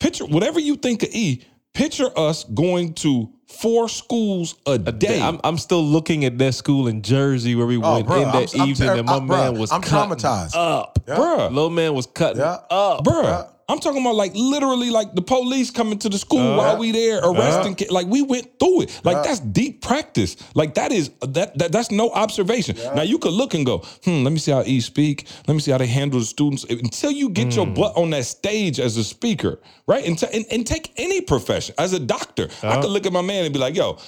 picture 0.00 0.24
whatever 0.26 0.58
you 0.58 0.74
think 0.76 1.02
of 1.04 1.10
E, 1.12 1.44
picture 1.74 2.10
us 2.18 2.42
going 2.44 2.94
to 2.94 3.30
four 3.46 3.88
schools 3.88 4.54
a, 4.66 4.78
day. 4.78 5.20
I'm, 5.20 5.40
I'm 5.44 5.58
still 5.58 5.82
looking 5.84 6.24
at 6.24 6.38
that 6.38 6.54
school 6.54 6.86
in 6.88 7.02
Jersey 7.02 7.54
where 7.54 7.66
we 7.66 7.76
Oh, 7.76 7.94
went 7.94 8.06
bro, 8.06 8.16
in 8.16 8.22
that 8.24 8.34
I'm- 8.54 8.60
I'm 8.62 8.68
evening 8.68 8.88
ter- 8.88 8.96
and 8.98 9.06
my 9.06 9.12
uh, 9.12 9.16
I'm- 9.18 9.26
bro, 9.26 9.36
man 9.36 9.58
was 9.60 9.70
I'm 9.72 9.80
cutting 9.82 10.16
traumatized. 10.16 10.54
up. 10.54 10.98
bruh. 11.06 11.48
Little 11.52 11.70
man 11.70 11.94
was 11.94 12.06
cutting 12.06 12.40
Yeah. 12.40 12.58
up. 12.70 13.04
Bruh, 13.04 13.22
Yeah. 13.24 13.44
I'm 13.70 13.78
talking 13.78 14.00
about 14.00 14.16
like 14.16 14.32
literally 14.34 14.90
like 14.90 15.14
the 15.14 15.22
police 15.22 15.70
coming 15.70 15.98
to 16.00 16.08
the 16.08 16.18
school 16.18 16.40
uh-huh. 16.40 16.56
while 16.56 16.78
we 16.78 16.92
there 16.92 17.18
uh-huh. 17.18 17.32
arresting 17.32 17.76
kids. 17.76 17.90
Like 17.90 18.06
we 18.06 18.22
went 18.22 18.58
through 18.58 18.82
it. 18.82 19.00
Like 19.04 19.16
uh-huh. 19.16 19.24
that's 19.24 19.40
deep 19.40 19.80
practice. 19.82 20.36
Like 20.54 20.74
that 20.74 20.92
is 20.92 21.10
that, 21.20 21.56
that 21.58 21.72
that's 21.72 21.90
no 21.90 22.10
observation. 22.10 22.76
Now 22.94 23.02
you 23.02 23.18
could 23.18 23.32
look 23.32 23.54
and 23.54 23.64
go, 23.64 23.78
hmm, 24.04 24.24
let 24.24 24.32
me 24.32 24.38
see 24.38 24.52
how 24.52 24.62
E 24.62 24.80
speak. 24.80 25.26
Let 25.46 25.54
me 25.54 25.60
see 25.60 25.70
how 25.70 25.78
they 25.78 25.86
handle 25.86 26.18
the 26.18 26.26
students. 26.26 26.64
Until 26.64 27.12
you 27.12 27.30
get 27.30 27.54
your 27.54 27.66
hmm. 27.66 27.74
butt 27.74 27.96
on 27.96 28.10
that 28.10 28.24
stage 28.24 28.80
as 28.80 28.96
a 28.96 29.04
speaker, 29.04 29.60
right? 29.86 30.04
And, 30.04 30.18
t- 30.18 30.26
and, 30.32 30.44
and 30.50 30.66
take 30.66 30.92
any 30.96 31.20
profession. 31.20 31.74
As 31.78 31.92
a 31.92 32.00
doctor, 32.00 32.48
I 32.62 32.80
could 32.80 32.90
look 32.90 33.06
at 33.06 33.12
my 33.12 33.22
man 33.22 33.44
and 33.44 33.52
be 33.52 33.60
like, 33.60 33.76
yo, 33.76 33.98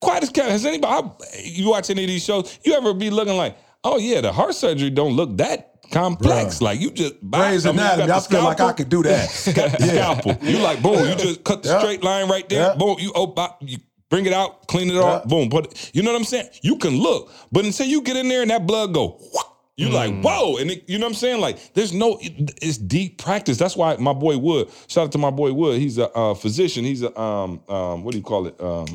quiet 0.00 0.22
as 0.22 0.30
cat. 0.30 0.50
Has 0.50 0.64
anybody 0.64 1.08
I- 1.08 1.40
you 1.42 1.70
watch 1.70 1.90
any 1.90 2.04
of 2.04 2.08
these 2.08 2.24
shows? 2.24 2.58
You 2.64 2.74
ever 2.74 2.94
be 2.94 3.10
looking 3.10 3.36
like, 3.36 3.56
oh 3.82 3.98
yeah, 3.98 4.20
the 4.20 4.32
heart 4.32 4.54
surgery 4.54 4.90
don't 4.90 5.14
look 5.14 5.36
that 5.38 5.70
complex. 5.90 6.60
Like 6.62 6.80
you 6.80 6.90
just 6.90 7.14
Grey's 7.30 7.66
I 7.66 7.70
mean, 7.72 7.78
you 7.80 7.82
got 7.84 7.94
Anatomy. 8.00 8.12
I 8.12 8.20
feel 8.20 8.44
like 8.44 8.60
I 8.60 8.72
could 8.72 8.88
do 8.88 9.02
that. 9.02 9.52
Got 9.54 9.78
the 9.78 9.86
scalpel. 9.86 10.36
You 10.42 10.58
like 10.58 10.82
boom. 10.82 11.08
You 11.08 11.14
just 11.16 11.44
cut 11.44 11.62
the 11.62 11.68
Yeah. 11.70 11.78
straight 11.80 12.02
line 12.04 12.28
right 12.28 12.48
there. 12.48 12.68
Yeah. 12.68 12.74
Boom. 12.74 12.96
You 12.98 13.12
open. 13.14 13.48
You 13.60 13.78
bring 14.08 14.26
it 14.26 14.32
out. 14.32 14.66
Clean 14.68 14.90
it 14.90 14.96
off. 14.96 15.22
Yeah. 15.24 15.28
Boom. 15.28 15.48
But 15.48 15.90
you 15.94 16.02
know 16.02 16.12
what 16.12 16.18
I'm 16.18 16.24
saying. 16.24 16.48
You 16.62 16.76
can 16.76 16.98
look, 16.98 17.30
but 17.52 17.64
until 17.64 17.86
you 17.86 18.02
get 18.02 18.16
in 18.16 18.28
there 18.28 18.42
and 18.42 18.50
that 18.50 18.66
blood 18.66 18.92
go. 18.94 19.18
whoop, 19.20 19.46
You 19.76 19.88
like 19.88 20.20
whoa, 20.22 20.56
and 20.58 20.70
it, 20.70 20.88
you 20.88 20.98
know 20.98 21.06
what 21.06 21.10
I'm 21.12 21.14
saying? 21.16 21.40
Like 21.40 21.72
there's 21.74 21.92
no, 21.92 22.18
it- 22.20 22.52
it's 22.62 22.76
deep 22.78 23.18
practice. 23.18 23.56
That's 23.58 23.76
why 23.76 23.96
my 23.96 24.12
boy 24.12 24.36
Wood. 24.38 24.68
Shout 24.88 25.04
out 25.06 25.12
to 25.12 25.18
my 25.18 25.30
boy 25.30 25.52
Wood. 25.52 25.80
He's 25.80 25.98
a 25.98 26.08
uh, 26.10 26.34
physician. 26.34 26.84
He's 26.84 27.02
a 27.02 27.18
um 27.20 27.62
um 27.68 28.04
what 28.04 28.12
do 28.12 28.18
you 28.18 28.24
call 28.24 28.46
it? 28.46 28.60
Um, 28.60 28.86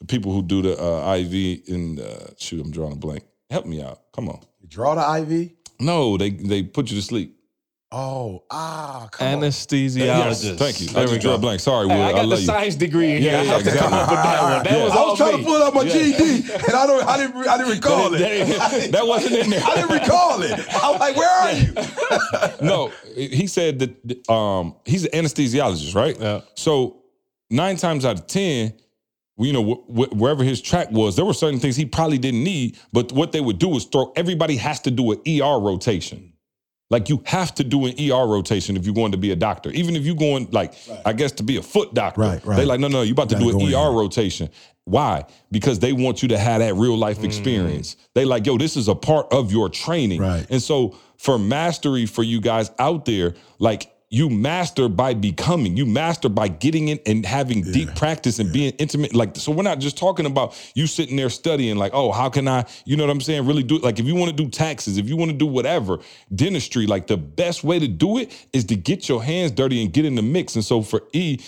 the 0.00 0.06
people 0.06 0.32
who 0.32 0.42
do 0.42 0.62
the 0.62 0.80
uh, 0.80 1.14
IV 1.16 1.34
in 1.68 1.98
uh, 2.00 2.30
shoot. 2.38 2.60
I'm 2.64 2.70
drawing 2.70 2.92
a 2.92 2.96
blank. 2.96 3.24
Help 3.50 3.66
me 3.66 3.82
out. 3.82 4.00
Come 4.12 4.28
on. 4.28 4.40
You 4.60 4.68
draw 4.68 4.94
the 4.94 5.22
IV. 5.22 5.52
No, 5.80 6.16
they 6.16 6.30
they 6.30 6.62
put 6.62 6.90
you 6.90 6.96
to 6.96 7.02
sleep. 7.02 7.34
Oh, 7.90 8.44
ah, 8.50 9.08
come 9.10 9.26
on. 9.38 9.40
Anesthesiologist. 9.44 10.44
Yes, 10.44 10.58
thank 10.58 10.78
you. 10.80 10.88
I 10.90 10.92
There 10.92 11.02
we 11.04 11.08
just 11.12 11.20
drew 11.22 11.30
a 11.32 11.38
blank. 11.38 11.58
Sorry, 11.60 11.86
Will. 11.86 11.94
I 11.94 12.08
I, 12.08 12.12
got 12.12 12.20
the 12.20 12.26
love 12.26 12.40
you. 12.40 12.44
science 12.44 12.74
degree 12.74 13.12
in 13.12 13.22
here. 13.22 13.32
Yeah, 13.32 13.40
I 13.40 13.42
yeah, 13.44 13.52
have 13.52 13.62
to 13.64 13.70
come 13.78 13.94
exactly. 13.94 13.98
up 13.98 14.10
with 14.10 14.22
that 14.24 14.42
one. 14.42 14.62
That 14.64 14.72
I 14.72 14.84
was, 14.84 14.92
was 14.92 15.16
trying 15.18 15.32
me. 15.36 15.38
to 15.38 15.46
pull 15.46 15.56
it 15.56 15.62
up 15.62 15.74
my 15.74 15.82
Yeah. 15.84 15.92
GED, 15.92 16.52
and 16.66 16.74
I 16.74 16.86
don't, 16.86 17.08
I 17.08 17.16
didn't, 17.16 17.48
I 17.48 17.56
didn't 17.56 17.72
recall 17.72 18.12
it. 18.14 18.18
That- 18.18 18.88
that 18.92 19.06
wasn't 19.06 19.36
in 19.36 19.50
there. 19.50 19.62
I 19.64 19.74
didn't 19.76 19.90
recall 20.02 20.42
it. 20.42 20.52
I 20.52 20.90
was 20.90 21.00
like, 21.00 21.16
"Where 21.16 21.30
are 21.30 21.52
you?" 21.52 21.72
no, 22.66 22.92
he 23.14 23.46
said 23.46 23.78
that 23.78 24.28
um, 24.30 24.74
he's 24.84 25.06
an 25.06 25.12
anesthesiologist, 25.24 25.94
right? 25.94 26.16
Yeah. 26.20 26.42
So 26.56 26.98
nine 27.48 27.76
times 27.76 28.04
out 28.04 28.20
of 28.20 28.26
ten, 28.26 28.74
you 29.38 29.52
know, 29.52 29.64
wh- 29.88 29.92
wh- 29.92 30.12
wherever 30.16 30.42
his 30.44 30.60
track 30.60 30.90
was, 30.90 31.16
there 31.16 31.24
were 31.24 31.34
certain 31.34 31.60
things 31.60 31.76
he 31.76 31.86
probably 31.86 32.18
didn't 32.18 32.42
need. 32.42 32.78
But 32.92 33.12
what 33.12 33.32
they 33.32 33.40
would 33.40 33.58
do 33.58 33.74
is 33.76 33.84
throw. 33.84 34.12
Everybody 34.16 34.56
has 34.56 34.80
to 34.80 34.90
do 34.90 35.12
an 35.12 35.18
ER 35.26 35.60
rotation. 35.60 36.32
Like 36.90 37.10
you 37.10 37.22
have 37.26 37.54
to 37.56 37.64
do 37.64 37.84
an 37.84 37.94
ER 38.00 38.26
rotation 38.26 38.76
if 38.76 38.86
you're 38.86 38.94
going 38.94 39.12
to 39.12 39.18
be 39.18 39.30
a 39.30 39.36
doctor. 39.36 39.70
Even 39.70 39.94
if 39.94 40.04
you're 40.04 40.14
going, 40.16 40.48
like, 40.52 40.72
I 41.04 41.12
guess 41.12 41.32
to 41.32 41.42
be 41.42 41.58
a 41.58 41.62
foot 41.62 41.92
doctor. 41.92 42.22
Right, 42.22 42.44
right. 42.46 42.56
They 42.56 42.64
like, 42.64 42.80
no, 42.80 42.88
no, 42.88 43.02
you're 43.02 43.12
about 43.12 43.28
to 43.28 43.38
do 43.38 43.50
an 43.50 43.74
ER 43.74 43.92
rotation. 43.92 44.48
Why? 44.84 45.26
Because 45.50 45.80
they 45.80 45.92
want 45.92 46.22
you 46.22 46.28
to 46.28 46.38
have 46.38 46.60
that 46.60 46.74
real 46.76 46.96
life 46.96 47.22
experience. 47.22 47.96
They 48.14 48.24
like, 48.24 48.46
yo, 48.46 48.56
this 48.56 48.74
is 48.74 48.88
a 48.88 48.94
part 48.94 49.30
of 49.30 49.52
your 49.52 49.68
training. 49.68 50.22
Right. 50.22 50.46
And 50.48 50.62
so 50.62 50.96
for 51.18 51.38
mastery 51.38 52.06
for 52.06 52.22
you 52.22 52.40
guys 52.40 52.70
out 52.78 53.04
there, 53.04 53.34
like 53.58 53.92
you 54.10 54.30
master 54.30 54.88
by 54.88 55.12
becoming, 55.12 55.76
you 55.76 55.84
master 55.84 56.30
by 56.30 56.48
getting 56.48 56.88
in 56.88 56.98
and 57.04 57.26
having 57.26 57.62
deep 57.62 57.94
practice 57.94 58.38
and 58.38 58.50
being 58.50 58.72
intimate. 58.78 59.14
Like, 59.14 59.36
so 59.36 59.52
we're 59.52 59.62
not 59.62 59.80
just 59.80 59.98
talking 59.98 60.24
about 60.24 60.58
you 60.74 60.86
sitting 60.86 61.16
there 61.16 61.28
studying, 61.28 61.76
like, 61.76 61.92
oh, 61.92 62.10
how 62.10 62.30
can 62.30 62.48
I, 62.48 62.64
you 62.86 62.96
know 62.96 63.04
what 63.04 63.10
I'm 63.10 63.20
saying? 63.20 63.46
Really 63.46 63.62
do 63.62 63.76
it. 63.76 63.82
Like, 63.82 63.98
if 63.98 64.06
you 64.06 64.14
want 64.14 64.30
to 64.30 64.36
do 64.36 64.48
taxes, 64.48 64.96
if 64.96 65.10
you 65.10 65.16
want 65.16 65.30
to 65.30 65.36
do 65.36 65.44
whatever, 65.44 65.98
dentistry, 66.34 66.86
like 66.86 67.06
the 67.06 67.18
best 67.18 67.64
way 67.64 67.78
to 67.78 67.86
do 67.86 68.16
it 68.16 68.48
is 68.54 68.64
to 68.66 68.76
get 68.76 69.10
your 69.10 69.22
hands 69.22 69.50
dirty 69.50 69.82
and 69.82 69.92
get 69.92 70.06
in 70.06 70.14
the 70.14 70.22
mix. 70.22 70.54
And 70.54 70.64
so 70.64 70.80
for 70.80 71.02
E, 71.12 71.40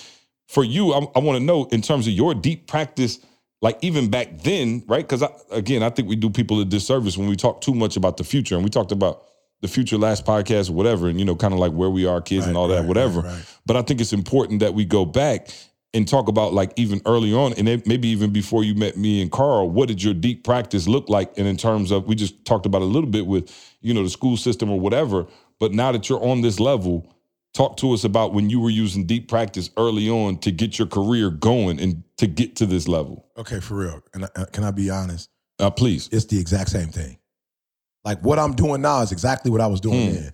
for 0.47 0.63
you, 0.63 0.93
I, 0.93 0.99
I 1.15 1.21
want 1.21 1.39
to 1.39 1.45
know 1.45 1.65
in 1.67 1.81
terms 1.81 2.07
of 2.07 2.13
your 2.13 2.35
deep 2.35 2.67
practice, 2.67 3.21
like 3.63 3.79
even 3.81 4.11
back 4.11 4.39
then, 4.41 4.85
right? 4.87 5.07
Because 5.09 5.25
again, 5.51 5.83
I 5.83 5.89
think 5.89 6.09
we 6.09 6.17
do 6.17 6.29
people 6.29 6.61
a 6.61 6.67
disservice 6.67 7.17
when 7.17 7.29
we 7.29 7.37
talk 7.37 7.63
too 7.63 7.75
much 7.75 7.97
about 7.97 8.19
the 8.19 8.25
future. 8.25 8.55
And 8.57 8.65
we 8.65 8.71
talked 8.71 8.93
about 8.93 9.25
the 9.61 9.69
future 9.69 9.99
last 9.99 10.25
podcast 10.25 10.71
or 10.71 10.75
whatever, 10.75 11.09
and 11.09 11.19
you 11.19 11.25
know, 11.25 11.37
kind 11.37 11.53
of 11.53 11.61
like 11.61 11.73
where 11.73 11.91
we 11.91 12.07
are, 12.07 12.21
kids, 12.21 12.47
and 12.47 12.55
Right, 12.55 12.61
all 12.61 12.69
that, 12.69 12.81
right, 12.81 12.87
whatever. 12.89 13.21
right. 13.21 13.45
But 13.67 13.77
I 13.77 13.83
think 13.83 14.01
it's 14.01 14.13
important 14.13 14.61
that 14.61 14.75
we 14.75 14.85
go 14.85 15.05
back 15.05 15.49
and 15.93 16.07
talk 16.07 16.29
about 16.29 16.53
like 16.55 16.73
even 16.77 17.01
early 17.05 17.35
on, 17.35 17.53
and 17.55 17.67
maybe 17.87 18.09
even 18.09 18.31
before 18.33 18.63
you 18.65 18.75
met 18.75 18.97
me 18.97 19.21
and 19.23 19.31
Carl, 19.31 19.69
what 19.69 19.89
did 19.89 20.03
your 20.03 20.15
deep 20.15 20.45
practice 20.45 20.87
look 20.87 21.09
like? 21.09 21.37
And 21.37 21.47
in 21.47 21.57
terms 21.57 21.91
of, 21.91 22.07
we 22.07 22.15
just 22.15 22.45
talked 22.45 22.65
about 22.65 22.83
a 22.83 22.85
little 22.87 23.11
bit 23.11 23.27
with, 23.27 23.51
you 23.81 23.93
know, 23.93 24.03
the 24.05 24.11
school 24.11 24.37
system 24.37 24.71
or 24.71 24.79
whatever. 24.79 25.27
But 25.59 25.73
now 25.73 25.91
that 25.93 26.09
you're 26.09 26.23
on 26.25 26.43
this 26.43 26.61
level, 26.61 27.13
talk 27.55 27.77
to 27.79 27.93
us 27.93 28.05
about 28.05 28.33
when 28.33 28.49
you 28.49 28.61
were 28.61 28.71
using 28.71 29.05
deep 29.05 29.29
practice 29.29 29.69
early 29.77 30.09
on 30.09 30.39
to 30.39 30.53
get 30.53 30.79
your 30.79 30.87
career 30.87 31.29
going 31.29 31.81
and 31.81 32.05
to 32.19 32.29
get 32.29 32.55
to 32.57 32.67
this 32.67 32.87
level. 32.87 33.27
Okay, 33.37 33.59
for 33.61 33.75
real. 33.75 34.01
And 34.15 34.25
uh, 34.37 34.45
can 34.53 34.63
I 34.65 34.71
be 34.71 34.91
honest? 34.91 35.29
Uh, 35.59 35.71
please. 35.71 36.09
It's 36.13 36.25
the 36.27 36.39
exact 36.39 36.71
same 36.71 36.89
thing. 36.89 37.19
Like 38.05 38.21
what 38.23 38.39
I'm 38.39 38.55
doing 38.55 38.83
now 38.83 39.03
is 39.03 39.13
exactly 39.13 39.51
what 39.51 39.61
I 39.61 39.67
was 39.67 39.81
doing 39.81 40.09
Hmm. 40.09 40.15
then. 40.15 40.33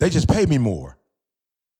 They 0.00 0.10
just 0.10 0.28
pay 0.28 0.46
me 0.46 0.58
more. 0.58 0.98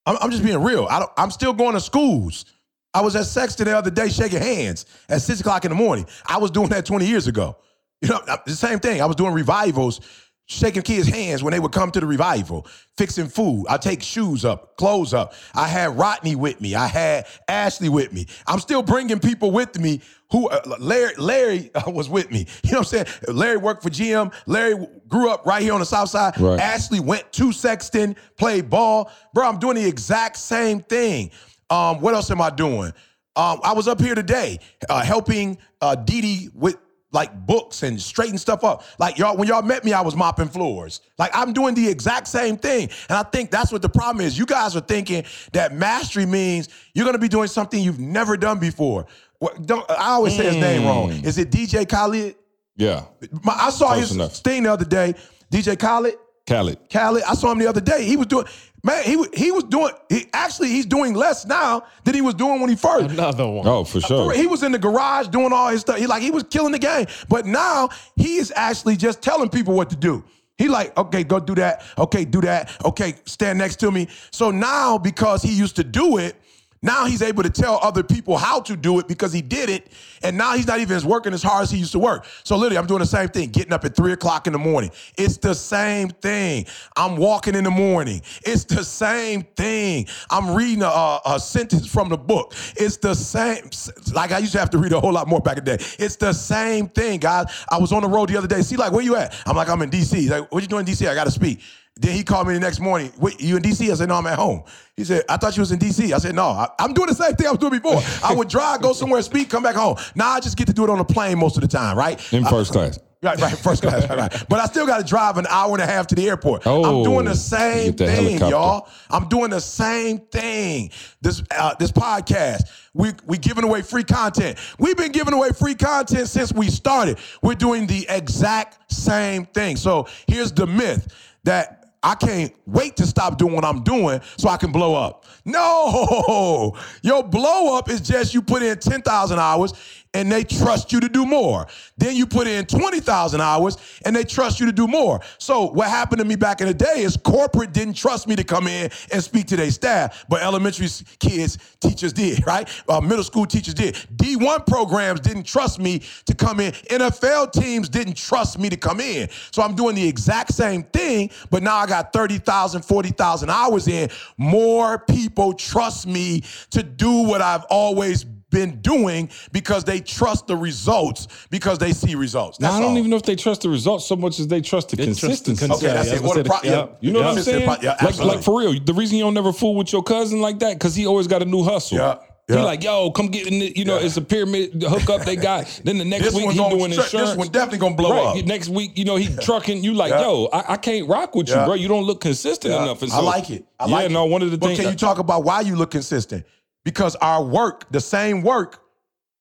I'm, 0.07 0.17
I'm 0.21 0.31
just 0.31 0.43
being 0.45 0.63
real. 0.63 0.87
I 0.91 0.99
don't, 1.01 1.11
I'm 1.17 1.31
still 1.31 1.53
going 1.53 1.75
to 1.75 1.81
schools. 1.81 2.45
I 2.93 3.01
was 3.01 3.17
at 3.17 3.27
Sexton 3.27 3.67
the 3.67 3.77
other 3.77 3.91
day 3.91 4.09
shaking 4.09 4.41
hands 4.41 4.87
at 5.09 5.21
six 5.23 5.41
o'clock 5.41 5.65
in 5.65 5.71
the 5.71 5.75
morning. 5.77 6.07
I 6.27 6.39
was 6.39 6.51
doing 6.51 6.69
that 6.69 6.87
20 6.87 7.07
years 7.07 7.27
ago. 7.27 7.57
You 8.03 8.11
know, 8.11 8.21
the 8.45 8.53
same 8.53 8.81
thing. 8.81 9.01
I 9.01 9.07
was 9.07 9.17
doing 9.17 9.33
revivals, 9.33 10.01
shaking 10.47 10.83
kids' 10.83 11.09
hands 11.09 11.43
when 11.43 11.53
they 11.53 11.61
would 11.61 11.73
come 11.73 11.91
to 11.91 12.01
the 12.01 12.07
revival, 12.07 12.67
fixing 12.97 13.29
food. 13.29 13.65
I 13.69 13.79
take 13.79 14.03
shoes 14.03 14.45
up, 14.45 14.77
clothes 14.77 15.15
up. 15.15 15.35
I 15.55 15.69
had 15.69 15.97
Rodney 15.97 16.37
with 16.37 16.61
me. 16.61 16.75
I 16.75 16.87
had 16.87 17.27
Ashley 17.49 17.89
with 17.89 18.13
me. 18.13 18.27
I'm 18.47 18.61
still 18.61 18.83
bringing 18.83 19.21
people 19.21 19.51
with 19.51 19.79
me 19.79 20.01
who 20.31 20.49
uh, 20.49 20.61
Larry 20.79 21.15
Larry 21.17 21.71
uh, 21.75 21.91
was 21.91 22.09
with 22.09 22.31
me. 22.31 22.47
You 22.63 22.73
know 22.73 22.79
what 22.79 22.95
I'm 22.95 23.07
saying? 23.07 23.07
Larry 23.29 23.57
worked 23.57 23.83
for 23.83 23.91
GM. 23.91 24.33
Larry 24.47 24.87
grew 25.09 25.31
up 25.31 25.47
right 25.47 25.63
here 25.63 25.73
on 25.73 25.81
the 25.81 25.87
South 25.87 26.11
Side. 26.11 26.39
Right. 26.39 26.59
Ashley 26.61 27.01
went 27.01 27.33
to 27.35 27.53
Sexton, 27.53 28.17
played 28.37 28.69
ball. 28.69 29.11
Bro, 29.33 29.49
I'm 29.49 29.59
doing 29.59 29.77
the 29.77 29.87
exact 29.87 30.37
same 30.37 30.81
thing. 30.81 31.31
Um, 31.71 32.01
what 32.01 32.15
else 32.15 32.31
am 32.31 32.41
I 32.41 32.51
doing? 32.51 32.93
Um, 33.37 33.61
I 33.65 33.73
was 33.73 33.89
up 33.89 34.01
here 34.01 34.15
today 34.15 34.61
uh, 34.89 35.03
helping 35.03 35.59
uh, 35.81 35.97
Dee 35.97 36.49
with 36.55 36.77
like 37.15 37.47
books 37.47 37.83
and 37.83 38.01
straighten 38.01 38.37
stuff 38.37 38.65
up. 38.65 38.85
Like 38.99 39.17
y'all, 39.17 39.37
when 39.37 39.49
y'all 39.49 39.63
met 39.63 39.85
me, 39.85 39.93
I 39.93 40.03
was 40.03 40.17
mopping 40.17 40.49
floors. 40.49 41.01
Like 41.19 41.31
I'm 41.33 41.53
doing 41.53 41.75
the 41.75 41.89
exact 41.89 42.27
same 42.29 42.57
thing. 42.57 42.91
And 43.09 43.17
I 43.17 43.23
think 43.23 43.51
that's 43.51 43.73
what 43.73 43.81
the 43.81 43.89
problem 43.89 44.25
is. 44.25 44.37
You 44.37 44.45
guys 44.45 44.77
are 44.77 44.81
thinking 44.81 45.25
that 45.53 45.73
mastery 45.75 46.27
means 46.27 46.69
you're 46.95 47.07
gonna 47.07 47.19
be 47.19 47.29
doing 47.29 47.49
something 47.49 47.81
you've 47.81 48.01
never 48.01 48.37
done 48.37 48.59
before. 48.59 49.07
What, 49.39 49.67
don't, 49.67 49.89
I 49.91 50.11
always 50.11 50.37
say 50.37 50.45
his 50.45 50.57
name 50.57 50.83
hmm. 50.83 50.89
wrong. 50.89 51.11
Is 51.11 51.39
it 51.39 51.51
DJ 51.51 51.89
Khaled? 51.89 52.35
Yeah. 52.77 53.05
My, 53.43 53.55
I 53.55 53.71
saw 53.71 53.89
Close 53.89 54.01
his 54.01 54.13
enough. 54.13 54.37
thing 54.37 54.65
the 54.65 54.73
other 54.73 54.85
day. 54.85 55.15
DJ 55.51 55.79
Khaled. 55.79 56.15
Khaled. 56.47 56.79
Khaled, 56.91 57.23
I 57.23 57.35
saw 57.35 57.53
him 57.53 57.59
the 57.59 57.67
other 57.67 57.81
day. 57.81 58.05
He 58.05 58.17
was 58.17 58.27
doing, 58.27 58.47
man, 58.85 59.03
he 59.03 59.25
he 59.35 59.51
was 59.51 59.65
doing. 59.65 59.93
He 60.09 60.27
actually 60.33 60.69
he's 60.69 60.87
doing 60.87 61.15
less 61.15 61.45
now 61.45 61.85
than 62.05 62.15
he 62.15 62.21
was 62.21 62.35
doing 62.35 62.61
when 62.61 62.71
he 62.71 62.77
first. 62.77 63.11
Another 63.11 63.49
one. 63.49 63.67
Oh, 63.67 63.83
for 63.83 64.01
sure. 64.01 64.33
He 64.33 64.47
was 64.47 64.63
in 64.63 64.71
the 64.71 64.79
garage 64.79 65.29
doing 65.29 65.53
all 65.53 65.71
his 65.71 65.81
stuff. 65.81 65.97
He 65.97 66.07
like 66.07 66.23
he 66.23 66.31
was 66.31 66.45
killing 66.45 66.73
the 66.73 66.79
game. 66.79 67.07
But 67.29 67.47
now 67.47 67.89
he 68.15 68.37
is 68.37 68.53
actually 68.55 68.97
just 68.97 69.23
telling 69.23 69.49
people 69.49 69.75
what 69.75 69.91
to 69.91 69.97
do. 69.97 70.23
He 70.57 70.69
like, 70.69 70.97
okay, 70.97 71.25
go 71.25 71.41
do 71.41 71.57
that. 71.57 71.83
Okay, 71.99 72.25
do 72.25 72.41
that. 72.43 72.71
Okay, 72.85 73.15
stand 73.25 73.59
next 73.59 73.81
to 73.81 73.91
me. 73.91 74.07
So 74.31 74.53
now 74.53 74.99
because 74.99 75.43
he 75.43 75.53
used 75.53 75.75
to 75.77 75.85
do 75.85 76.19
it, 76.19 76.37
now 76.85 77.07
he's 77.07 77.23
able 77.23 77.43
to 77.43 77.51
tell 77.51 77.81
other 77.83 78.03
people 78.03 78.37
how 78.37 78.61
to 78.61 78.77
do 78.77 78.99
it 78.99 79.09
because 79.09 79.33
he 79.33 79.41
did 79.41 79.71
it. 79.71 79.89
And 80.23 80.37
now 80.37 80.55
he's 80.55 80.67
not 80.67 80.81
even 80.81 81.03
working 81.09 81.33
as 81.33 81.43
hard 81.43 81.63
as 81.63 81.71
he 81.71 81.79
used 81.79 81.93
to 81.93 81.99
work. 81.99 82.27
So 82.45 82.57
literally, 82.57 82.77
I'm 82.77 82.87
doing 82.87 83.01
the 83.01 83.07
same 83.07 83.29
thing, 83.29 83.51
getting 83.51 83.73
up 83.73 83.85
at 83.85 83.97
three 83.97 84.13
o'clock 84.13 84.47
in 84.47 84.53
the 84.53 84.59
morning. 84.59 84.91
It's 85.17 85.39
the 85.39 85.55
same 85.55 86.11
thing. 86.11 86.67
I'm 86.97 87.17
walking 87.17 87.55
in 87.55 87.65
the 87.65 87.71
morning. 87.71 88.21
It's 88.45 88.65
the 88.65 88.85
same 88.85 89.43
thing. 89.57 90.07
I'm 90.31 90.55
reading 90.55 90.83
a, 90.83 90.87
a, 90.87 91.21
a 91.27 91.41
sentence 91.41 91.87
from 91.87 92.11
the 92.11 92.19
book. 92.19 92.55
It's 92.77 92.99
the 92.99 93.15
same. 93.15 93.71
Like 94.15 94.33
I 94.33 94.39
used 94.39 94.53
to 94.53 94.59
have 94.59 94.71
to 94.71 94.79
read 94.79 94.93
a 94.93 95.01
whole 95.01 95.13
lot 95.13 95.27
more 95.27 95.41
back 95.41 95.57
in 95.57 95.65
the 95.65 95.79
day. 95.79 95.85
It's 95.99 96.17
the 96.17 96.35
same 96.35 96.89
thing, 96.89 97.19
guys. 97.19 97.47
I 97.71 97.79
was 97.79 97.93
on 97.93 98.03
the 98.03 98.09
road 98.09 98.29
the 98.29 98.37
other 98.37 98.49
day. 98.49 98.61
See, 98.63 98.77
like, 98.77 98.93
where 98.93 99.03
you 99.03 99.17
at? 99.17 99.35
I'm 99.47 99.57
like, 99.57 99.71
I'm 99.71 99.81
in 99.83 99.91
DC. 99.91 100.15
He's 100.17 100.31
like, 100.31 100.53
what 100.53 100.63
you 100.63 100.69
doing 100.69 100.87
in 100.87 100.93
DC? 100.93 101.09
I 101.09 101.15
got 101.15 101.25
to 101.25 101.31
speak. 101.31 101.61
Then 101.97 102.13
he 102.17 102.25
called 102.25 102.49
me 102.49 102.55
the 102.55 102.61
next 102.61 102.81
morning. 102.81 103.13
Wait, 103.19 103.41
you 103.41 103.57
in 103.57 103.63
DC? 103.63 103.89
I 103.91 103.95
said, 103.95 104.09
no, 104.09 104.17
I'm 104.17 104.27
at 104.27 104.37
home. 104.37 104.65
He 104.97 105.05
said, 105.05 105.23
I 105.29 105.37
thought 105.37 105.57
you 105.57 105.61
was 105.61 105.71
in 105.71 105.79
DC. 105.79 106.13
I 106.13 106.19
said, 106.19 106.35
no, 106.35 106.47
I, 106.47 106.69
am 106.81 106.93
doing 106.93 107.07
the 107.09 107.15
same 107.15 107.37
thing 107.37 107.47
I 107.47 107.51
was 107.53 107.61
doing 107.61 107.81
before. 107.81 108.01
I 108.25 108.35
would 108.35 108.49
drive, 108.49 108.83
go 108.83 108.93
somewhere, 108.93 109.23
speak, 109.23 109.49
come 109.49 109.63
back 109.63 109.77
home. 109.77 109.97
Now 110.17 110.31
I 110.31 110.41
just 110.41 110.57
get 110.57 110.67
to 110.67 110.73
do 110.73 110.83
it 110.83 110.91
on 110.91 110.99
a 110.99 111.05
plane 111.05 111.39
most 111.39 111.57
of 111.57 111.63
the 111.63 111.69
time, 111.69 111.97
right? 111.97 112.21
In 112.33 112.45
first 112.45 112.73
class. 112.73 112.99
Right, 113.23 113.41
right, 113.41 113.57
first 113.57 113.81
class, 113.81 114.07
right, 114.09 114.19
right. 114.19 114.45
But 114.51 114.61
I 114.61 114.67
still 114.67 114.87
got 114.87 114.99
to 114.99 115.05
drive 115.05 115.39
an 115.39 115.47
hour 115.49 115.73
and 115.73 115.81
a 115.81 115.87
half 115.87 116.09
to 116.09 116.15
the 116.15 116.29
airport. 116.29 116.67
I'm 116.67 116.73
Oh, 116.85 117.05
doing 117.05 117.25
the 117.25 117.35
same 117.35 117.93
the 117.93 118.07
thing, 118.07 118.39
helicopter. 118.39 118.51
y'all. 118.51 118.89
I'm 119.09 119.29
doing 119.29 119.49
the 119.51 119.61
same 119.63 120.19
thing. 120.19 120.91
This 121.23 121.43
uh, 121.57 121.75
this 121.79 121.91
podcast, 121.91 122.65
we 122.93 123.13
we 123.25 123.39
giving 123.39 123.65
away 123.65 123.81
free 123.81 124.05
content. 124.05 124.59
We've 124.79 124.97
been 124.97 125.13
giving 125.13 125.33
away 125.33 125.51
free 125.51 125.75
content 125.75 126.29
since 126.29 126.53
we 126.53 126.69
started. 126.69 127.17
We're 127.41 127.55
doing 127.55 127.87
the 127.87 128.05
exact 128.11 128.93
same 128.93 129.47
thing. 129.47 129.77
So 129.77 130.07
here's 130.27 130.53
the 130.53 130.67
myth 130.67 131.09
that 131.45 131.84
I 132.05 132.15
can't 132.15 132.55
wait 132.67 132.97
to 132.97 133.07
stop 133.07 133.39
doing 133.39 133.55
what 133.55 133.65
I'm 133.65 133.83
doing 133.83 134.21
so 134.37 134.51
I 134.51 134.59
can 134.59 134.71
blow 134.71 134.95
up. 134.95 135.25
No, 135.47 136.77
your 137.03 137.25
blow 137.25 137.79
up 137.79 137.89
is 137.89 138.03
just 138.03 138.35
you 138.35 138.43
put 138.43 138.63
in 138.63 138.79
10,000 138.79 139.39
hours 139.39 139.73
and 140.15 140.31
they 140.31 140.45
trust 140.45 140.93
you 140.93 141.01
to 141.01 141.09
do 141.09 141.27
more. 141.27 141.67
Then 141.99 142.17
you 142.17 142.27
put 142.27 142.47
in 142.47 142.65
20,000 142.67 143.41
hours 143.41 143.77
and 144.05 144.15
they 144.15 144.25
trust 144.25 144.61
you 144.61 144.67
to 144.67 144.73
do 144.73 144.87
more. 144.87 145.21
So 145.39 145.67
what 145.67 145.89
happened 145.89 146.21
to 146.21 146.25
me 146.25 146.37
back 146.37 146.61
in 146.61 146.69
the 146.69 146.75
day 146.75 147.03
is 147.03 147.17
corporate 147.17 147.73
didn't 147.73 147.95
trust 147.95 148.29
me 148.29 148.37
to 148.37 148.45
come 148.45 148.69
in 148.69 148.91
and 149.13 149.23
speak 149.23 149.47
to 149.49 149.57
their 149.57 149.71
staff, 149.71 150.25
but 150.29 150.43
elementary 150.43 150.89
kids, 151.19 151.59
teachers 151.81 152.13
did, 152.13 152.47
right? 152.47 152.69
Uh, 152.89 153.01
middle 153.01 153.25
school 153.25 153.47
teachers 153.47 153.75
did. 153.75 153.95
D1 154.17 154.67
programs 154.67 155.21
didn't 155.21 155.45
trust 155.45 155.79
me 155.81 156.03
to 156.27 156.35
come 156.35 156.61
in. 156.61 156.73
NFL 156.73 157.53
teams 157.53 157.89
didn't 157.89 158.17
trust 158.17 158.59
me 158.59 158.71
to 158.71 158.77
come 158.77 159.01
in. 159.01 159.29
So 159.51 159.63
I'm 159.63 159.75
doing 159.75 159.97
the 159.97 160.07
exact 160.07 160.55
same 160.55 160.85
thing, 160.85 161.31
but 161.51 161.63
now 161.63 161.77
I 161.77 161.87
got 161.87 162.13
30,000, 162.13 162.83
40,000 162.83 163.51
hours 163.51 163.89
in. 163.89 164.09
More 164.37 164.99
people 164.99 165.53
trust 165.53 166.07
me 166.07 166.43
to 166.71 166.83
do 166.83 167.23
what 167.23 167.43
I've 167.43 167.65
always 167.65 168.25
been 168.55 168.81
doing 168.81 169.29
because 169.53 169.85
they 169.85 170.01
trust 170.01 170.47
the 170.47 170.57
results 170.57 171.29
because 171.51 171.79
they 171.79 171.93
see 171.93 172.15
results. 172.15 172.59
Now, 172.61 172.73
I 172.73 172.81
don't 172.81 172.93
all. 172.93 172.99
even 172.99 173.11
know 173.11 173.17
if 173.17 173.23
they 173.25 173.37
trust 173.37 173.63
the 173.63 173.69
results 173.69 174.07
so 174.07 174.17
much 174.17 174.39
as 174.41 174.47
they 174.49 174.61
trust 174.61 174.89
the 174.91 174.97
They 174.97 175.07
trust 175.07 175.21
the 175.21 175.27
consistency. 175.53 175.65
Okay, 175.67 175.87
that's 175.89 176.09
Yeah, 176.09 176.15
it. 176.17 176.23
yeah, 176.23 176.29
Or 176.29 176.35
the 176.35 176.45
pro- 176.45 176.59
yeah. 176.63 176.71
Yeah. 176.71 176.87
You 177.01 177.13
know 177.13 177.21
what 177.21 177.29
I'm 177.29 177.37
Yeah, 177.37 177.43
saying? 177.43 177.69
yeah, 177.83 177.97
like, 178.03 178.19
like 178.19 178.43
for 178.43 178.59
real, 178.61 178.73
the 178.83 178.95
reason 178.95 179.19
you 179.19 179.25
don't 179.25 179.35
never 179.35 179.53
fool 179.53 179.75
with 179.75 179.93
your 179.93 180.03
cousin 180.03 180.41
like 180.41 180.59
that 180.61 180.75
because 180.75 180.95
he 180.95 181.07
always 181.07 181.27
got 181.27 181.43
a 181.43 181.45
new 181.45 181.63
hustle. 181.63 181.99
Yeah. 181.99 182.19
He 182.47 182.53
like, 182.57 182.85
yo, 182.85 183.11
come 183.11 183.29
get 183.29 183.47
in. 183.47 183.59
The, 183.59 183.73
you 183.75 183.87
know, 183.87 183.97
it's 183.97 184.19
a 184.19 184.21
pyramid 184.21 184.83
hookup 184.83 185.23
they 185.25 185.35
got. 185.35 185.65
Then 185.85 185.97
the 185.97 186.05
next 186.05 186.35
week 186.35 186.45
one's 186.45 186.59
he 186.59 186.69
doing 186.69 186.93
stra- 186.93 187.05
insurance. 187.05 187.31
This 187.31 187.37
one 187.39 187.49
definitely 187.49 187.79
gonna 187.79 187.97
blow 187.97 188.11
right. 188.11 188.39
up. 188.41 188.45
Next 188.45 188.69
week, 188.69 188.99
you 188.99 189.07
know, 189.07 189.17
he 189.17 189.35
trucking. 189.47 189.83
You 189.83 189.95
like, 189.95 190.11
Yeah. 190.11 190.21
yo, 190.21 190.49
I, 190.53 190.75
I 190.75 190.77
can't 190.77 191.09
rock 191.09 191.35
with 191.35 191.49
you, 191.49 191.55
Yeah. 191.55 191.65
bro. 191.65 191.73
You 191.75 191.89
don't 191.89 192.05
look 192.05 192.21
consistent 192.21 192.75
Yeah, 192.75 192.83
enough. 192.83 193.01
And 193.01 193.11
I 193.13 193.21
like 193.21 193.49
it. 193.49 193.65
I 193.81 193.87
yeah, 193.87 193.95
like 193.95 194.11
no, 194.11 194.27
it. 194.27 194.31
one 194.31 194.43
of 194.43 194.51
the 194.51 194.59
But 194.59 194.67
things. 194.69 194.81
can 194.81 194.91
you 194.91 194.95
talk 194.97 195.19
about 195.19 195.43
why 195.45 195.63
you 195.63 195.75
look 195.75 195.91
consistent? 195.93 196.45
Because 196.85 197.17
our 197.17 197.43
work, 197.43 197.91
the 197.91 198.01
same 198.01 198.43
work, 198.43 198.81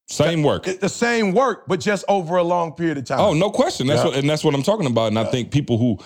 same 0.07 0.43
work. 0.43 0.63
the 0.63 0.89
same 0.89 1.33
work, 1.33 1.65
but 1.67 1.79
just 1.79 2.05
over 2.07 2.37
a 2.37 2.43
long 2.43 2.73
period 2.73 2.97
of 2.97 3.05
time. 3.05 3.19
Oh, 3.19 3.33
no 3.33 3.49
question. 3.49 3.87
That's 3.87 3.99
Yeah. 4.01 4.09
what, 4.09 4.17
and 4.17 4.29
that's 4.29 4.43
what 4.43 4.53
I'm 4.53 4.63
talking 4.63 4.85
about. 4.85 5.07
And 5.07 5.19
I 5.19 5.25
think 5.25 5.51
people 5.51 5.77
who, 5.77 5.97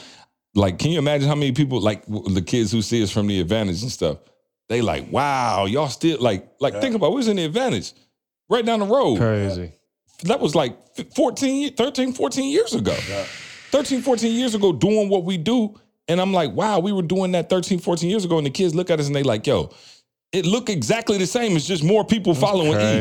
like, 0.55 0.79
can 0.79 0.91
you 0.91 0.99
imagine 0.99 1.27
how 1.27 1.35
many 1.35 1.51
people, 1.51 1.79
like 1.79 2.03
the 2.07 2.41
kids 2.45 2.71
who 2.71 2.81
see 2.81 3.01
us 3.03 3.11
from 3.11 3.27
the 3.27 3.39
advantage 3.39 3.81
and 3.81 3.91
stuff, 3.91 4.17
they 4.69 4.81
like, 4.81 5.11
wow, 5.11 5.65
y'all 5.65 5.87
still 5.89 6.19
like, 6.19 6.47
like 6.59 6.79
think 6.81 6.95
about, 6.95 7.11
we 7.11 7.17
was 7.17 7.27
in 7.27 7.37
the 7.37 7.45
advantage 7.45 7.93
right 8.49 8.65
down 8.65 8.79
the 8.79 8.85
road. 8.85 9.17
Crazy. 9.17 9.71
That 10.23 10.39
was 10.39 10.55
like 10.55 10.75
14, 11.15 11.75
13, 11.75 12.13
14 12.13 12.51
years 12.51 12.73
ago. 12.73 12.95
13, 13.71 14.01
14 14.01 14.33
years 14.33 14.55
ago 14.55 14.73
doing 14.73 15.09
what 15.09 15.23
we 15.23 15.37
do. 15.37 15.79
And 16.07 16.21
I'm 16.21 16.33
like, 16.33 16.51
wow, 16.53 16.79
we 16.79 16.91
were 16.91 17.01
doing 17.01 17.33
that 17.33 17.49
13, 17.49 17.79
14 17.79 18.09
years 18.09 18.25
ago. 18.25 18.37
And 18.37 18.45
the 18.47 18.51
kids 18.51 18.73
look 18.73 18.89
at 18.89 18.99
us 18.99 19.07
and 19.07 19.15
they 19.15 19.23
like, 19.23 19.45
yo, 19.45 19.71
it 20.31 20.45
looked 20.45 20.69
exactly 20.69 21.17
the 21.17 21.27
same. 21.27 21.55
It's 21.55 21.65
just 21.67 21.83
more 21.83 22.03
people 22.05 22.33
following 22.35 22.73
E. 22.79 22.97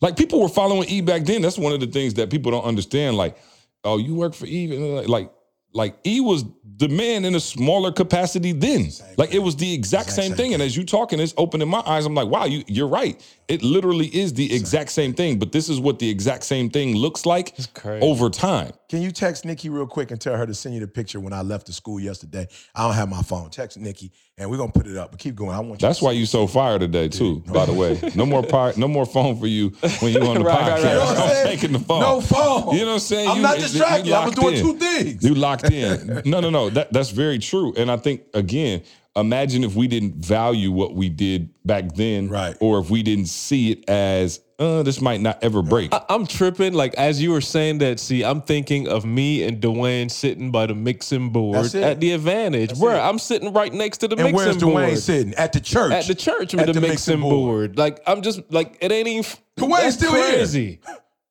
Like 0.00 0.16
people 0.16 0.40
were 0.40 0.48
following 0.48 0.88
E 0.88 1.00
back 1.00 1.24
then. 1.24 1.42
That's 1.42 1.58
one 1.58 1.72
of 1.72 1.80
the 1.80 1.86
things 1.86 2.14
that 2.14 2.30
people 2.30 2.50
don't 2.52 2.64
understand. 2.64 3.16
Like, 3.16 3.36
oh, 3.84 3.98
you 3.98 4.14
work 4.14 4.34
for 4.34 4.46
E, 4.46 4.68
like, 5.06 5.30
like 5.72 5.98
E 6.06 6.20
was 6.20 6.44
the 6.76 6.88
man 6.88 7.24
in 7.24 7.34
a 7.34 7.40
smaller 7.40 7.90
capacity 7.90 8.52
then. 8.52 8.90
like 9.16 9.34
it 9.34 9.40
was 9.40 9.56
the 9.56 9.72
exact 9.72 10.10
same 10.10 10.34
thing. 10.34 10.54
And 10.54 10.62
as 10.62 10.76
you 10.76 10.84
talking, 10.84 11.18
it's 11.20 11.34
opening 11.36 11.68
my 11.68 11.82
eyes. 11.84 12.06
I'm 12.06 12.14
like, 12.14 12.28
wow, 12.28 12.44
you 12.44 12.62
you're 12.66 12.88
right. 12.88 13.20
It 13.48 13.62
literally 13.62 14.06
is 14.06 14.34
the 14.34 14.54
exact 14.54 14.90
same 14.90 15.14
thing. 15.14 15.38
But 15.38 15.52
this 15.52 15.68
is 15.70 15.80
what 15.80 15.98
the 15.98 16.08
exact 16.08 16.44
same 16.44 16.68
thing 16.68 16.94
looks 16.94 17.24
like 17.26 17.56
over 17.84 18.28
time. 18.30 18.72
Can 18.90 19.00
you 19.02 19.10
text 19.10 19.44
Nikki 19.44 19.68
real 19.70 19.86
quick 19.86 20.10
and 20.10 20.20
tell 20.20 20.36
her 20.36 20.46
to 20.46 20.54
send 20.54 20.74
you 20.74 20.80
the 20.82 20.86
picture 20.88 21.18
when 21.20 21.32
I 21.32 21.40
left 21.42 21.66
the 21.66 21.72
school 21.72 21.98
yesterday? 21.98 22.46
I 22.74 22.84
don't 22.86 22.94
have 22.94 23.08
my 23.08 23.22
phone. 23.22 23.50
Text 23.50 23.78
Nikki 23.78 24.12
and 24.36 24.48
we're 24.50 24.56
gonna 24.56 24.70
put 24.72 24.86
it 24.86 24.96
up. 24.96 25.10
But 25.10 25.20
keep 25.20 25.34
going. 25.34 25.50
I 25.50 25.60
want 25.60 25.80
you. 25.82 25.88
That's 25.88 25.98
to 26.00 26.04
why 26.04 26.12
you 26.12 26.26
so 26.26 26.46
fire 26.46 26.78
today 26.78 27.08
too. 27.08 27.40
By 27.40 27.64
the 27.66 27.72
way, 27.72 27.98
no 28.14 28.24
more 28.26 28.42
pi- 28.54 28.74
no 28.76 28.86
more 28.88 29.04
phone 29.06 29.38
for 29.38 29.46
you 29.46 29.70
when 30.00 30.12
you 30.12 30.20
on 30.22 30.34
the 30.38 30.40
Right, 30.44 30.60
right, 30.60 30.80
podcast. 30.80 30.84
right. 30.84 30.92
You 30.92 30.98
know 30.98 31.04
what 31.04 31.16
I'm 31.16 31.22
I'm 31.22 31.28
saying? 31.30 31.46
taking 31.58 31.72
the 31.72 31.78
phone. 31.80 32.00
No 32.00 32.20
phone. 32.20 32.74
You 32.74 32.80
know 32.82 32.86
what 32.88 32.92
I'm 32.94 32.98
saying? 33.00 33.28
I'm 33.28 33.36
You- 33.38 33.42
not 33.42 33.56
you- 33.56 33.62
distracted. 33.62 34.06
you 34.06 34.14
I 34.14 34.26
was 34.26 34.36
locked 34.36 34.40
doing 34.40 34.56
in. 34.56 34.62
two 34.62 34.74
things. 34.78 35.24
You 35.24 35.34
locked 35.34 35.70
in. 35.72 36.22
No, 36.28 36.40
no, 36.40 36.50
no. 36.50 36.70
That 36.70 36.92
that's 36.92 37.10
very 37.10 37.38
true. 37.38 37.72
And 37.76 37.90
I 37.90 37.96
think 37.96 38.22
again, 38.34 38.82
imagine 39.20 39.64
if 39.64 39.74
we 39.74 39.86
didn't 39.88 40.16
value 40.16 40.70
what 40.72 40.94
we 40.94 41.08
did 41.08 41.50
back 41.64 41.94
then, 41.94 42.28
Right. 42.28 42.56
Or 42.60 42.78
if 42.78 42.90
we 42.90 43.02
didn't 43.02 43.26
see 43.26 43.72
it 43.72 43.88
as, 43.88 44.40
uh, 44.58 44.82
this 44.82 45.00
might 45.00 45.20
not 45.20 45.38
ever 45.42 45.62
break. 45.62 45.92
I- 45.94 46.04
I'm 46.08 46.26
tripping. 46.26 46.72
Like 46.74 46.94
as 46.94 47.22
you 47.22 47.30
were 47.30 47.40
saying 47.40 47.78
that, 47.78 48.00
see, 48.00 48.24
I'm 48.24 48.40
thinking 48.42 48.88
of 48.88 49.04
me 49.04 49.42
and 49.44 49.60
Dwayne 49.62 50.10
sitting 50.10 50.50
by 50.50 50.66
the 50.66 50.74
mixing 50.74 51.30
board 51.30 51.74
at 51.76 52.00
the 52.00 52.12
advantage. 52.12 52.70
That's 52.70 52.80
Bro, 52.80 52.96
it. 52.96 53.00
I'm 53.00 53.18
sitting 53.18 53.52
right 53.52 53.72
next 53.72 53.98
to 53.98 54.08
the 54.08 54.16
and 54.16 54.24
mixing 54.24 54.34
where's 54.36 54.56
board. 54.56 54.74
Where's 54.74 54.98
Dwayne 55.00 55.02
sitting? 55.02 55.34
At 55.34 55.52
the 55.52 55.60
church. 55.60 55.92
At 55.92 56.06
the 56.06 56.14
church 56.14 56.52
with 56.54 56.62
At 56.62 56.66
the, 56.66 56.72
the 56.74 56.80
mixing 56.80 56.90
mixing 57.20 57.20
board. 57.20 57.74
board. 57.74 57.78
Like 57.78 58.00
I'm 58.06 58.22
just 58.22 58.40
like 58.50 58.78
it 58.80 58.90
ain't 58.90 59.06
even. 59.08 59.24
Dwayne's 59.58 59.70
that's 59.82 59.96
still 59.96 60.14
here. 60.14 60.24
crazy. 60.34 60.80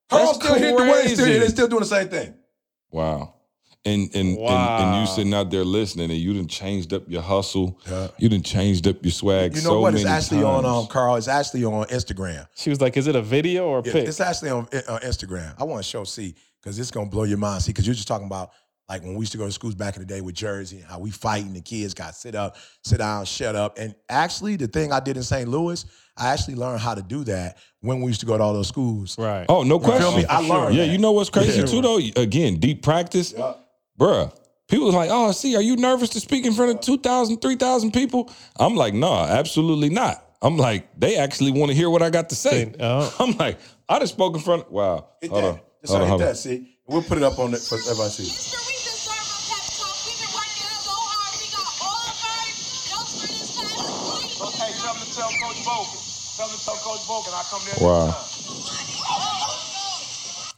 Carl's 0.10 0.40
That's 0.40 0.46
still 0.50 0.58
here. 0.58 0.78
Dwayne's 0.78 1.14
still 1.14 1.26
here. 1.26 1.40
They're 1.40 1.50
still 1.50 1.68
doing 1.68 1.82
the 1.82 1.86
same 1.86 2.08
thing. 2.08 2.34
Wow. 2.92 3.34
And 3.88 4.04
and, 4.14 4.16
and 4.16 4.38
Wow. 4.38 4.78
and 4.94 5.02
you 5.02 5.08
sitting 5.16 5.34
out 5.34 5.50
there 5.50 5.64
listening, 5.64 6.12
and 6.12 6.20
you 6.20 6.34
didn't 6.34 6.50
changed 6.50 6.94
up 6.94 7.04
your 7.08 7.22
hustle. 7.22 7.80
Yeah. 7.90 8.08
You 8.18 8.30
done 8.30 8.42
changed 8.44 8.88
up 8.88 8.98
your 9.04 9.12
swag. 9.12 9.56
You 9.56 9.62
know 9.62 9.70
so 9.70 9.80
what? 9.80 9.94
It's 9.94 10.04
many 10.04 10.16
actually 10.16 10.44
on 10.44 10.66
um, 10.66 10.88
Carl. 10.88 11.16
It's 11.16 11.28
actually 11.28 11.64
on 11.66 11.86
Instagram. 11.88 12.48
She 12.56 12.70
was 12.70 12.82
like, 12.82 12.98
"Is 12.98 13.08
it 13.08 13.16
a 13.16 13.22
video 13.22 13.66
or 13.68 13.80
a 13.80 13.84
Yeah, 13.86 13.94
pic?" 13.94 14.08
It's 14.08 14.20
actually 14.20 14.50
on, 14.52 14.68
on 14.90 15.00
Instagram. 15.02 15.54
I 15.60 15.64
want 15.64 15.84
to 15.84 15.90
show 15.90 16.04
see 16.04 16.36
because 16.62 16.78
it's 16.78 16.92
gonna 16.92 17.10
blow 17.10 17.24
your 17.24 17.38
mind. 17.38 17.64
See, 17.64 17.72
because 17.72 17.86
you're 17.88 17.96
just 17.96 18.08
talking 18.08 18.28
about 18.28 18.52
like 18.90 19.02
when 19.04 19.14
we 19.16 19.20
used 19.20 19.32
to 19.34 19.38
go 19.38 19.46
to 19.46 19.52
schools 19.52 19.76
back 19.76 19.96
in 19.96 20.02
the 20.02 20.06
day 20.08 20.22
with 20.22 20.36
Jersey 20.36 20.78
and 20.78 20.86
how 20.86 21.00
we 21.00 21.12
fighting 21.12 21.54
the 21.54 21.62
kids 21.62 21.94
got 21.94 22.16
sit 22.16 22.36
up, 22.36 22.56
sit 22.84 22.98
down, 23.00 23.26
shut 23.26 23.56
up. 23.56 23.78
And 23.78 23.94
actually, 24.10 24.56
the 24.56 24.68
thing 24.68 24.92
I 24.94 25.00
did 25.00 25.18
in 25.18 25.24
St. 25.24 25.48
Louis, 25.50 25.86
I 26.18 26.28
actually 26.34 26.56
learned 26.56 26.80
how 26.80 26.94
to 26.96 27.02
do 27.02 27.24
that 27.26 27.58
when 27.82 28.02
we 28.02 28.08
used 28.08 28.20
to 28.22 28.26
go 28.26 28.38
to 28.38 28.44
all 28.44 28.54
those 28.54 28.68
schools. 28.70 29.18
right. 29.18 29.46
Oh, 29.50 29.64
no 29.64 29.78
feel 29.80 29.90
question. 29.90 30.16
me? 30.22 30.26
I 30.26 30.40
learned 30.40 30.76
Yeah, 30.76 30.86
that. 30.86 30.92
you 30.92 30.98
know 31.00 31.12
what's 31.12 31.30
crazy 31.30 31.60
Yeah. 31.60 31.66
too 31.66 31.82
though? 31.82 32.00
Again, 32.22 32.60
deep 32.60 32.82
practice. 32.82 33.34
Yeah. 33.38 33.54
Bruh. 34.00 34.32
People 34.68 34.86
was 34.88 34.96
like, 34.96 35.10
oh, 35.12 35.32
see, 35.32 35.56
are 35.56 35.62
you 35.62 35.78
nervous 35.78 36.10
to 36.10 36.20
speak 36.20 36.46
in 36.46 36.52
front 36.54 36.72
of 36.72 36.82
2,000, 36.82 37.38
3,000 37.42 37.92
people? 37.94 38.30
I'm 38.60 38.76
like, 38.76 38.94
no, 38.94 39.14
absolutely 39.14 39.90
not. 39.90 40.24
I'm 40.42 40.58
like, 40.58 40.88
they 41.00 41.16
actually 41.18 41.52
want 41.52 41.72
to 41.72 41.76
hear 41.76 41.90
what 41.90 42.02
I 42.04 42.10
got 42.10 42.30
to 42.30 42.36
say. 42.36 42.66
Say, 42.66 42.76
uh. 42.80 43.10
I'm 43.20 43.32
like, 43.38 43.60
I 43.90 44.00
just 44.00 44.14
spoke 44.14 44.36
in 44.36 44.42
front. 44.42 44.70
Wow. 44.72 45.08
Hit 45.22 45.32
Hold 45.32 45.44
that. 45.44 45.48
on. 45.50 45.60
Just 45.82 45.94
Hold 45.94 46.02
on, 46.02 46.08
hit 46.08 46.10
hold 46.10 46.22
on. 46.24 46.36
See, 46.36 46.78
we'll 46.86 47.02
put 47.02 47.18
it 47.18 47.24
up 47.24 47.40
on 47.40 47.54
it 47.54 47.62
for 47.62 47.76
everybody 47.76 48.10
to 48.10 48.22
see. 48.22 48.24
Mr. 48.28 48.60
Reese 48.68 48.86
is 48.86 49.00
starting 49.08 49.24
my 49.24 49.40
pep 49.50 49.66
talk. 49.80 49.96
We've 50.06 50.20
been 50.20 50.34
working 50.36 50.68
out 50.68 50.84
so 50.84 50.94
hard. 50.94 51.34
We 51.42 51.48
got 51.48 51.66
all 51.82 52.04
of 52.12 52.20
our 52.28 52.44
notes 52.92 53.14
for 53.18 53.28
this 53.32 53.50
class. 53.56 54.52
Okay, 54.52 54.72
tell 54.84 54.94
them 55.00 55.08
tell 55.16 55.32
Coach 55.42 55.62
Bogan. 55.64 56.00
Tell 56.38 56.50
them 56.52 56.60
tell 56.60 56.80
Coach 56.86 57.04
Bogan. 57.08 57.34
I 57.34 57.44
come 57.50 57.64
there. 57.66 57.80
Wow. 57.82 58.12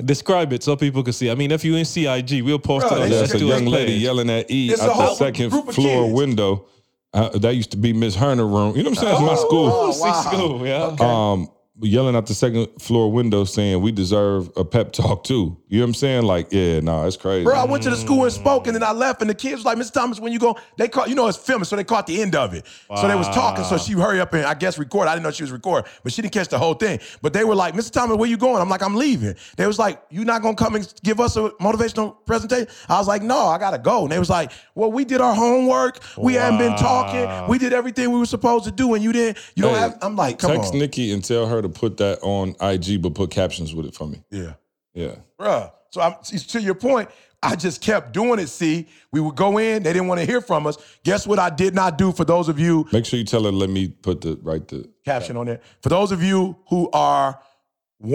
Describe 0.03 0.53
it 0.53 0.63
so 0.63 0.75
people 0.77 1.03
can 1.03 1.11
see. 1.13 1.29
I 1.29 1.35
mean, 1.35 1.51
if 1.51 1.65
you 1.65 1.75
in 1.75 1.83
CIG, 1.83 2.41
we'll 2.43 2.57
post 2.59 2.87
Bro, 2.87 2.97
it 2.97 3.01
on 3.03 3.09
they 3.09 3.25
the 3.25 3.35
a 3.35 3.39
young 3.39 3.65
lady 3.65 3.93
page. 3.93 4.01
yelling 4.01 4.29
at 4.29 4.49
E 4.49 4.69
It's 4.71 4.81
a 4.81 4.89
out 4.89 4.97
the 4.97 5.15
second 5.15 5.49
floor 5.51 6.05
kids. 6.05 6.13
window. 6.13 6.65
Uh, 7.13 7.29
that 7.39 7.55
used 7.55 7.71
to 7.71 7.77
be 7.77 7.91
Miss 7.91 8.15
Herner 8.15 8.49
room. 8.49 8.77
You 8.77 8.83
know 8.83 8.91
what 8.91 8.99
I'm 8.99 9.03
saying? 9.03 9.13
It's 9.15 9.21
my 9.23 9.35
school. 9.35 9.69
Oh, 9.73 9.99
wow. 9.99 10.21
school, 10.21 10.67
yeah. 10.67 10.95
um, 10.99 11.49
yelling 11.81 12.15
out 12.15 12.25
the 12.27 12.33
second 12.33 12.67
floor 12.81 13.11
window 13.11 13.43
saying 13.43 13.81
we 13.81 13.91
deserve 13.91 14.49
a 14.57 14.65
pep 14.65 14.91
talk 14.93 15.23
too. 15.23 15.57
You 15.67 15.79
know 15.79 15.83
what 15.85 15.89
I'm 15.89 15.93
saying? 15.93 16.23
Like, 16.23 16.47
yeah, 16.51 16.79
nah, 16.79 17.05
it's 17.05 17.15
crazy. 17.17 17.43
Bro, 17.43 17.55
I 17.55 17.65
went 17.65 17.83
to 17.83 17.89
the 17.89 17.95
school 17.95 18.23
and 18.23 18.33
spoke, 18.33 18.65
and 18.67 18.75
then 18.75 18.83
I 18.83 18.91
left, 18.91 19.21
and 19.21 19.29
the 19.29 19.35
kids 19.35 19.57
was 19.57 19.65
like, 19.65 19.77
Mr. 19.77 19.91
Thomas, 19.93 20.19
when 20.19 20.33
you 20.33 20.39
go, 20.39 20.57
they 20.77 20.87
caught, 20.87 21.09
you 21.09 21.15
know, 21.15 21.27
it's 21.27 21.37
filming, 21.37 21.65
so 21.65 21.75
they 21.75 21.83
caught 21.83 22.07
the 22.07 22.21
end 22.21 22.35
of 22.35 22.53
it. 22.53 22.65
So 22.95 23.07
they 23.07 23.15
was 23.15 23.27
talking, 23.27 23.63
so 23.63 23.77
she 23.77 23.93
hurry 23.93 24.19
up 24.19 24.33
and 24.33 24.45
I 24.45 24.53
guess 24.55 24.77
record. 24.77 25.07
I 25.07 25.13
didn't 25.13 25.23
know 25.23 25.31
she 25.31 25.43
was 25.43 25.51
recording, 25.51 25.89
but 26.03 26.11
she 26.11 26.21
didn't 26.21 26.33
catch 26.33 26.47
the 26.47 26.57
whole 26.57 26.73
thing. 26.73 26.99
But 27.21 27.33
they 27.33 27.43
were 27.43 27.55
like, 27.55 27.75
Mr. 27.75 27.91
Thomas, 27.91 28.17
where 28.17 28.29
you 28.29 28.37
going? 28.37 28.61
I'm 28.61 28.69
like, 28.69 28.81
I'm 28.81 28.95
leaving. 28.95 29.35
They 29.57 29.67
was 29.67 29.77
like, 29.79 30.01
you 30.09 30.25
not 30.25 30.41
gonna 30.41 30.55
come 30.55 30.75
and 30.75 30.91
give 31.03 31.19
us 31.19 31.35
a 31.37 31.49
motivational 31.61 32.15
presentation? 32.25 32.67
I 32.89 32.97
was 32.97 33.07
like, 33.07 33.21
no, 33.21 33.37
I 33.47 33.57
gotta 33.59 33.77
go. 33.77 34.03
And 34.03 34.11
they 34.11 34.19
was 34.19 34.29
like, 34.29 34.51
well, 34.75 34.91
we 34.91 35.05
did 35.05 35.21
our 35.21 35.35
homework. 35.35 35.99
We 36.17 36.33
hadn't 36.33 36.57
been 36.59 36.75
talking. 36.77 37.47
We 37.49 37.57
did 37.59 37.73
everything 37.73 38.11
we 38.11 38.19
were 38.19 38.25
supposed 38.25 38.65
to 38.65 38.71
do, 38.71 38.95
and 38.95 39.03
you 39.03 39.13
didn't. 39.13 39.37
You 39.55 39.63
don't 39.63 39.75
Hey, 39.75 39.79
have. 39.81 39.97
I'm 40.01 40.15
like, 40.15 40.39
come 40.39 40.51
Text 40.51 40.73
on, 40.73 40.79
Nikki 40.79 41.13
and 41.13 41.23
tell 41.23 41.47
her 41.47 41.61
to 41.61 41.68
put 41.69 41.97
that 41.97 42.19
on 42.21 42.55
IG, 42.61 43.01
but 43.01 43.13
put 43.15 43.31
captions 43.31 43.73
with 43.73 43.85
it 43.85 43.95
for 43.95 44.07
me. 44.07 44.21
yeah. 44.29 44.53
Yeah. 44.93 45.15
Bruh. 45.39 45.71
So 45.91 46.01
I'm, 46.01 46.15
to 46.23 46.61
your 46.61 46.73
point, 46.75 47.09
I 47.41 47.55
just 47.55 47.81
kept 47.81 48.11
doing 48.11 48.39
it. 48.39 48.47
See, 48.47 48.87
we 49.11 49.19
would 49.21 49.35
go 49.35 49.57
in, 49.59 49.83
they 49.83 49.93
didn't 49.93 50.07
want 50.07 50.19
to 50.19 50.25
hear 50.25 50.41
from 50.41 50.67
us. 50.67 50.77
Guess 51.03 51.25
what 51.25 51.39
I 51.39 51.49
did 51.49 51.73
not 51.73 51.97
do 51.97 52.11
for 52.11 52.25
those 52.25 52.49
of 52.49 52.59
you, 52.59 52.85
Make 52.91 53.05
sure 53.05 53.17
you 53.17 53.23
tell 53.25 53.43
her. 53.43 53.51
Let 53.51 53.69
me 53.69 53.87
put 53.87 54.21
the 54.21 54.37
right 54.41 54.67
the. 54.67 54.89
caption 55.05 55.37
on 55.37 55.45
there, 55.45 55.61
for 55.81 55.89
those 55.89 56.11
of 56.11 56.21
you 56.23 56.57
who 56.69 56.89
are 56.91 57.39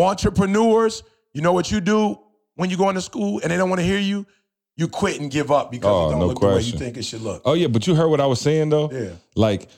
entrepreneurs, 0.01 1.03
you 1.33 1.41
know 1.43 1.53
what 1.53 1.71
you 1.71 1.81
do 1.81 2.19
when 2.57 2.71
you 2.71 2.77
go 2.77 2.89
into 2.89 3.01
school 3.01 3.41
and 3.43 3.51
they 3.51 3.57
don't 3.57 3.69
want 3.71 3.81
to 3.81 3.87
hear 3.87 3.99
you? 3.99 4.27
You 4.77 4.89
quit 4.89 5.21
and 5.21 5.31
give 5.31 5.53
up 5.53 5.71
because 5.71 5.91
Oh, 5.91 6.09
it 6.09 6.11
don't 6.11 6.21
no 6.21 6.27
look 6.27 6.41
the 6.41 6.47
way 6.49 6.61
you 6.61 6.77
think 6.77 6.97
it 6.97 7.05
should 7.05 7.21
look. 7.23 7.43
Oh 7.45 7.53
yeah, 7.55 7.69
but 7.69 7.87
you 7.87 7.95
heard 7.95 8.09
what 8.09 8.21
I 8.21 8.27
was 8.27 8.41
saying 8.41 8.71
though. 8.71 8.91
Yeah. 8.91 9.11
Like 9.37 9.69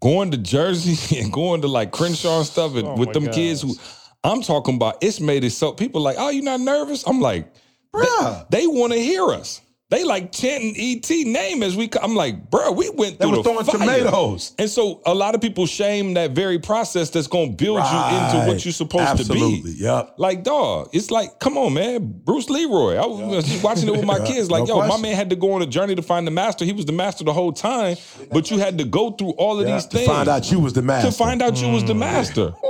going 0.00 0.30
to 0.32 0.36
Jersey 0.36 1.18
and 1.20 1.32
going 1.32 1.62
to 1.62 1.68
like 1.68 1.92
Crenshaw 1.92 2.38
and 2.38 2.46
stuff, 2.46 2.74
and 2.76 2.86
Oh 2.86 2.96
with 2.96 3.12
them 3.12 3.28
kids 3.28 3.62
who. 3.62 3.74
I'm 4.22 4.42
talking 4.42 4.74
about, 4.74 4.98
it's 5.00 5.18
made 5.18 5.44
it 5.44 5.50
so 5.50 5.72
people 5.72 6.02
like, 6.02 6.16
oh, 6.18 6.28
you 6.28 6.42
not 6.42 6.60
nervous? 6.60 7.04
I'm 7.06 7.22
like, 7.22 7.50
Bruh. 7.90 8.46
they 8.50 8.66
want 8.66 8.92
to 8.92 8.98
hear 8.98 9.28
us. 9.30 9.62
They 9.90 10.04
like 10.04 10.30
chanting 10.30 10.74
ET 10.78 11.10
name 11.26 11.64
as 11.64 11.76
we. 11.76 11.88
co- 11.88 11.98
I'm 12.00 12.14
like, 12.14 12.48
bro, 12.48 12.70
we 12.70 12.88
went 12.90 13.18
They 13.18 13.26
through 13.26 13.36
the 13.38 13.42
throwing 13.42 13.64
fire. 13.64 13.76
tomatoes. 13.78 14.52
And 14.56 14.70
so 14.70 15.00
a 15.04 15.12
lot 15.12 15.34
of 15.34 15.40
people 15.40 15.66
shame 15.66 16.14
that 16.14 16.30
very 16.30 16.60
process 16.60 17.10
that's 17.10 17.26
going 17.26 17.56
to 17.56 17.64
build 17.64 17.78
you 17.78 17.82
into 17.82 18.46
what 18.46 18.64
you're 18.64 18.72
supposed 18.72 19.02
Absolutely. 19.08 19.72
to 19.72 19.78
be. 19.78 19.82
Yep. 19.84 20.14
Like, 20.16 20.44
dog, 20.44 20.90
it's 20.92 21.10
like, 21.10 21.40
come 21.40 21.58
on, 21.58 21.74
man. 21.74 22.20
Bruce 22.24 22.48
Leroy. 22.48 22.94
I 22.96 23.04
was 23.06 23.44
just 23.48 23.64
watching 23.64 23.88
it 23.88 23.92
with 23.92 24.04
my 24.04 24.18
kids. 24.26 24.48
Like, 24.48 24.68
no 24.68 24.80
yo, 24.80 24.86
my 24.88 24.96
man 25.00 25.16
had 25.16 25.28
to 25.30 25.36
go 25.36 25.52
on 25.54 25.62
a 25.62 25.66
journey 25.66 25.96
to 25.96 26.02
find 26.02 26.24
the 26.24 26.30
master. 26.30 26.64
He 26.64 26.72
was 26.72 26.84
the 26.86 26.92
master 26.92 27.24
the 27.24 27.32
whole 27.32 27.52
time, 27.52 27.96
but 28.30 28.48
you 28.50 28.58
had 28.58 28.78
to 28.78 28.84
go 28.84 29.10
through 29.10 29.30
all 29.30 29.58
of 29.60 29.66
Yeah, 29.66 29.74
these 29.74 29.86
to 29.86 29.96
things 29.96 30.08
find 30.08 30.28
out 30.28 30.50
you 30.52 30.60
was 30.60 30.72
the 30.72 30.82
master. 30.82 31.10
to 31.10 31.16
find 31.16 31.42
out 31.42 31.60
you 31.60 31.68
was 31.68 31.84
the 31.84 31.94
mm. 31.94 31.98
master. 31.98 32.54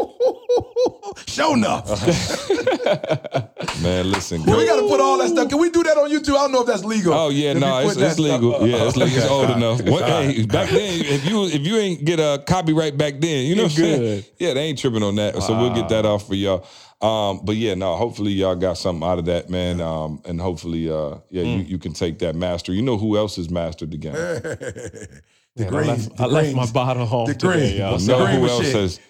Show 1.27 1.55
enough. 1.55 1.87
man, 3.83 4.11
listen, 4.11 4.43
we 4.43 4.67
got 4.67 4.77
to 4.81 4.89
put 4.89 5.01
all 5.01 5.19
that 5.19 5.29
stuff. 5.29 5.49
Can 5.49 5.59
we 5.59 5.71
do 5.71 5.83
that 5.83 5.97
on 5.97 6.11
YouTube? 6.11 6.35
I 6.35 6.43
don't 6.43 6.53
know 6.53 6.61
if 6.63 6.67
that's 6.67 6.85
legal. 6.85 7.13
Oh 7.15 7.29
yeah, 7.31 7.53
no, 7.53 7.83
put 7.83 7.93
it's, 7.93 8.01
it's 8.01 8.19
legal. 8.19 8.55
up. 8.57 8.63
Yeah, 8.63 8.87
it's 8.87 8.97
like 8.97 9.13
it's 9.13 9.27
old 9.27 9.47
All 9.47 9.49
right. 9.49 9.57
enough. 9.57 9.83
What- 9.83 10.03
All 10.03 10.09
right. 10.25 10.35
hey, 10.37 10.47
back 10.47 10.71
then, 10.71 11.01
if 11.05 11.25
you 11.29 11.45
if 11.47 11.61
you 11.67 11.77
ain't 11.77 12.05
get 12.05 12.19
a 12.21 12.43
copyright 12.47 12.97
back 12.97 13.21
then, 13.21 13.47
you 13.47 13.57
know 13.57 13.65
what 13.65 13.73
I'm 13.73 13.77
saying? 13.79 14.25
Yeah, 14.39 14.55
they 14.55 14.63
ain't 14.63 14.79
tripping 14.79 15.03
on 15.03 15.15
that. 15.17 15.43
So 15.43 15.57
we'll 15.57 15.75
get 15.75 15.89
that 15.91 16.05
off 16.07 16.27
for 16.27 16.35
y'all. 16.35 16.67
Um, 17.01 17.41
but 17.45 17.57
yeah, 17.57 17.75
no, 17.75 17.97
hopefully 17.97 18.33
y'all 18.33 18.55
got 18.57 18.77
something 18.77 19.09
out 19.09 19.19
of 19.19 19.25
that, 19.27 19.49
man. 19.49 19.81
Um, 19.81 20.21
and 20.27 20.39
hopefully, 20.41 20.91
uh, 20.91 21.17
yeah, 21.31 21.43
you, 21.45 21.63
you 21.63 21.79
can 21.79 21.95
take 21.95 22.19
that 22.19 22.35
master. 22.35 22.75
You 22.75 22.83
know 22.83 22.99
who 22.99 23.17
else 23.17 23.37
has 23.37 23.49
mastered 23.51 23.91
the 23.91 23.97
game? 23.97 24.15
The 25.57 25.65
Man, 25.65 25.75
I 25.75 25.77
green. 25.79 25.89
left, 25.89 26.17
the 26.17 26.23
I 26.23 26.27
left 26.27 26.55
my 26.55 26.67
bottle 26.71 27.07
home 27.07 27.27
The 27.27 27.35
today, 27.35 27.71
green. 27.71 27.77
y'all. 27.79 27.99
The 27.99 28.07
know 28.07 28.25
green 28.25 28.39
who 28.39 28.47
else 28.49 28.65
shit. 28.65 28.75
has 28.77 29.01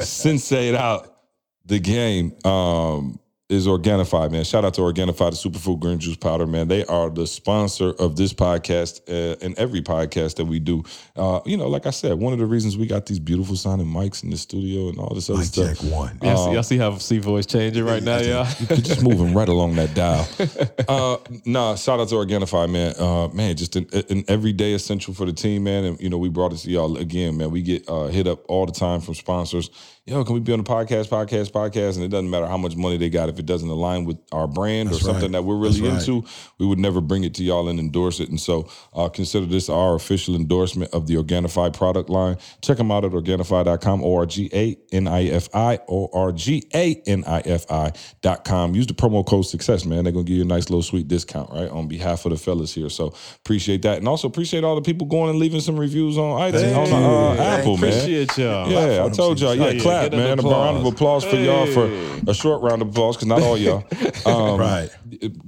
sensei 0.00 0.68
it 0.68 0.74
out 0.74 1.16
the 1.64 1.78
game. 1.78 2.32
Um, 2.44 3.18
is 3.48 3.68
Organifi, 3.68 4.30
man. 4.32 4.42
Shout 4.42 4.64
out 4.64 4.74
to 4.74 4.80
Organifi, 4.80 5.16
the 5.18 5.48
superfood 5.48 5.78
green 5.78 6.00
juice 6.00 6.16
powder, 6.16 6.46
man. 6.48 6.66
They 6.66 6.84
are 6.86 7.08
the 7.10 7.28
sponsor 7.28 7.90
of 7.90 8.16
this 8.16 8.32
podcast 8.32 9.02
uh, 9.08 9.36
and 9.40 9.56
every 9.56 9.82
podcast 9.82 10.36
that 10.36 10.46
we 10.46 10.58
do. 10.58 10.82
Uh, 11.14 11.40
you 11.46 11.56
know, 11.56 11.68
like 11.68 11.86
I 11.86 11.90
said, 11.90 12.14
one 12.14 12.32
of 12.32 12.40
the 12.40 12.46
reasons 12.46 12.76
we 12.76 12.86
got 12.86 13.06
these 13.06 13.20
beautiful 13.20 13.54
sounding 13.54 13.86
mics 13.86 14.24
in 14.24 14.30
the 14.30 14.36
studio 14.36 14.88
and 14.88 14.98
all 14.98 15.14
this 15.14 15.30
other 15.30 15.38
Mic 15.38 15.46
stuff. 15.46 15.78
check 15.78 15.92
one. 15.92 16.18
Y'all, 16.22 16.46
see, 16.46 16.52
y'all 16.52 16.62
see 16.64 16.76
how 16.76 16.98
C 16.98 17.18
voice 17.18 17.46
changing 17.46 17.84
right 17.84 18.02
now, 18.02 18.18
y'all? 18.18 18.48
You're 18.68 18.78
just 18.78 19.02
moving 19.04 19.32
right 19.32 19.48
along 19.48 19.76
that 19.76 19.94
dial. 19.94 20.28
Uh, 20.88 21.16
nah, 21.44 21.74
shout 21.74 21.98
out 21.98 22.08
to 22.08 22.14
Organifi, 22.14 22.70
man. 22.70 22.94
Uh, 22.98 23.26
man, 23.28 23.56
just 23.56 23.74
an, 23.74 23.88
an 24.08 24.24
everyday 24.28 24.72
essential 24.72 25.12
for 25.12 25.24
the 25.26 25.32
team, 25.32 25.64
man. 25.64 25.84
And 25.84 26.00
you 26.00 26.08
know, 26.08 26.18
we 26.18 26.28
brought 26.28 26.52
it 26.52 26.58
to 26.58 26.70
y'all 26.70 26.96
again, 26.96 27.36
man. 27.36 27.50
We 27.50 27.60
get 27.60 27.88
uh, 27.88 28.06
hit 28.06 28.28
up 28.28 28.44
all 28.48 28.66
the 28.66 28.72
time 28.72 29.00
from 29.00 29.14
sponsors. 29.14 29.70
Yo, 30.08 30.22
can 30.22 30.34
we 30.34 30.40
be 30.40 30.52
on 30.52 30.62
the 30.62 30.64
podcast, 30.64 31.08
podcast, 31.08 31.50
podcast? 31.50 31.96
And 31.96 32.04
it 32.04 32.10
doesn't 32.10 32.30
matter 32.30 32.46
how 32.46 32.56
much 32.56 32.76
money 32.76 32.96
they 32.96 33.10
got 33.10 33.28
if 33.28 33.40
it 33.40 33.44
doesn't 33.44 33.68
align 33.68 34.04
with 34.04 34.16
our 34.30 34.46
brand 34.46 34.88
That's 34.88 35.00
or 35.00 35.04
something 35.04 35.22
right. 35.22 35.32
that 35.32 35.42
we're 35.42 35.56
really 35.56 35.80
That's 35.80 36.08
right. 36.08 36.18
into, 36.18 36.28
we 36.60 36.66
would 36.66 36.78
never 36.78 37.00
bring 37.00 37.24
it 37.24 37.34
to 37.34 37.42
y'all 37.42 37.68
and 37.68 37.80
endorse 37.80 38.20
it. 38.20 38.28
And 38.28 38.38
so, 38.38 38.68
uh, 38.94 39.08
consider 39.08 39.46
this 39.46 39.68
our 39.68 39.96
official 39.96 40.36
endorsement 40.36 40.94
of 40.94 41.08
the 41.08 41.16
Organifi 41.16 41.74
product 41.76 42.08
line. 42.08 42.36
Check 42.62 42.76
them 42.76 42.92
out 42.92 43.04
at 43.04 43.10
Organifi.com, 43.10 44.04
O 44.04 44.14
R 44.14 44.26
G 44.26 44.48
A 44.52 44.76
N 44.92 45.08
I 45.08 45.24
F 45.24 45.48
I, 45.52 45.80
O 45.88 46.08
R 46.12 46.30
G 46.30 46.62
A 46.72 47.02
N 47.04 47.24
I 47.26 47.40
F 47.40 47.66
I.com. 47.68 48.76
Use 48.76 48.86
the 48.86 48.94
promo 48.94 49.26
code 49.26 49.46
success, 49.46 49.84
man. 49.84 50.04
They're 50.04 50.12
going 50.12 50.24
to 50.24 50.30
give 50.30 50.36
you 50.36 50.44
a 50.44 50.46
nice 50.46 50.70
little 50.70 50.84
sweet 50.84 51.08
discount, 51.08 51.50
right? 51.50 51.68
On 51.68 51.88
behalf 51.88 52.24
of 52.26 52.30
the 52.30 52.38
fellas 52.38 52.72
here. 52.72 52.90
So, 52.90 53.12
appreciate 53.44 53.82
that. 53.82 53.98
And 53.98 54.06
also, 54.06 54.28
appreciate 54.28 54.62
all 54.62 54.76
the 54.76 54.82
people 54.82 55.08
going 55.08 55.30
and 55.30 55.40
leaving 55.40 55.60
some 55.60 55.76
reviews 55.76 56.16
on 56.16 56.52
iTunes, 56.52 56.76
on 56.76 56.92
uh, 56.92 57.34
Hey, 57.34 57.60
Apple, 57.60 57.76
man. 57.76 57.90
Appreciate 57.90 58.38
y'all. 58.38 58.70
Yeah, 58.70 59.04
I 59.04 59.08
told 59.08 59.40
y'all. 59.40 59.50
Oh, 59.50 59.54
Yeah, 59.54 59.95
yeah, 60.02 60.08
clap, 60.08 60.10
get 60.10 60.12
an 60.14 60.18
man. 60.18 60.38
A 60.38 60.42
round 60.42 60.76
of 60.78 60.84
applause 60.86 61.24
for 61.24 61.36
y'all 61.36 61.66
for 61.66 61.86
a 62.30 62.34
short 62.34 62.62
round 62.62 62.82
of 62.82 62.88
applause 62.88 63.16
because 63.16 63.28
not 63.28 63.42
all 63.42 63.58
y'all. 63.58 63.84
Um, 64.26 64.58
Right. 64.58 64.88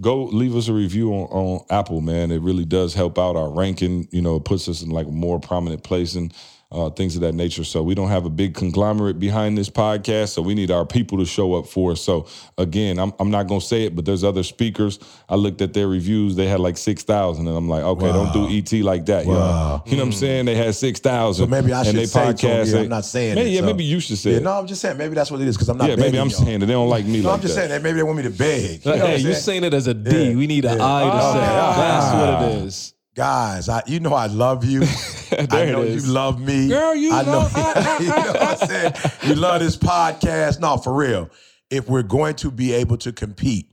Go 0.00 0.24
leave 0.24 0.54
us 0.54 0.68
a 0.68 0.72
review 0.72 1.12
on, 1.12 1.26
on 1.30 1.66
Apple, 1.70 2.00
man. 2.00 2.30
It 2.30 2.40
really 2.40 2.64
does 2.64 2.94
help 2.94 3.18
out 3.18 3.34
our 3.36 3.50
ranking. 3.50 4.06
You 4.12 4.22
know, 4.22 4.36
it 4.36 4.44
puts 4.44 4.68
us 4.68 4.82
in 4.82 4.90
like 4.90 5.06
a 5.06 5.10
more 5.10 5.40
prominent 5.40 5.82
place 5.82 6.14
and 6.14 6.32
uh, 6.70 6.90
things 6.90 7.14
of 7.14 7.22
that 7.22 7.32
nature. 7.34 7.64
So 7.64 7.82
we 7.82 7.94
don't 7.94 8.08
have 8.08 8.26
a 8.26 8.30
big 8.30 8.54
conglomerate 8.54 9.18
behind 9.18 9.56
this 9.56 9.70
podcast, 9.70 10.28
so 10.34 10.42
we 10.42 10.54
need 10.54 10.70
our 10.70 10.84
people 10.84 11.16
to 11.18 11.24
show 11.24 11.54
up 11.54 11.66
for 11.66 11.92
us. 11.92 12.00
So 12.02 12.26
again, 12.58 12.98
I'm 12.98 13.14
I'm 13.18 13.30
not 13.30 13.46
gonna 13.46 13.60
say 13.62 13.84
it, 13.84 13.96
but 13.96 14.04
there's 14.04 14.22
other 14.22 14.42
speakers. 14.42 14.98
I 15.30 15.36
looked 15.36 15.62
at 15.62 15.72
their 15.72 15.88
reviews; 15.88 16.36
they 16.36 16.46
had 16.46 16.60
like 16.60 16.76
six 16.76 17.02
thousand, 17.04 17.46
and 17.48 17.56
I'm 17.56 17.68
like, 17.70 17.82
okay, 17.84 18.12
don't 18.12 18.32
do 18.34 18.48
ET 18.54 18.70
like 18.84 19.06
that, 19.06 19.24
Wow. 19.24 19.34
y'all. 19.34 19.82
You 19.86 19.96
know 19.96 20.02
what 20.02 20.06
I'm 20.08 20.12
saying? 20.12 20.44
They 20.44 20.54
had 20.56 20.74
six 20.74 21.00
thousand. 21.00 21.46
So 21.46 21.50
maybe 21.50 21.72
I 21.72 21.78
and 21.78 21.86
should 21.86 21.96
they 21.96 22.04
say 22.06 22.32
to 22.34 22.48
'em, 22.48 22.66
yeah, 22.68 22.78
I'm 22.80 22.88
not 22.90 23.04
saying 23.06 23.34
Maybe, 23.36 23.50
it, 23.50 23.52
yeah, 23.54 23.60
so- 23.60 23.66
maybe 23.66 23.84
you 23.84 24.00
should 24.00 24.18
say 24.18 24.32
Yeah, 24.32 24.36
it. 24.38 24.42
no, 24.42 24.52
I'm 24.52 24.66
just 24.66 24.82
saying 24.82 24.98
maybe 24.98 25.14
that's 25.14 25.30
what 25.30 25.40
it 25.40 25.48
is 25.48 25.56
because 25.56 25.70
I'm 25.70 25.78
not. 25.78 25.88
yeah, 25.88 25.96
maybe 25.96 26.18
I'm 26.18 26.28
y'all. 26.28 26.38
saying 26.44 26.62
it. 26.62 26.66
They 26.66 26.72
don't 26.74 26.90
like 26.90 27.06
me 27.06 27.22
No, 27.22 27.28
like 27.30 27.36
I'm 27.36 27.40
just 27.42 27.54
that. 27.54 27.60
saying 27.60 27.70
that 27.70 27.82
maybe 27.82 27.96
they 27.96 28.02
want 28.02 28.18
me 28.18 28.24
to 28.24 28.30
beg. 28.30 28.84
You 28.84 28.92
know 28.96 29.06
hey, 29.06 29.16
you 29.16 29.22
saying? 29.32 29.34
saying 29.36 29.64
it 29.64 29.72
as 29.74 29.86
a 29.86 29.94
D. 29.94 30.10
Yeah. 30.30 30.36
We 30.36 30.46
need 30.46 30.66
an 30.66 30.76
Yeah. 30.78 30.84
I 30.86 31.04
to 31.04 31.10
Oh, 31.14 31.32
say. 31.32 31.38
okay. 31.38 31.78
That's 31.78 32.14
what 32.14 32.52
it 32.58 32.64
is. 32.66 32.94
guys, 33.14 33.68
I, 33.70 33.82
you 33.86 34.00
know 34.00 34.12
I 34.12 34.26
love 34.26 34.64
you. 34.66 34.82
I 35.50 35.66
know 35.66 35.82
you 35.82 36.00
love 36.00 36.40
me. 36.40 36.68
Girl, 36.68 36.94
you 36.94 37.12
I 37.12 37.22
know, 37.22 37.30
love- 37.32 37.52
you 38.00 38.06
know 38.08 38.14
what 38.16 38.42
I'm 38.42 38.68
saying? 38.68 38.92
You 39.24 39.34
love 39.34 39.60
this 39.60 39.76
podcast. 39.76 40.60
No, 40.60 40.76
for 40.76 40.94
real. 40.94 41.30
If 41.70 41.88
we're 41.88 42.02
going 42.02 42.34
to 42.36 42.50
be 42.50 42.72
able 42.72 42.96
to 42.98 43.12
compete, 43.12 43.70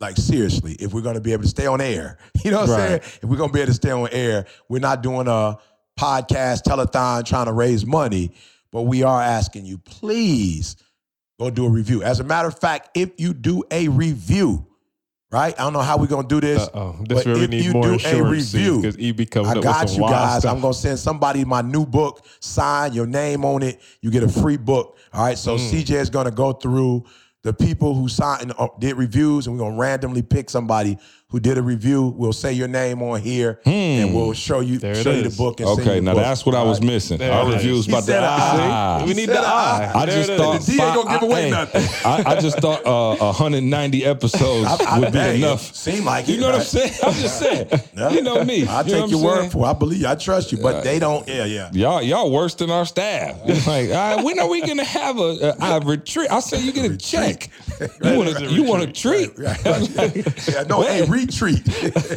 like 0.00 0.16
seriously, 0.16 0.74
if 0.74 0.92
we're 0.92 1.00
going 1.02 1.14
to 1.16 1.20
be 1.20 1.32
able 1.32 1.42
to 1.42 1.48
stay 1.48 1.66
on 1.66 1.80
air, 1.80 2.18
you 2.44 2.50
know 2.50 2.60
what 2.60 2.70
I'm 2.70 2.76
saying? 2.76 3.00
If 3.02 3.24
we're 3.24 3.36
going 3.36 3.50
to 3.50 3.54
be 3.54 3.60
able 3.60 3.68
to 3.68 3.74
stay 3.74 3.90
on 3.90 4.08
air, 4.12 4.46
we're 4.68 4.78
not 4.80 5.02
doing 5.02 5.26
a 5.28 5.58
podcast 5.98 6.62
telethon 6.62 7.24
trying 7.24 7.46
to 7.46 7.52
raise 7.52 7.84
money, 7.86 8.32
but 8.72 8.82
we 8.82 9.02
are 9.02 9.20
asking 9.22 9.64
you, 9.66 9.78
please 9.78 10.76
go 11.38 11.50
do 11.50 11.66
a 11.66 11.70
review. 11.70 12.02
As 12.02 12.20
a 12.20 12.24
matter 12.24 12.48
of 12.48 12.58
fact, 12.58 12.90
if 12.94 13.10
you 13.18 13.32
do 13.34 13.62
a 13.70 13.88
review, 13.88 14.66
right? 15.34 15.52
I 15.58 15.64
don't 15.64 15.72
know 15.72 15.80
how 15.80 15.98
we're 15.98 16.06
gonna 16.06 16.28
do 16.28 16.40
this. 16.40 16.68
Oh, 16.72 16.96
that's 17.08 17.24
but 17.24 17.34
we 17.34 17.44
if 17.44 17.50
need 17.50 17.64
you 17.64 17.72
more 17.72 17.96
do 17.96 17.98
a 18.06 18.22
review, 18.22 18.80
because 18.80 18.96
E 18.98 19.10
be 19.10 19.26
coming 19.26 19.50
I 19.50 19.60
got 19.60 19.92
you 19.92 20.00
guys. 20.02 20.40
stuff. 20.40 20.54
I'm 20.54 20.60
gonna 20.60 20.72
send 20.72 20.98
somebody 20.98 21.44
my 21.44 21.60
new 21.60 21.84
book, 21.84 22.24
sign 22.38 22.92
your 22.92 23.06
name 23.06 23.44
on 23.44 23.64
it. 23.64 23.80
You 24.00 24.10
get 24.10 24.22
a 24.22 24.28
free 24.28 24.56
book. 24.56 24.96
All 25.12 25.24
right. 25.24 25.36
Mm. 25.36 25.38
So 25.38 25.56
CJ 25.56 25.90
is 25.96 26.08
gonna 26.08 26.30
go 26.30 26.52
through 26.52 27.04
the 27.42 27.52
people 27.52 27.94
who 27.94 28.08
signed 28.08 28.52
uh, 28.58 28.68
did 28.78 28.96
reviews, 28.96 29.46
and 29.46 29.56
we're 29.56 29.64
gonna 29.64 29.76
randomly 29.76 30.22
pick 30.22 30.48
somebody 30.48 30.98
who 31.34 31.40
did 31.40 31.58
a 31.58 31.62
review. 31.62 32.14
We'll 32.16 32.32
say 32.32 32.52
your 32.52 32.68
name 32.68 33.02
on 33.02 33.20
here, 33.20 33.58
and 33.66 34.14
we'll 34.14 34.28
hmm. 34.28 34.32
show 34.34 34.60
you 34.60 34.78
There 34.78 34.94
show 34.94 35.10
you 35.10 35.24
the 35.24 35.36
book. 35.36 35.58
And 35.58 35.68
Okay, 35.68 35.98
now 35.98 36.14
book. 36.14 36.22
that's 36.22 36.46
what 36.46 36.54
I 36.54 36.62
was 36.62 36.80
missing. 36.80 37.18
There 37.18 37.32
Our 37.32 37.46
it 37.46 37.48
is. 37.48 37.54
reviews 37.56 37.86
He 37.86 37.90
about 37.90 38.02
ah. 38.02 38.06
said 38.06 38.20
the 38.20 38.26
I. 38.26 39.00
eye. 39.00 39.04
we 39.04 39.14
need 39.14 39.26
said 39.26 39.36
the 39.38 39.40
eye. 39.40 39.92
I 39.96 40.06
just 40.06 40.30
thought. 40.30 40.60
The 40.60 40.66
D 40.66 40.72
ain't 40.80 40.94
gonna 40.94 41.10
give 41.10 41.22
away 41.28 41.42
hey, 41.42 41.50
nothing. 41.50 41.82
I, 42.04 42.22
I 42.24 42.40
just 42.40 42.60
thought 42.60 42.86
uh, 42.86 43.16
190 43.16 44.04
episodes 44.04 44.68
I- 44.68 44.84
I- 44.88 44.98
would 45.00 45.12
be 45.12 45.18
enough. 45.18 45.74
Seem 45.74 46.04
like 46.04 46.28
You 46.28 46.36
it, 46.36 46.40
know 46.40 46.46
what 46.50 46.54
I'm 46.54 46.62
saying? 46.62 46.92
I'm 47.02 47.14
just 47.14 47.40
saying. 47.40 47.68
Yeah. 47.96 48.10
You 48.10 48.22
know 48.22 48.44
me. 48.44 48.68
I 48.68 48.82
You 48.82 48.92
take 48.92 49.10
your 49.10 49.24
word 49.24 49.50
for 49.50 49.66
it. 49.66 49.70
I 49.70 49.72
believe 49.72 50.02
you. 50.02 50.06
I 50.06 50.14
trust 50.14 50.52
you, 50.52 50.58
but 50.58 50.84
they 50.84 51.00
don't. 51.00 51.26
Yeah, 51.26 51.46
yeah. 51.46 51.68
Y'all, 51.72 52.00
y'all 52.00 52.30
worse 52.30 52.54
than 52.54 52.70
our 52.70 52.86
staff. 52.86 53.36
like, 53.66 53.90
all 53.90 54.16
right, 54.16 54.24
when 54.24 54.38
are 54.38 54.48
we 54.48 54.60
gonna 54.60 54.84
have 54.84 55.18
a, 55.18 55.56
a, 55.60 55.78
a 55.78 55.80
retreat? 55.80 56.30
I 56.30 56.38
said 56.38 56.60
you 56.60 56.70
get 56.70 56.88
a 56.88 56.96
check. 56.96 57.50
You 58.04 58.18
want 58.18 58.40
a, 58.40 58.52
you 58.52 58.62
want 58.62 58.84
a 58.84 58.92
treat? 58.92 59.32
yeah, 59.36 60.62
no, 60.68 60.82
hey, 60.82 61.04
retreat. 61.26 61.62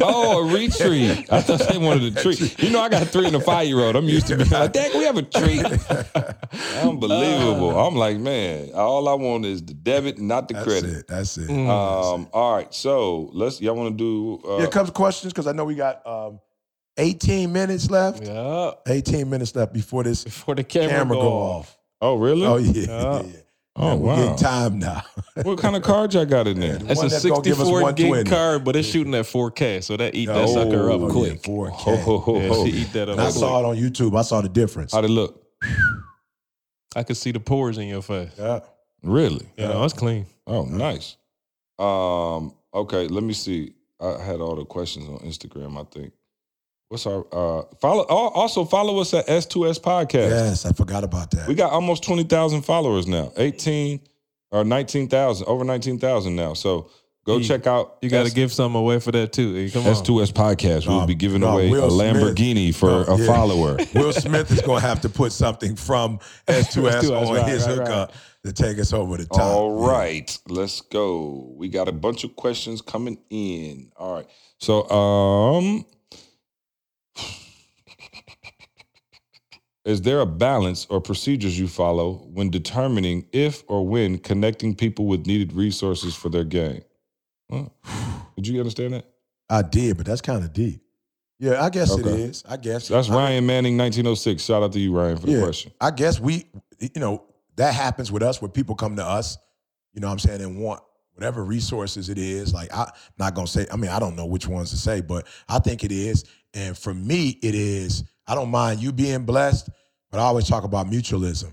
Oh, 0.00 0.48
a 0.48 0.52
retreat. 0.52 1.26
I 1.32 1.40
thought 1.40 1.68
they 1.68 1.78
wanted 1.78 2.16
a 2.16 2.22
treat. 2.22 2.62
You 2.62 2.70
know, 2.70 2.80
I 2.80 2.88
got 2.88 3.02
a 3.02 3.06
three 3.06 3.26
and 3.26 3.36
a 3.36 3.40
five 3.40 3.66
year 3.66 3.80
old. 3.80 3.96
I'm 3.96 4.08
used 4.08 4.26
to 4.28 4.36
being 4.36 4.48
like, 4.50 4.72
Dad, 4.72 4.92
can 4.92 5.00
we 5.00 5.06
have 5.06 5.16
a 5.16 5.22
treat? 5.22 5.64
Unbelievable. 6.82 7.78
I'm 7.78 7.94
like, 7.94 8.18
man, 8.18 8.70
all 8.74 9.08
I 9.08 9.14
want 9.14 9.44
is 9.44 9.62
the 9.64 9.74
debit, 9.74 10.18
not 10.18 10.48
the 10.48 10.54
That's 10.54 10.66
credit. 10.66 10.90
it. 10.90 11.06
That's 11.08 11.38
it. 11.38 11.50
Um, 11.50 12.28
all 12.32 12.54
right, 12.56 12.72
so 12.72 13.30
let's 13.32 13.60
y'all 13.60 13.74
want 13.76 13.96
to 13.96 14.38
do 14.42 14.48
uh, 14.48 14.58
Here 14.58 14.68
comes 14.68 14.90
questions 14.90 15.32
because 15.32 15.46
I 15.46 15.52
know 15.52 15.64
we 15.64 15.74
got 15.74 16.06
um, 16.06 16.40
18 16.96 17.52
minutes 17.52 17.90
left. 17.90 18.24
Yeah. 18.26 18.72
18 18.86 19.28
minutes 19.28 19.54
left 19.54 19.72
before 19.72 20.04
this 20.04 20.24
Before 20.24 20.54
the 20.54 20.64
camera, 20.64 20.90
camera, 20.98 21.16
go, 21.16 21.22
go 21.22 21.28
off. 21.32 21.58
off. 21.68 21.78
Oh, 22.00 22.14
really? 22.16 22.46
Oh 22.46 22.56
yeah, 22.56 22.72
Yeah. 22.86 22.86
yeah, 22.86 23.22
yeah. 23.22 23.36
Oh, 23.80 23.96
We're 23.96 24.06
wow. 24.08 24.16
getting 24.16 24.36
time 24.36 24.78
now. 24.78 25.02
What 25.44 25.58
kind 25.60 25.76
of 25.76 25.84
card 25.84 26.14
y'all 26.14 26.24
got 26.26 26.48
in 26.48 26.58
there? 26.58 26.78
That's 26.78 27.00
a 27.00 27.06
that's 27.08 27.24
gonna 27.24 27.42
give 27.42 27.60
us 27.60 27.68
64 27.68 27.92
gig 27.92 28.26
card, 28.28 28.64
but 28.64 28.74
it's 28.74 28.88
shooting 28.88 29.14
at 29.14 29.24
4K, 29.24 29.84
so 29.84 29.96
that 29.96 30.16
eat 30.16 30.26
that 30.26 30.48
sucker 30.48 30.90
up 30.90 31.00
Oh, 31.00 31.08
quick. 31.12 31.34
Yeah, 31.46 31.52
4K. 31.54 31.70
Ho, 31.70 31.96
ho, 31.96 32.18
ho, 32.18 32.40
Yeah, 32.40 32.48
ho. 32.48 32.64
she 32.66 32.72
eat 32.72 32.92
that 32.94 33.08
up 33.08 33.12
And 33.12 33.20
I 33.20 33.24
quick. 33.26 33.34
saw 33.36 33.60
it 33.60 33.64
on 33.64 33.76
YouTube. 33.76 34.18
I 34.18 34.22
saw 34.22 34.40
the 34.40 34.48
difference. 34.48 34.92
How'd 34.92 35.04
it 35.04 35.10
look? 35.10 35.40
I 36.96 37.04
could 37.04 37.16
see 37.16 37.30
the 37.30 37.38
pores 37.38 37.78
in 37.78 37.86
your 37.86 38.02
face. 38.02 38.30
Yeah. 38.36 38.60
Really? 39.04 39.46
Yeah, 39.56 39.68
no, 39.68 39.84
it's 39.84 39.94
clean. 39.94 40.26
Oh, 40.48 40.64
nice. 40.64 41.16
Um, 41.78 42.54
okay, 42.74 43.06
let 43.06 43.22
me 43.22 43.32
see. 43.32 43.74
I 44.00 44.20
had 44.20 44.40
all 44.40 44.56
the 44.56 44.64
questions 44.64 45.08
on 45.08 45.18
Instagram, 45.18 45.80
I 45.80 45.84
think. 45.84 46.12
What's 46.88 47.06
our 47.06 47.26
uh 47.32 47.64
follow 47.82 48.04
also 48.04 48.64
follow 48.64 48.98
us 49.00 49.12
at 49.12 49.26
S2S 49.26 49.78
Podcast. 49.80 50.30
Yes, 50.30 50.64
I 50.64 50.72
forgot 50.72 51.04
about 51.04 51.30
that. 51.32 51.46
We 51.46 51.54
got 51.54 51.70
almost 51.70 52.02
20,000 52.04 52.62
followers 52.62 53.06
now. 53.06 53.30
18 53.36 54.00
or 54.50 54.64
19,000, 54.64 55.46
over 55.46 55.64
19,000 55.64 56.34
now. 56.34 56.54
So 56.54 56.88
go 57.26 57.36
You- 57.36 57.44
check 57.44 57.66
out 57.66 57.98
You 58.00 58.08
got 58.08 58.24
to 58.26 58.32
give 58.32 58.50
some 58.54 58.74
away 58.74 59.00
for 59.00 59.12
that 59.12 59.34
too. 59.34 59.54
E. 59.54 59.70
Come. 59.70 59.82
S2S 59.84 60.32
Podcast. 60.32 60.86
We'll 60.88 61.00
No, 61.00 61.06
be 61.06 61.14
giving 61.14 61.42
no, 61.42 61.48
away 61.48 61.68
Will 61.68 61.88
a 61.88 61.90
Smith. 61.90 62.16
Lamborghini 62.36 62.74
for 62.74 62.86
No, 62.86 63.04
a 63.04 63.18
yeah. 63.18 63.26
follower. 63.26 63.76
Will 63.94 64.12
Smith 64.14 64.50
is 64.50 64.62
going 64.62 64.80
to 64.80 64.86
have 64.86 65.02
to 65.02 65.10
put 65.10 65.32
something 65.32 65.76
from 65.76 66.18
S2S, 66.48 67.02
S2S, 67.02 67.26
on 67.28 67.34
right, 67.36 67.46
his 67.48 67.66
right, 67.66 67.76
hookup 67.76 68.12
to 68.46 68.52
take 68.54 68.78
us 68.78 68.94
over 68.94 69.18
the 69.18 69.26
top. 69.26 69.40
All 69.42 69.72
right, 69.86 70.38
Yeah. 70.48 70.54
let's 70.56 70.80
go. 70.80 71.52
We 71.54 71.68
got 71.68 71.86
a 71.86 71.92
bunch 71.92 72.24
of 72.24 72.34
questions 72.34 72.80
coming 72.80 73.18
in. 73.28 73.92
All 73.98 74.14
right. 74.14 74.26
So, 74.56 74.88
um, 74.88 75.84
is 79.88 80.02
there 80.02 80.20
a 80.20 80.26
balance 80.26 80.86
or 80.90 81.00
procedures 81.00 81.58
you 81.58 81.66
follow 81.66 82.28
when 82.34 82.50
determining 82.50 83.24
if 83.32 83.64
or 83.68 83.86
when 83.86 84.18
connecting 84.18 84.74
people 84.74 85.06
with 85.06 85.26
needed 85.26 85.50
resources 85.54 86.14
for 86.14 86.28
their 86.28 86.44
game? 86.44 86.82
Huh. 87.50 87.64
Did 88.36 88.48
you 88.48 88.58
understand 88.60 88.92
that? 88.92 89.06
I 89.48 89.62
did, 89.62 89.96
but 89.96 90.04
that's 90.04 90.20
kind 90.20 90.44
of 90.44 90.52
deep. 90.52 90.82
Yeah, 91.40 91.64
I 91.64 91.70
guess 91.70 91.96
it 91.96 92.04
Okay. 92.04 92.20
is. 92.22 92.44
I 92.46 92.58
guess 92.58 92.88
That's 92.88 93.08
Ryan 93.08 93.46
Manning, 93.46 93.78
1906. 93.78 94.42
Shout 94.42 94.62
out 94.62 94.72
to 94.72 94.78
you, 94.78 94.94
Ryan, 94.94 95.16
for 95.16 95.26
the 95.26 95.32
Yeah. 95.32 95.42
question. 95.42 95.72
I 95.80 95.90
guess 95.90 96.20
we, 96.20 96.44
you 96.80 96.90
know, 97.00 97.22
that 97.56 97.72
happens 97.72 98.12
with 98.12 98.22
us 98.22 98.42
where 98.42 98.50
people 98.50 98.74
come 98.74 98.96
to 98.96 99.04
us, 99.06 99.38
you 99.94 100.00
know 100.02 100.08
what 100.08 100.12
I'm 100.12 100.18
saying, 100.18 100.42
and 100.42 100.60
want 100.60 100.82
whatever 101.14 101.42
resources 101.44 102.10
it 102.10 102.18
is. 102.18 102.52
Like, 102.52 102.68
I'm 102.76 102.88
not 103.18 103.34
going 103.34 103.46
to 103.46 103.52
say, 103.52 103.66
I 103.72 103.76
mean, 103.76 103.90
I 103.90 103.98
don't 103.98 104.16
know 104.16 104.26
which 104.26 104.46
ones 104.46 104.70
to 104.70 104.76
say, 104.76 105.00
but 105.00 105.26
I 105.48 105.58
think 105.60 105.82
it 105.82 105.92
is. 105.92 106.24
And 106.52 106.76
for 106.76 106.92
me, 106.92 107.38
it 107.42 107.54
is, 107.54 108.04
I 108.26 108.34
don't 108.34 108.50
mind 108.50 108.80
you 108.80 108.92
being 108.92 109.24
blessed, 109.24 109.70
but 110.10 110.20
I 110.20 110.22
always 110.22 110.48
talk 110.48 110.64
about 110.64 110.86
mutualism. 110.86 111.52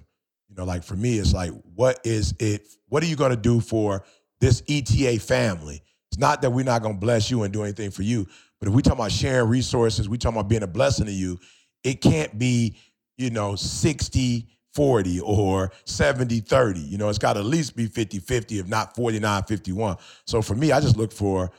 You 0.50 0.56
know, 0.56 0.64
like 0.64 0.84
for 0.84 0.96
me, 0.96 1.18
it's 1.18 1.34
like, 1.34 1.52
what 1.76 2.00
is 2.04 2.34
it, 2.40 2.68
what 2.88 3.04
are 3.04 3.08
you 3.08 3.16
going 3.16 3.32
to 3.32 3.38
do 3.38 3.60
for 3.60 4.04
this 4.40 4.64
ETA 4.68 5.20
family? 5.20 5.82
It's 6.12 6.20
not 6.20 6.42
that 6.42 6.52
we're 6.52 6.66
not 6.66 6.82
going 6.82 6.96
to 6.96 7.00
bless 7.00 7.30
you 7.30 7.44
and 7.44 7.54
do 7.54 7.64
anything 7.64 7.92
for 7.92 8.04
you, 8.04 8.28
but 8.60 8.70
if 8.70 8.74
we 8.74 8.82
talk 8.82 8.94
about 8.94 9.12
sharing 9.12 9.50
resources, 9.50 10.08
we 10.08 10.18
talk 10.18 10.34
about 10.34 10.48
being 10.48 10.64
a 10.64 10.68
blessing 10.68 11.06
to 11.06 11.12
you, 11.12 11.40
it 11.84 12.02
can't 12.02 12.38
be, 12.40 12.78
you 13.18 13.30
know, 13.30 13.56
60, 13.56 14.48
40 14.74 15.22
or 15.22 15.72
70 15.86 16.42
30. 16.42 16.80
You 16.80 16.98
know, 16.98 17.10
it's 17.10 17.18
got 17.18 17.34
to 17.34 17.40
at 17.40 17.46
least 17.46 17.76
be 17.76 17.88
50 17.88 18.20
50, 18.20 18.60
if 18.60 18.68
not 18.68 18.96
49 18.96 19.44
51. 19.44 19.98
So 20.26 20.42
for 20.42 20.56
me, 20.56 20.72
I 20.72 20.82
just 20.82 20.98
look 20.98 21.14
for 21.14 21.50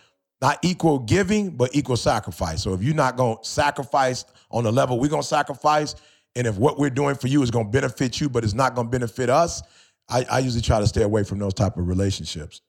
not 0.43 0.59
equal 0.63 0.99
giving, 0.99 1.51
but 1.51 1.75
equal 1.75 1.97
sacrifice. 1.97 2.63
So 2.63 2.75
if 2.75 2.83
you're 2.83 2.95
not 2.95 3.17
going 3.17 3.39
to 3.39 3.49
sacrifice 3.49 4.27
on 4.51 4.65
the 4.65 4.73
level 4.73 4.99
we're 5.01 5.09
going 5.09 5.23
to 5.23 5.29
sacrifice, 5.29 5.95
and 6.37 6.47
if 6.47 6.57
what 6.59 6.79
we're 6.79 6.91
doing 6.91 7.17
for 7.17 7.27
you 7.27 7.43
is 7.43 7.51
going 7.51 7.67
to 7.67 7.73
benefit 7.73 8.21
you, 8.21 8.29
but 8.29 8.45
it's 8.45 8.55
not 8.55 8.75
going 8.75 8.87
to 8.87 8.91
benefit 8.91 9.29
us, 9.31 9.63
I, 10.09 10.25
I 10.31 10.39
usually 10.41 10.63
try 10.63 10.79
to 10.79 10.87
stay 10.87 11.03
away 11.03 11.25
from 11.25 11.39
those 11.39 11.55
type 11.55 11.77
of 11.77 11.89
relationships. 11.89 12.61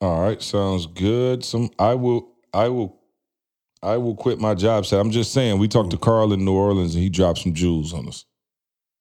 All 0.00 0.22
right, 0.22 0.40
sounds 0.40 0.86
good. 0.86 1.44
Some 1.44 1.70
I 1.78 1.94
will 1.94 2.32
I 2.54 2.68
will 2.68 3.00
I 3.82 3.96
will 3.96 4.14
quit 4.14 4.38
my 4.38 4.54
job. 4.54 4.86
So 4.86 5.00
I'm 5.00 5.10
just 5.10 5.32
saying, 5.32 5.58
we 5.58 5.68
talked 5.68 5.90
to 5.90 5.98
Carl 5.98 6.32
in 6.32 6.44
New 6.44 6.54
Orleans 6.54 6.94
and 6.94 7.02
he 7.02 7.10
dropped 7.10 7.40
some 7.40 7.54
jewels 7.54 7.92
on 7.92 8.06
us. 8.08 8.24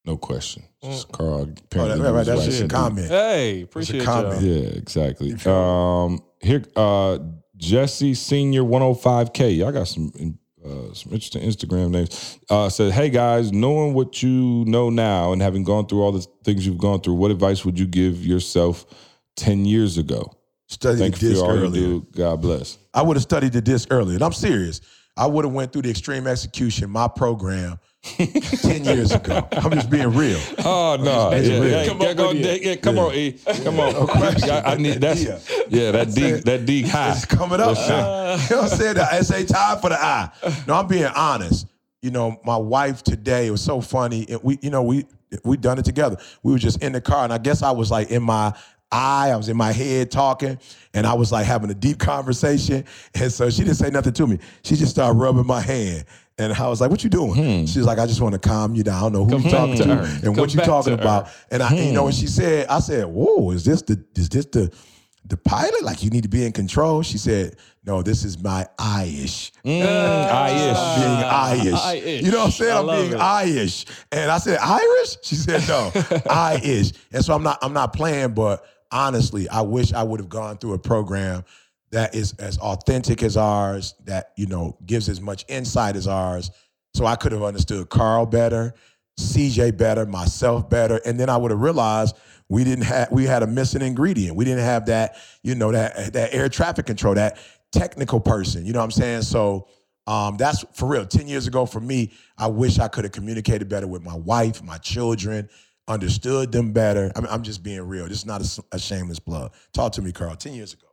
No 0.06 0.18
question. 0.18 0.64
Just 0.82 1.12
Carl 1.12 1.42
Oh, 1.76 1.88
that, 1.88 2.00
right, 2.00 2.12
right, 2.12 2.26
that's 2.26 2.46
just 2.46 2.64
a 2.64 2.68
comment. 2.68 3.08
Hey, 3.08 3.62
appreciate 3.62 4.04
comment. 4.04 4.42
you. 4.42 4.54
Yeah, 4.54 4.68
exactly. 4.70 5.36
Um, 5.46 6.22
here, 6.42 6.64
uh, 6.76 7.20
Jesse 7.58 8.14
Senior 8.14 8.64
105K. 8.64 9.58
Y'all 9.58 9.72
got 9.74 9.88
some 9.88 10.12
uh, 10.66 10.94
some 10.94 11.14
interesting 11.14 11.42
Instagram 11.42 11.92
names. 11.92 12.40
Uh, 12.50 12.70
said, 12.70 12.92
"Hey 12.92 13.10
guys, 13.10 13.52
knowing 13.52 13.94
what 13.94 14.22
you 14.22 14.66
know 14.66 14.90
now 14.90 15.32
and 15.34 15.42
having 15.42 15.64
gone 15.64 15.88
through 15.88 16.02
all 16.02 16.12
the 16.12 16.26
things 16.44 16.66
you've 16.66 16.78
gone 16.78 17.02
through, 17.02 17.16
what 17.16 17.32
advice 17.32 17.64
would 17.66 17.80
you 17.80 17.88
give 17.88 18.26
yourself 18.26 18.86
ten 19.36 19.66
years 19.66 19.98
ago? 19.98 20.32
Study 20.68 21.00
Thank 21.00 21.18
the 21.20 21.30
DISC 21.30 21.40
for 21.40 21.46
all 21.46 21.56
you 21.56 21.64
earlier. 21.64 22.00
God 22.12 22.42
bless." 22.42 22.78
I 22.94 23.02
would 23.02 23.16
have 23.18 23.24
studied 23.24 23.54
the 23.54 23.62
DISC 23.62 23.88
earlier. 23.92 24.16
And 24.16 24.24
I'm 24.24 24.34
serious. 24.34 24.82
I 25.16 25.26
would 25.26 25.46
have 25.46 25.54
went 25.54 25.74
through 25.74 25.84
the 25.84 25.90
extreme 25.90 26.28
execution, 26.28 26.90
my 26.90 27.08
program, 27.08 27.80
10 28.04 28.86
years 28.86 29.12
ago. 29.12 29.46
I'm 29.52 29.72
just 29.72 29.90
being 29.90 30.14
real. 30.14 30.40
Oh 30.64 30.98
no! 31.02 31.32
It's 31.32 31.48
Yeah, 31.50 31.60
real. 31.60 31.70
yeah, 31.70 31.86
Come 31.86 32.02
yeah, 32.02 32.10
on 32.10 32.16
go, 32.16 32.28
with 32.30 32.38
yeah, 32.38 32.52
it. 32.52 32.64
yeah, 32.64 32.76
come 32.78 32.98
on, 32.98 33.14
E. 33.14 33.32
Come 33.64 33.80
on. 33.80 34.10
I, 34.50 34.62
I 34.66 34.76
need 34.76 35.02
that's 35.02 35.22
Yeah. 35.24 35.40
yeah. 35.70 35.92
That 35.92 36.14
D 36.14 36.32
that 36.32 36.66
D 36.66 36.84
high. 36.84 37.12
It's 37.12 37.26
coming 37.26 37.60
up 37.60 37.76
now. 37.76 38.36
you 38.36 38.56
know 38.56 38.62
what 38.62 38.72
I'm 38.72 38.78
saying? 38.78 38.94
The 38.96 39.24
SA 39.24 39.54
time 39.54 39.80
for 39.82 39.90
the 39.90 40.02
eye. 40.02 40.30
No, 40.66 40.76
I'm 40.76 40.88
being 40.88 41.04
honest. 41.06 41.68
You 42.02 42.12
know, 42.12 42.40
my 42.46 42.56
wife 42.56 43.04
today, 43.04 43.48
it 43.48 43.52
was 43.52 43.62
so 43.62 43.82
funny. 43.82 44.26
And 44.30 44.40
we, 44.44 44.58
you 44.62 44.70
know, 44.70 44.82
we 44.84 45.06
we 45.44 45.58
done 45.58 45.78
it 45.78 45.84
together. 45.86 46.16
We 46.42 46.54
were 46.54 46.58
just 46.60 46.82
in 46.82 46.94
the 46.94 47.02
car, 47.02 47.26
and 47.26 47.34
I 47.34 47.38
guess 47.38 47.62
I 47.62 47.72
was 47.72 47.92
like 47.92 48.12
in 48.12 48.24
my 48.24 48.54
eye, 48.92 49.30
I 49.32 49.36
was 49.36 49.50
in 49.50 49.58
my 49.58 49.72
head 49.72 50.12
talking, 50.12 50.58
and 50.94 51.06
I 51.08 51.14
was 51.14 51.32
like 51.32 51.46
having 51.46 51.70
a 51.70 51.74
deep 51.76 52.00
conversation. 52.00 52.86
And 53.16 53.32
so 53.32 53.50
she 53.50 53.64
didn't 53.64 53.78
say 53.78 53.90
nothing 53.90 54.14
to 54.14 54.28
me. 54.28 54.40
She 54.64 54.76
just 54.76 54.92
started 54.92 55.18
rubbing 55.20 55.46
my 55.48 55.62
hand. 55.62 56.06
And 56.38 56.54
I 56.54 56.68
was 56.70 56.80
like, 56.80 56.90
"What 56.90 57.04
you 57.04 57.10
doing?" 57.10 57.66
She's 57.66 57.84
like, 57.86 58.00
"I 58.00 58.06
just 58.06 58.22
want 58.22 58.32
to 58.34 58.40
calm 58.40 58.74
you 58.74 58.82
down. 58.84 58.96
I 58.96 59.02
don't 59.02 59.14
know 59.14 59.26
who 59.26 59.32
Come 59.32 59.42
you 59.44 59.50
talking 59.50 59.76
to 59.78 59.84
her. 59.96 60.02
and 60.04 60.24
Come 60.24 60.36
what 60.38 60.54
you 60.54 60.62
talking 60.62 60.94
about." 60.94 61.28
And 61.52 61.62
I, 61.62 61.74
you 61.74 61.92
know, 61.92 62.06
when 62.06 62.14
she 62.14 62.28
said, 62.28 62.68
I 62.68 62.80
said, 62.80 63.08
"Whoa, 63.08 63.52
is 63.52 63.66
this 63.66 63.82
the 63.82 64.02
is 64.16 64.30
this 64.30 64.46
the 64.46 64.72
the 65.26 65.36
pilot? 65.36 65.84
Like 65.84 66.02
you 66.02 66.10
need 66.10 66.24
to 66.24 66.30
be 66.30 66.46
in 66.46 66.54
control?" 66.54 67.02
She 67.02 67.18
said, 67.18 67.58
"No, 67.84 68.02
this 68.02 68.24
is 68.24 68.42
my 68.42 68.66
eye-ish. 68.80 69.52
Mm, 69.66 70.32
eye-ish. 70.32 70.98
being 71.02 71.68
eye-ish. 71.68 72.24
You 72.24 72.32
know 72.32 72.38
what 72.40 72.46
I'm 72.46 72.52
saying? 72.52 72.72
I 72.72 72.80
I'm 72.80 72.86
being 73.02 73.12
it. 73.14 73.20
eye-ish." 73.20 73.86
And 74.14 74.32
I 74.32 74.38
said, 74.38 74.60
"Irish?" 74.62 75.18
She 75.24 75.36
said, 75.36 75.68
"No, 75.68 75.92
eye-ish." 76.30 76.94
And 77.12 77.24
so 77.26 77.34
I'm 77.36 77.44
not 77.44 77.60
I'm 77.62 77.74
not 77.74 77.92
playing, 77.92 78.34
but 78.34 78.64
honestly, 78.92 79.48
I 79.50 79.62
wish 79.62 79.94
I 79.94 80.04
would 80.04 80.20
have 80.20 80.30
gone 80.30 80.58
through 80.58 80.74
a 80.74 80.80
program 80.80 81.44
that 81.92 82.14
is 82.14 82.34
as 82.34 82.58
authentic 82.60 83.24
as 83.24 83.36
ours, 83.38 83.96
that 84.06 84.32
you 84.38 84.46
know 84.46 84.78
gives 84.86 85.10
as 85.10 85.22
much 85.22 85.46
insight 85.48 85.96
as 85.96 86.08
ours, 86.08 86.52
so 86.94 87.06
I 87.06 87.16
could 87.16 87.32
have 87.32 87.44
understood 87.44 87.90
Carl 87.90 88.26
better, 88.26 88.74
CJ 89.20 89.78
better, 89.78 90.06
myself 90.06 90.70
better, 90.70 91.00
and 91.06 91.20
then 91.20 91.30
I 91.30 91.38
would 91.38 91.52
have 91.52 91.62
realized 91.62 92.16
we 92.48 92.64
didn't 92.64 92.86
have 92.86 93.12
we 93.12 93.26
had 93.26 93.44
a 93.44 93.48
missing 93.48 93.82
ingredient. 93.82 94.36
We 94.36 94.46
didn't 94.46 94.66
have 94.66 94.88
that, 94.88 95.18
you 95.44 95.56
know, 95.56 95.72
that 95.72 96.14
that 96.14 96.34
air 96.34 96.50
traffic 96.50 96.86
control, 96.86 97.16
that 97.16 97.38
technical 97.72 98.20
person. 98.20 98.66
You 98.66 98.74
know 98.74 98.80
what 98.80 98.86
I'm 98.86 98.92
saying? 98.92 99.22
So 99.24 99.68
um, 100.08 100.38
that's 100.38 100.66
for 100.74 100.88
real. 100.88 101.06
Ten 101.06 101.28
years 101.28 101.48
ago, 101.48 101.66
for 101.66 101.80
me, 101.80 102.12
I 102.38 102.48
wish 102.48 102.80
I 102.80 102.88
could 102.88 103.04
have 103.04 103.14
communicated 103.14 103.70
better 103.70 103.88
with 103.88 104.04
my 104.04 104.16
wife, 104.16 104.64
my 104.64 104.78
children, 104.78 105.50
understood 105.90 106.52
them 106.52 106.72
better. 106.72 107.12
I 107.16 107.20
mean, 107.20 107.30
I'm 107.30 107.44
just 107.44 107.64
being 107.64 107.82
real. 107.82 108.08
This 108.08 108.20
is 108.20 108.26
not 108.26 108.42
a, 108.42 108.64
a 108.76 108.80
shameless 108.80 109.20
plug. 109.20 109.54
Talk 109.74 109.94
to 109.94 110.02
me, 110.02 110.12
Carl. 110.12 110.36
Ten 110.36 110.54
years 110.54 110.74
ago. 110.74 110.88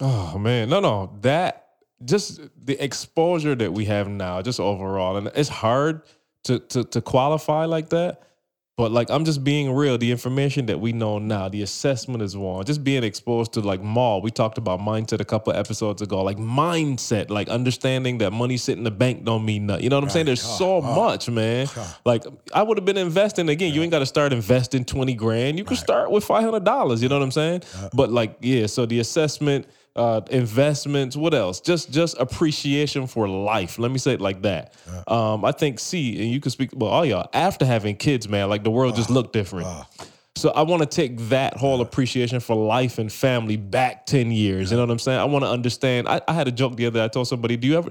Oh 0.00 0.38
man, 0.38 0.68
no, 0.68 0.80
no, 0.80 1.18
that 1.22 1.66
just 2.04 2.40
the 2.56 2.82
exposure 2.82 3.54
that 3.54 3.72
we 3.72 3.84
have 3.86 4.08
now, 4.08 4.42
just 4.42 4.60
overall, 4.60 5.16
and 5.16 5.28
it's 5.34 5.48
hard 5.48 6.02
to 6.44 6.58
to 6.60 6.84
to 6.84 7.00
qualify 7.00 7.64
like 7.64 7.88
that. 7.90 8.22
But 8.78 8.90
like 8.90 9.10
I'm 9.10 9.26
just 9.26 9.44
being 9.44 9.70
real. 9.70 9.98
The 9.98 10.10
information 10.10 10.64
that 10.66 10.80
we 10.80 10.94
know 10.94 11.18
now, 11.18 11.50
the 11.50 11.60
assessment 11.60 12.22
is 12.22 12.34
one. 12.34 12.64
Just 12.64 12.82
being 12.82 13.04
exposed 13.04 13.52
to 13.52 13.60
like 13.60 13.82
mall. 13.82 14.22
We 14.22 14.30
talked 14.30 14.56
about 14.56 14.80
mindset 14.80 15.20
a 15.20 15.26
couple 15.26 15.52
episodes 15.52 16.00
ago. 16.00 16.22
Like 16.22 16.38
mindset, 16.38 17.28
like 17.28 17.48
understanding 17.48 18.16
that 18.18 18.32
money 18.32 18.56
sitting 18.56 18.80
in 18.80 18.84
the 18.84 18.90
bank 18.90 19.24
don't 19.24 19.44
mean 19.44 19.66
nothing. 19.66 19.84
You 19.84 19.90
know 19.90 19.96
what 19.96 20.04
I'm 20.04 20.10
saying? 20.10 20.24
There's 20.24 20.40
so 20.40 20.80
much, 20.80 21.28
man. 21.28 21.68
Like 22.06 22.24
I 22.54 22.62
would 22.62 22.78
have 22.78 22.86
been 22.86 22.96
investing 22.96 23.50
again. 23.50 23.74
You 23.74 23.82
ain't 23.82 23.90
got 23.90 23.98
to 23.98 24.06
start 24.06 24.32
investing 24.32 24.86
20 24.86 25.12
grand. 25.14 25.58
You 25.58 25.64
can 25.64 25.76
start 25.76 26.10
with 26.10 26.26
$500. 26.26 27.02
You 27.02 27.08
know 27.10 27.18
what 27.18 27.24
I'm 27.24 27.30
saying? 27.30 27.64
But 27.92 28.10
like, 28.10 28.38
yeah. 28.40 28.66
So 28.66 28.86
the 28.86 29.00
assessment, 29.00 29.66
uh, 29.96 30.22
investments, 30.30 31.16
what 31.16 31.34
else? 31.34 31.60
Just 31.60 31.92
just 31.92 32.18
appreciation 32.18 33.06
for 33.06 33.28
life. 33.28 33.78
Let 33.78 33.90
me 33.90 33.98
say 33.98 34.12
it 34.12 34.20
like 34.20 34.42
that. 34.42 34.74
Um, 35.06 35.44
I 35.44 35.52
think 35.52 35.78
C, 35.78 36.22
and 36.22 36.30
you 36.30 36.40
can 36.40 36.50
speak 36.50 36.70
well, 36.74 36.90
all 36.90 37.04
y'all, 37.04 37.28
after 37.32 37.64
having 37.64 37.96
kids, 37.96 38.28
man, 38.28 38.48
like 38.48 38.64
the 38.64 38.70
world 38.70 38.96
just 38.96 39.10
looked 39.10 39.32
different. 39.32 39.68
So 40.34 40.50
I 40.50 40.62
want 40.62 40.80
to 40.80 40.86
take 40.86 41.18
that 41.28 41.58
whole 41.58 41.82
appreciation 41.82 42.40
for 42.40 42.56
life 42.56 42.98
and 42.98 43.12
family 43.12 43.56
back 43.58 44.06
10 44.06 44.32
years. 44.32 44.70
You 44.70 44.78
know 44.78 44.82
what 44.84 44.90
I'm 44.90 44.98
saying? 44.98 45.18
I 45.18 45.24
want 45.24 45.44
to 45.44 45.50
understand. 45.50 46.08
I, 46.08 46.22
I 46.26 46.32
had 46.32 46.48
a 46.48 46.50
joke 46.52 46.76
the 46.76 46.86
other 46.86 47.00
day. 47.00 47.04
I 47.04 47.08
told 47.08 47.28
somebody, 47.28 47.58
do 47.58 47.68
you 47.68 47.76
ever 47.76 47.90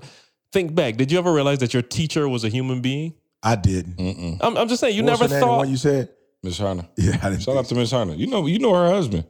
think 0.52 0.74
back? 0.74 0.98
Did 0.98 1.12
you 1.12 1.20
ever 1.20 1.32
realize 1.32 1.60
that 1.60 1.72
your 1.72 1.84
teacher 1.84 2.28
was 2.28 2.44
a 2.44 2.50
human 2.50 2.82
being? 2.82 3.14
I 3.44 3.56
didn't. 3.56 3.98
Mm. 3.98 4.38
I'm, 4.42 4.58
I'm 4.58 4.68
just 4.68 4.80
saying, 4.82 4.96
you 4.96 5.04
What 5.04 5.12
never 5.12 5.24
her 5.26 5.30
name, 5.30 5.40
the 5.40 5.46
thought. 5.46 5.58
one 5.58 5.70
you 5.70 5.78
said? 5.78 6.10
Miss 6.44 6.60
Harner. 6.60 6.88
Yeah, 6.98 7.20
I 7.22 7.30
didn't. 7.30 7.44
Shout 7.44 7.58
out 7.58 7.66
think 7.66 7.68
to 7.68 7.76
Miss 7.76 7.94
Harner. 7.94 8.18
You 8.18 8.26
know, 8.26 8.48
you 8.48 8.58
know 8.58 8.74
her 8.74 8.90
husband. 8.90 9.26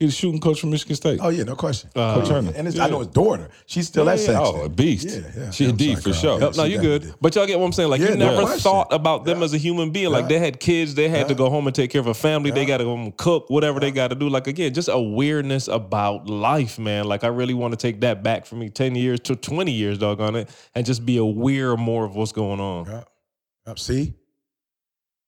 He's 0.00 0.12
the 0.12 0.16
shooting 0.16 0.40
coach 0.40 0.60
from 0.62 0.70
Michigan 0.70 0.96
State. 0.96 1.20
Oh 1.22 1.28
yeah, 1.28 1.42
no 1.44 1.54
question. 1.54 1.90
Uh, 1.94 2.14
Coach 2.14 2.28
Turner. 2.28 2.52
And 2.56 2.66
it's, 2.66 2.74
Yeah. 2.76 2.86
I 2.86 2.88
know 2.90 3.00
his 3.00 3.08
daughter. 3.08 3.50
She's 3.66 3.86
still 3.86 4.08
at 4.08 4.18
Sexton. 4.18 4.36
Oh, 4.42 4.62
a 4.64 4.68
beast. 4.70 5.06
Yeah, 5.06 5.20
yeah. 5.36 5.50
She 5.50 5.66
a 5.66 5.68
I'm 5.68 5.78
sorry, 5.78 5.94
for 5.96 6.02
Carl. 6.02 6.14
sure. 6.14 6.32
Yeah, 6.32 6.38
no, 6.38 6.46
you 6.46 6.76
definitely 6.76 6.78
good. 6.78 7.02
did. 7.02 7.14
But 7.20 7.34
y'all 7.34 7.46
get 7.46 7.58
what 7.58 7.66
I'm 7.66 7.72
saying? 7.74 7.90
Like 7.90 8.00
Yeah, 8.00 8.08
you 8.12 8.16
never 8.16 8.40
question. 8.40 8.60
thought 8.60 8.88
about 8.94 9.26
them 9.26 9.40
Yeah. 9.40 9.44
as 9.44 9.52
a 9.52 9.58
human 9.58 9.90
being. 9.90 10.10
Like 10.10 10.26
they 10.28 10.38
had 10.38 10.58
kids, 10.58 10.94
they 10.94 11.10
had 11.10 11.28
to 11.28 11.34
go 11.34 11.50
home 11.50 11.66
and 11.66 11.76
take 11.76 11.90
care 11.90 12.00
of 12.00 12.06
a 12.06 12.14
family. 12.14 12.50
They 12.50 12.64
got 12.64 12.78
to 12.78 12.84
go 12.84 12.90
home 12.96 13.02
and 13.04 13.16
cook, 13.18 13.50
whatever 13.50 13.78
they 13.78 13.90
got 13.90 14.08
to 14.08 14.14
do. 14.14 14.30
Like 14.30 14.46
again, 14.46 14.72
just 14.72 14.88
awareness 14.90 15.68
about 15.68 16.30
life, 16.30 16.78
man. 16.78 17.04
Like 17.04 17.22
I 17.22 17.28
really 17.28 17.52
want 17.52 17.72
to 17.72 17.76
take 17.76 18.00
that 18.00 18.22
back 18.22 18.46
for 18.46 18.54
me, 18.56 18.70
ten 18.70 18.94
years 18.94 19.20
to 19.20 19.36
twenty 19.36 19.72
years, 19.72 19.98
doggone 19.98 20.34
it, 20.34 20.48
and 20.74 20.86
just 20.86 21.04
be 21.04 21.18
aware 21.18 21.76
more 21.76 22.06
of 22.06 22.16
what's 22.16 22.32
going 22.32 22.58
on. 22.58 22.86
Yeah. 22.86 23.02
Yep, 23.66 23.78
See, 23.78 24.14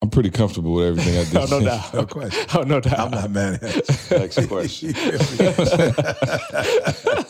I'm 0.02 0.10
pretty 0.10 0.30
comfortable 0.30 0.74
with 0.74 0.88
everything 0.88 1.16
I 1.16 1.24
did. 1.46 1.52
Oh, 1.52 1.58
no 1.58 1.64
doubt. 1.64 1.94
no 1.94 2.06
question. 2.06 2.46
Oh 2.54 2.62
no 2.62 2.80
doubt. 2.80 2.98
I'm 2.98 3.10
not 3.12 3.30
mad 3.30 3.62
at 3.62 4.10
you. 4.10 4.18
Next 4.18 4.46
question. 4.48 4.94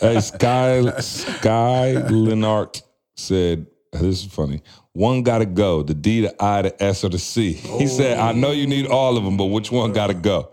hey, 0.01 0.21
Sky 0.21 0.91
Sky 1.01 1.95
Lenart 2.09 2.83
said, 3.15 3.67
"This 3.93 4.25
is 4.25 4.33
funny. 4.33 4.63
One 4.95 5.23
got 5.23 5.39
to 5.39 5.47
go. 5.47 5.83
The 5.83 5.95
D, 5.95 6.23
the 6.23 6.43
I, 6.43 6.63
the 6.63 6.83
S, 6.83 7.05
or 7.05 7.11
the 7.11 7.19
C." 7.19 7.53
He 7.53 7.85
oh. 7.85 7.87
said, 7.87 8.19
"I 8.19 8.33
know 8.33 8.53
you 8.53 8.67
need 8.67 8.87
all 8.87 9.19
of 9.19 9.25
them, 9.25 9.37
but 9.37 9.47
which 9.47 9.71
one 9.71 9.93
got 9.93 10.07
to 10.07 10.15
go?" 10.15 10.49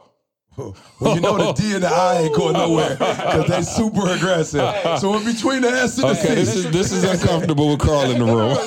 Well, 1.00 1.16
you 1.16 1.22
know 1.22 1.38
the 1.38 1.54
D 1.54 1.74
and 1.74 1.84
the 1.84 1.88
I 1.88 2.22
ain't 2.24 2.36
going 2.36 2.54
nowhere 2.54 2.96
because 2.98 3.48
they 3.48 3.62
super 3.62 4.10
aggressive. 4.10 4.62
So 5.00 5.16
in 5.16 5.24
between 5.24 5.62
the 5.62 5.70
S 5.70 5.98
and 5.98 6.10
the 6.10 6.20
Okay, 6.20 6.28
C, 6.28 6.36
this 6.36 6.56
is 6.56 6.72
this 6.72 6.92
is 6.92 7.04
uncomfortable 7.04 7.70
with 7.70 7.80
Carl 7.80 8.12
in 8.12 8.20
the 8.20 8.26
room. 8.26 8.58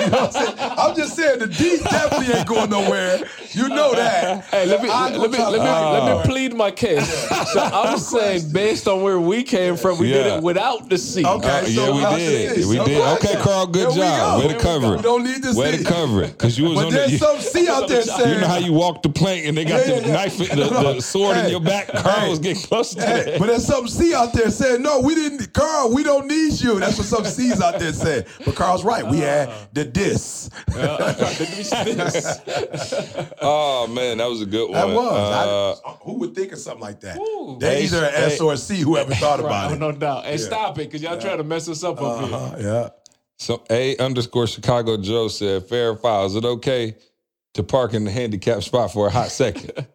you 0.00 0.10
know 0.10 0.28
what 0.28 0.60
I'm? 0.60 0.78
I'm 0.78 0.96
just 0.96 1.15
saying 1.26 1.38
the 1.40 1.46
D 1.46 1.78
definitely 1.78 2.34
ain't 2.34 2.46
going 2.48 2.70
nowhere. 2.70 3.18
You 3.52 3.68
know 3.68 3.94
that. 3.94 4.44
Hey, 4.46 4.66
let 4.66 4.82
me 4.82 4.88
I 4.90 5.10
let 5.16 5.30
me 5.30 5.38
let 5.38 5.52
me 5.52 5.58
let 5.58 6.18
me 6.18 6.30
plead 6.30 6.54
my 6.54 6.70
case. 6.70 7.06
So 7.52 7.60
I'm 7.60 7.98
saying, 7.98 8.50
based 8.52 8.86
on 8.88 9.02
where 9.02 9.18
we 9.20 9.42
came 9.42 9.76
from, 9.76 9.98
we 9.98 10.08
did 10.08 10.26
it 10.26 10.42
without 10.42 10.88
the 10.88 10.98
C. 10.98 11.24
Okay, 11.24 11.48
Uh, 11.48 11.64
so 11.64 11.68
yeah, 11.70 11.90
we 11.94 12.00
how's 12.00 12.18
did. 12.18 12.50
the 12.56 12.62
C? 12.62 12.68
We 12.78 12.84
did. 12.84 13.00
Okay, 13.16 13.34
Carl, 13.36 13.66
good 13.66 13.82
There 13.82 13.90
we 13.90 13.96
job. 13.96 14.40
go. 14.42 14.46
Way 14.48 14.52
to 14.54 14.58
cover 14.60 14.90
We 14.92 14.96
it. 14.98 15.02
don't 15.02 15.24
need 15.24 15.42
to 15.42 15.52
Way 15.54 15.72
see. 15.72 15.84
to 15.84 15.84
cover 15.84 16.22
it, 16.24 16.32
because 16.32 16.58
you 16.58 16.64
was 16.66 16.74
But 16.74 16.86
on 16.86 16.92
there's 16.92 17.12
the. 17.12 17.18
some 17.18 17.38
C 17.38 17.68
out 17.68 17.88
there 17.88 18.02
saying. 18.02 18.26
You 18.36 18.40
know 18.40 18.48
how 18.48 18.58
you 18.58 18.72
walk 18.72 19.02
the 19.02 19.08
plank 19.08 19.46
and 19.46 19.56
they 19.56 19.64
got 19.64 19.86
Yeah, 19.86 20.00
the 20.00 20.06
yeah, 20.08 20.12
knife, 20.12 20.36
the, 20.36 20.44
the 20.44 21.00
sword 21.00 21.36
in 21.38 21.48
your 21.50 21.60
back. 21.60 21.88
Carl 21.88 22.28
was 22.30 22.38
getting 22.38 22.62
close 22.62 22.94
to 22.94 23.00
Hey, 23.00 23.22
that. 23.30 23.38
but 23.38 23.46
there's 23.46 23.64
some 23.64 23.88
C 23.88 24.12
out 24.14 24.32
there 24.32 24.50
saying, 24.50 24.82
no, 24.82 25.00
we 25.00 25.14
didn't, 25.14 25.52
Carl, 25.54 25.92
we 25.94 26.02
don't 26.02 26.26
need 26.26 26.60
you. 26.60 26.78
That's 26.80 26.98
what 26.98 27.06
some 27.06 27.24
C's 27.24 27.60
out 27.60 27.78
there 27.78 27.92
said. 27.92 28.26
But 28.44 28.54
Carl's 28.56 28.84
right. 28.84 29.06
We 29.06 29.18
had 29.18 29.50
the 29.72 29.84
Oh 33.40 33.86
man, 33.88 34.18
that 34.18 34.28
was 34.28 34.42
a 34.42 34.46
good 34.46 34.70
one. 34.70 34.72
That 34.72 34.88
was. 34.88 35.06
Uh, 35.06 35.88
I, 35.88 35.92
who 36.02 36.18
would 36.18 36.34
think 36.34 36.52
of 36.52 36.58
something 36.58 36.80
like 36.80 37.00
that? 37.00 37.18
Ooh. 37.18 37.56
They 37.60 37.84
either 37.84 38.04
an 38.04 38.14
S 38.14 38.40
or 38.40 38.54
a 38.54 38.56
C, 38.56 38.80
whoever 38.80 39.14
thought 39.14 39.40
about 39.40 39.70
oh, 39.70 39.74
it. 39.74 39.78
no 39.78 39.92
doubt. 39.92 40.24
And 40.26 40.40
stop 40.40 40.78
it, 40.78 40.84
because 40.84 41.02
y'all 41.02 41.18
trying 41.18 41.38
to 41.38 41.44
mess 41.44 41.68
us 41.68 41.84
up 41.84 42.00
up 42.00 42.24
here. 42.24 42.34
Uh-huh, 42.34 42.56
yeah. 42.58 42.88
So 43.38 43.62
A 43.70 43.96
underscore 43.98 44.46
Chicago 44.46 44.96
Joe 44.96 45.28
said, 45.28 45.66
fair 45.66 45.94
foul. 45.94 46.26
Is 46.26 46.34
it 46.34 46.44
okay 46.44 46.96
to 47.56 47.62
park 47.62 47.94
in 47.94 48.04
the 48.04 48.10
handicap 48.10 48.62
spot 48.62 48.92
for 48.92 49.08
a 49.08 49.10
hot 49.10 49.30
second. 49.30 49.72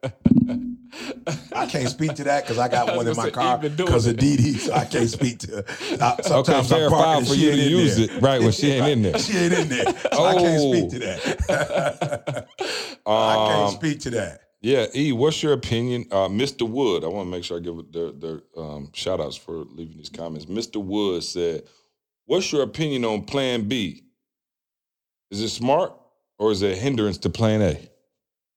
I 1.55 1.65
can't 1.65 1.89
speak 1.89 2.15
to 2.15 2.23
that 2.25 2.43
because 2.43 2.57
I 2.57 2.67
got 2.67 2.95
one 2.95 3.07
in 3.07 3.15
my 3.15 3.29
car 3.29 3.57
he 3.57 3.61
been 3.63 3.75
doing 3.75 3.87
because 3.87 4.07
of. 4.07 4.17
Dee 4.17 4.37
Dee, 4.37 4.53
so 4.57 4.73
I 4.73 4.85
can't 4.85 5.09
speak 5.09 5.39
to. 5.39 5.63
I, 6.01 6.21
sometimes 6.21 6.69
fair 6.69 6.85
I'm 6.85 6.91
parking 6.91 7.25
for 7.25 7.33
you 7.35 7.51
to 7.51 7.57
use 7.57 7.97
there. 7.97 8.17
it, 8.17 8.21
right? 8.21 8.41
When 8.41 8.51
she 8.51 8.71
ain't 8.71 8.87
in 8.87 9.01
there. 9.03 9.17
She 9.19 9.37
ain't 9.37 9.53
in 9.53 9.69
there, 9.69 9.85
so 10.13 10.25
I 10.25 10.33
can't 10.33 10.61
Oh. 10.61 10.71
speak 10.73 10.89
to 10.91 10.99
that. 10.99 12.47
I 13.05 13.35
can't 13.47 13.67
Um, 13.69 13.73
speak 13.75 13.99
to 14.01 14.09
that. 14.11 14.41
Yeah, 14.61 14.85
E, 14.95 15.11
what's 15.11 15.41
your 15.41 15.53
opinion? 15.53 16.05
Uh, 16.11 16.27
Mr. 16.27 16.69
Wood, 16.69 17.03
I 17.03 17.07
want 17.07 17.25
to 17.27 17.31
make 17.31 17.43
sure 17.43 17.57
I 17.57 17.61
give 17.61 17.91
their, 17.91 18.11
their 18.11 18.41
um, 18.55 18.91
shout 18.93 19.19
outs 19.19 19.35
for 19.35 19.53
leaving 19.73 19.97
these 19.97 20.09
comments. 20.09 20.45
Mr. 20.45 20.83
Wood 20.83 21.23
said, 21.23 21.63
What's 22.25 22.51
your 22.51 22.61
opinion 22.61 23.03
on 23.03 23.23
plan 23.23 23.67
B? 23.67 24.03
Is 25.31 25.41
it 25.41 25.49
smart 25.49 25.93
or 26.37 26.51
is 26.51 26.61
it 26.61 26.73
a 26.73 26.75
hindrance 26.79 27.17
to 27.19 27.29
plan 27.29 27.61
A? 27.63 27.77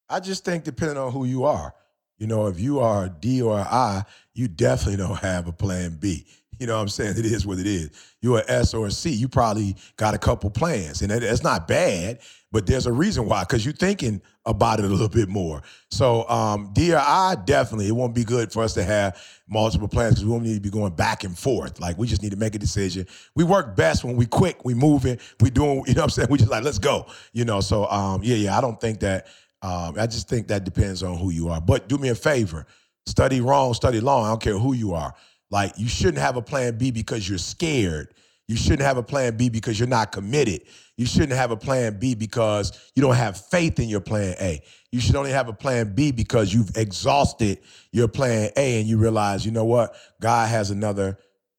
I 0.09 0.21
just 0.21 0.45
think 0.45 0.65
depending 0.65 0.99
on 0.99 1.11
who 1.11 1.25
you 1.25 1.45
are, 1.45 1.75
you 2.19 2.27
know, 2.27 2.47
if 2.47 2.59
you 2.61 2.81
are 2.81 3.07
a 3.07 3.09
D 3.09 3.43
or 3.43 3.59
I, 3.59 4.05
you 4.35 4.49
definitely 4.49 4.97
don't 4.97 5.19
have 5.19 5.47
a 5.47 5.53
plan 5.53 5.97
B. 6.01 6.27
You 6.59 6.66
know 6.66 6.77
what 6.77 6.82
I'm 6.82 6.89
saying? 6.89 7.19
It 7.19 7.27
is 7.27 7.47
what 7.47 7.59
it 7.59 7.66
is. 7.66 7.91
You're 8.20 8.39
an 8.39 8.45
S 8.49 8.74
or 8.74 8.86
a 8.86 8.91
C, 8.91 9.11
you 9.11 9.28
probably 9.28 9.77
got 9.97 10.15
a 10.15 10.19
couple 10.19 10.51
plans. 10.51 11.03
And 11.03 11.11
that's 11.11 11.43
not 11.43 11.66
bad, 11.66 12.20
but 12.53 12.66
there's 12.66 12.86
a 12.86 12.93
reason 12.93 13.27
why, 13.27 13.43
because 13.43 13.65
you're 13.65 13.74
thinking 13.74 14.23
about 14.47 14.78
it 14.78 14.85
a 14.85 14.89
little 14.89 15.09
bit 15.09 15.28
more. 15.28 15.62
So 15.91 16.28
um, 16.28 16.70
D 16.73 16.95
or 16.95 16.99
I, 16.99 17.36
definitely, 17.45 17.89
it 17.89 17.93
won't 17.93 18.15
be 18.15 18.24
good 18.24 18.53
for 18.53 18.62
us 18.62 18.74
to 18.74 18.85
have 18.85 19.20
multiple 19.49 19.89
plans 19.89 20.15
because 20.15 20.24
we 20.24 20.31
won't 20.31 20.45
need 20.45 20.55
to 20.55 20.61
be 20.61 20.70
going 20.70 20.95
back 20.95 21.24
and 21.24 21.36
forth. 21.36 21.81
Like 21.81 21.99
we 21.99 22.07
just 22.07 22.23
need 22.23 22.31
to 22.31 22.39
make 22.39 22.55
a 22.55 22.59
decision. 22.59 23.07
We 23.35 23.45
work 23.45 23.74
best 23.74 24.05
when 24.05 24.16
we 24.16 24.27
quick, 24.27 24.65
we 24.65 24.74
moving, 24.74 25.19
we 25.41 25.51
doing, 25.51 25.85
you 25.86 25.95
know 25.95 26.03
what 26.03 26.05
I'm 26.05 26.11
saying? 26.11 26.28
We 26.31 26.39
just 26.39 26.51
like, 26.51 26.65
let's 26.65 26.78
go. 26.78 27.07
You 27.32 27.45
know, 27.45 27.61
so 27.61 27.86
um, 27.86 28.23
yeah, 28.23 28.36
yeah, 28.36 28.57
I 28.57 28.61
don't 28.61 28.81
think 28.81 29.01
that 29.01 29.27
um, 29.65 29.95
I 29.99 30.07
just 30.07 30.28
think 30.28 30.49
that 30.49 30.65
depends 30.65 31.03
on 31.03 31.16
who 31.16 31.31
you 31.31 31.49
are. 31.49 31.59
But 31.59 31.89
do 31.89 31.97
me 31.97 32.11
a 32.11 32.15
favor, 32.15 32.66
study 33.07 33.41
wrong, 33.41 33.73
study 33.73 33.99
long. 33.99 34.27
I 34.27 34.28
don't 34.28 34.43
care 34.43 34.59
who 34.59 34.74
you 34.74 34.93
are. 34.93 35.15
Like 35.51 35.73
you 35.78 35.89
shouldn't 35.89 36.19
have 36.19 36.36
a 36.36 36.43
plan 36.43 36.77
B 36.77 36.91
because 36.91 37.27
you're 37.27 37.39
scared. 37.39 38.12
You 38.47 38.57
shouldn't 38.57 38.82
have 38.82 38.99
a 38.99 39.03
plan 39.03 39.39
B 39.39 39.49
because 39.49 39.78
you're 39.81 39.89
not 39.89 40.12
committed. 40.12 40.65
You 40.99 41.07
shouldn't 41.07 41.32
have 41.32 41.51
a 41.51 41.57
plan 41.57 41.99
B 41.99 42.15
because 42.15 42.78
you 42.95 43.01
don't 43.01 43.15
have 43.15 43.41
faith 43.41 43.81
in 43.81 43.89
your 43.89 44.03
plan 44.03 44.35
A. 44.39 44.61
You 44.93 45.01
should 45.01 45.16
only 45.16 45.31
have 45.31 45.49
a 45.49 45.55
plan 45.55 45.95
B 45.95 46.12
because 46.12 46.53
you've 46.53 46.77
exhausted 46.77 47.61
your 47.91 48.07
plan 48.07 48.51
A 48.57 48.81
and 48.81 48.86
you 48.86 48.99
realize, 48.99 49.47
you 49.47 49.51
know 49.51 49.65
what, 49.65 49.97
God 50.20 50.51
has 50.51 50.70
another 50.70 51.16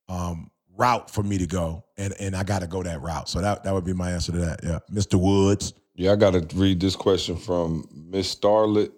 um, 0.07 0.51
route 0.77 1.09
for 1.09 1.23
me 1.23 1.39
to 1.39 1.47
go, 1.47 1.83
and 1.97 2.13
and 2.19 2.35
I 2.35 2.43
got 2.43 2.59
to 2.59 2.67
go 2.67 2.83
that 2.83 3.01
route. 3.01 3.29
So 3.29 3.41
that 3.41 3.63
that 3.63 3.73
would 3.73 3.83
be 3.83 3.93
my 3.93 4.11
answer 4.11 4.31
to 4.33 4.37
that. 4.39 4.59
Yeah, 4.63 4.79
Mr. 4.91 5.19
Woods. 5.19 5.73
Yeah, 5.95 6.11
I 6.11 6.15
got 6.17 6.31
to 6.31 6.55
read 6.55 6.79
this 6.79 6.95
question 6.95 7.37
from 7.37 7.87
Miss 7.93 8.35
Starlet 8.35 8.91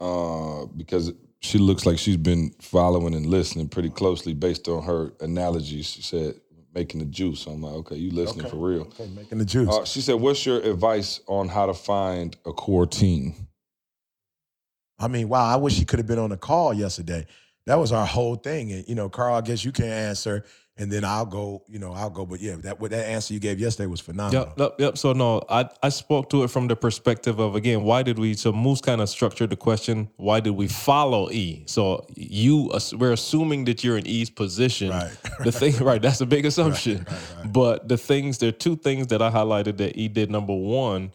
uh, 0.00 0.66
because 0.76 1.12
she 1.40 1.58
looks 1.58 1.86
like 1.86 1.98
she's 1.98 2.16
been 2.16 2.54
following 2.60 3.14
and 3.14 3.26
listening 3.26 3.68
pretty 3.68 3.90
closely 3.90 4.32
based 4.32 4.68
on 4.68 4.82
her 4.84 5.12
analogy. 5.20 5.82
She 5.82 6.02
said, 6.02 6.40
making 6.74 7.00
the 7.00 7.06
juice. 7.06 7.46
I'm 7.46 7.62
like, 7.62 7.74
okay, 7.74 7.96
you 7.96 8.12
listening 8.12 8.48
for 8.48 8.56
real. 8.56 8.82
Okay, 8.82 9.08
making 9.08 9.38
the 9.38 9.44
juice. 9.44 9.68
Uh, 9.68 9.84
she 9.84 10.00
said, 10.00 10.14
what's 10.14 10.46
your 10.46 10.60
advice 10.60 11.20
on 11.26 11.48
how 11.48 11.66
to 11.66 11.74
find 11.74 12.36
a 12.46 12.52
core 12.52 12.86
team? 12.86 13.48
I 14.98 15.08
mean, 15.08 15.28
wow, 15.28 15.46
I 15.46 15.56
wish 15.56 15.78
he 15.78 15.84
could 15.84 15.98
have 15.98 16.06
been 16.06 16.18
on 16.18 16.30
the 16.30 16.36
call 16.36 16.72
yesterday. 16.74 17.26
That 17.66 17.76
was 17.76 17.90
our 17.90 18.06
whole 18.06 18.36
thing. 18.36 18.70
And 18.72 18.86
you 18.86 18.94
know, 18.94 19.08
Carl, 19.08 19.34
I 19.34 19.40
guess 19.40 19.64
you 19.64 19.72
can 19.72 19.86
answer, 19.86 20.44
and 20.80 20.90
then 20.90 21.04
I'll 21.04 21.26
go. 21.26 21.62
You 21.68 21.78
know, 21.78 21.92
I'll 21.92 22.10
go. 22.10 22.24
But 22.24 22.40
yeah, 22.40 22.56
that 22.60 22.80
what 22.80 22.90
that 22.90 23.06
answer 23.06 23.34
you 23.34 23.40
gave 23.40 23.60
yesterday 23.60 23.86
was 23.86 24.00
phenomenal. 24.00 24.46
Yep, 24.46 24.58
yep, 24.58 24.74
yep. 24.78 24.98
So 24.98 25.12
no, 25.12 25.42
I 25.48 25.68
I 25.82 25.90
spoke 25.90 26.30
to 26.30 26.42
it 26.42 26.50
from 26.50 26.68
the 26.68 26.74
perspective 26.76 27.38
of 27.38 27.54
again, 27.54 27.82
why 27.82 28.02
did 28.02 28.18
we? 28.18 28.34
So 28.34 28.52
Moose 28.52 28.80
kind 28.80 29.00
of 29.00 29.08
structured 29.10 29.50
the 29.50 29.56
question. 29.56 30.08
Why 30.16 30.40
did 30.40 30.52
we 30.52 30.68
follow 30.68 31.30
E? 31.30 31.64
So 31.66 32.06
you, 32.16 32.70
we're 32.94 33.12
assuming 33.12 33.66
that 33.66 33.84
you're 33.84 33.98
in 33.98 34.06
E's 34.06 34.30
position. 34.30 34.90
Right. 34.90 35.12
The 35.44 35.52
thing, 35.52 35.76
right? 35.84 36.00
That's 36.00 36.22
a 36.22 36.26
big 36.26 36.46
assumption. 36.46 36.98
right, 36.98 37.06
right. 37.36 37.52
But 37.52 37.88
the 37.88 37.98
things, 37.98 38.38
there 38.38 38.48
are 38.48 38.52
two 38.52 38.76
things 38.76 39.08
that 39.08 39.20
I 39.20 39.30
highlighted 39.30 39.76
that 39.78 39.98
E 39.98 40.08
did. 40.08 40.30
Number 40.30 40.54
one 40.54 41.12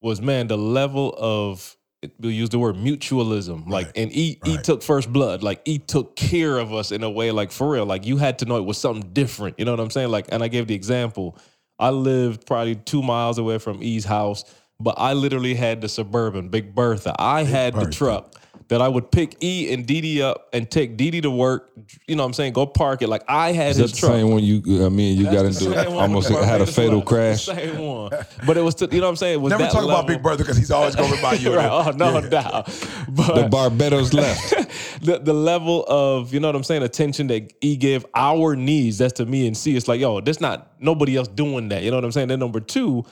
was 0.00 0.22
man, 0.22 0.46
the 0.46 0.58
level 0.58 1.14
of 1.18 1.76
we'll 2.18 2.32
use 2.32 2.48
the 2.50 2.58
word 2.58 2.76
mutualism. 2.76 3.68
Like, 3.68 3.96
and 3.96 4.12
E 4.12 4.38
E 4.46 4.54
right. 4.54 4.64
took 4.64 4.82
first 4.82 5.12
blood. 5.12 5.42
Like 5.42 5.62
E 5.64 5.78
took 5.78 6.16
care 6.16 6.58
of 6.58 6.72
us 6.72 6.92
in 6.92 7.02
a 7.02 7.10
way, 7.10 7.30
like 7.30 7.50
for 7.50 7.70
real. 7.70 7.86
Like 7.86 8.06
you 8.06 8.16
had 8.16 8.38
to 8.40 8.44
know 8.44 8.56
it 8.56 8.64
was 8.64 8.78
something 8.78 9.10
different. 9.12 9.58
You 9.58 9.64
know 9.64 9.72
what 9.72 9.80
I'm 9.80 9.90
saying? 9.90 10.10
Like, 10.10 10.26
and 10.30 10.42
I 10.42 10.48
gave 10.48 10.66
the 10.66 10.74
example. 10.74 11.36
I 11.78 11.90
lived 11.90 12.46
probably 12.46 12.74
two 12.74 13.02
miles 13.02 13.38
away 13.38 13.58
from 13.58 13.82
E's 13.82 14.04
house, 14.04 14.44
but 14.80 14.96
I 14.98 15.12
literally 15.12 15.54
had 15.54 15.80
the 15.80 15.88
suburban, 15.88 16.48
Big 16.48 16.74
Bertha. 16.74 17.14
I 17.18 17.44
had 17.44 17.74
the 17.74 17.90
truck 17.90 18.34
that 18.68 18.82
I 18.82 18.88
would 18.88 19.10
pick 19.10 19.42
E 19.42 19.72
and 19.72 19.86
Dee 19.86 20.00
Dee 20.02 20.22
up 20.22 20.48
and 20.52 20.70
take 20.70 20.96
Dee 20.96 21.10
Dee 21.10 21.20
to 21.22 21.30
work. 21.30 21.70
You 22.06 22.16
know 22.16 22.22
what 22.22 22.26
I'm 22.28 22.32
saying? 22.34 22.52
Go 22.52 22.66
park 22.66 23.00
it. 23.02 23.08
Like 23.08 23.22
I 23.28 23.52
had 23.52 23.70
Is 23.70 23.76
that 23.78 23.82
his 23.84 23.92
the 23.92 23.96
truck. 23.98 24.12
same 24.12 24.30
one 24.30 24.42
you, 24.42 24.84
I 24.84 24.88
mean, 24.90 25.16
you 25.18 25.24
got 25.24 25.44
That's 25.44 25.58
the 25.60 25.66
into 25.68 25.78
same 25.84 25.94
one 25.94 26.02
almost 26.02 26.28
with 26.30 26.38
had 26.40 26.46
a 26.60 26.64
Barbados 26.66 26.76
fatal 26.76 26.94
left. 26.96 27.08
crash? 27.08 27.46
The 27.46 27.54
same 27.54 27.78
one. 27.78 28.10
But 28.46 28.56
it 28.58 28.60
was, 28.60 28.74
to, 28.76 28.88
you 28.90 29.00
know 29.00 29.06
what 29.06 29.10
I'm 29.10 29.16
saying? 29.16 29.34
It 29.34 29.40
was 29.40 29.50
Never 29.50 29.62
that 29.64 29.72
talk 29.72 29.84
about 29.84 29.94
level. 30.04 30.08
Big 30.08 30.22
Brother 30.22 30.44
because 30.44 30.56
he's 30.58 30.70
always 30.70 30.94
going 30.96 31.10
to 31.10 31.16
remind 31.16 31.40
you. 31.42 31.50
of 31.50 31.56
right. 31.56 31.62
that. 31.84 31.94
Oh, 31.94 31.96
no 31.96 32.18
Yeah. 32.20 32.28
doubt. 32.28 32.66
But 33.08 33.34
The 33.42 33.48
Barbados 33.50 34.12
left. 34.12 34.50
the, 35.02 35.18
the 35.18 35.32
level 35.32 35.84
of, 35.88 36.34
you 36.34 36.40
know 36.40 36.48
what 36.48 36.56
I'm 36.56 36.64
saying, 36.64 36.82
attention 36.82 37.28
that 37.28 37.52
E 37.62 37.76
gave 37.76 38.04
our 38.14 38.54
needs, 38.54 38.98
that's 38.98 39.14
to 39.14 39.26
me 39.26 39.46
and 39.46 39.56
C. 39.56 39.76
It's 39.76 39.88
like, 39.88 40.00
yo, 40.00 40.20
there's 40.20 40.40
not 40.40 40.72
nobody 40.78 41.16
else 41.16 41.28
doing 41.28 41.70
that. 41.70 41.82
You 41.82 41.90
know 41.90 41.96
what 41.96 42.04
I'm 42.04 42.12
saying? 42.12 42.28
Then 42.28 42.38
number 42.40 42.60
two, 42.60 43.04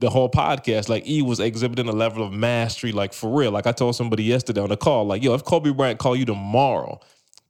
the 0.00 0.10
whole 0.10 0.30
podcast, 0.30 0.88
like 0.88 1.06
E 1.08 1.22
was 1.22 1.40
exhibiting 1.40 1.88
a 1.88 1.92
level 1.92 2.22
of 2.24 2.32
mastery, 2.32 2.92
like 2.92 3.12
for 3.12 3.36
real. 3.36 3.50
Like 3.50 3.66
I 3.66 3.72
told 3.72 3.96
somebody 3.96 4.24
yesterday 4.24 4.60
on 4.60 4.68
the 4.68 4.76
call, 4.76 5.06
like, 5.06 5.22
yo, 5.22 5.34
if 5.34 5.44
Kobe 5.44 5.70
Bryant 5.70 5.98
call 5.98 6.14
you 6.14 6.24
tomorrow, 6.24 7.00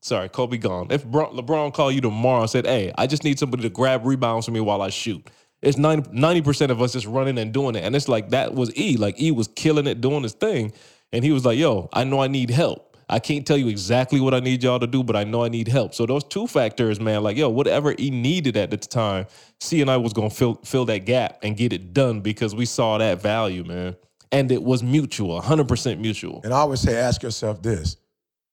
sorry, 0.00 0.28
Kobe 0.28 0.56
gone. 0.56 0.88
If 0.90 1.06
LeBron 1.06 1.74
call 1.74 1.92
you 1.92 2.00
tomorrow 2.00 2.42
and 2.42 2.50
said, 2.50 2.66
hey, 2.66 2.92
I 2.96 3.06
just 3.06 3.24
need 3.24 3.38
somebody 3.38 3.62
to 3.64 3.70
grab 3.70 4.06
rebounds 4.06 4.46
for 4.46 4.52
me 4.52 4.60
while 4.60 4.80
I 4.80 4.88
shoot. 4.88 5.28
It's 5.60 5.76
90 5.76 6.42
percent 6.42 6.70
of 6.70 6.80
us 6.80 6.92
just 6.92 7.06
running 7.06 7.36
and 7.36 7.52
doing 7.52 7.74
it, 7.74 7.82
and 7.82 7.96
it's 7.96 8.08
like 8.08 8.30
that 8.30 8.54
was 8.54 8.74
E. 8.78 8.96
Like 8.96 9.20
E 9.20 9.32
was 9.32 9.48
killing 9.48 9.88
it, 9.88 10.00
doing 10.00 10.22
his 10.22 10.32
thing, 10.32 10.72
and 11.12 11.24
he 11.24 11.32
was 11.32 11.44
like, 11.44 11.58
"Yo, 11.58 11.88
I 11.92 12.04
know 12.04 12.20
I 12.20 12.28
need 12.28 12.50
help. 12.50 12.87
I 13.08 13.18
can't 13.18 13.46
tell 13.46 13.56
you 13.56 13.68
exactly 13.68 14.20
what 14.20 14.34
I 14.34 14.40
need 14.40 14.62
y'all 14.62 14.78
to 14.78 14.86
do, 14.86 15.02
but 15.02 15.16
I 15.16 15.24
know 15.24 15.44
I 15.44 15.48
need 15.48 15.68
help." 15.68 15.94
So 15.94 16.06
those 16.06 16.24
two 16.24 16.46
factors, 16.46 17.00
man, 17.00 17.22
like 17.22 17.36
yo, 17.36 17.48
whatever 17.48 17.94
he 17.98 18.10
needed 18.10 18.56
at 18.56 18.70
the 18.70 18.76
time, 18.76 19.26
C 19.60 19.80
and 19.80 19.90
I 19.90 19.96
was 19.96 20.12
gonna 20.12 20.30
fill 20.30 20.60
fill 20.64 20.84
that 20.86 21.04
gap 21.04 21.38
and 21.42 21.56
get 21.56 21.72
it 21.72 21.92
done 21.94 22.20
because 22.20 22.54
we 22.54 22.66
saw 22.66 22.98
that 22.98 23.22
value, 23.22 23.64
man, 23.64 23.96
and 24.32 24.52
it 24.52 24.62
was 24.62 24.82
mutual, 24.82 25.34
100 25.36 25.68
percent 25.68 26.00
mutual. 26.00 26.40
And 26.44 26.52
I 26.52 26.58
always 26.58 26.80
say, 26.80 26.96
ask 26.96 27.22
yourself 27.22 27.62
this: 27.62 27.96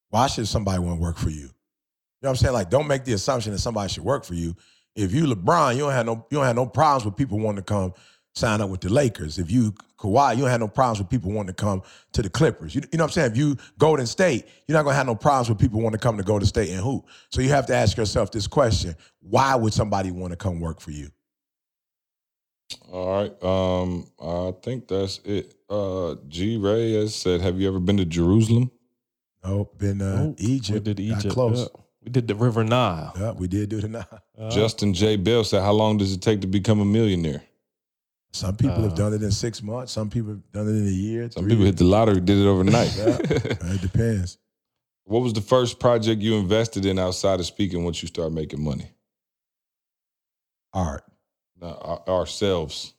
Why 0.09 0.27
should 0.27 0.47
somebody 0.47 0.79
want 0.79 0.99
to 0.99 1.01
work 1.01 1.17
for 1.17 1.29
you? 1.29 1.41
You 1.41 1.49
know 2.23 2.29
what 2.29 2.29
I'm 2.29 2.35
saying? 2.37 2.53
Like, 2.53 2.69
don't 2.69 2.87
make 2.87 3.03
the 3.03 3.13
assumption 3.13 3.51
that 3.51 3.59
somebody 3.59 3.91
should 3.91 4.03
work 4.03 4.25
for 4.25 4.33
you. 4.33 4.55
If 4.95 5.13
you 5.13 5.25
LeBron, 5.25 5.73
you 5.73 5.81
don't 5.81 5.91
have 5.91 6.05
no 6.05 6.25
you 6.31 6.37
don't 6.37 6.45
have 6.45 6.55
no 6.55 6.65
problems 6.65 7.05
with 7.05 7.17
people 7.17 7.39
wanting 7.39 7.57
to 7.57 7.63
come 7.63 7.93
sign 8.35 8.61
up 8.61 8.69
with 8.69 8.81
the 8.81 8.89
Lakers. 8.89 9.37
If 9.37 9.51
you 9.51 9.73
Kawhi, 9.97 10.35
you 10.35 10.41
don't 10.41 10.49
have 10.51 10.59
no 10.59 10.67
problems 10.67 10.99
with 10.99 11.09
people 11.09 11.31
wanting 11.31 11.53
to 11.55 11.61
come 11.61 11.81
to 12.13 12.21
the 12.21 12.29
Clippers. 12.29 12.75
You, 12.75 12.81
you 12.91 12.97
know 12.97 13.03
what 13.05 13.11
I'm 13.11 13.13
saying? 13.13 13.31
If 13.31 13.37
you 13.37 13.57
Golden 13.77 14.05
State, 14.05 14.45
you're 14.67 14.77
not 14.77 14.83
gonna 14.83 14.95
have 14.95 15.05
no 15.07 15.15
problems 15.15 15.49
with 15.49 15.57
people 15.59 15.79
wanting 15.81 15.97
to 15.99 16.03
come 16.03 16.17
to 16.17 16.23
Golden 16.23 16.45
State 16.47 16.69
and 16.69 16.79
who. 16.81 17.03
So 17.29 17.41
you 17.41 17.49
have 17.49 17.65
to 17.67 17.75
ask 17.75 17.95
yourself 17.97 18.31
this 18.31 18.47
question: 18.47 18.95
Why 19.21 19.55
would 19.55 19.73
somebody 19.73 20.11
want 20.11 20.31
to 20.31 20.37
come 20.37 20.59
work 20.59 20.81
for 20.81 20.91
you? 20.91 21.09
All 22.91 23.21
right. 23.21 23.43
Um, 23.43 24.07
I 24.21 24.53
think 24.63 24.87
that's 24.87 25.19
it. 25.23 25.53
Uh, 25.69 26.15
G 26.27 26.57
Ray 26.57 26.93
has 26.93 27.15
said, 27.15 27.41
"Have 27.41 27.59
you 27.59 27.67
ever 27.67 27.79
been 27.79 27.97
to 27.97 28.05
Jerusalem?" 28.05 28.71
Oh, 29.43 29.69
been 29.77 30.01
uh, 30.01 30.23
Nope. 30.25 30.35
Egypt. 30.39 30.87
We 30.87 30.93
did 30.93 31.09
Got 31.09 31.17
Egypt. 31.19 31.33
close. 31.33 31.59
yeah. 31.59 31.81
We 32.03 32.11
did 32.11 32.27
the 32.27 32.35
River 32.35 32.63
Nile. 32.63 33.13
Yeah, 33.19 33.31
we 33.31 33.47
did 33.47 33.69
do 33.69 33.77
it 33.79 33.89
now. 33.89 34.05
Uh, 34.37 34.49
Justin 34.49 34.93
J 34.93 35.15
Bell 35.15 35.43
said, 35.43 35.61
"How 35.61 35.71
long 35.71 35.97
does 35.97 36.11
it 36.13 36.21
take 36.21 36.41
to 36.41 36.47
become 36.47 36.79
a 36.79 36.85
millionaire?" 36.85 37.41
Some 38.35 38.57
people 38.57 38.81
have 38.83 38.91
Uh, 38.91 38.95
done 38.95 39.13
it 39.13 39.23
in 39.23 39.31
six 39.31 39.63
months. 39.63 39.93
Some 39.93 40.09
people 40.09 40.31
have 40.31 40.51
done 40.51 40.67
it 40.67 40.77
in 40.77 40.85
a 40.87 40.91
year. 40.91 41.31
Some 41.31 41.43
three 41.43 41.51
people 41.51 41.63
years. 41.65 41.75
hit 41.75 41.77
the 41.77 41.85
lottery, 41.85 42.19
did 42.19 42.37
it 42.37 42.45
overnight. 42.45 42.93
Yeah, 42.97 43.17
it 43.73 43.81
depends. 43.89 44.37
What 45.05 45.21
was 45.21 45.31
the 45.33 45.41
first 45.41 45.79
project 45.79 46.21
you 46.21 46.35
invested 46.35 46.85
in 46.85 46.99
outside 46.99 47.39
of 47.39 47.45
speaking 47.45 47.83
once 47.85 48.01
you 48.01 48.07
start 48.09 48.33
making 48.33 48.61
money? 48.61 48.91
Art. 50.73 51.03
Now, 51.61 51.77
our- 51.81 52.03
ourselves. 52.19 52.93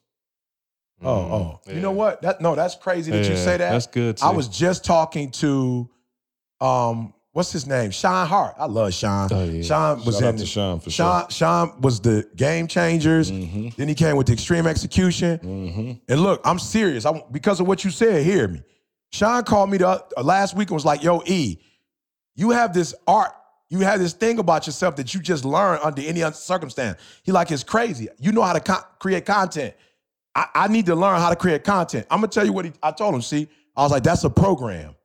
Oh, 1.03 1.11
oh. 1.11 1.59
You 1.71 1.79
know 1.81 1.91
what? 1.91 2.23
That 2.23 2.41
no, 2.41 2.55
that's 2.55 2.73
crazy 2.73 3.11
that 3.11 3.29
you 3.29 3.37
say 3.37 3.57
that. 3.57 3.71
That's 3.71 3.85
good. 3.85 4.19
I 4.23 4.31
was 4.31 4.47
just 4.47 4.83
talking 4.83 5.29
to 5.33 5.87
um, 6.59 7.13
what's 7.37 7.51
his 7.51 7.67
name? 7.67 7.91
Sean 7.91 8.25
Hart. 8.25 8.55
I 8.57 8.65
love 8.65 8.91
Sean. 8.95 9.29
Oh, 9.31 9.43
yeah. 9.43 9.61
Sean 9.61 10.03
was 10.03 10.15
Shout 10.15 10.23
in 10.23 10.27
out 10.29 10.37
to 10.39 10.45
Sean 10.47 10.79
for 10.79 10.89
Sean, 10.89 11.29
Sean 11.29 11.79
was 11.81 11.99
the 11.99 12.27
game 12.35 12.65
changers. 12.65 13.29
Mm-hmm. 13.29 13.69
Then 13.77 13.87
he 13.87 13.93
came 13.93 14.17
with 14.17 14.25
the 14.25 14.33
extreme 14.33 14.65
execution. 14.65 15.37
Mm-hmm. 15.37 15.91
And 16.11 16.19
look, 16.19 16.41
I'm 16.43 16.57
serious. 16.57 17.05
I, 17.05 17.23
because 17.31 17.59
of 17.59 17.67
what 17.67 17.83
you 17.83 17.91
said, 17.91 18.25
hear 18.25 18.47
me. 18.47 18.63
Sean 19.11 19.43
called 19.43 19.69
me 19.69 19.77
the, 19.77 19.87
uh, 19.87 20.23
last 20.23 20.55
week 20.55 20.69
and 20.69 20.73
was 20.73 20.83
like, 20.83 21.03
yo, 21.03 21.21
E, 21.27 21.59
you 22.33 22.49
have 22.49 22.73
this 22.73 22.95
art, 23.05 23.33
you 23.69 23.81
have 23.81 23.99
this 23.99 24.13
thing 24.13 24.39
about 24.39 24.65
yourself 24.65 24.95
that 24.95 25.13
you 25.13 25.19
just 25.19 25.45
learn 25.45 25.77
under 25.83 26.01
any 26.01 26.21
circumstance. 26.31 26.99
He 27.21 27.31
like, 27.31 27.51
it's 27.51 27.63
crazy. 27.63 28.07
You 28.17 28.31
know 28.31 28.41
how 28.41 28.53
to 28.53 28.59
co- 28.59 28.83
create 28.97 29.27
content. 29.27 29.75
I, 30.33 30.47
I 30.55 30.67
need 30.69 30.87
to 30.87 30.95
learn 30.95 31.19
how 31.19 31.29
to 31.29 31.35
create 31.35 31.63
content. 31.63 32.07
I'm 32.09 32.17
gonna 32.17 32.29
tell 32.29 32.47
you 32.47 32.53
what 32.53 32.65
he, 32.65 32.73
I 32.81 32.89
told 32.89 33.13
him. 33.13 33.21
See, 33.21 33.47
I 33.75 33.83
was 33.83 33.91
like, 33.91 34.01
that's 34.01 34.23
a 34.23 34.29
program. 34.31 34.95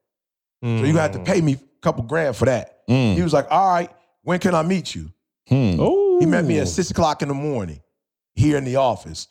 So 0.63 0.85
you 0.85 0.97
have 0.97 1.11
to 1.11 1.19
pay 1.19 1.41
me 1.41 1.59
couple 1.83 2.05
grand 2.05 2.37
for 2.37 2.47
that. 2.47 2.87
Mm. 2.89 3.15
He 3.15 3.23
was 3.23 3.33
like, 3.33 3.47
all 3.51 3.69
right, 3.75 3.91
when 4.23 4.39
can 4.39 4.55
I 4.55 4.63
meet 4.63 4.95
you? 4.95 5.13
Hmm. 5.49 5.77
Oh, 5.79 6.19
He 6.21 6.27
met 6.27 6.45
me 6.45 6.59
at 6.61 6.69
six 6.69 6.91
o'clock 6.91 7.21
in 7.23 7.29
the 7.29 7.35
morning 7.35 7.81
here 8.35 8.57
in 8.57 8.65
the 8.65 8.77
office. 8.77 9.29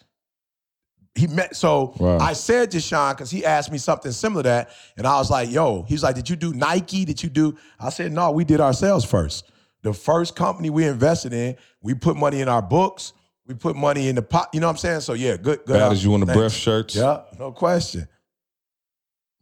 He 1.15 1.27
met, 1.27 1.55
so 1.55 1.93
Wow. 1.97 2.19
I 2.19 2.33
said 2.33 2.71
to 2.71 2.79
Sean, 2.79 3.13
because 3.13 3.31
he 3.31 3.45
asked 3.45 3.71
me 3.71 3.77
something 3.77 4.11
similar 4.11 4.43
to 4.43 4.49
that, 4.49 4.69
and 4.97 5.05
I 5.05 5.17
was 5.17 5.29
like, 5.29 5.49
yo, 5.51 5.83
he's 5.83 6.03
like, 6.03 6.15
did 6.15 6.29
you 6.29 6.35
do 6.35 6.53
Nike? 6.53 7.03
Did 7.05 7.21
you 7.21 7.29
do? 7.29 7.57
I 7.79 7.89
said, 7.89 8.11
no, 8.13 8.31
we 8.31 8.43
did 8.45 8.61
ourselves 8.61 9.03
first. 9.03 9.51
The 9.83 9.93
first 9.93 10.35
company 10.35 10.69
we 10.69 10.85
invested 10.85 11.33
in, 11.33 11.57
we 11.81 11.95
put 11.95 12.15
money 12.15 12.39
in 12.41 12.47
our 12.47 12.61
books, 12.61 13.13
we 13.47 13.55
put 13.55 13.75
money 13.75 14.07
in 14.07 14.15
the 14.15 14.21
pot, 14.21 14.49
you 14.53 14.59
know 14.59 14.67
what 14.67 14.71
I'm 14.71 14.77
saying? 14.77 15.01
So 15.01 15.13
yeah, 15.13 15.35
good, 15.37 15.65
good. 15.65 15.73
Bad 15.79 15.91
as 15.91 16.03
you 16.03 16.11
want 16.11 16.25
the 16.25 16.33
breath 16.33 16.53
shirts. 16.53 16.95
Yeah, 16.95 17.23
no 17.39 17.51
question. 17.51 18.07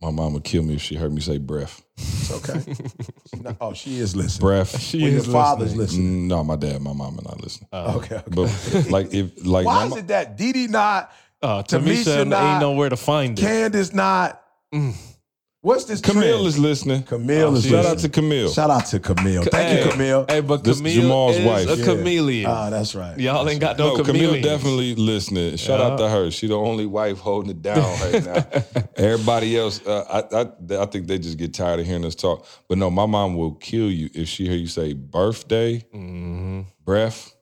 My 0.01 0.11
mom 0.11 0.33
would 0.33 0.43
kill 0.45 0.63
me 0.63 0.75
if 0.75 0.81
she 0.81 0.95
heard 0.95 1.11
me 1.11 1.19
say 1.21 1.37
breath. 1.37 1.83
It's 1.99 2.31
okay. 2.49 2.73
She 3.33 3.39
not- 3.41 3.57
oh, 3.61 3.73
she 3.73 3.99
is 3.99 4.15
listening. 4.15 4.41
Breath. 4.47 4.79
She 4.79 5.01
Well, 5.01 5.09
your 5.11 5.19
is 5.19 5.27
father's 5.27 5.75
listening. 5.75 6.07
listening. 6.19 6.23
Mm, 6.25 6.27
No, 6.29 6.43
my 6.43 6.55
dad, 6.55 6.81
my 6.81 6.93
mom 6.93 7.19
are 7.19 7.23
not 7.23 7.41
listening. 7.41 7.67
okay, 7.73 8.15
okay. 8.15 8.23
But 8.29 8.89
like 8.89 9.13
if 9.13 9.45
like 9.45 9.65
Why 9.65 9.75
my 9.75 9.83
is 9.85 9.89
mo- 9.91 9.97
it 9.97 10.07
that 10.07 10.37
Didi 10.37 10.67
not, 10.67 11.11
Uh, 11.41 11.63
Tamisha 11.63 12.03
Tamisha 12.03 12.27
not- 12.27 12.43
ain't 12.53 12.61
nowhere 12.61 12.89
to 12.89 12.97
find 12.97 13.37
it. 13.37 13.41
Candace 13.41 13.93
not? 13.93 14.41
Mm. 14.73 14.93
What's 15.61 15.83
this 15.83 15.99
Camille 15.99 16.21
trend? 16.37 16.47
is 16.47 16.57
listening. 16.57 17.03
Camille 17.03 17.53
is 17.57 17.63
Shout 17.65 17.71
listening. 17.73 17.91
out 17.91 17.99
to 17.99 18.09
Camille. 18.09 18.49
Shout 18.49 18.69
out 18.69 18.85
to 18.85 18.99
Camille. 19.01 19.43
Thank 19.43 19.53
hey, 19.79 19.83
you, 19.85 19.91
Camille. 19.91 20.25
Hey, 20.29 20.39
but 20.39 20.63
This 20.63 20.77
Camille 20.77 21.01
Jamal's 21.01 21.35
is 21.35 21.45
wife. 21.45 21.67
a 21.69 21.75
Yeah. 21.75 21.83
chameleon. 21.85 22.49
Ah, 22.49 22.69
that's 22.69 22.95
right. 22.95 23.19
Y'all 23.19 23.47
ain't 23.49 23.59
got 23.59 23.77
no, 23.77 23.97
No, 23.97 24.03
Camille 24.05 24.41
definitely 24.41 24.95
listening. 24.95 25.57
Shout 25.57 25.81
out 25.81 25.97
to 25.97 26.07
her. 26.07 26.31
She 26.31 26.47
the 26.47 26.55
only 26.55 26.85
wife 26.85 27.17
holding 27.17 27.49
it 27.51 27.61
down 27.61 27.77
right 27.99 28.23
now. 28.23 28.45
Everybody 28.95 29.57
else, 29.57 29.85
uh, 29.85 30.05
I, 30.31 30.37
I 30.77 30.81
I 30.81 30.85
think 30.85 31.07
they 31.07 31.19
just 31.19 31.37
get 31.37 31.53
tired 31.53 31.81
of 31.81 31.85
hearing 31.85 32.05
us 32.05 32.15
talk. 32.15 32.47
But 32.69 32.77
no, 32.77 32.89
my 32.89 33.05
mom 33.05 33.35
will 33.35 33.55
kill 33.55 33.91
you 33.91 34.09
if 34.13 34.29
she 34.29 34.45
hear 34.45 34.55
you 34.55 34.67
say 34.67 34.93
birthday, 34.93 35.83
Mhm. 35.93 36.67
breath, 36.85 37.35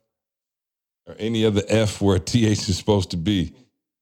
or 1.06 1.16
any 1.20 1.46
other 1.46 1.62
F 1.70 2.02
where 2.02 2.18
th 2.18 2.68
is 2.68 2.76
supposed 2.78 3.12
to 3.12 3.18
be. 3.18 3.54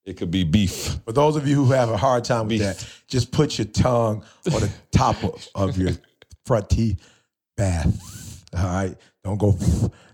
It 0.05 0.17
could 0.17 0.29
be 0.31 0.43
beef. 0.43 0.97
For 1.05 1.11
those 1.13 1.35
of 1.35 1.47
you 1.47 1.55
who 1.55 1.71
have 1.71 1.89
a 1.89 1.97
hard 1.97 2.23
time 2.23 2.41
with 2.47 2.49
Beef. 2.49 2.61
that, 2.61 2.87
just 3.07 3.31
put 3.31 3.57
your 3.57 3.65
tongue 3.65 4.23
on 4.53 4.61
the 4.61 4.71
top 4.91 5.23
of, 5.23 5.47
of 5.55 5.77
your 5.77 5.91
front 6.45 6.69
teeth. 6.69 7.01
Bath. 7.57 8.43
All 8.55 8.63
right. 8.63 8.95
Don't 9.23 9.37
go. 9.37 9.53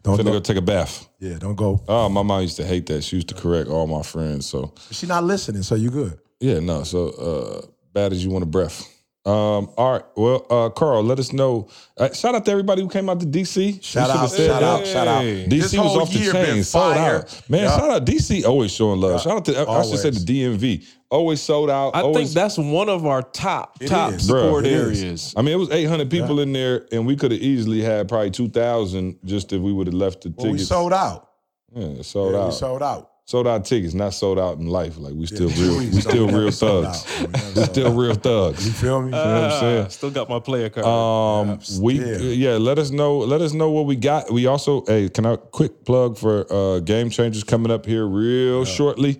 Don't 0.04 0.18
Finna 0.18 0.24
go. 0.26 0.32
go 0.34 0.40
take 0.40 0.58
a 0.58 0.62
bath. 0.62 1.08
yeah. 1.20 1.38
Don't 1.38 1.56
go. 1.56 1.82
Oh, 1.88 2.08
my 2.08 2.22
mom 2.24 2.42
used 2.42 2.56
to 2.58 2.66
hate 2.66 2.86
that. 2.88 3.04
She 3.04 3.18
used 3.18 3.28
to 3.30 3.36
correct 3.36 3.68
all 3.70 3.86
my 3.88 4.02
friends. 4.04 4.46
So 4.46 4.74
She's 4.92 5.10
not 5.10 5.24
listening, 5.24 5.64
so 5.64 5.76
you 5.76 5.90
good. 5.90 6.18
Yeah, 6.40 6.60
no. 6.60 6.84
So 6.84 7.10
uh 7.10 7.68
bad 7.94 8.14
as 8.14 8.24
you 8.24 8.32
want 8.32 8.44
a 8.44 8.48
breath. 8.48 8.88
Um, 9.24 9.70
all 9.78 9.92
right. 9.94 10.04
Well, 10.18 10.48
uh 10.50 10.70
Carl, 10.70 11.04
let 11.04 11.20
us 11.20 11.32
know. 11.32 11.68
Uh, 11.96 12.12
shout 12.12 12.34
out 12.34 12.44
to 12.46 12.52
everybody 12.52 12.82
who 12.82 12.90
came 12.90 13.08
out 13.08 13.20
to 13.20 13.26
DC. 13.28 13.84
Shout 13.84 14.10
out, 14.10 14.28
said 14.32 14.48
shout 14.48 14.62
that. 14.62 14.64
out, 14.82 14.88
shout 14.88 15.08
out. 15.08 15.24
DC 15.24 15.48
This 15.50 15.74
was 15.78 15.96
off 15.98 16.12
the 16.12 16.18
year 16.20 16.32
chain, 16.34 16.64
sold 16.64 16.96
fire. 16.96 17.16
out. 17.20 17.42
Man, 17.50 17.64
Yeah. 17.66 17.78
shout 17.78 17.90
out 17.92 18.06
DC 18.06 18.44
always 18.46 18.72
showing 18.72 19.00
love. 19.00 19.12
Yeah. 19.12 19.18
Shout 19.20 19.34
out 19.38 19.46
to 19.46 19.70
I 19.70 19.84
should 19.84 20.00
say 20.00 20.10
the 20.10 20.20
DMV. 20.20 20.84
Always 21.12 21.40
sold 21.42 21.70
out. 21.70 21.92
I 21.96 22.02
always, 22.02 22.16
think 22.18 22.30
that's 22.32 22.58
one 22.58 22.90
of 22.90 23.06
our 23.06 23.22
top 23.22 23.78
It 23.80 23.90
top 23.90 24.14
is. 24.14 24.26
support 24.26 24.64
Bruh, 24.64 24.68
it 24.68 24.72
is. 24.72 25.04
areas. 25.04 25.34
I 25.38 25.42
mean, 25.44 25.54
it 25.54 25.58
was 25.58 25.70
800 25.70 26.10
people 26.10 26.40
in 26.40 26.52
there, 26.54 26.88
and 26.92 27.06
we 27.06 27.16
could 27.16 27.32
have 27.32 27.42
easily 27.42 27.82
had 27.82 28.08
probably 28.08 28.32
2,000 28.32 29.20
just 29.26 29.52
if 29.54 29.62
we 29.62 29.72
would 29.74 29.86
have 29.88 29.94
left 29.94 30.22
the 30.24 30.34
Well, 30.36 30.52
we 30.54 30.58
sold 30.58 30.94
out. 30.94 31.28
yeah, 31.76 32.02
sold 32.02 32.34
Yeah, 32.34 32.40
out. 32.40 32.46
We 32.48 32.52
sold 32.54 32.82
out. 32.82 33.11
Sold 33.32 33.48
out 33.48 33.64
tickets, 33.66 33.94
not 33.94 34.14
sold 34.14 34.38
out 34.38 34.58
in 34.58 34.68
life. 34.68 34.98
Like 34.98 35.14
we 35.14 35.26
still 35.26 35.50
Yeah, 35.50 35.64
real, 35.68 35.78
we 35.80 35.86
we 35.90 36.02
still 36.02 36.28
real 36.28 36.52
thugs. 36.52 36.88
out. 36.88 37.20
We 37.22 37.28
never 37.28 37.48
We 37.48 37.54
sold 37.56 37.70
still 37.74 37.94
real 38.02 38.16
thugs. 38.16 38.66
You 38.68 38.74
feel 38.74 39.02
me? 39.02 39.08
you 39.08 39.12
know 39.12 39.42
what 39.42 39.52
I'm 39.52 39.60
saying? 39.60 39.86
Ah, 39.86 39.90
Still 39.90 40.12
got 40.12 40.30
my 40.30 40.40
player 40.40 40.70
card. 40.70 40.86
Um, 40.86 41.60
Yeah, 41.62 41.80
we 41.82 41.98
still. 41.98 42.34
yeah, 42.46 42.56
let 42.70 42.78
us 42.78 42.92
know. 42.92 43.18
Let 43.34 43.42
us 43.42 43.54
know 43.54 43.70
what 43.72 43.86
we 43.86 43.96
got. 43.96 44.32
We 44.32 44.48
also 44.48 44.84
hey, 44.86 45.10
can 45.10 45.26
I 45.26 45.36
quick 45.38 45.86
plug 45.86 46.18
for 46.18 46.34
uh 46.52 46.80
Game 46.82 47.10
Changers 47.10 47.44
coming 47.44 47.72
up 47.72 47.86
here 47.86 48.06
real 48.06 48.66
shortly. 48.66 49.14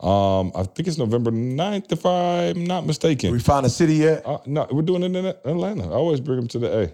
Um, 0.00 0.52
I 0.54 0.64
think 0.64 0.86
it's 0.86 0.98
November 0.98 1.30
9th, 1.30 1.90
if 1.90 2.04
I'm 2.04 2.64
not 2.64 2.84
mistaken. 2.84 3.32
we 3.32 3.38
find 3.40 3.64
a 3.64 3.70
city 3.70 3.94
yet? 3.94 4.26
uh, 4.26 4.36
no, 4.44 4.66
we're 4.70 4.82
doing 4.82 5.02
it 5.02 5.16
in 5.16 5.24
Atlanta. 5.24 5.84
I 5.84 5.92
always 5.94 6.20
bring 6.20 6.38
them 6.40 6.48
to 6.48 6.58
the 6.58 6.70
A. 6.82 6.92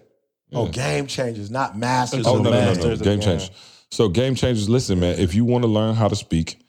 Oh, 0.53 0.69
game 0.69 1.07
changers, 1.07 1.51
not 1.51 1.77
masters. 1.77 2.27
Oh 2.27 2.37
of 2.37 2.43
no, 2.45 2.51
no, 2.51 2.73
no, 2.75 2.75
no, 2.75 2.97
Game 2.97 3.19
the 3.19 3.25
Changers. 3.25 3.51
So 3.91 4.09
Game 4.09 4.35
Changers, 4.35 4.69
listen, 4.69 5.01
man. 5.01 5.19
If 5.19 5.35
you 5.35 5.45
want 5.45 5.63
to 5.65 5.69
learn 5.69 5.95
how 5.95 6.09
to 6.09 6.17
speak, 6.17 6.61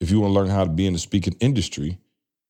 if 0.00 0.10
you 0.10 0.20
want 0.20 0.30
to 0.32 0.40
learn 0.40 0.48
how 0.48 0.64
to 0.64 0.70
be 0.70 0.86
in 0.86 0.94
the 0.94 0.98
speaking 0.98 1.36
industry, 1.40 1.98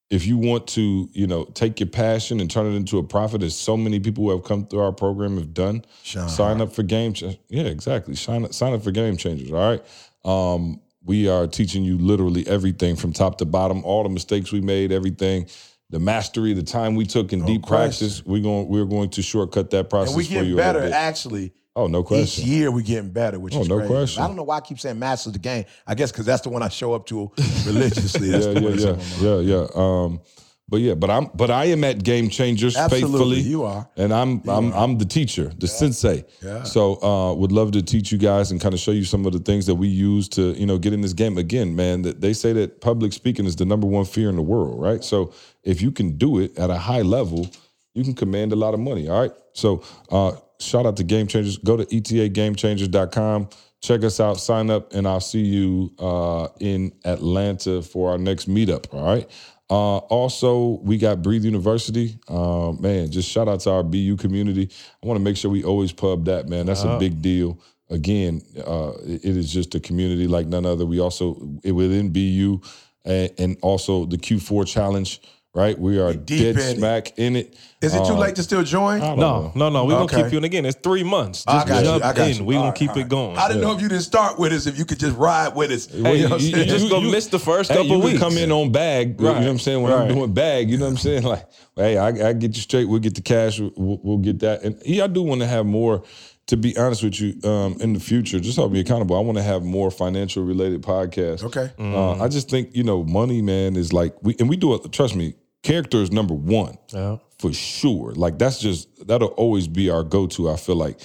if 0.09 0.27
you 0.27 0.36
want 0.36 0.66
to, 0.69 1.09
you 1.12 1.27
know, 1.27 1.44
take 1.44 1.78
your 1.81 1.89
passion 1.89 2.40
and 2.40 2.51
turn 2.51 2.66
it 2.66 2.77
into 2.77 2.98
a 2.98 3.02
profit, 3.02 3.43
as 3.43 3.57
so 3.57 3.77
many 3.77 3.98
people 4.01 4.24
who 4.24 4.31
have 4.31 4.44
come 4.44 4.66
through 4.66 4.81
our 4.81 4.93
program 4.93 5.36
have 5.36 5.55
done, 5.55 5.85
Sean 6.02 6.28
sign 6.28 6.61
up 6.61 6.73
for 6.73 6.82
Game 6.82 7.12
Changers. 7.12 7.40
Yeah, 7.48 7.65
exactly. 7.65 8.15
Sign 8.16 8.44
up, 8.44 8.52
sign 8.55 8.73
up 8.73 8.82
for 8.82 8.90
Game 8.93 9.16
Changers. 9.16 9.51
All 9.52 9.57
right. 9.59 9.85
Um, 10.24 10.81
we 11.05 11.28
are 11.28 11.47
teaching 11.47 11.82
you 11.82 11.97
literally 11.98 12.47
everything 12.47 12.94
from 12.97 13.12
top 13.12 13.39
to 13.39 13.44
bottom, 13.47 13.85
all 13.85 14.02
the 14.02 14.09
mistakes 14.11 14.52
we 14.52 14.61
made, 14.61 14.93
everything. 14.93 15.47
The 15.90 15.98
mastery, 15.98 16.52
the 16.52 16.62
time 16.62 16.94
we 16.94 17.05
took 17.05 17.32
in 17.32 17.40
No 17.40 17.47
deep 17.47 17.62
question. 17.62 18.07
practice, 18.09 18.24
we're 18.24 18.43
going. 18.43 18.69
We're 18.69 18.85
going 18.85 19.11
to 19.11 19.23
shortcut 19.23 19.70
that 19.70 19.90
process 19.90 20.11
And 20.11 20.19
we 20.19 20.24
for 20.24 20.31
get 20.35 20.44
you. 20.47 20.55
better, 20.57 20.89
actually. 20.93 21.52
Oh, 21.81 21.86
no 21.86 22.02
question. 22.02 22.44
Each 22.44 22.51
year 22.51 22.70
we 22.70 22.82
getting 22.82 23.11
better, 23.11 23.39
which 23.39 23.55
Oh, 23.57 23.62
is 23.62 23.69
no 23.69 23.77
great. 23.78 23.89
question. 23.89 24.23
I 24.23 24.27
don't 24.27 24.36
know 24.36 24.43
why 24.43 24.57
I 24.59 24.61
keep 24.61 24.78
saying 24.78 24.98
masters 24.98 25.32
the 25.32 25.39
game. 25.39 25.65
I 25.86 25.94
guess 25.94 26.12
because 26.12 26.27
that's 26.27 26.43
the 26.43 26.51
one 26.51 26.62
I 26.62 26.69
show 26.69 26.93
up 26.93 27.07
to 27.07 27.31
religiously. 27.66 28.28
That's 28.31 28.47
yeah, 28.47 28.52
the 28.52 28.61
yeah, 28.61 28.69
yeah, 28.69 28.90
on 28.90 28.97
my 28.98 29.02
mind. 29.02 29.20
yeah, 29.20 29.39
yeah. 29.57 29.66
Um, 29.74 30.20
but 30.69 30.81
yeah, 30.81 30.94
but 30.94 31.11
I'm, 31.11 31.28
but 31.35 31.51
I 31.51 31.65
am 31.65 31.82
at 31.82 32.05
Game 32.05 32.28
Changers 32.28 32.77
Absolutely, 32.77 33.11
faithfully. 33.11 33.40
you 33.40 33.65
are. 33.65 33.89
and 33.97 34.12
I'm, 34.15 34.40
I'm, 34.48 34.73
I'm 34.73 34.98
the 34.98 35.05
teacher, 35.05 35.51
the 35.59 35.66
sensei. 35.66 36.24
Yeah. 36.40 36.62
So, 36.62 37.02
uh, 37.02 37.35
would 37.35 37.51
love 37.51 37.73
to 37.73 37.82
teach 37.82 38.12
you 38.12 38.19
guys 38.19 38.52
and 38.52 38.61
kind 38.61 38.73
of 38.73 38.78
show 38.78 38.93
you 38.93 39.02
some 39.02 39.27
of 39.27 39.32
the 39.32 39.40
things 39.40 39.66
that 39.66 39.74
we 39.74 39.89
use 39.89 40.28
to, 40.28 40.52
you 40.52 40.66
know, 40.66 40.78
get 40.78 40.93
in 40.93 41.01
this 41.01 41.12
game. 41.12 41.39
Again, 41.39 41.74
man, 41.74 42.02
that 42.02 42.20
they 42.20 42.32
say 42.32 42.52
that 42.52 42.81
public 42.81 43.12
speaking 43.12 43.47
is 43.47 43.57
the 43.57 43.65
number 43.65 43.89
one 43.89 44.05
fear 44.05 44.28
in 44.28 44.36
the 44.36 44.43
world, 44.43 44.81
right? 44.81 45.02
So, 45.02 45.32
if 45.65 45.82
you 45.82 45.90
can 45.90 46.16
do 46.16 46.39
it 46.39 46.57
at 46.57 46.70
a 46.70 46.78
high 46.78 47.02
level, 47.02 47.48
you 47.94 48.05
can 48.05 48.15
command 48.15 48.52
a 48.52 48.57
lot 48.57 48.73
of 48.73 48.78
money. 48.78 49.09
All 49.09 49.20
right. 49.20 49.32
So, 49.55 49.82
uh, 50.12 50.36
shout 50.60 50.86
out 50.86 50.96
to 50.98 51.04
Game 51.04 51.26
Changers. 51.26 51.58
Go 51.58 51.76
to 51.76 51.84
etagamechangers.com. 51.86 53.48
Check 53.82 54.04
us 54.04 54.20
out, 54.20 54.38
sign 54.38 54.68
up, 54.68 54.92
and 54.92 55.08
I'll 55.08 55.20
see 55.20 55.40
you 55.40 55.92
uh, 55.98 56.48
in 56.60 56.92
Atlanta 57.04 57.80
for 57.80 58.10
our 58.10 58.18
next 58.18 58.48
meetup. 58.48 58.92
All 58.92 59.04
right. 59.04 59.28
Uh, 59.70 59.98
also, 59.98 60.80
we 60.82 60.98
got 60.98 61.22
Breathe 61.22 61.44
University. 61.44 62.18
Uh, 62.28 62.72
man, 62.72 63.10
just 63.10 63.30
shout 63.30 63.48
out 63.48 63.60
to 63.60 63.70
our 63.70 63.82
BU 63.82 64.16
community. 64.16 64.68
I 65.02 65.06
want 65.06 65.16
to 65.16 65.22
make 65.22 65.36
sure 65.36 65.50
we 65.50 65.64
always 65.64 65.92
pub 65.92 66.24
that, 66.26 66.48
man. 66.48 66.66
That's 66.66 66.82
a 66.82 66.98
big 66.98 67.22
deal. 67.22 67.58
Again, 67.88 68.42
uh, 68.66 68.92
it 69.04 69.24
is 69.24 69.52
just 69.52 69.74
a 69.74 69.80
community 69.80 70.26
like 70.26 70.46
none 70.46 70.66
other. 70.66 70.84
We 70.84 71.00
also, 71.00 71.58
it 71.62 71.72
within 71.72 72.12
BU, 72.12 72.60
and, 73.04 73.30
and 73.38 73.56
also 73.62 74.04
the 74.04 74.18
Q4 74.18 74.66
challenge, 74.66 75.22
right? 75.55 75.78
We 75.78 75.98
are 75.98 76.12
deep 76.14 76.55
dead 76.56 76.78
in 76.78 76.85
it. 76.85 77.12
in 77.16 77.36
it. 77.36 77.55
Is 77.82 77.94
it 77.94 78.05
too 78.05 78.12
Um, 78.12 78.18
late 78.18 78.36
to 78.36 78.43
still 78.43 78.62
join? 78.62 79.01
I 79.01 79.14
No, 79.14 79.16
know. 79.16 79.52
no, 79.55 79.68
no. 79.70 79.85
We're 79.86 79.94
Okay. 80.01 80.16
gonna 80.16 80.24
keep 80.24 80.32
you 80.32 80.39
in 80.39 80.44
again. 80.44 80.66
It's 80.66 80.78
three 80.82 81.02
months. 81.02 81.44
I 81.47 81.55
Just 81.55 81.66
got 81.66 81.78
you, 81.78 81.85
jump 81.86 82.05
I 82.05 82.12
got 82.12 82.28
in. 82.31 82.36
you. 82.36 82.44
We're 82.44 82.55
All 82.56 82.60
gonna 82.62 82.70
right, 82.70 82.78
keep 82.78 82.90
all 82.90 82.98
it 82.98 83.09
going. 83.09 83.36
I 83.39 83.48
didn't 83.48 83.62
know 83.62 83.72
if 83.72 83.81
you 83.81 83.89
didn't 83.89 84.02
start 84.05 84.39
with 84.39 84.52
us, 84.52 84.66
if 84.66 84.78
you 84.78 84.85
could 84.85 85.01
just 85.01 85.16
ride 85.16 85.56
with 85.56 85.70
us. 85.70 85.86
Hey, 85.86 85.97
You 86.18 86.28
know 86.28 86.36
you- 86.36 86.56
you- 86.59 86.64
just 86.66 86.85
you- 86.85 86.90
gonna 86.90 87.10
miss 87.10 87.27
the 87.27 87.39
first 87.39 87.70
Hey, 87.70 87.78
couple 87.78 87.97
you 87.97 88.02
weeks. 88.05 88.18
come 88.20 88.36
in 88.36 88.52
on 88.52 88.70
bag. 88.70 89.16
You 89.18 89.24
know 89.27 89.32
what 89.32 89.43
I'm 89.43 89.59
saying? 89.59 89.82
When 89.82 89.93
I'm 89.93 90.09
doing 90.09 90.32
bag, 90.32 90.70
you 90.70 90.77
know 90.78 90.85
what 90.85 90.90
I'm 90.93 90.97
saying? 90.98 91.22
Like, 91.24 91.47
hey, 91.74 91.97
I, 91.97 92.09
I 92.28 92.32
get 92.35 92.55
you 92.55 92.62
straight. 92.62 92.85
We'll 92.89 93.01
get 93.01 93.14
the 93.14 93.22
cash. 93.22 93.59
We'll, 93.59 93.98
we'll 94.02 94.18
get 94.18 94.39
that. 94.40 94.62
And 94.62 94.77
yeah, 94.85 95.05
I 95.05 95.06
do 95.06 95.22
want 95.22 95.40
to 95.40 95.47
have 95.47 95.64
more. 95.66 96.02
To 96.51 96.56
be 96.56 96.77
honest 96.77 97.05
with 97.05 97.20
you, 97.20 97.40
um, 97.48 97.77
in 97.81 97.93
the 97.93 98.01
future, 98.01 98.40
just 98.40 98.56
hold 98.59 98.72
me 98.72 98.81
accountable. 98.81 99.16
I 99.16 99.20
want 99.20 99.39
to 99.39 99.43
have 99.44 99.62
more 99.62 99.89
financial 99.89 100.43
related 100.44 100.82
podcasts. 100.82 101.44
Okay. 101.44 101.70
Uh, 101.78 102.20
I 102.20 102.27
just 102.27 102.51
think 102.51 102.74
you 102.74 102.82
know, 102.82 103.05
money, 103.05 103.40
man, 103.40 103.77
is 103.77 103.93
like 103.93 104.16
we 104.22 104.35
and 104.40 104.48
we 104.48 104.56
do 104.56 104.74
it. 104.74 104.90
Trust 104.90 105.14
me, 105.14 105.35
character 105.62 105.98
is 105.98 106.10
number 106.10 106.35
one 106.35 106.77
Yeah. 106.93 107.18
for 107.39 107.52
sure. 107.52 108.12
Like 108.14 108.39
that's 108.40 108.59
just 108.59 108.89
that'll 109.06 109.28
always 109.28 109.68
be 109.68 109.90
our 109.90 110.02
go 110.02 110.27
to. 110.27 110.51
I 110.51 110.56
feel 110.56 110.74
like 110.74 110.98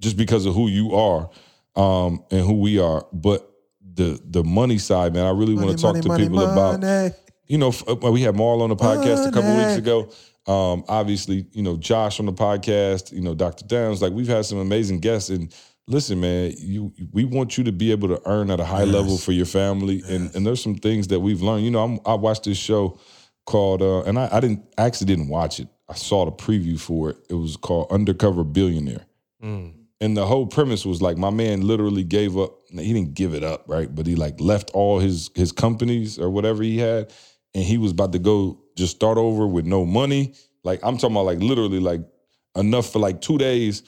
just 0.00 0.16
because 0.16 0.46
of 0.46 0.54
who 0.54 0.68
you 0.68 0.94
are 0.94 1.28
um, 1.76 2.24
and 2.30 2.40
who 2.40 2.54
we 2.60 2.78
are, 2.78 3.04
but 3.12 3.46
the 3.94 4.18
the 4.24 4.42
money 4.42 4.78
side, 4.78 5.12
man, 5.12 5.26
I 5.26 5.30
really 5.30 5.56
want 5.56 5.72
to 5.72 5.76
talk 5.76 5.92
money, 5.92 6.00
to 6.02 6.08
money, 6.08 6.24
people 6.24 6.40
about. 6.40 7.12
You 7.46 7.58
know, 7.58 7.68
f- 7.68 7.82
uh, 7.86 7.96
we 7.96 8.22
had 8.22 8.36
Marl 8.36 8.62
on 8.62 8.70
the 8.70 8.76
podcast 8.76 9.26
a 9.28 9.32
couple 9.32 9.54
weeks 9.56 9.76
ago. 9.76 10.08
Um, 10.50 10.84
obviously, 10.88 11.46
you 11.52 11.62
know 11.62 11.76
Josh 11.76 12.18
on 12.18 12.26
the 12.26 12.32
podcast. 12.32 13.12
You 13.12 13.20
know 13.20 13.36
Dr. 13.36 13.64
Downs. 13.66 14.02
Like 14.02 14.12
we've 14.12 14.26
had 14.26 14.44
some 14.44 14.58
amazing 14.58 14.98
guests. 14.98 15.30
And 15.30 15.54
listen, 15.86 16.20
man, 16.20 16.52
you 16.58 16.92
we 17.12 17.24
want 17.24 17.56
you 17.56 17.62
to 17.64 17.72
be 17.72 17.92
able 17.92 18.08
to 18.08 18.20
earn 18.26 18.50
at 18.50 18.58
a 18.58 18.64
high 18.64 18.82
level 18.84 19.16
for 19.16 19.30
your 19.30 19.46
family. 19.46 20.02
And 20.08 20.34
and 20.34 20.44
there's 20.44 20.60
some 20.60 20.74
things 20.74 21.06
that 21.08 21.20
we've 21.20 21.40
learned. 21.40 21.64
You 21.64 21.70
know, 21.70 21.84
I'm, 21.84 22.00
I 22.04 22.14
watched 22.14 22.44
this 22.44 22.58
show 22.58 22.98
called, 23.46 23.80
uh, 23.80 24.02
and 24.02 24.18
I, 24.18 24.28
I 24.32 24.40
didn't 24.40 24.64
I 24.76 24.86
actually 24.86 25.06
didn't 25.06 25.28
watch 25.28 25.60
it. 25.60 25.68
I 25.88 25.94
saw 25.94 26.24
the 26.24 26.32
preview 26.32 26.80
for 26.80 27.10
it. 27.10 27.18
It 27.28 27.34
was 27.34 27.56
called 27.56 27.92
Undercover 27.92 28.42
Billionaire. 28.42 29.06
And 30.00 30.16
the 30.16 30.26
whole 30.26 30.46
premise 30.46 30.84
was 30.84 31.00
like 31.00 31.16
my 31.16 31.30
man 31.30 31.60
literally 31.60 32.02
gave 32.04 32.36
up 32.36 32.58
he 32.70 32.92
didn't 32.92 33.14
give 33.14 33.34
it 33.34 33.44
up, 33.44 33.64
right? 33.68 33.94
But 33.94 34.06
he 34.08 34.16
like 34.16 34.40
left 34.40 34.70
all 34.72 34.98
his 34.98 35.30
his 35.36 35.52
companies 35.52 36.18
or 36.18 36.28
whatever 36.28 36.64
he 36.64 36.78
had, 36.78 37.12
and 37.54 37.62
he 37.62 37.78
was 37.78 37.92
about 37.92 38.10
to 38.12 38.18
go 38.18 38.58
just 38.80 38.96
start 38.96 39.18
over 39.18 39.46
with 39.46 39.66
no 39.66 39.84
money. 39.84 40.34
Like 40.64 40.80
I'm 40.82 40.96
talking 40.96 41.14
about, 41.16 41.26
like 41.26 41.38
literally, 41.38 41.78
like 41.80 42.00
enough 42.56 42.90
for 42.92 42.98
like 42.98 43.20
two 43.20 43.38
days, 43.38 43.82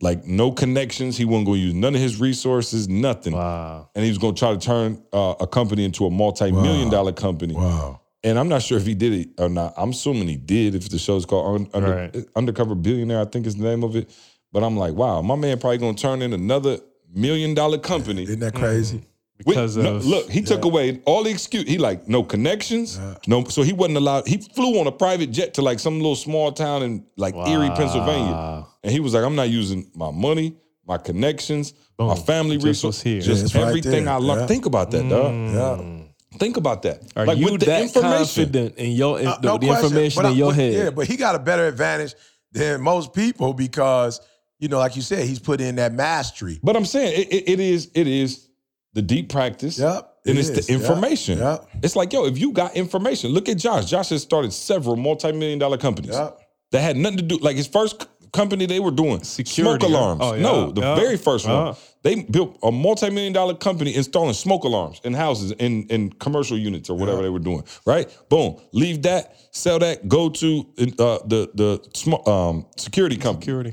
like 0.00 0.24
no 0.26 0.52
connections. 0.52 1.16
He 1.16 1.24
wasn't 1.24 1.46
going 1.46 1.60
to 1.60 1.66
use 1.66 1.74
none 1.74 1.94
of 1.94 2.00
his 2.00 2.20
resources, 2.20 2.88
nothing. 2.88 3.32
Wow. 3.34 3.90
And 3.94 4.04
he 4.04 4.10
was 4.10 4.18
going 4.18 4.34
to 4.34 4.38
try 4.38 4.52
to 4.52 4.58
turn 4.58 5.02
uh, 5.12 5.34
a 5.40 5.46
company 5.46 5.84
into 5.84 6.06
a 6.06 6.10
multi-million 6.10 6.90
dollar 6.90 7.12
company. 7.12 7.54
Wow. 7.54 8.00
And 8.22 8.38
I'm 8.38 8.48
not 8.48 8.62
sure 8.62 8.78
if 8.78 8.86
he 8.86 8.94
did 8.94 9.12
it 9.12 9.28
or 9.38 9.48
not. 9.50 9.74
I'm 9.76 9.90
assuming 9.90 10.28
he 10.28 10.36
did. 10.36 10.74
If 10.74 10.88
the 10.88 10.98
show's 10.98 11.26
called 11.26 11.60
Un- 11.60 11.70
Under, 11.74 11.94
Right. 11.94 12.16
Undercover 12.36 12.74
Billionaire, 12.74 13.20
I 13.20 13.26
think 13.26 13.46
is 13.46 13.56
the 13.56 13.64
name 13.64 13.82
of 13.84 13.96
it. 13.96 14.08
But 14.52 14.62
I'm 14.64 14.76
like, 14.76 14.94
wow, 14.94 15.20
my 15.20 15.34
man 15.36 15.58
probably 15.58 15.78
gonna 15.78 15.94
turn 15.94 16.22
in 16.22 16.32
another 16.32 16.78
million 17.12 17.52
dollar 17.54 17.76
company. 17.78 18.22
Isn't 18.22 18.40
that 18.40 18.54
crazy? 18.54 18.96
With- 18.98 19.06
Because 19.38 19.76
no, 19.76 19.96
of 19.96 20.06
look, 20.06 20.30
he 20.30 20.42
took 20.42 20.64
away 20.64 21.02
all 21.06 21.24
the 21.24 21.30
excuse. 21.30 21.64
He 21.68 21.76
like 21.76 22.06
no 22.06 22.22
connections, 22.22 23.00
no. 23.26 23.44
So 23.44 23.62
he 23.62 23.72
wasn't 23.72 23.96
allowed. 23.96 24.28
He 24.28 24.38
flew 24.38 24.78
on 24.78 24.86
a 24.86 24.92
private 24.92 25.32
jet 25.32 25.54
to 25.54 25.62
like 25.62 25.80
some 25.80 25.96
little 25.96 26.14
small 26.14 26.52
town 26.52 26.82
in 26.84 27.04
like 27.16 27.34
Erie, 27.34 27.70
Pennsylvania, 27.70 28.64
and 28.84 28.92
he 28.92 29.00
was 29.00 29.12
like, 29.14 29.24
"I'm 29.24 29.34
not 29.34 29.50
using 29.50 29.90
my 29.94 30.10
money, 30.12 30.56
my 30.86 30.98
connections, 30.98 31.74
my 31.98 32.14
family 32.14 32.58
resources, 32.58 32.84
what's 32.84 33.02
here. 33.02 33.20
just 33.20 33.38
Yeah, 33.40 33.44
it's 33.46 33.54
right 33.56 33.64
everything. 33.66 34.06
I 34.06 34.16
learned." 34.16 34.42
Yeah. 34.42 34.46
Think 34.46 34.66
about 34.66 34.90
that, 34.92 35.08
dog. 35.08 35.32
Yeah. 35.34 36.38
Think 36.38 36.56
about 36.56 36.82
that. 36.82 37.00
Are 37.16 37.26
like 37.26 37.38
you 37.38 37.50
with 37.52 37.60
the 37.60 37.66
that 37.66 37.82
information. 37.82 38.44
confident 38.44 38.76
in 38.76 38.92
your 38.92 39.18
in 39.20 39.26
Uh, 39.26 39.36
the, 39.38 39.46
no 39.48 39.58
the 39.58 39.66
question, 39.66 39.86
information 39.86 40.22
but 40.22 40.28
in 40.28 40.32
I- 40.34 40.36
your 40.36 40.50
but- 40.50 40.56
head? 40.56 40.72
Yeah, 40.74 40.90
but 40.90 41.06
he 41.08 41.16
got 41.16 41.34
a 41.34 41.38
better 41.40 41.66
advantage 41.66 42.14
than 42.52 42.80
most 42.80 43.12
people 43.12 43.52
because, 43.52 44.20
you 44.60 44.68
know, 44.68 44.78
like 44.78 44.94
you 44.94 45.02
said, 45.02 45.26
he's 45.26 45.40
put 45.40 45.60
in 45.60 45.74
that 45.76 45.92
mastery. 45.92 46.60
But 46.62 46.76
I'm 46.76 46.84
saying 46.84 47.20
it, 47.20 47.32
it, 47.32 47.48
it 47.54 47.60
is 47.60 47.90
it 47.94 48.06
is 48.06 48.48
the 48.94 49.02
deep 49.02 49.28
practice. 49.28 49.78
Yep, 49.78 50.12
And 50.26 50.38
it 50.38 50.48
it's 50.48 50.66
the 50.66 50.72
information. 50.72 51.38
yep. 51.38 51.66
It's 51.82 51.96
like, 51.96 52.12
yo, 52.12 52.24
if 52.26 52.38
you 52.38 52.52
got 52.52 52.74
information, 52.76 53.30
look 53.32 53.48
at 53.48 53.58
Josh. 53.58 53.86
Josh 53.86 54.08
has 54.10 54.22
started 54.22 54.52
several 54.52 54.96
multi-million 54.96 55.58
dollar 55.58 55.76
companies 55.78 56.12
Yep. 56.14 56.38
that 56.72 56.80
had 56.80 56.96
nothing 56.96 57.18
to 57.18 57.24
do. 57.24 57.36
Like 57.38 57.56
his 57.56 57.66
first 57.66 58.06
company 58.32 58.66
they 58.66 58.80
were 58.80 58.90
doing 58.90 59.22
Security, 59.22 59.78
smoke 59.86 59.90
huh? 59.90 59.96
alarms. 59.96 60.20
Oh, 60.24 60.34
yeah, 60.34 60.42
no, 60.42 60.70
the 60.72 60.80
yeah. 60.80 60.94
very 60.96 61.16
first 61.16 61.46
one. 61.46 61.54
Uh-huh. 61.68 61.74
They 62.02 62.22
built 62.22 62.58
a 62.62 62.70
multi-million 62.72 63.32
dollar 63.32 63.54
company 63.54 63.94
installing 63.94 64.34
smoke 64.34 64.64
alarms 64.64 65.00
in 65.04 65.14
houses, 65.14 65.52
in, 65.52 65.84
in 65.88 66.10
commercial 66.10 66.58
units 66.58 66.90
or 66.90 66.96
whatever 66.98 67.22
they 67.22 67.30
were 67.30 67.38
doing. 67.38 67.62
Right? 67.86 68.06
Boom. 68.28 68.60
Leave 68.72 69.02
that, 69.02 69.36
sell 69.52 69.78
that, 69.78 70.08
go 70.08 70.28
to 70.28 70.60
uh, 70.98 71.18
the 71.26 71.50
the 71.54 71.88
sm- 71.94 72.28
um, 72.28 72.66
security 72.76 73.16
company 73.16 73.42
Security. 73.42 73.72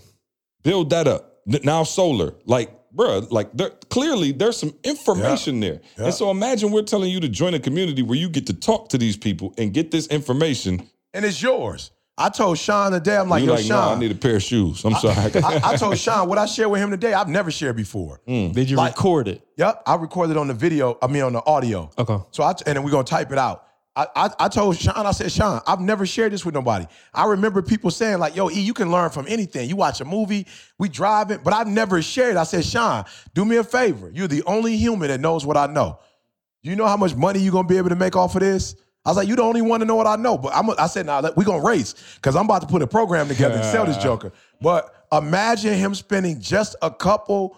build 0.64 0.90
that 0.92 1.08
up. 1.08 1.40
N- 1.52 1.60
Now 1.64 1.84
solar, 1.84 2.36
like, 2.46 2.70
bruh, 2.96 3.30
like 3.32 3.52
there 3.54 3.70
clearly 3.90 4.32
there's 4.32 4.58
some 4.58 4.74
information 4.84 5.60
there. 5.60 5.82
Yeah. 5.98 6.06
And 6.06 6.14
so 6.14 6.32
imagine 6.32 6.72
we're 6.72 6.84
telling 6.84 7.12
you 7.12 7.20
to 7.20 7.30
join 7.30 7.54
a 7.54 7.60
community 7.60 8.02
where 8.02 8.18
you 8.18 8.30
get 8.30 8.48
to 8.48 8.54
talk 8.54 8.90
to 8.90 8.98
these 8.98 9.18
people 9.18 9.54
and 9.58 9.74
get 9.74 9.92
this 9.92 10.08
information. 10.08 10.88
And 11.14 11.26
it's 11.26 11.42
yours. 11.42 11.92
I 12.18 12.30
told 12.30 12.58
Sean 12.60 12.92
today, 12.92 13.18
I'm 13.18 13.30
like, 13.30 13.42
you 13.42 13.48
yo, 13.48 13.56
like, 13.56 13.66
no, 13.66 13.80
I 13.80 13.98
need 13.98 14.12
a 14.12 14.16
pair 14.16 14.36
of 14.36 14.44
shoes. 14.44 14.84
I'm 14.86 14.94
sorry. 14.96 15.16
I, 15.44 15.62
I 15.72 15.76
told 15.76 15.98
Sean 15.98 16.28
what 16.30 16.38
I 16.38 16.46
shared 16.46 16.70
with 16.70 16.80
him 16.82 16.92
today, 16.92 17.14
I've 17.14 17.30
never 17.30 17.50
shared 17.50 17.76
before. 17.76 18.22
Mm. 18.28 18.54
Did 18.54 18.70
you 18.70 18.78
Like- 18.78 18.96
record 18.96 19.28
it? 19.28 19.42
Yep, 19.58 19.84
I 19.86 19.96
recorded 19.96 20.38
on 20.38 20.48
the 20.48 20.54
video, 20.54 20.98
I 21.02 21.08
mean 21.08 21.24
on 21.24 21.34
the 21.34 21.46
audio. 21.46 21.90
Okay. 21.98 22.18
So 22.32 22.44
I 22.44 22.52
and 22.66 22.76
then 22.78 22.84
we're 22.84 22.92
gonna 22.92 23.04
type 23.06 23.32
it 23.32 23.38
out. 23.38 23.66
I, 24.16 24.26
I 24.26 24.30
I 24.40 24.48
told 24.48 24.78
Sean, 24.78 25.06
I 25.06 25.12
said, 25.12 25.32
Sean, 25.32 25.62
I've 25.68 25.80
never 25.80 26.06
shared 26.06 26.32
this 26.34 26.46
with 26.46 26.56
nobody. 26.56 26.86
I 27.14 27.26
remember 27.26 27.62
people 27.62 27.92
saying, 27.92 28.20
like, 28.20 28.36
yo, 28.36 28.50
E, 28.50 28.60
you 28.60 28.74
can 28.74 28.92
learn 28.92 29.10
from 29.10 29.26
anything. 29.28 29.70
You 29.70 29.76
watch 29.76 30.02
a 30.02 30.06
movie, 30.06 30.48
we 30.78 30.90
drive 30.90 31.32
it, 31.32 31.44
but 31.44 31.54
I've 31.54 31.68
never 31.68 32.02
shared. 32.02 32.36
It. 32.36 32.38
I 32.38 32.44
said, 32.44 32.66
Sean, 32.66 33.06
do 33.34 33.46
me 33.46 33.58
a 33.58 33.64
favor. 33.64 34.12
You're 34.14 34.28
the 34.28 34.44
only 34.44 34.78
human 34.78 35.10
that 35.10 35.20
knows 35.20 35.46
what 35.46 35.58
I 35.58 35.68
know. 35.68 36.00
You 36.64 36.76
know 36.76 36.88
how 36.88 36.98
much 36.98 37.16
money 37.16 37.40
you're 37.40 37.52
gonna 37.52 37.68
be 37.68 37.78
able 37.78 37.90
to 37.90 37.96
make 37.96 38.16
off 38.16 38.36
of 38.36 38.42
this? 38.42 38.76
I 39.04 39.10
was 39.10 39.18
like, 39.18 39.28
you 39.28 39.36
the 39.36 39.42
only 39.42 39.62
one 39.64 39.80
to 39.80 39.86
know 39.86 39.96
what 39.96 40.08
I 40.08 40.16
know. 40.16 40.38
But 40.38 40.56
I'm, 40.56 40.70
I 40.72 40.88
said, 40.88 41.08
now 41.08 41.22
we're 41.36 41.44
gonna 41.44 41.64
race 41.64 41.96
because 42.16 42.36
I'm 42.36 42.46
about 42.46 42.62
to 42.62 42.68
put 42.68 42.82
a 42.82 42.88
program 42.88 43.28
together 43.28 43.56
and 43.56 43.66
sell 43.66 43.86
this 43.86 43.98
joker. 44.04 44.32
But 44.62 45.08
imagine 45.12 45.74
him 45.74 45.96
spending 45.96 46.40
just 46.40 46.76
a 46.82 46.92
couple 46.92 47.58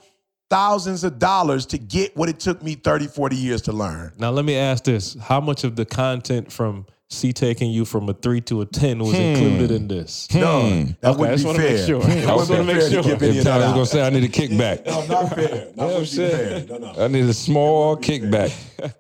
thousands 0.50 1.04
of 1.04 1.20
dollars 1.20 1.66
to 1.68 1.78
get 1.78 2.16
what 2.16 2.30
it 2.30 2.40
took 2.40 2.62
me 2.64 2.76
30, 2.76 3.08
40 3.08 3.36
years 3.36 3.62
to 3.64 3.72
learn. 3.72 4.14
Now 4.18 4.32
let 4.32 4.46
me 4.46 4.56
ask 4.56 4.84
this: 4.84 5.16
How 5.22 5.40
much 5.42 5.64
of 5.64 5.76
the 5.76 5.86
content 5.86 6.52
from 6.52 6.86
C 7.10 7.32
taking 7.32 7.70
you 7.72 7.86
from 7.86 8.10
a 8.10 8.14
three 8.14 8.42
to 8.42 8.62
a 8.62 8.66
ten 8.66 9.00
was 9.00 9.12
hmm. 9.16 9.22
included 9.22 9.72
in 9.72 9.88
this? 9.88 10.28
Hmm. 10.32 10.40
None. 10.40 10.86
Hmm. 10.86 10.92
That 11.02 11.10
Okay, 11.12 11.20
wouldn't 11.20 11.42
just 11.42 11.44
be 11.44 11.48
wanna 11.48 11.60
fair. 11.60 11.78
make 11.78 11.86
sure. 11.86 12.02
I 12.04 12.38
just 12.38 12.50
wouldn't 12.50 12.50
wanna 12.50 12.62
be 12.62 12.66
make 12.66 12.82
fair 12.82 12.92
sure. 12.92 13.04
give 13.04 13.24
any 13.24 13.32
if 13.32 13.38
of 13.40 13.44
that 13.44 13.50
Tyler's 13.52 13.66
out. 13.66 13.74
gonna 13.74 13.86
say 13.86 14.08
I 14.08 14.10
need 14.10 14.24
a 14.24 14.28
kickback. 14.30 14.86
No, 14.86 15.06
not 15.06 15.36
fair. 15.36 15.48
That 15.48 15.68
You 15.76 15.76
know 15.76 15.88
what 15.88 15.96
I'm 15.96 16.02
wouldn't 16.02 16.12
be 16.12 16.18
fair. 16.18 16.66
No, 16.68 16.78
no. 16.94 17.04
I 17.04 17.08
need 17.08 17.26
a 17.26 17.34
small 17.34 17.98
kickback. 17.98 18.54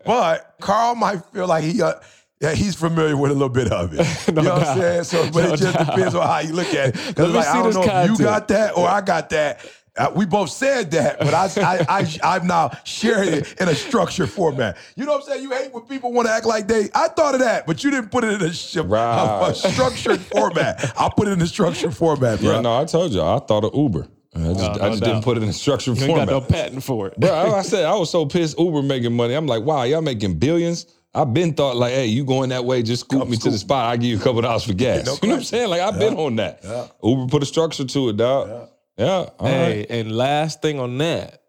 But 0.05 0.55
Carl 0.61 0.95
might 0.95 1.23
feel 1.33 1.47
like 1.47 1.63
he 1.63 1.81
uh, 1.81 1.93
yeah, 2.41 2.53
he's 2.53 2.75
familiar 2.75 3.15
with 3.15 3.31
a 3.31 3.33
little 3.33 3.47
bit 3.47 3.71
of 3.71 3.93
it. 3.93 4.05
you 4.27 4.33
know 4.33 4.53
what 4.55 4.67
I'm 4.67 4.77
saying? 4.77 5.03
So, 5.05 5.31
but 5.31 5.45
No 5.45 5.53
it 5.53 5.57
just 5.59 5.77
doubt. 5.77 5.85
depends 5.95 6.13
on 6.13 6.27
how 6.27 6.39
you 6.39 6.51
look 6.51 6.73
at 6.73 6.89
it. 6.89 6.93
Because 7.07 7.33
like, 7.33 7.47
I 7.47 7.53
don't 7.53 7.65
this 7.67 7.75
know 7.75 7.83
if 7.83 8.09
you 8.09 8.17
got 8.17 8.47
that 8.49 8.75
or 8.77 8.85
I 8.85 8.99
got 8.99 9.29
that. 9.29 9.65
Uh, 9.95 10.11
we 10.15 10.25
both 10.25 10.49
said 10.49 10.89
that, 10.89 11.19
but 11.19 11.35
I, 11.35 11.45
I, 11.57 11.85
I, 11.99 12.17
I've 12.35 12.45
now 12.45 12.71
shared 12.83 13.27
it 13.27 13.61
in 13.61 13.67
a 13.69 13.75
structured 13.75 14.29
format. 14.29 14.75
You 14.95 15.05
know 15.05 15.11
what 15.11 15.21
I'm 15.23 15.27
saying? 15.29 15.43
You 15.43 15.51
hate 15.51 15.71
when 15.71 15.83
people 15.83 16.11
want 16.11 16.27
to 16.27 16.33
act 16.33 16.47
like 16.47 16.67
they. 16.67 16.89
I 16.95 17.09
thought 17.09 17.35
of 17.35 17.41
that, 17.41 17.67
but 17.67 17.83
you 17.83 17.91
didn't 17.91 18.09
put 18.09 18.23
it 18.23 18.33
in 18.33 18.41
a, 18.41 18.51
sh- 18.51 18.77
a- 18.77 18.81
a, 18.81 19.53
structured 19.53 20.19
format. 20.19 20.93
I'll 20.97 21.11
put 21.11 21.27
it 21.27 21.31
in 21.31 21.41
a 21.41 21.45
structured 21.47 21.95
format, 21.95 22.39
bro. 22.39 22.53
Yeah, 22.53 22.61
no, 22.61 22.79
I 22.79 22.85
told 22.85 23.11
you, 23.11 23.21
I 23.21 23.37
thought 23.37 23.65
of 23.65 23.75
Uber. 23.75 24.07
I 24.35 24.39
just, 24.39 24.57
No, 24.59 24.65
I 24.65 24.89
just 24.89 25.03
didn't 25.03 25.23
put 25.23 25.37
it 25.37 25.43
in 25.43 25.49
a 25.49 25.53
structured 25.53 25.95
You 25.95 26.05
ain't 26.05 26.15
got 26.15 26.27
format. 26.27 26.49
no 26.49 26.55
patent 26.55 26.83
for 26.83 27.07
it. 27.09 27.19
Bro, 27.19 27.29
I, 27.29 27.59
I 27.59 27.61
said 27.61 27.85
I 27.85 27.93
was 27.93 28.09
so 28.09 28.25
pissed 28.25 28.57
Uber 28.57 28.81
making 28.81 29.13
money. 29.15 29.35
I'm 29.35 29.45
like, 29.45 29.61
wow, 29.61 29.83
y'all 29.83 30.01
making 30.01 30.39
billions. 30.39 30.87
I've 31.13 31.31
been 31.35 31.53
thought 31.53 31.75
like, 31.75 31.93
hey, 31.93 32.07
you 32.07 32.25
going 32.25 32.49
that 32.49 32.65
way, 32.65 32.81
just 32.81 33.01
scoop 33.05 33.27
me 33.29 33.37
to 33.37 33.51
the 33.51 33.59
spot. 33.59 33.85
I 33.85 33.97
give 33.97 34.09
you 34.09 34.17
a 34.17 34.19
couple 34.19 34.41
dollars 34.41 34.63
for 34.63 34.73
gas. 34.73 35.05
No 35.05 35.13
you 35.21 35.27
know 35.27 35.35
what 35.35 35.37
I'm 35.41 35.43
saying? 35.43 35.69
Like 35.69 35.81
I've 35.81 35.99
been 35.99 36.15
on 36.15 36.37
that. 36.37 36.63
Uber 37.03 37.27
put 37.27 37.43
a 37.43 37.45
structure 37.45 37.85
to 37.85 38.09
it, 38.09 38.17
dog. 38.17 38.69
Yeah. 38.97 39.05
all 39.07 39.29
right. 39.39 39.49
Hey, 39.49 39.85
and 39.89 40.11
last 40.15 40.61
thing 40.61 40.79
on 40.79 40.97
that, 40.99 41.39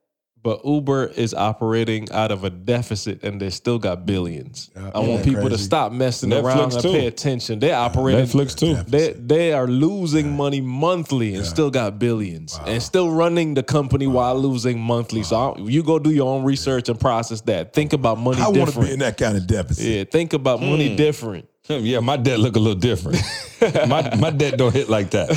but 0.42 0.60
Uber 0.64 1.06
is 1.06 1.32
operating 1.32 2.10
out 2.12 2.30
of 2.30 2.44
a 2.44 2.50
deficit 2.50 3.22
and 3.24 3.40
they 3.40 3.48
still 3.48 3.78
got 3.78 4.04
billions. 4.04 4.70
I 4.76 4.98
want 4.98 5.22
that 5.22 5.24
people 5.24 5.48
to 5.48 5.56
stop 5.56 5.90
messing 5.90 6.28
Netflix 6.28 6.42
around 6.44 6.72
and 6.74 6.82
too. 6.82 6.92
pay 6.92 7.06
attention. 7.06 7.58
They're 7.60 7.74
operating 7.74 8.26
Netflix 8.26 8.54
too. 8.54 8.74
They 8.90 9.12
they 9.14 9.52
are 9.54 9.66
losing 9.66 10.36
money 10.36 10.60
monthly 10.60 11.34
and 11.34 11.46
still 11.46 11.70
got 11.70 11.98
billions 11.98 12.58
and 12.66 12.82
still 12.82 13.10
running 13.10 13.54
the 13.54 13.62
company 13.62 14.06
while 14.06 14.38
losing 14.38 14.78
monthly. 14.78 15.22
So 15.22 15.36
I, 15.36 15.58
you 15.60 15.82
go 15.82 15.98
do 15.98 16.10
your 16.10 16.28
own 16.28 16.44
research 16.44 16.90
and 16.90 17.00
process 17.00 17.40
that. 17.42 17.72
Think 17.72 17.94
about 17.94 18.18
money 18.18 18.42
I 18.42 18.48
want 18.48 18.70
to 18.74 18.80
be 18.80 18.92
in 18.92 18.98
that 18.98 19.16
kind 19.16 19.38
of 19.38 19.46
deficit. 19.46 19.84
yeah, 19.86 20.04
think 20.04 20.34
about 20.34 20.58
Hmm. 20.60 20.70
money 20.70 20.94
different. 20.94 21.48
Yeah, 21.68 22.00
my 22.00 22.18
debt 22.18 22.38
look 22.40 22.56
a 22.56 22.58
little 22.58 22.78
different. 22.78 23.16
my 23.88 24.14
my 24.16 24.28
debt 24.28 24.58
don't 24.58 24.74
hit 24.74 24.90
like 24.90 25.10
that. 25.12 25.30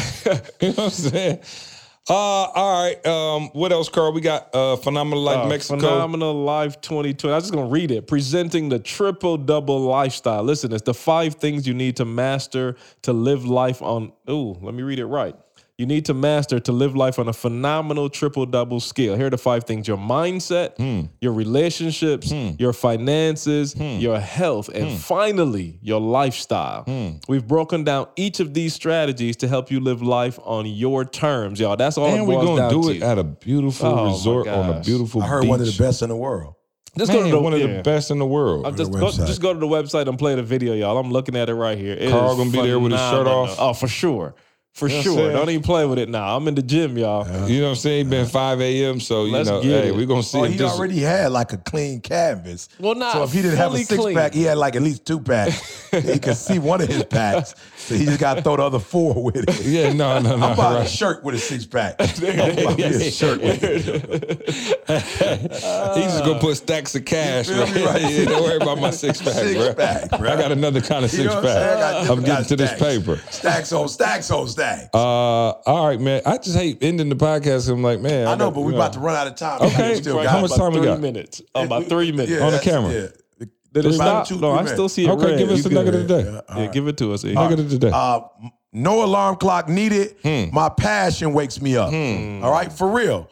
you 0.61 0.67
know 0.67 0.73
what 0.73 0.83
I'm 0.83 0.89
saying? 0.89 1.39
Uh, 2.09 2.13
all 2.13 2.83
right. 2.83 3.05
Um, 3.05 3.49
what 3.51 3.71
else, 3.73 3.89
Carl? 3.89 4.13
We 4.13 4.21
got 4.21 4.53
uh, 4.55 4.77
phenomenal 4.77 5.23
life 5.23 5.45
Uh, 5.45 5.49
Mexico. 5.49 5.79
Phenomenal 5.79 6.33
Life 6.45 6.79
2020. 6.79 7.33
I'm 7.35 7.41
just 7.41 7.51
going 7.51 7.65
to 7.65 7.71
read 7.71 7.91
it. 7.91 8.07
Presenting 8.07 8.69
the 8.69 8.79
triple 8.79 9.35
double 9.37 9.81
lifestyle. 9.81 10.41
Listen, 10.43 10.71
it's 10.71 10.83
the 10.83 10.93
five 10.93 11.35
things 11.35 11.67
you 11.67 11.73
need 11.73 11.97
to 11.97 12.05
master 12.05 12.77
to 13.01 13.11
live 13.11 13.45
life 13.45 13.81
on. 13.81 14.13
Ooh, 14.29 14.57
let 14.61 14.73
me 14.73 14.83
read 14.83 14.99
it 14.99 15.05
right. 15.05 15.35
You 15.77 15.85
need 15.85 16.05
to 16.05 16.15
master 16.15 16.59
to 16.59 16.71
live 16.71 16.95
life 16.95 17.19
on 17.19 17.27
a 17.27 17.33
phenomenal 17.33 18.09
triple 18.09 18.47
double 18.47 18.79
scale. 18.79 19.15
Here 19.15 19.27
are 19.27 19.29
the 19.29 19.37
five 19.37 19.65
things 19.65 19.87
your 19.87 19.97
mindset, 19.97 20.75
Hmm. 20.77 21.01
your 21.21 21.33
relationships, 21.33 22.31
your 22.57 22.73
finances, 22.73 23.75
your 23.75 24.19
health, 24.19 24.69
and 24.73 24.89
Hmm. 24.89 24.95
finally, 24.95 25.77
your 25.83 26.01
lifestyle. 26.01 26.83
We've 27.27 27.45
broken 27.47 27.83
down 27.83 28.07
each 28.15 28.39
of 28.39 28.55
these 28.55 28.73
strategies 28.73 29.35
to 29.37 29.47
help 29.47 29.69
you 29.69 29.79
live 29.79 30.01
life 30.01 30.39
on 30.43 30.65
your 30.65 31.05
terms, 31.05 31.59
y'all. 31.59 31.75
That's 31.75 31.95
all 31.99 32.07
and 32.07 32.27
we're 32.27 32.43
gonna 32.43 32.57
down 32.61 32.71
do 32.71 32.81
to. 32.89 32.95
it 32.95 33.03
at 33.03 33.19
a 33.19 33.23
beautiful 33.23 33.87
Oh, 33.87 34.05
resort 34.07 34.47
on 34.47 34.69
a 34.69 34.73
gosh. 34.77 34.85
beautiful 34.87 35.21
I 35.21 35.27
heard 35.27 35.41
beach. 35.41 35.49
one 35.51 35.61
of 35.61 35.67
the 35.67 35.77
best 35.83 36.01
in 36.01 36.09
the 36.09 36.15
world. 36.15 36.55
Just 36.97 37.11
Man, 37.11 37.19
go 37.19 37.25
to 37.25 37.31
the, 37.35 37.39
one 37.39 37.53
of 37.53 37.59
yeah. 37.59 37.77
the 37.77 37.83
best 37.83 38.09
in 38.09 38.17
the 38.17 38.25
world. 38.25 38.65
I'm 38.65 38.75
just 38.75 38.91
the 38.91 38.97
go, 38.97 39.11
just 39.11 39.39
go 39.43 39.53
to 39.53 39.59
the 39.59 39.67
website 39.67 40.07
and 40.07 40.17
play 40.17 40.33
the 40.33 40.41
video, 40.41 40.73
y'all. 40.73 40.97
I'm 40.97 41.11
looking 41.11 41.35
at 41.35 41.47
it 41.49 41.53
right 41.53 41.77
here. 41.77 41.93
It 41.93 42.09
Carl 42.09 42.35
gonna 42.35 42.49
be 42.49 42.63
there 42.63 42.79
with 42.79 42.93
his 42.93 43.01
shirt 43.01 43.27
off? 43.27 43.55
Oh, 43.59 43.73
for 43.73 43.87
sure, 43.87 44.33
for 44.77 44.87
You 44.87 44.97
know 44.97 45.01
sure. 45.01 45.31
Don't 45.31 45.49
even 45.49 45.63
play 45.63 45.87
with 45.87 45.97
it 45.97 46.07
now. 46.07 46.37
I'm 46.37 46.47
in 46.47 46.53
the 46.53 46.61
gym, 46.61 46.99
y'all. 46.99 47.25
You 47.49 47.61
know 47.61 47.63
what 47.65 47.69
I'm 47.71 47.75
saying? 47.77 48.07
It 48.07 48.09
been 48.11 48.27
5 48.27 48.61
a.m. 48.61 48.99
So 48.99 49.25
you 49.25 49.31
Let's 49.33 49.49
know, 49.49 49.61
get 49.63 49.85
hey, 49.85 49.91
we're 49.91 50.05
gonna 50.05 50.21
see 50.21 50.37
Oh, 50.37 50.43
if 50.43 50.51
he 50.51 50.57
this 50.59 50.71
already 50.71 50.99
had 50.99 51.31
like 51.31 51.51
a 51.51 51.57
clean 51.57 51.99
canvas. 51.99 52.69
Well, 52.79 52.93
not 52.93 53.13
so 53.13 53.23
if 53.23 53.31
he 53.33 53.41
didn't 53.41 53.57
have 53.57 53.73
a 53.73 53.77
six 53.79 53.99
clean. 53.99 54.15
pack, 54.15 54.35
he 54.35 54.43
had 54.43 54.59
like 54.59 54.75
at 54.75 54.83
least 54.83 55.03
two 55.03 55.19
packs. 55.19 55.89
he 55.91 56.19
could 56.19 56.37
see 56.37 56.59
one 56.59 56.79
of 56.81 56.87
his 56.89 57.03
packs, 57.05 57.55
so 57.87 57.95
he 57.99 58.05
just 58.05 58.19
got 58.19 58.33
to 58.35 58.41
throw 58.41 58.57
the 58.57 58.63
other 58.63 58.79
four 58.79 59.23
with 59.23 59.35
it. 59.37 59.65
Yeah, 59.65 59.93
no, 59.93 60.19
no, 60.19 60.35
no. 60.37 60.45
I'm 60.47 60.57
buying 60.57 60.85
a 60.85 60.87
shirt 60.87 61.23
with 61.23 61.35
a 61.35 61.39
six 61.39 61.65
pack. 61.65 61.95
I'm 61.99 62.07
buying 62.55 62.79
a 62.81 63.11
shirt 63.11 63.41
with 63.41 63.63
it. 63.63 64.47
He's 64.87 66.11
just 66.11 66.23
gonna 66.25 66.39
put 66.39 66.57
stacks 66.57 66.95
of 66.95 67.05
cash. 67.05 67.47
feel 67.47 67.63
Right? 67.65 67.73
me? 67.75 67.85
Right. 67.85 68.01
Yeah, 68.01 68.25
don't 68.25 68.43
worry 68.43 68.57
about 68.57 68.79
my 68.79 68.91
six 68.91 69.21
pack, 69.21 69.33
Six 69.33 69.53
bro. 69.55 69.73
pack, 69.73 70.09
bro. 70.19 70.29
I 70.31 70.35
got 70.35 70.51
another 70.51 70.81
kind 70.81 71.05
of 71.05 71.11
You 71.13 71.19
six 71.19 71.29
know 71.29 71.35
what 71.41 71.45
I'm 71.45 71.51
saying? 71.51 71.67
I 71.67 71.79
got 71.79 71.79
pack. 71.79 72.01
different 72.01 72.19
I'm 72.19 72.25
getting 72.25 72.35
kinds 72.35 72.47
to 72.47 72.53
of 72.53 72.57
this 72.59 72.79
paper. 72.79 73.31
Stacks 73.31 73.71
on 73.73 73.87
stacks 73.89 74.31
on 74.31 74.47
stacks. 74.47 74.89
Uh, 74.93 74.97
all 74.97 75.87
right, 75.87 75.99
man. 75.99 76.21
I 76.25 76.37
just 76.37 76.57
hate 76.57 76.77
ending 76.81 77.09
the 77.09 77.15
podcast. 77.15 77.69
I'm 77.71 77.83
like, 77.83 77.99
man. 78.01 78.27
I 78.27 78.31
know, 78.35 78.45
got- 78.47 78.55
but 78.55 78.61
we're 78.61 78.73
about 78.73 78.93
to 78.93 78.99
run 78.99 79.15
out 79.15 79.27
of 79.27 79.35
time. 79.35 79.61
Okay. 79.61 79.95
Still 79.95 80.17
How 80.19 80.23
got 80.23 80.41
much 80.41 80.51
about 80.51 80.57
time 80.57 80.71
we 80.73 80.77
three 80.79 80.87
got? 80.87 80.99
minutes. 80.99 81.41
Oh, 81.55 81.63
about 81.63 81.85
three 81.85 82.11
minutes. 82.11 82.31
On 82.41 82.51
the 82.51 82.57
that's- 82.57 82.63
camera. 82.63 83.09
Yeah. 83.77 83.81
Did 83.83 83.91
it 83.93 83.95
About 83.95 84.27
stop? 84.27 84.37
two, 84.37 84.41
no, 84.41 84.51
I 84.51 84.55
minutes. 84.57 84.71
still 84.73 84.89
see 84.89 85.05
it 85.05 85.09
Okay, 85.09 85.25
red. 85.31 85.37
give 85.39 85.49
us 85.49 85.63
You 85.65 85.71
a 85.71 85.73
nugget 85.73 85.95
of 85.95 86.07
the 86.07 86.23
day. 86.23 86.41
Yeah, 86.57 86.67
give 86.67 86.87
it 86.87 86.97
to 86.97 87.13
us. 87.13 87.23
E. 87.25 87.33
Nugget 87.33 87.59
of 87.59 87.69
the 87.69 87.77
day. 87.77 87.91
Uh, 87.93 88.21
no 88.73 89.03
alarm 89.03 89.37
clock 89.37 89.69
needed. 89.69 90.15
Hmm. 90.23 90.53
My 90.53 90.69
passion 90.69 91.33
wakes 91.33 91.61
me 91.61 91.77
up. 91.77 91.93
All 92.43 92.51
right, 92.51 92.71
for 92.71 92.89
real. 92.91 93.29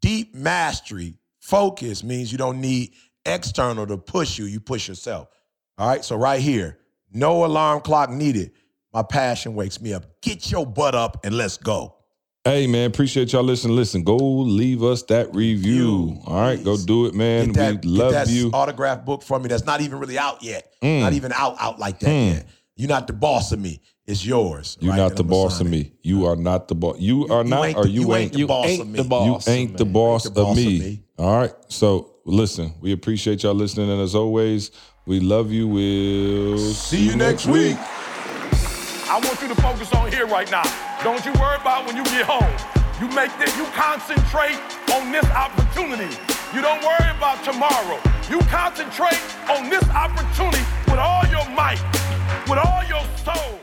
Deep 0.00 0.34
mastery, 0.34 1.14
focus 1.40 2.04
means 2.04 2.30
you 2.30 2.38
don't 2.38 2.60
need 2.60 2.92
external 3.24 3.86
to 3.86 3.98
push 3.98 4.38
you. 4.38 4.44
You 4.46 4.60
push 4.60 4.88
yourself. 4.88 5.28
All 5.76 5.88
right, 5.88 6.04
so 6.04 6.16
right 6.16 6.40
here, 6.40 6.78
no 7.12 7.44
alarm 7.44 7.80
clock 7.80 8.10
needed. 8.10 8.52
My 8.92 9.02
passion 9.02 9.54
wakes 9.54 9.80
me 9.80 9.92
up. 9.92 10.04
Get 10.22 10.50
your 10.50 10.66
butt 10.66 10.94
up 10.94 11.24
and 11.24 11.36
let's 11.36 11.56
go. 11.56 11.96
Hey 12.48 12.66
man, 12.66 12.86
appreciate 12.90 13.30
y'all 13.34 13.42
listening. 13.42 13.76
Listen, 13.76 14.02
go 14.02 14.16
leave 14.16 14.82
us 14.82 15.02
that 15.02 15.34
review. 15.34 16.06
Review, 16.06 16.22
All 16.26 16.40
right, 16.40 16.64
go 16.64 16.78
do 16.78 17.04
it, 17.04 17.14
man. 17.14 17.48
Get 17.48 17.54
that, 17.56 17.84
we 17.84 17.90
love 17.90 18.12
get 18.12 18.26
that 18.26 18.32
you. 18.32 18.50
autograph 18.54 19.04
book 19.04 19.22
from 19.22 19.42
me 19.42 19.48
that's 19.48 19.66
not 19.66 19.82
even 19.82 19.98
really 19.98 20.18
out 20.18 20.42
yet. 20.42 20.72
Mm. 20.82 21.00
Not 21.00 21.12
even 21.12 21.30
out 21.34 21.56
out 21.60 21.78
like 21.78 22.00
that 22.00 22.08
Mm. 22.08 22.32
yet. 22.36 22.46
You're 22.74 22.88
not 22.88 23.06
the 23.06 23.12
boss 23.12 23.52
of 23.52 23.58
me. 23.58 23.82
It's 24.06 24.24
yours. 24.24 24.78
You're 24.80 24.92
right? 24.92 24.96
not 24.96 25.08
And 25.10 25.18
the 25.18 25.24
I'ma 25.24 25.30
boss 25.30 25.60
of 25.60 25.66
me. 25.68 25.92
You 26.02 26.24
are 26.24 26.36
not 26.36 26.68
the 26.68 26.74
boss. 26.74 26.96
You 26.98 27.28
are 27.28 27.44
you 27.44 27.50
not, 27.50 27.66
ain't 27.66 27.76
or 27.76 27.82
the- 27.84 27.90
you, 27.90 28.00
you 28.00 28.14
ain't. 28.14 28.22
ain't 28.22 28.32
the 28.32 28.44
boss 28.46 28.66
ain't 28.66 28.80
of 28.80 28.88
me. 28.88 28.98
the 29.02 29.04
boss. 29.04 29.46
you 29.46 29.52
ain't 29.52 29.76
the 29.76 29.84
me. 29.84 29.92
boss, 29.92 30.24
the 30.24 30.30
boss 30.30 30.44
of, 30.44 30.50
of 30.50 30.56
me. 30.56 30.78
me. 30.78 31.02
All 31.18 31.38
right. 31.38 31.52
So 31.68 32.14
listen, 32.24 32.72
we 32.80 32.92
appreciate 32.92 33.42
y'all 33.42 33.52
listening, 33.52 33.90
and 33.90 34.00
as 34.00 34.14
always, 34.14 34.70
we 35.04 35.20
love 35.20 35.52
you. 35.52 35.68
We'll 35.68 36.56
See 36.56 37.04
you 37.10 37.14
next 37.14 37.44
week. 37.44 37.76
I 39.10 39.20
want 39.22 39.42
you 39.42 39.48
to 39.48 39.54
focus 39.56 39.92
on 39.92 40.10
here 40.10 40.26
right 40.26 40.50
now. 40.50 40.62
Don't 41.04 41.24
you 41.24 41.32
worry 41.34 41.56
about 41.60 41.86
when 41.86 41.96
you 41.96 42.02
get 42.04 42.26
home. 42.26 42.50
You 43.00 43.06
make 43.14 43.30
this, 43.38 43.56
you 43.56 43.64
concentrate 43.66 44.58
on 44.92 45.12
this 45.12 45.24
opportunity. 45.26 46.10
You 46.52 46.60
don't 46.60 46.82
worry 46.82 47.10
about 47.16 47.44
tomorrow. 47.44 48.00
You 48.28 48.40
concentrate 48.50 49.22
on 49.48 49.70
this 49.70 49.88
opportunity 49.90 50.64
with 50.86 50.98
all 50.98 51.24
your 51.28 51.48
might, 51.50 51.80
with 52.48 52.58
all 52.58 52.82
your 52.88 53.04
soul. 53.22 53.60